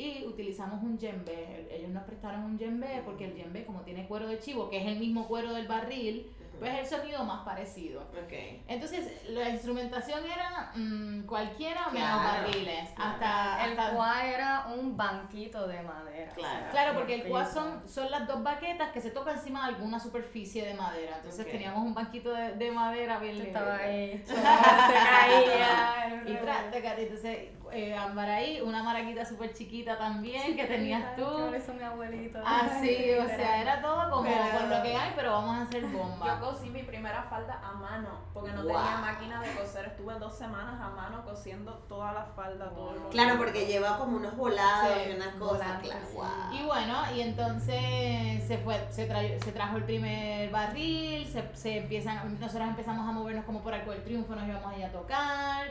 Y 0.00 0.24
utilizamos 0.26 0.82
un 0.82 0.96
djembe. 0.96 1.68
Ellos 1.70 1.90
nos 1.90 2.04
prestaron 2.04 2.44
un 2.44 2.56
djembe 2.56 3.02
porque 3.04 3.26
el 3.26 3.34
djembe, 3.34 3.64
como 3.66 3.80
tiene 3.82 4.06
cuero 4.08 4.26
de 4.28 4.38
chivo, 4.38 4.70
que 4.70 4.78
es 4.80 4.86
el 4.86 4.98
mismo 4.98 5.26
cuero 5.28 5.52
del 5.52 5.68
barril, 5.68 6.30
pues 6.58 6.74
el 6.78 6.86
sonido 6.86 7.24
más 7.24 7.42
parecido. 7.44 8.02
Ok. 8.02 8.32
Entonces, 8.68 9.22
la 9.30 9.48
instrumentación 9.50 10.20
era 10.26 10.72
mm, 10.74 11.22
cualquiera 11.26 11.88
menos 11.90 12.20
Claro, 12.20 12.42
barriles. 12.48 12.90
claro. 12.94 13.10
Hasta, 13.12 13.64
El 13.64 13.78
hasta- 13.78 13.94
cuá 13.96 14.26
era 14.26 14.66
un 14.78 14.96
banquito 14.96 15.66
de 15.68 15.82
madera. 15.82 16.32
Claro. 16.34 16.66
Claro, 16.70 16.94
porque 16.98 17.14
el 17.16 17.28
cuá 17.28 17.46
son, 17.46 17.86
son 17.88 18.10
las 18.10 18.26
dos 18.26 18.42
baquetas 18.42 18.90
que 18.92 19.00
se 19.00 19.10
tocan 19.10 19.36
encima 19.36 19.66
de 19.68 19.74
alguna 19.74 19.98
superficie 20.00 20.64
de 20.66 20.74
madera. 20.74 21.16
Entonces 21.16 21.44
Ok. 21.46 21.52
teníamos 21.52 21.82
un 21.84 21.94
banquito 21.94 22.30
de, 22.32 22.52
de 22.54 22.70
madera 22.72 23.18
bien 23.18 23.34
lindo. 23.38 23.48
Estaba 23.58 23.76
ahí, 23.76 24.22
se 24.26 24.34
caía. 24.34 26.22
Y 26.26 26.34
taca, 26.34 27.00
entonces, 27.00 27.48
eh, 27.72 27.96
ámbar 27.96 28.28
ahí, 28.28 28.60
una 28.60 28.82
maraquita 28.82 29.24
súper 29.24 29.52
chiquita 29.52 29.96
también 29.98 30.56
que 30.56 30.64
tenías 30.64 31.16
tú. 31.16 31.54
hizo 31.56 31.72
mi 31.74 31.82
abuelito. 31.82 32.38
Así, 32.44 33.10
o 33.18 33.26
sea, 33.26 33.60
era 33.62 33.80
todo 33.80 34.10
como 34.10 34.22
Pero- 34.24 34.58
con 34.58 34.70
lo 34.70 34.82
que 34.82 34.96
hay, 34.96 35.12
pero 35.14 35.32
vamos 35.32 35.58
a 35.58 35.62
hacer 35.62 35.82
Yo 35.82 35.98
bomba. 35.98 36.38
cosí 36.40 36.70
mi 36.70 36.82
primera 36.82 37.22
falda 37.24 37.60
a 37.62 37.72
mano, 37.72 38.08
porque 38.32 38.52
no 38.52 38.62
Wow. 38.62 38.72
tenía 38.76 38.96
máquina 38.98 39.40
de 39.42 39.52
coser. 39.54 39.86
Estuve 39.86 40.14
dos 40.18 40.36
semanas 40.36 40.80
a 40.80 40.88
mano 40.90 41.24
cosiendo 41.24 41.72
toda 41.88 42.12
la 42.12 42.24
falda, 42.24 42.70
todo 42.70 42.92
lo 42.92 43.08
Claro, 43.10 43.36
porque 43.38 43.66
lleva 43.66 43.98
como 43.98 44.16
unos 44.16 44.36
volados 44.36 44.94
Sí, 45.04 45.10
y 45.10 45.16
unas 45.16 45.34
cosas, 45.34 45.80
claro. 45.82 46.00
sí. 46.08 46.14
Wow. 46.16 46.26
Y 46.52 46.62
bueno, 46.64 46.94
y 47.14 47.20
entonces 47.22 48.44
se 48.46 48.58
fue, 48.58 48.76
se, 48.90 49.08
tra- 49.08 49.38
se 49.42 49.52
trajo 49.52 49.76
el 49.76 49.84
primer 49.84 50.50
barril, 50.50 51.26
se, 51.26 51.44
se 51.54 51.78
empiezan, 51.78 52.38
nosotros 52.40 52.68
empezamos 52.68 53.08
a 53.08 53.12
movernos 53.12 53.44
como 53.44 53.60
por 53.62 53.74
Arco 53.74 53.90
del 53.92 54.02
Triunfo, 54.02 54.34
nos 54.34 54.46
íbamos 54.48 54.72
allá 54.74 54.86
a 54.88 54.92
tocar, 54.92 55.66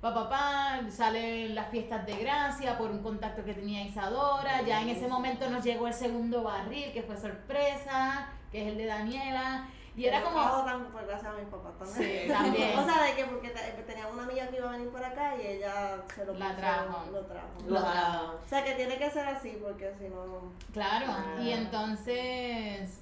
pa 0.00 0.12
pa 0.14 0.28
pa, 0.28 0.80
salen 0.90 1.54
las 1.54 1.68
fiestas 1.70 2.06
de 2.06 2.16
gracia 2.16 2.76
por 2.78 2.90
un 2.90 3.02
contacto 3.02 3.44
que 3.44 3.54
tenía 3.54 3.82
Isadora, 3.82 4.62
ya 4.62 4.82
en 4.82 4.90
ese 4.90 5.08
momento 5.08 5.48
nos 5.50 5.64
llegó 5.64 5.86
el 5.88 5.94
segundo 5.94 6.42
barril, 6.42 6.92
que 6.92 7.02
fue 7.02 7.16
sorpresa, 7.16 8.28
que 8.52 8.62
es 8.62 8.68
el 8.68 8.76
de 8.78 8.86
Daniela, 8.86 9.68
y 9.96 10.04
era 10.04 10.20
Lo 10.20 10.26
como... 10.26 10.40
trajo 10.42 10.64
tan- 10.64 10.84
por 10.92 11.06
gracias 11.06 11.32
a 11.32 11.36
mis 11.38 11.48
papás 11.48 11.72
también. 11.78 12.22
Sí, 12.26 12.28
también. 12.32 12.78
o 12.78 12.84
sea, 12.84 13.02
de 13.04 13.14
que 13.16 13.24
porque 13.24 13.48
te- 13.48 13.82
teníamos 13.82 14.12
una 14.12 14.24
amiga 14.24 14.46
que 14.48 14.56
iba 14.58 14.68
a 14.68 14.72
venir 14.72 14.90
por 14.90 15.02
acá 15.02 15.34
y 15.42 15.46
ella 15.46 15.96
se 16.14 16.24
lo 16.26 16.34
La 16.34 16.48
puso, 16.48 16.58
trajo. 16.58 17.04
Lo 17.10 17.20
trajo. 17.24 17.48
Lo 17.66 17.80
trajo. 17.80 18.34
O 18.44 18.48
sea, 18.48 18.62
que 18.62 18.74
tiene 18.74 18.98
que 18.98 19.10
ser 19.10 19.26
así 19.26 19.58
porque 19.60 19.94
si 19.98 20.08
no... 20.10 20.52
Claro, 20.74 21.06
Ah. 21.08 21.40
y 21.40 21.50
entonces 21.50 23.00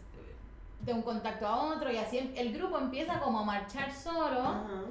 de 0.81 0.93
un 0.93 1.03
contacto 1.03 1.47
a 1.49 1.63
otro 1.75 1.91
y 1.91 1.97
así 1.97 2.33
el 2.37 2.53
grupo 2.57 2.79
empieza 2.79 3.19
como 3.19 3.41
a 3.41 3.45
marchar 3.45 3.91
solo 3.93 4.41
Ajá. 4.41 4.83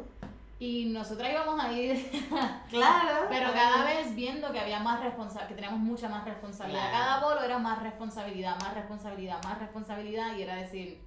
Y 0.63 0.85
nosotras 0.85 1.29
íbamos 1.29 1.61
a 1.61 1.71
ir, 1.73 2.09
Claro. 2.69 3.25
pero 3.29 3.51
cada 3.51 3.83
vez 3.83 4.15
viendo 4.15 4.49
que 4.53 4.59
había 4.61 4.79
más 4.79 5.01
responsabilidad, 5.01 5.49
que 5.49 5.55
teníamos 5.55 5.79
mucha 5.81 6.07
más 6.07 6.23
responsabilidad. 6.23 6.89
Claro. 6.89 6.97
Cada 7.05 7.19
bolo 7.19 7.41
era 7.43 7.57
más 7.59 7.83
responsabilidad, 7.83 8.55
más 8.61 8.73
responsabilidad, 8.73 9.43
más 9.43 9.59
responsabilidad 9.59 10.35
y 10.37 10.43
era 10.43 10.55
decir, 10.55 11.03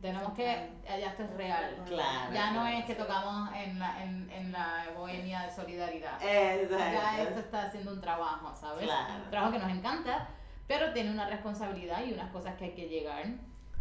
tenemos 0.00 0.32
que, 0.32 0.70
ya 0.86 1.08
esto 1.10 1.24
es 1.24 1.30
real. 1.34 1.76
Claro. 1.86 2.32
Ya 2.32 2.50
no 2.52 2.66
es 2.66 2.86
que 2.86 2.94
tocamos 2.94 3.50
en 3.54 3.78
la, 3.78 4.02
en, 4.02 4.30
en 4.30 4.52
la 4.52 4.84
bohemia 4.96 5.42
de 5.42 5.50
solidaridad. 5.50 6.14
Exacto. 6.22 6.78
Ya 6.78 7.22
esto 7.24 7.40
está 7.40 7.64
haciendo 7.64 7.92
un 7.92 8.00
trabajo, 8.00 8.54
¿sabes? 8.54 8.84
Claro. 8.86 9.24
Un 9.24 9.30
trabajo 9.30 9.52
que 9.52 9.58
nos 9.58 9.70
encanta, 9.70 10.28
pero 10.66 10.94
tiene 10.94 11.10
una 11.10 11.28
responsabilidad 11.28 12.02
y 12.06 12.14
unas 12.14 12.30
cosas 12.30 12.54
que 12.56 12.64
hay 12.66 12.74
que 12.74 12.88
llegar. 12.88 13.24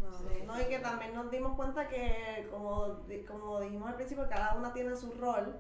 No, 0.02 0.54
no, 0.54 0.62
y 0.62 0.66
que 0.66 0.80
también 0.80 1.14
nos 1.14 1.30
dimos 1.32 1.56
cuenta 1.56 1.88
que, 1.88 2.48
como, 2.52 3.00
como 3.28 3.60
dijimos 3.60 3.90
al 3.90 3.96
principio, 3.96 4.28
cada 4.30 4.56
una 4.56 4.74
tiene 4.74 4.96
su 4.96 5.12
rol. 5.14 5.56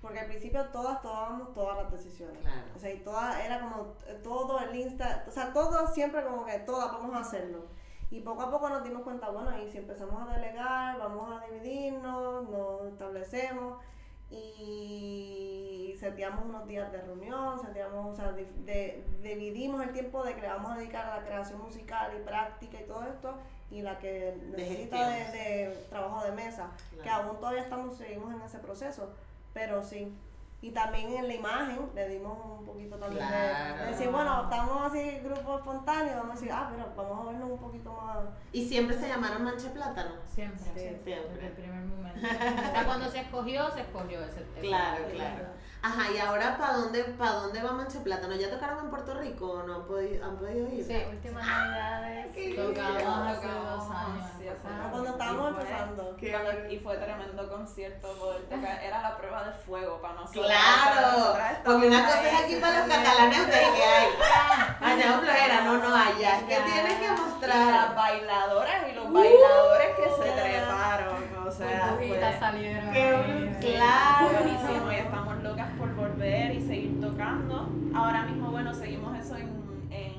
Porque 0.00 0.18
al 0.18 0.26
principio 0.26 0.64
todas 0.70 1.02
tomábamos 1.02 1.52
todas 1.52 1.76
las 1.76 1.92
decisiones. 1.92 2.40
Claro. 2.40 2.62
O 2.74 2.78
sea, 2.78 2.92
y 2.92 3.00
todas 3.00 3.38
era 3.44 3.60
como 3.60 3.94
eh, 4.06 4.18
todo 4.22 4.58
el 4.58 4.74
Insta, 4.74 5.24
o 5.28 5.30
sea, 5.30 5.52
todo 5.52 5.86
siempre 5.88 6.24
como 6.24 6.46
que 6.46 6.58
todas 6.60 6.90
vamos 6.90 7.14
a 7.14 7.20
hacerlo. 7.20 7.66
Y 8.10 8.20
poco 8.22 8.42
a 8.42 8.50
poco 8.50 8.68
nos 8.70 8.82
dimos 8.82 9.02
cuenta, 9.02 9.28
bueno, 9.30 9.56
y 9.62 9.70
si 9.70 9.78
empezamos 9.78 10.26
a 10.26 10.34
delegar, 10.34 10.98
vamos 10.98 11.30
a 11.30 11.46
dividirnos, 11.46 12.48
nos 12.48 12.86
establecemos 12.86 13.78
y 14.30 15.94
seteamos 15.98 16.44
unos 16.44 16.66
días 16.66 16.90
de 16.92 17.00
reunión, 17.02 17.60
seteamos, 17.60 18.12
o 18.12 18.16
sea, 18.16 18.32
de- 18.32 19.04
dividimos 19.22 19.82
el 19.82 19.92
tiempo 19.92 20.22
de 20.24 20.34
que 20.34 20.40
le 20.42 20.48
vamos 20.48 20.72
a 20.72 20.76
dedicar 20.76 21.06
a 21.06 21.16
la 21.20 21.24
creación 21.26 21.60
musical 21.60 22.12
y 22.18 22.24
práctica 22.24 22.80
y 22.80 22.84
todo 22.86 23.02
esto, 23.04 23.34
y 23.70 23.82
la 23.82 23.98
que 23.98 24.36
necesita 24.56 25.08
de, 25.32 25.86
trabajo 25.90 26.24
de 26.24 26.32
mesa, 26.32 26.70
que 27.02 27.08
aún 27.10 27.36
todavía 27.38 27.62
estamos, 27.62 27.96
seguimos 27.96 28.34
en 28.34 28.42
ese 28.42 28.58
proceso, 28.58 29.10
pero 29.52 29.82
sí. 29.82 30.12
Y 30.62 30.72
también 30.72 31.10
en 31.14 31.26
la 31.28 31.34
imagen 31.34 31.88
le 31.94 32.08
dimos 32.08 32.36
un 32.58 32.66
poquito 32.66 32.96
también 32.96 33.22
de- 33.26 33.28
Claro. 33.30 33.82
de, 33.82 33.86
decir, 33.90 34.10
bueno, 34.10 34.42
estamos 34.42 34.82
así, 34.92 35.18
grupo 35.24 35.56
espontáneo, 35.58 36.12
vamos 36.16 36.30
a 36.32 36.34
decir, 36.34 36.52
ah, 36.52 36.68
pero 36.70 36.92
vamos 37.08 37.26
a 37.26 37.30
vernos 37.30 37.50
un 37.52 37.58
poquito 37.58 37.92
más. 37.94 38.18
Y 38.52 38.68
siempre 38.68 38.98
se 38.98 39.08
llamaron 39.08 39.42
mancha 39.44 39.72
plátano. 39.72 40.10
Siempre, 40.26 40.58
Sí, 40.58 40.70
siempre, 40.80 41.14
siempre. 41.14 41.34
desde 41.34 41.46
el 41.46 41.52
primer 41.52 41.80
momento. 41.84 42.20
O 42.20 42.70
sea, 42.74 42.84
cuando 42.84 43.08
se 43.08 43.20
escogió, 43.20 43.70
se 43.70 43.80
escogió 43.80 44.20
ese 44.22 44.40
ese- 44.42 44.60
Claro, 44.60 45.04
claro. 45.14 45.46
Ajá, 45.82 46.10
y 46.14 46.18
ahora 46.18 46.58
¿para 46.58 46.74
dónde, 46.74 47.04
pa 47.04 47.30
dónde 47.32 47.62
va 47.62 47.72
Mancha 47.72 48.00
Plátano? 48.00 48.34
¿Ya 48.36 48.50
tocaron 48.50 48.80
en 48.84 48.90
Puerto 48.90 49.14
Rico 49.14 49.50
o 49.50 49.62
no 49.62 49.76
han 49.76 49.82
podido, 49.84 50.22
han 50.26 50.36
podido 50.36 50.68
ir? 50.68 50.84
Sí. 50.84 51.02
Últimas 51.08 51.46
navidades. 51.46 52.26
Tocamos 52.54 53.28
hace 53.28 53.46
Tocamos, 53.48 53.88
dos 53.88 53.96
años. 53.96 54.24
sí, 54.38 54.48
hace 54.48 54.60
Ah, 54.68 54.88
cuando 54.90 55.08
Y 55.08 55.12
estábamos 55.12 55.40
fue- 55.54 55.62
empezando. 55.62 56.16
Cuando- 56.20 56.70
y 56.70 56.78
fue 56.80 56.96
tremendo 56.98 57.48
concierto 57.48 58.08
poder 58.18 58.42
tocar. 58.42 58.82
Era 58.84 59.00
la 59.02 59.16
prueba 59.16 59.44
de 59.44 59.52
fuego 59.52 60.00
para 60.02 60.14
nosotros. 60.14 60.46
Claro, 60.46 61.36
porque 61.64 61.86
una 61.86 62.04
cosa 62.06 62.28
es 62.28 62.44
aquí 62.44 62.56
para 62.56 62.78
los 62.80 62.88
catalanes 62.96 63.46
de 63.46 63.52
que 63.52 63.84
hay. 63.84 64.08
Allá 64.80 65.14
en 65.14 65.20
flojera, 65.20 65.60
no, 65.62 65.76
no, 65.78 65.94
allá. 65.94 66.36
Es 66.38 66.42
que 66.44 66.50
Ya. 66.56 66.64
tienes 66.64 66.94
que 66.98 67.04
Y 67.04 67.08
las 67.08 67.20
mostrar. 67.20 67.94
bailadoras 67.94 68.88
y 68.90 68.92
los 68.92 69.12
bailadores 69.12 69.96
que 69.96 70.02
se 70.02 70.30
Uh. 70.30 70.34
treparon. 70.34 71.46
O 71.46 71.50
sea, 71.50 71.94
fue- 71.96 72.38
salieron. 72.38 72.92
Qué 72.92 73.56
claro. 73.60 74.28
buenísimo 74.30 74.92
y 74.92 74.94
estamos 74.94 75.39
volver 76.20 76.52
y 76.52 76.60
seguir 76.60 77.00
tocando. 77.00 77.66
Ahora 77.94 78.24
mismo, 78.24 78.50
bueno, 78.50 78.74
seguimos 78.74 79.18
eso 79.18 79.36
en, 79.36 79.88
en 79.90 80.12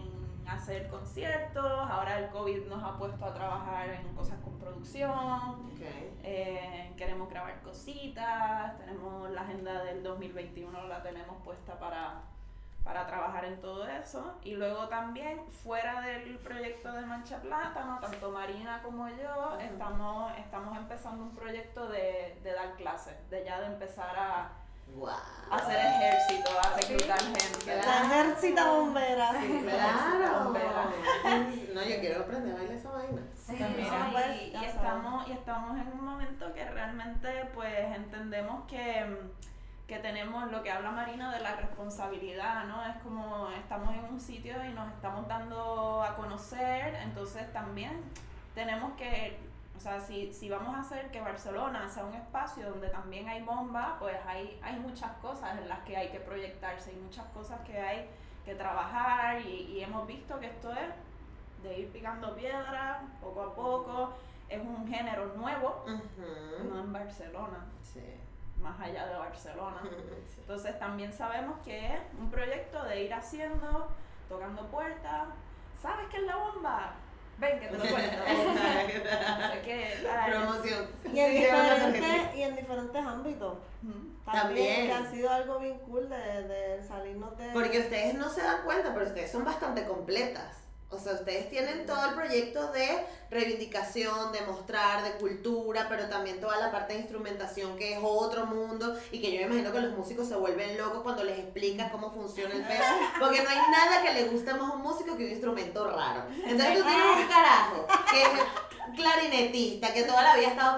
hacer 0.48 0.88
conciertos. 0.88 1.64
Ahora 1.64 2.18
el 2.18 2.30
COVID 2.30 2.66
nos 2.66 2.84
ha 2.84 2.98
puesto 2.98 3.24
a 3.24 3.34
trabajar 3.34 3.90
en 3.90 4.16
cosas 4.16 4.40
con 4.44 4.58
producción. 4.58 5.12
Ok. 5.12 5.82
Eh, 6.24 6.92
queremos 6.98 7.30
grabar 7.30 7.62
cositas. 7.62 8.80
Tenemos 8.80 9.30
la 9.30 9.42
agenda 9.42 9.84
del 9.84 10.02
2021, 10.02 10.88
la 10.88 11.04
tenemos 11.04 11.38
puesta 11.44 11.78
para, 11.78 12.22
para 12.84 13.06
trabajar 13.06 13.46
en 13.46 13.62
todo 13.62 13.88
eso. 13.88 14.40
Y 14.44 14.56
luego 14.56 14.88
también, 14.88 15.40
fuera 15.52 16.02
del 16.02 16.40
proyecto 16.40 16.92
de 16.94 17.06
Mancha 17.06 17.40
Plátano, 17.44 18.00
tanto 18.02 18.32
Marina 18.32 18.82
como 18.82 19.08
yo, 19.08 19.60
estamos, 19.60 20.36
estamos 20.40 20.76
empezando 20.76 21.22
un 21.22 21.36
proyecto 21.36 21.88
de, 21.90 22.40
de 22.44 22.54
dar 22.54 22.76
clases, 22.76 23.14
de 23.30 23.46
ya 23.46 23.60
de 23.62 23.68
empezar 23.68 24.16
a, 24.18 24.52
Hacer 25.52 25.76
ejército, 25.86 26.50
a 26.60 26.76
reclutar 26.78 27.20
gente. 27.20 27.76
La 27.86 28.02
ejércita 28.04 28.72
bombera. 28.72 29.32
Sí, 29.42 29.60
Claro. 29.64 30.44
bombera. 30.46 30.86
No, 31.74 31.82
yo 31.82 32.00
quiero 32.02 32.22
aprender 32.24 32.54
a 32.54 32.58
bailar 32.58 32.76
esa 32.76 32.90
vaina. 32.92 33.22
Mira, 33.48 33.90
Ah, 33.94 34.10
pues, 34.12 34.42
y, 34.42 34.56
y 34.58 34.66
estamos, 34.66 35.28
y 35.28 35.32
estamos 35.32 35.78
en 35.80 35.88
un 35.88 36.04
momento 36.04 36.54
que 36.54 36.66
realmente 36.70 37.50
pues 37.54 37.74
entendemos 37.96 38.66
que, 38.68 39.32
que 39.88 40.00
tenemos 40.00 40.52
lo 40.52 40.62
que 40.64 40.72
habla 40.72 40.92
Marina 40.92 41.34
de 41.34 41.40
la 41.40 41.56
responsabilidad, 41.56 42.66
¿no? 42.66 42.86
Es 42.86 42.98
como 42.98 43.50
estamos 43.52 43.94
en 43.96 44.04
un 44.06 44.20
sitio 44.20 44.64
y 44.66 44.74
nos 44.74 44.92
estamos 44.94 45.28
dando 45.30 46.04
a 46.04 46.16
conocer, 46.16 46.96
entonces 47.04 47.52
también 47.54 48.02
tenemos 48.54 48.92
que, 48.98 49.40
o 49.82 49.84
sea, 49.84 50.00
si, 50.00 50.32
si 50.32 50.48
vamos 50.48 50.76
a 50.76 50.82
hacer 50.82 51.10
que 51.10 51.20
Barcelona 51.22 51.90
sea 51.90 52.06
un 52.06 52.14
espacio 52.14 52.70
donde 52.70 52.88
también 52.90 53.28
hay 53.28 53.42
bomba, 53.42 53.96
pues 53.98 54.16
hay, 54.28 54.60
hay 54.62 54.76
muchas 54.76 55.12
cosas 55.14 55.58
en 55.58 55.68
las 55.68 55.80
que 55.80 55.98
hay 55.98 56.10
que 56.10 56.20
proyectarse, 56.20 56.92
hay 56.92 56.98
muchas 56.98 57.26
cosas 57.34 57.60
que 57.62 57.80
hay 57.82 58.08
que 58.46 58.54
trabajar 58.54 59.42
y, 59.42 59.48
y 59.74 59.84
hemos 59.84 60.06
visto 60.06 60.40
que 60.40 60.46
esto 60.46 60.72
es 60.72 61.64
de 61.64 61.80
ir 61.80 61.92
picando 61.92 62.36
piedra 62.36 63.02
poco 63.20 63.42
a 63.42 63.56
poco. 63.56 64.14
Es 64.48 64.62
un 64.62 64.88
género 64.88 65.34
nuevo, 65.36 65.84
no 66.70 66.80
en 66.82 66.94
Barcelona, 66.94 67.66
Sí. 67.82 68.04
más 68.62 68.80
allá 68.80 69.08
de 69.08 69.16
Barcelona. 69.18 69.82
Entonces 70.42 70.78
también 70.78 71.12
sabemos 71.12 71.58
que 71.66 71.96
es 71.96 72.02
un 72.20 72.30
proyecto 72.30 72.84
de 72.84 73.06
ir 73.06 73.14
haciendo, 73.16 73.88
tocando 74.30 74.68
puertas. 74.68 75.30
¿Sabes 75.82 76.06
qué 76.12 76.18
es 76.18 76.24
la 76.28 76.36
bomba? 76.36 76.94
Ven, 77.42 77.60
que 77.60 77.68
te 77.68 77.78
lo 77.78 77.84
cuento. 77.84 78.18
Promoción. 80.28 80.86
Y 81.12 81.20
en, 81.20 81.32
Sí, 81.32 81.38
diferentes, 81.40 82.36
y 82.36 82.42
en 82.44 82.56
diferentes 82.56 83.06
ámbitos. 83.06 83.58
También, 83.82 84.24
También. 84.26 84.86
que 84.88 84.94
ha 84.94 85.12
sido 85.12 85.30
algo 85.32 85.60
bien 85.60 85.80
cool 85.80 86.08
de, 86.08 86.44
de 86.44 86.84
salirnos 86.88 87.36
de... 87.38 87.50
Porque 87.52 87.80
ustedes 87.80 88.14
no 88.14 88.30
se 88.30 88.44
dan 88.44 88.62
cuenta, 88.64 88.94
pero 88.94 89.08
ustedes 89.08 89.32
son 89.32 89.44
bastante 89.44 89.86
completas. 89.86 90.58
O 90.92 91.00
sea, 91.00 91.14
ustedes 91.14 91.50
tienen 91.50 91.86
todo 91.86 92.06
el 92.10 92.16
proyecto 92.16 92.72
de 92.74 93.06
reivindicación, 93.30 94.34
de 94.34 94.42
mostrar, 94.42 95.04
de 95.04 95.12
cultura, 95.12 95.88
pero 95.88 96.10
también 96.10 96.42
toda 96.42 96.58
la 96.58 96.70
parte 96.70 96.94
de 96.94 97.00
instrumentación 97.00 97.78
que 97.78 97.94
es 97.94 98.00
otro 98.02 98.46
mundo 98.46 98.94
y 99.10 99.22
que 99.22 99.32
yo 99.32 99.40
me 99.40 99.46
imagino 99.46 99.72
que 99.72 99.80
los 99.80 99.98
músicos 99.98 100.28
se 100.28 100.36
vuelven 100.36 100.78
locos 100.78 101.02
cuando 101.02 101.24
les 101.24 101.40
explicas 101.40 101.92
cómo 101.92 102.12
funciona 102.12 102.54
el 102.54 102.64
pedo, 102.64 102.84
porque 103.20 103.42
no 103.42 103.50
hay 103.50 103.58
nada 103.72 104.02
que 104.04 104.14
le 104.14 104.26
guste 104.26 104.54
más 104.54 104.70
a 104.70 104.74
un 104.74 104.82
músico 104.82 105.16
que 105.16 105.26
un 105.26 105.32
instrumento 105.32 105.90
raro. 105.90 106.24
Entonces 106.46 106.78
tú 106.78 106.84
tienes 106.84 107.06
un 107.18 107.28
carajo 107.30 107.88
que 108.12 108.24
clarinetista 108.96 109.94
que 109.94 110.04
toda 110.04 110.24
la 110.24 110.36
vida 110.36 110.48
ha 110.48 110.52
estado 110.52 110.78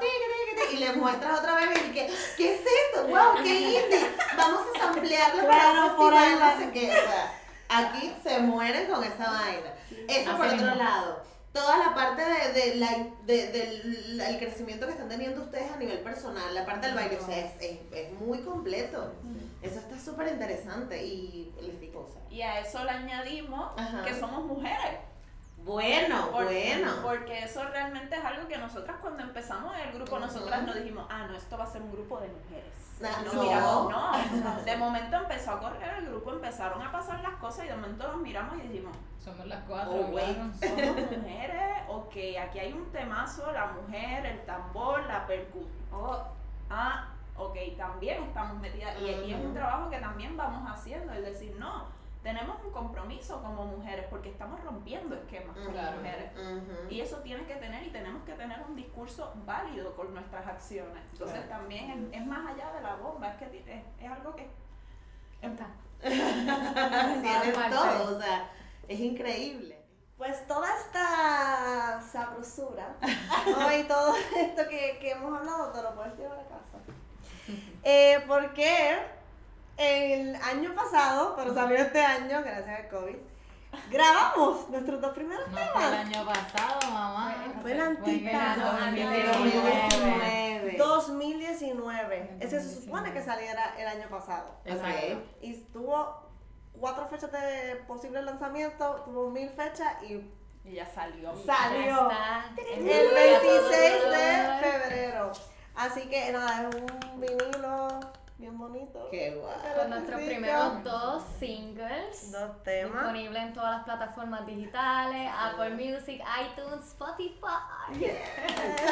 y 0.71 0.77
le 0.77 0.93
muestras 0.93 1.39
otra 1.39 1.55
vez 1.55 1.69
y 1.87 1.91
que, 1.91 2.11
¿qué 2.37 2.53
es 2.55 2.61
esto? 2.61 3.07
¡Wow, 3.07 3.43
qué 3.43 3.59
indie! 3.59 4.11
Vamos 4.37 4.61
a 4.75 4.79
samplearlo 4.79 5.47
para 5.47 5.71
Claro, 5.71 5.85
un 5.87 5.95
por 5.95 6.13
festival, 6.13 6.43
ahí 6.43 6.59
no 6.59 6.65
sé 6.65 6.71
qué. 6.71 6.89
O 6.89 6.93
sea, 6.93 7.41
aquí 7.69 8.15
se 8.23 8.39
mueren 8.39 8.87
con 8.87 9.03
esa 9.03 9.31
vaina. 9.31 9.73
Eso 10.07 10.29
Así 10.31 10.37
por 10.37 10.45
otro 10.47 10.57
mismo. 10.57 10.75
lado. 10.75 11.23
Toda 11.53 11.77
la 11.77 11.93
parte 11.93 12.23
de, 12.23 12.51
de 12.53 12.75
la, 12.77 12.89
de- 13.25 13.47
del 13.51 14.19
el 14.21 14.39
crecimiento 14.39 14.87
que 14.87 14.93
están 14.93 15.07
teniendo 15.07 15.43
ustedes 15.43 15.71
a 15.71 15.77
nivel 15.77 15.99
personal, 15.99 16.53
la 16.55 16.65
parte 16.65 16.87
del 16.87 16.95
baile, 16.95 17.17
o 17.17 17.23
sea, 17.25 17.37
es, 17.37 17.51
es, 17.61 17.79
es 17.91 18.11
muy 18.19 18.39
completo. 18.41 19.13
Eso 19.61 19.79
está 19.79 19.99
súper 19.99 20.29
interesante 20.29 21.03
y 21.05 21.53
les 21.61 21.79
digo, 21.79 22.07
o 22.09 22.11
sea, 22.11 22.21
Y 22.31 22.41
a 22.41 22.59
eso 22.59 22.83
le 22.83 22.89
añadimos 22.89 23.71
Ajá. 23.77 24.03
que 24.03 24.19
somos 24.19 24.43
mujeres. 24.45 24.97
Bueno, 25.63 26.29
Por- 26.31 26.45
bueno. 26.45 26.91
Porque 27.01 27.43
eso 27.43 27.63
realmente 27.65 28.15
es 28.15 28.23
algo 28.23 28.47
que 28.47 28.57
nosotras 28.57 28.97
cuando 29.01 29.23
empezamos 29.23 29.73
el 29.77 29.93
grupo, 29.93 30.19
nosotras 30.19 30.63
nos 30.63 30.75
dijimos, 30.75 31.05
ah, 31.09 31.25
no, 31.27 31.35
esto 31.35 31.57
va 31.57 31.63
a 31.63 31.67
ser 31.67 31.81
un 31.81 31.91
grupo 31.91 32.19
de 32.19 32.27
mujeres. 32.29 32.73
Ah, 33.03 33.21
Nos 33.25 33.33
no. 33.33 33.43
miramos, 33.43 33.89
no. 33.91 34.61
De 34.65 34.77
momento 34.77 35.15
empezó 35.17 35.51
a 35.51 35.59
correr 35.59 35.95
el 35.99 36.05
grupo, 36.07 36.31
empezaron 36.31 36.81
a 36.81 36.91
pasar 36.91 37.21
las 37.21 37.33
cosas 37.35 37.65
y 37.65 37.67
de 37.69 37.75
momento 37.75 38.07
nos 38.07 38.17
miramos 38.21 38.57
y 38.57 38.61
dijimos, 38.67 38.95
Somos 39.19 39.45
las 39.47 39.63
cuatro, 39.67 39.91
Oh, 39.93 40.05
wait. 40.11 40.37
somos 40.53 41.11
mujeres, 41.11 41.83
ok, 41.89 42.15
aquí 42.41 42.59
hay 42.59 42.71
un 42.73 42.91
temazo, 42.91 43.51
la 43.51 43.67
mujer, 43.67 44.25
el 44.25 44.45
tambor, 44.45 45.03
la 45.05 45.25
percusión. 45.25 45.71
Oh, 45.91 46.23
ah, 46.69 47.07
ok, 47.35 47.57
también 47.77 48.23
estamos 48.23 48.57
metidas. 48.59 48.95
Y, 49.01 49.05
y 49.05 49.33
es 49.33 49.39
un 49.43 49.53
trabajo 49.53 49.89
que 49.89 49.97
también 49.99 50.37
vamos 50.37 50.69
haciendo, 50.71 51.11
es 51.13 51.23
decir, 51.23 51.55
no, 51.59 51.85
tenemos 52.23 52.57
un 52.63 52.71
compromiso 52.71 53.41
como 53.43 53.65
mujeres 53.65 54.05
porque 54.09 54.29
estamos 54.29 54.63
rompiendo 54.63 55.13
esquemas 55.15 55.55
como 55.57 55.71
Claro. 55.71 55.97
mujeres. 55.97 56.31
Y 56.89 57.01
eso 57.01 57.17
tiene 57.17 57.45
que 57.45 57.55
tener 57.55 57.83
y 57.83 57.89
tenemos 57.91 58.23
que 58.23 58.33
tener 58.33 58.61
un 58.67 58.75
discurso 58.75 59.33
válido 59.45 59.93
con 59.95 60.13
nuestras 60.13 60.47
acciones. 60.47 61.03
Entonces 61.11 61.41
Claro. 61.45 61.61
también 61.61 62.09
es, 62.13 62.21
es 62.21 62.25
más 62.25 62.45
allá 62.53 62.71
de 62.71 62.81
la 62.81 62.95
bomba, 62.95 63.29
es 63.29 63.35
que 63.37 63.45
es, 63.57 63.83
es 64.05 64.11
algo 64.11 64.35
que 64.35 64.49
Está. 65.41 65.67
Tienes 66.01 67.53
todo, 67.69 68.15
o 68.15 68.21
sea, 68.21 68.49
es 68.87 68.99
increíble. 68.99 69.77
Pues 70.17 70.47
toda 70.47 70.67
esta 70.77 72.01
sabrosura 72.01 72.95
¿no? 73.01 73.77
y 73.77 73.83
todo 73.83 74.15
esto 74.37 74.61
que, 74.69 74.97
que 75.01 75.11
hemos 75.11 75.37
hablado 75.37 75.71
te 75.73 75.81
lo 75.81 75.93
puedes 75.95 76.17
llevar 76.17 76.39
a 76.39 76.43
casa. 76.47 76.77
Eh, 77.85 78.23
porque 78.25 78.95
el 79.83 80.35
año 80.35 80.73
pasado, 80.75 81.33
pero 81.35 81.53
salió 81.53 81.77
este 81.77 82.01
año, 82.03 82.41
gracias 82.43 82.79
al 82.79 82.87
COVID, 82.89 83.15
grabamos 83.91 84.69
nuestros 84.69 85.01
dos 85.01 85.13
primeros 85.13 85.47
No 85.49 85.53
fue 85.53 85.63
el 85.63 85.71
temas. 85.73 85.93
año 85.93 86.25
pasado, 86.25 86.91
mamá. 86.91 87.35
Fue 87.61 87.71
el 87.71 87.79
en 87.79 87.83
antipasado. 87.87 88.77
el 88.77 88.83
Año 88.83 89.09
2019. 89.09 90.77
2019. 90.77 90.77
2019. 90.77 92.37
Ese 92.39 92.61
se 92.61 92.81
supone 92.81 93.13
que 93.13 93.21
saliera 93.21 93.75
el 93.77 93.87
año 93.87 94.09
pasado. 94.09 94.55
Exacto. 94.65 95.21
Y 95.41 95.53
tuvo 95.73 96.29
cuatro 96.79 97.07
fechas 97.07 97.31
de 97.31 97.83
posible 97.87 98.21
lanzamiento, 98.21 99.01
tuvo 99.05 99.29
mil 99.29 99.49
fechas 99.49 100.01
y 100.03 100.21
y 100.65 100.75
ya 100.75 100.85
salió. 100.85 101.33
salió 101.45 102.09
el 102.57 102.83
26 102.85 103.71
de 104.11 104.59
febrero. 104.61 105.31
Así 105.75 106.01
que 106.07 106.31
nada, 106.31 106.69
es 106.69 106.75
un 106.75 107.19
vinilo 107.19 107.99
bien 108.43 108.57
bonito. 108.57 109.07
Qué 109.09 109.35
guay. 109.35 109.73
Con 109.79 109.89
nuestros 109.89 110.21
primeros 110.21 110.83
dos 110.83 111.23
singles. 111.39 112.29
Dos 112.29 112.61
temas. 112.63 112.93
Disponible 112.93 113.39
en 113.39 113.53
todas 113.53 113.71
las 113.77 113.83
plataformas 113.85 114.45
digitales, 114.45 115.31
Apple 115.33 115.69
Music, 115.69 116.21
iTunes, 116.41 116.85
Spotify. 116.87 118.03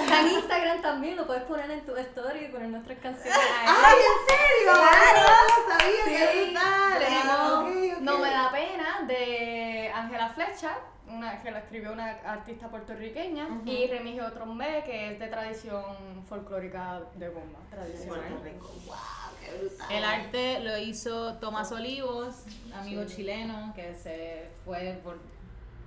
En 0.10 0.28
Instagram 0.30 0.82
también 0.82 1.18
lo 1.18 1.28
puedes 1.28 1.44
poner 1.44 1.70
en 1.70 1.86
tu 1.86 1.94
story 1.98 2.46
y 2.46 2.48
poner 2.48 2.70
nuestras 2.70 2.98
canciones 3.00 3.36
ahí. 3.36 3.68
¡Ay, 3.68 3.98
en 4.00 4.18
serio! 4.30 4.72
Claro. 4.74 5.20
No 5.28 5.44
lo 5.44 5.80
sabía, 5.80 6.04
Sí, 6.06 6.56
tenemos 7.00 7.36
Ah, 7.36 7.60
ok. 7.60 8.02
No 8.02 8.18
me 8.20 8.30
da 8.32 8.52
pena 8.52 9.02
de 9.06 9.92
Ángela 9.94 10.30
Fletcher, 10.30 10.76
una, 11.14 11.42
que 11.42 11.52
la 11.52 11.60
escribió 11.60 11.94
una 11.94 12.12
artista 12.26 12.70
puertorriqueña, 12.70 13.48
Ujú. 13.48 13.70
y 13.70 13.88
Remigio 13.88 14.32
Trombe, 14.32 14.84
que 14.86 15.12
es 15.12 15.20
de 15.20 15.28
tradición 15.28 15.84
folclórica 16.28 17.02
de 17.16 17.30
bomba. 17.30 17.60
Tradicional. 17.70 18.20
Puerto 18.22 18.44
Rico. 18.44 18.72
¡Wow! 18.86 18.96
¡Qué 19.40 19.58
brutal! 19.58 19.92
El 19.92 20.04
arte 20.04 20.60
lo 20.62 20.78
hizo 20.78 21.36
Tomás 21.36 21.72
Olivos, 21.72 22.44
amigo 22.74 23.06
chileno, 23.06 23.74
que 23.76 23.94
se 23.96 24.50
fue 24.66 25.00
por, 25.04 25.18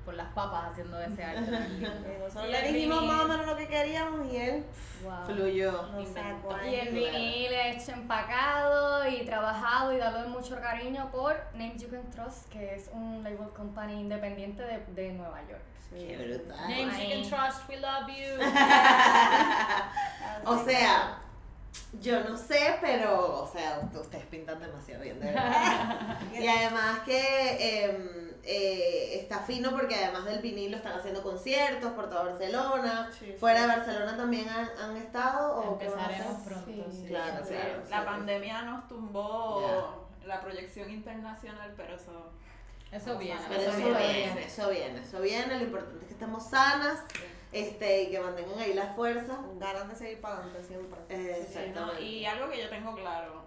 por 0.04 0.14
las 0.14 0.28
papas 0.34 0.70
haciendo 0.72 1.00
ese 1.00 1.24
arte. 1.24 1.50
Nosotros 2.20 2.50
le 2.50 2.72
dijimos 2.72 3.00
vinil. 3.00 3.14
más 3.16 3.24
o 3.24 3.28
menos 3.28 3.46
lo 3.46 3.56
que 3.56 3.66
queríamos 3.68 4.26
y 4.32 4.36
él 4.36 4.64
Wow. 5.02 5.26
Fluyó. 5.26 5.82
nos 5.92 6.08
sacó 6.08 6.56
Y 6.66 6.74
el 6.76 6.94
vinil 6.94 7.52
hecho 7.52 7.92
empacado 7.92 9.06
y 9.06 9.24
trabajado 9.26 9.92
y 9.92 9.98
dado 9.98 10.26
mucho 10.30 10.58
cariño 10.60 11.10
por 11.10 11.36
Name 11.52 11.76
You 11.76 11.90
Can 11.90 12.08
Trust, 12.10 12.48
que 12.50 12.74
es 12.74 12.88
un 12.92 13.22
label 13.22 13.50
company 13.50 14.00
independiente 14.00 14.62
de, 14.62 14.78
de 14.94 15.12
Nueva 15.12 15.40
York. 15.50 15.60
¡Qué 15.90 16.16
brutal! 16.16 16.56
Names 16.68 16.98
you 16.98 17.08
can 17.10 17.22
trust, 17.28 17.68
we 17.68 17.76
love 17.76 18.08
you. 18.08 18.42
O 20.46 20.58
sea, 20.64 21.18
yo 22.00 22.22
no 22.24 22.36
sé, 22.36 22.76
pero, 22.80 23.42
o 23.44 23.46
sea, 23.46 23.80
ustedes 23.94 24.26
pintan 24.26 24.60
demasiado 24.60 25.02
bien, 25.02 25.18
de 25.20 25.26
verdad. 25.26 26.18
y 26.32 26.46
además 26.46 27.00
que 27.04 27.84
em, 27.84 28.30
eh, 28.42 29.20
está 29.20 29.40
fino 29.40 29.70
porque 29.70 29.94
además 29.96 30.24
del 30.24 30.40
vinilo 30.40 30.76
están 30.76 30.98
haciendo 30.98 31.22
conciertos 31.22 31.92
por 31.92 32.08
toda 32.08 32.24
Barcelona. 32.24 33.10
Sí, 33.18 33.34
Fuera 33.38 33.62
de 33.62 33.66
Barcelona 33.68 34.16
también 34.16 34.48
han, 34.48 34.68
han 34.78 34.96
estado 34.96 35.56
o? 35.56 35.72
Empezaremos 35.72 36.42
pronto. 36.42 36.66
Sí. 36.66 36.84
sí. 36.90 37.06
Claro, 37.08 37.44
Sí, 37.44 37.54
claro. 37.54 37.82
la 37.88 38.00
sí. 38.00 38.04
pandemia 38.06 38.62
nos 38.62 38.88
tumbó 38.88 40.08
la 40.24 40.40
proyección 40.40 40.90
internacional, 40.90 41.72
pero 41.76 41.94
eso. 41.96 42.30
Eso 42.92 43.18
viene. 43.18 43.40
Pero 43.48 43.60
eso 43.60 43.70
Eso 43.70 43.78
viene, 43.78 43.98
viene. 44.12 44.44
eso 44.46 44.70
viene, 44.70 45.00
eso 45.00 45.20
viene. 45.20 45.56
Lo 45.58 45.64
importante 45.64 45.98
es 46.02 46.06
que 46.06 46.12
estemos 46.12 46.48
sanas 46.48 47.00
este, 47.54 48.02
y 48.02 48.10
que 48.10 48.20
mantengan 48.20 48.58
ahí 48.58 48.74
las 48.74 48.94
fuerzas. 48.94 49.38
Ganas 49.58 49.88
de 49.88 49.94
seguir 49.94 50.20
para 50.20 50.36
adelante 50.36 50.62
siempre. 50.64 51.00
Eh, 51.08 51.46
Sí, 51.48 51.56
¿no? 51.58 51.62
Exactamente. 51.62 52.02
Y 52.02 52.26
algo 52.26 52.50
que 52.50 52.62
yo 52.62 52.68
tengo 52.68 52.94
claro, 52.94 53.44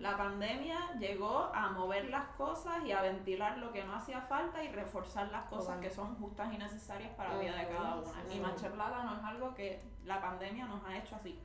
la 0.00 0.16
pandemia 0.18 0.78
llegó 0.98 1.50
a 1.54 1.70
mover 1.70 2.10
las 2.10 2.26
cosas 2.36 2.84
y 2.84 2.92
a 2.92 3.00
ventilar 3.00 3.56
lo 3.56 3.72
que 3.72 3.82
no 3.84 3.94
hacía 3.94 4.20
falta 4.20 4.62
y 4.62 4.68
reforzar 4.68 5.28
las 5.32 5.44
cosas 5.44 5.76
Total. 5.76 5.80
que 5.80 5.90
son 5.90 6.14
justas 6.16 6.52
y 6.52 6.58
necesarias 6.58 7.10
para 7.16 7.32
la 7.34 7.40
vida 7.40 7.56
de 7.56 7.68
cada 7.68 7.94
una. 7.96 8.12
Sí. 8.28 8.36
Y 8.36 8.40
Mancha 8.40 8.70
Plata 8.70 9.02
no 9.04 9.16
es 9.16 9.24
algo 9.24 9.54
que 9.54 9.82
la 10.04 10.20
pandemia 10.20 10.66
nos 10.66 10.84
ha 10.84 10.96
hecho 10.98 11.16
así, 11.16 11.40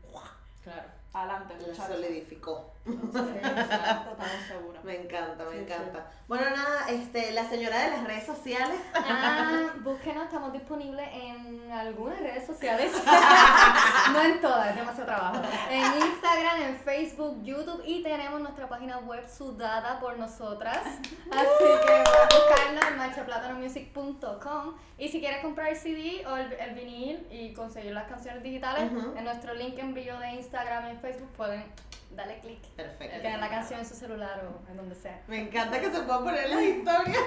Claro. 0.62 0.90
Adelante, 1.14 1.54
muchachos. 1.56 1.86
solidificó. 1.88 2.72
Estamos 2.86 4.42
seguros. 4.48 4.84
Me 4.84 5.02
encanta, 5.04 5.44
me 5.46 5.52
Sí, 5.52 5.58
encanta. 5.60 6.12
Bueno, 6.28 6.46
nada, 6.50 6.88
este, 6.90 7.32
la 7.34 7.46
señora 7.48 7.78
de 7.80 7.90
las 7.92 8.04
redes 8.06 8.26
sociales. 8.26 8.80
Ah, 8.96 9.74
búsquenos, 9.84 10.24
estamos 10.26 10.52
disponibles 10.54 11.08
en 11.14 11.72
algunas 11.72 12.20
redes 12.20 12.48
sociales. 12.48 12.92
no 14.14 14.22
en 14.24 14.42
todas, 14.42 14.70
es 14.70 14.76
demasiado 14.78 15.06
trabajo. 15.06 15.42
En 15.70 15.84
Instagram, 16.02 16.62
en 16.64 16.76
Facebook, 16.78 17.44
YouTube 17.44 17.84
y 17.86 18.02
tenemos 18.02 18.40
nuestra 18.42 18.68
página 18.68 18.98
web 19.00 19.28
sudada 19.30 20.00
por 20.00 20.18
nosotras. 20.18 20.80
Así 20.86 21.66
que 21.86 22.04
buscarnos 22.36 22.86
en 22.92 22.98
manchaplátanomusic.com. 22.98 24.76
Y 24.98 25.10
si 25.10 25.20
quieres 25.20 25.42
comprar 25.42 25.70
el 25.70 25.76
CD 25.76 26.26
o 26.28 26.38
el, 26.38 26.54
el 26.54 26.74
vinil 26.76 27.28
y 27.32 27.54
conseguir 27.54 27.92
las 27.94 28.06
canciones 28.08 28.42
digitales, 28.44 28.92
Ujú. 28.92 29.18
en 29.18 29.24
nuestro 29.24 29.54
link 29.54 29.78
en 29.78 29.94
bio 29.94 30.18
de 30.20 30.32
Instagram 30.34 30.88
y 30.88 30.90
en 30.92 30.98
Facebook 31.02 31.32
pueden 31.38 31.66
darle 32.12 32.40
clic. 32.40 32.60
Y 32.64 32.70
Perfecto. 32.76 33.22
tener 33.22 33.40
la 33.40 33.50
canción 33.50 33.80
en 33.80 33.86
su 33.86 33.96
celular 33.96 34.42
o 34.46 34.70
en 34.70 34.78
donde 34.78 34.96
sea. 34.96 35.22
Me 35.28 35.42
encanta 35.42 35.80
que 35.80 35.92
se 35.92 36.00
puedan 36.02 36.24
poner 36.24 36.50
las 36.50 36.62
historias. 36.62 37.18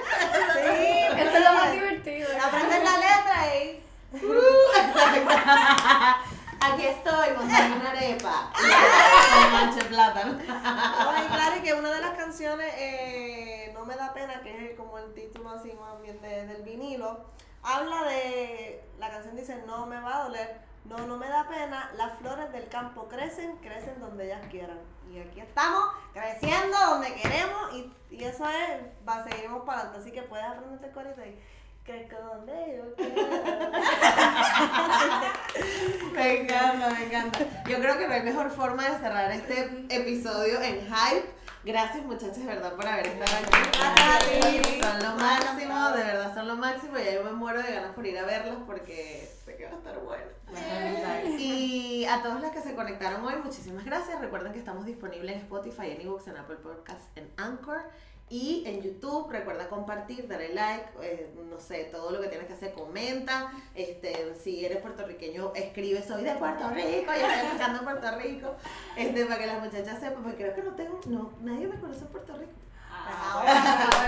Sí, 0.55 1.19
Eso 1.19 1.31
es 1.37 1.45
lo 1.45 1.53
más 1.55 1.73
divertido. 1.73 2.29
Aprender 2.45 2.83
la 2.83 2.97
letra 2.99 3.57
y 3.57 3.83
Aquí 6.61 6.87
estoy, 6.87 7.29
montando 7.37 7.77
una 7.77 7.91
arepa. 7.91 8.51
Con 9.51 9.77
de 9.77 9.85
plátano. 9.85 10.39
Ay, 10.49 11.27
claro, 11.27 11.57
y 11.59 11.61
que 11.63 11.75
una 11.75 11.91
de 11.93 12.01
las 12.01 12.13
canciones, 12.17 12.73
eh, 12.79 13.71
No 13.75 13.85
me 13.85 13.97
da 13.97 14.15
pena, 14.15 14.41
que 14.43 14.71
es 14.71 14.77
como 14.79 14.99
el 14.99 15.13
título 15.15 15.51
así 15.51 15.73
más 15.79 16.01
bien 16.01 16.21
de- 16.23 16.47
del 16.47 16.63
vinilo, 16.63 17.25
habla 17.63 18.05
de, 18.05 18.83
la 18.99 19.11
canción 19.11 19.37
dice, 19.37 19.63
no 19.67 19.85
me 19.87 20.01
va 20.01 20.17
a 20.21 20.23
doler, 20.25 20.59
no, 20.85 20.99
no 21.07 21.17
me 21.17 21.29
da 21.29 21.49
pena, 21.49 21.91
las 21.97 22.19
flores 22.19 22.53
del 22.53 22.69
campo 22.69 23.09
crecen, 23.09 23.57
crecen 23.59 24.01
donde 24.01 24.27
ellas 24.27 24.43
quieran. 24.51 24.79
Y 25.11 25.19
aquí 25.19 25.41
estamos, 25.41 25.89
creciendo 26.13 26.77
donde 26.91 27.15
queremos, 27.15 27.75
y, 27.75 27.91
y 28.11 28.25
eso 28.25 28.47
es, 28.49 28.83
va, 29.09 29.25
seguiremos 29.25 29.65
para 29.65 29.81
adelante, 29.81 30.01
así 30.01 30.13
que 30.13 30.23
puedes 30.23 30.47
aprenderte 30.47 30.87
el 30.87 30.93
corito 30.93 31.25
y 31.25 31.39
crezco 31.85 32.17
donde 32.17 32.77
yo 32.77 32.95
quiera. 32.95 33.15
Me 36.13 36.41
encanta, 36.41 36.91
me 36.91 37.05
encanta. 37.05 37.39
Yo 37.69 37.79
creo 37.79 37.99
que 37.99 38.07
no 38.07 38.15
hay 38.15 38.23
mejor 38.23 38.51
forma 38.51 38.89
de 38.89 38.99
cerrar 38.99 39.31
este 39.33 39.87
episodio 39.91 40.63
en 40.63 40.87
hype 40.87 41.29
Gracias 41.65 42.05
muchachos, 42.05 42.37
de 42.37 42.45
verdad, 42.45 42.75
por 42.75 42.87
haber 42.87 43.07
estado 43.07 43.39
aquí. 43.39 44.81
Son 44.83 45.03
lo 45.03 45.17
máximo, 45.17 45.91
de 45.93 46.05
verdad 46.05 46.35
son 46.35 46.49
lo 46.49 46.57
máximo. 46.57 46.99
Ya 46.99 47.15
yo 47.15 47.25
me 47.25 47.33
muero 47.33 47.63
de 47.63 47.73
ganas 47.73 47.95
por 47.95 48.07
ir 48.07 48.19
a 48.19 48.25
verlos 48.25 48.59
porque 48.67 49.27
sé 49.45 49.57
que 49.57 49.65
va 49.65 49.71
a 49.71 49.75
estar 49.77 49.99
bueno. 50.01 50.25
Y 51.39 52.05
a 52.05 52.23
todos 52.23 52.43
los 52.43 52.51
que 52.51 52.61
se 52.61 52.75
conectaron 52.75 53.25
hoy, 53.25 53.37
muchísimas 53.43 53.85
gracias. 53.87 54.21
Recuerden 54.21 54.53
que 54.53 54.59
estamos 54.59 54.85
disponibles 54.85 55.37
en 55.37 55.41
Spotify, 55.41 55.93
en 55.93 56.03
eBooks, 56.03 56.29
en 56.29 56.37
Apple 56.37 56.57
Podcasts, 56.57 57.09
en 57.17 57.31
Anchor 57.39 57.83
y 58.35 58.65
en 58.67 58.83
YouTube. 58.83 59.31
Recuerda 59.31 59.69
compartir, 59.69 60.27
darle 60.27 60.53
like, 60.55 60.87
eh, 61.03 61.33
no 61.49 61.61
sé, 61.61 61.85
todo 61.85 62.11
lo 62.11 62.21
que 62.21 62.27
tienes 62.27 62.49
que 62.49 62.55
hacer, 62.55 62.73
comenta. 62.73 63.53
Este, 63.77 64.35
si 64.35 64.65
eres 64.65 64.79
puertorriqueño, 64.79 65.53
escribe, 65.55 66.03
soy 66.03 66.25
de 66.25 66.35
Puerto 66.35 66.69
Rico, 66.71 67.13
yo 67.13 67.27
estoy 67.29 67.47
escuchando 67.47 67.79
en 67.79 67.85
Puerto 67.85 68.19
Rico. 68.19 68.55
Este, 68.97 69.25
para 69.27 69.39
que 69.39 69.47
las 69.47 69.61
muchachas 69.63 70.01
sepan, 70.01 70.25
porque 70.25 70.37
creo 70.39 70.55
que 70.57 70.63
no 70.63 70.75
tengo, 70.75 71.01
no, 71.07 71.31
nadie 71.43 71.69
me 71.69 71.79
conoce 71.79 72.01
en 72.01 72.09
Puerto 72.09 72.37
Rico. 72.37 72.51
Ahora 73.07 73.53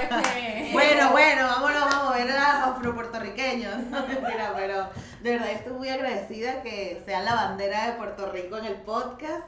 que- 0.09 0.71
Bueno, 0.73 1.11
bueno, 1.13 1.47
vámonos, 1.47 1.81
vamos 1.85 2.15
a 2.15 2.19
ver 2.19 2.31
a 2.33 2.59
los 2.59 2.69
afropuertorriqueños. 2.77 3.77
No 3.91 4.07
mentira, 4.09 4.55
pero 4.57 4.89
de 5.23 5.31
verdad 5.31 5.51
estoy 5.53 5.73
muy 5.75 5.89
agradecida 5.89 6.63
que 6.63 7.01
sea 7.05 7.23
la 7.23 7.35
bandera 7.35 7.87
de 7.87 7.93
Puerto 7.93 8.33
Rico 8.33 8.59
en 8.59 8.65
el 8.65 8.77
podcast 8.77 9.45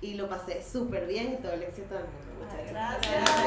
y 0.00 0.14
lo 0.14 0.28
pasé 0.30 0.62
súper 0.62 1.06
bien 1.06 1.34
y 1.34 1.36
todo 1.42 1.52
el 1.52 1.64
éxito 1.64 1.94
del 1.94 2.04
mundo. 2.04 2.31
Gracias. 2.70 3.42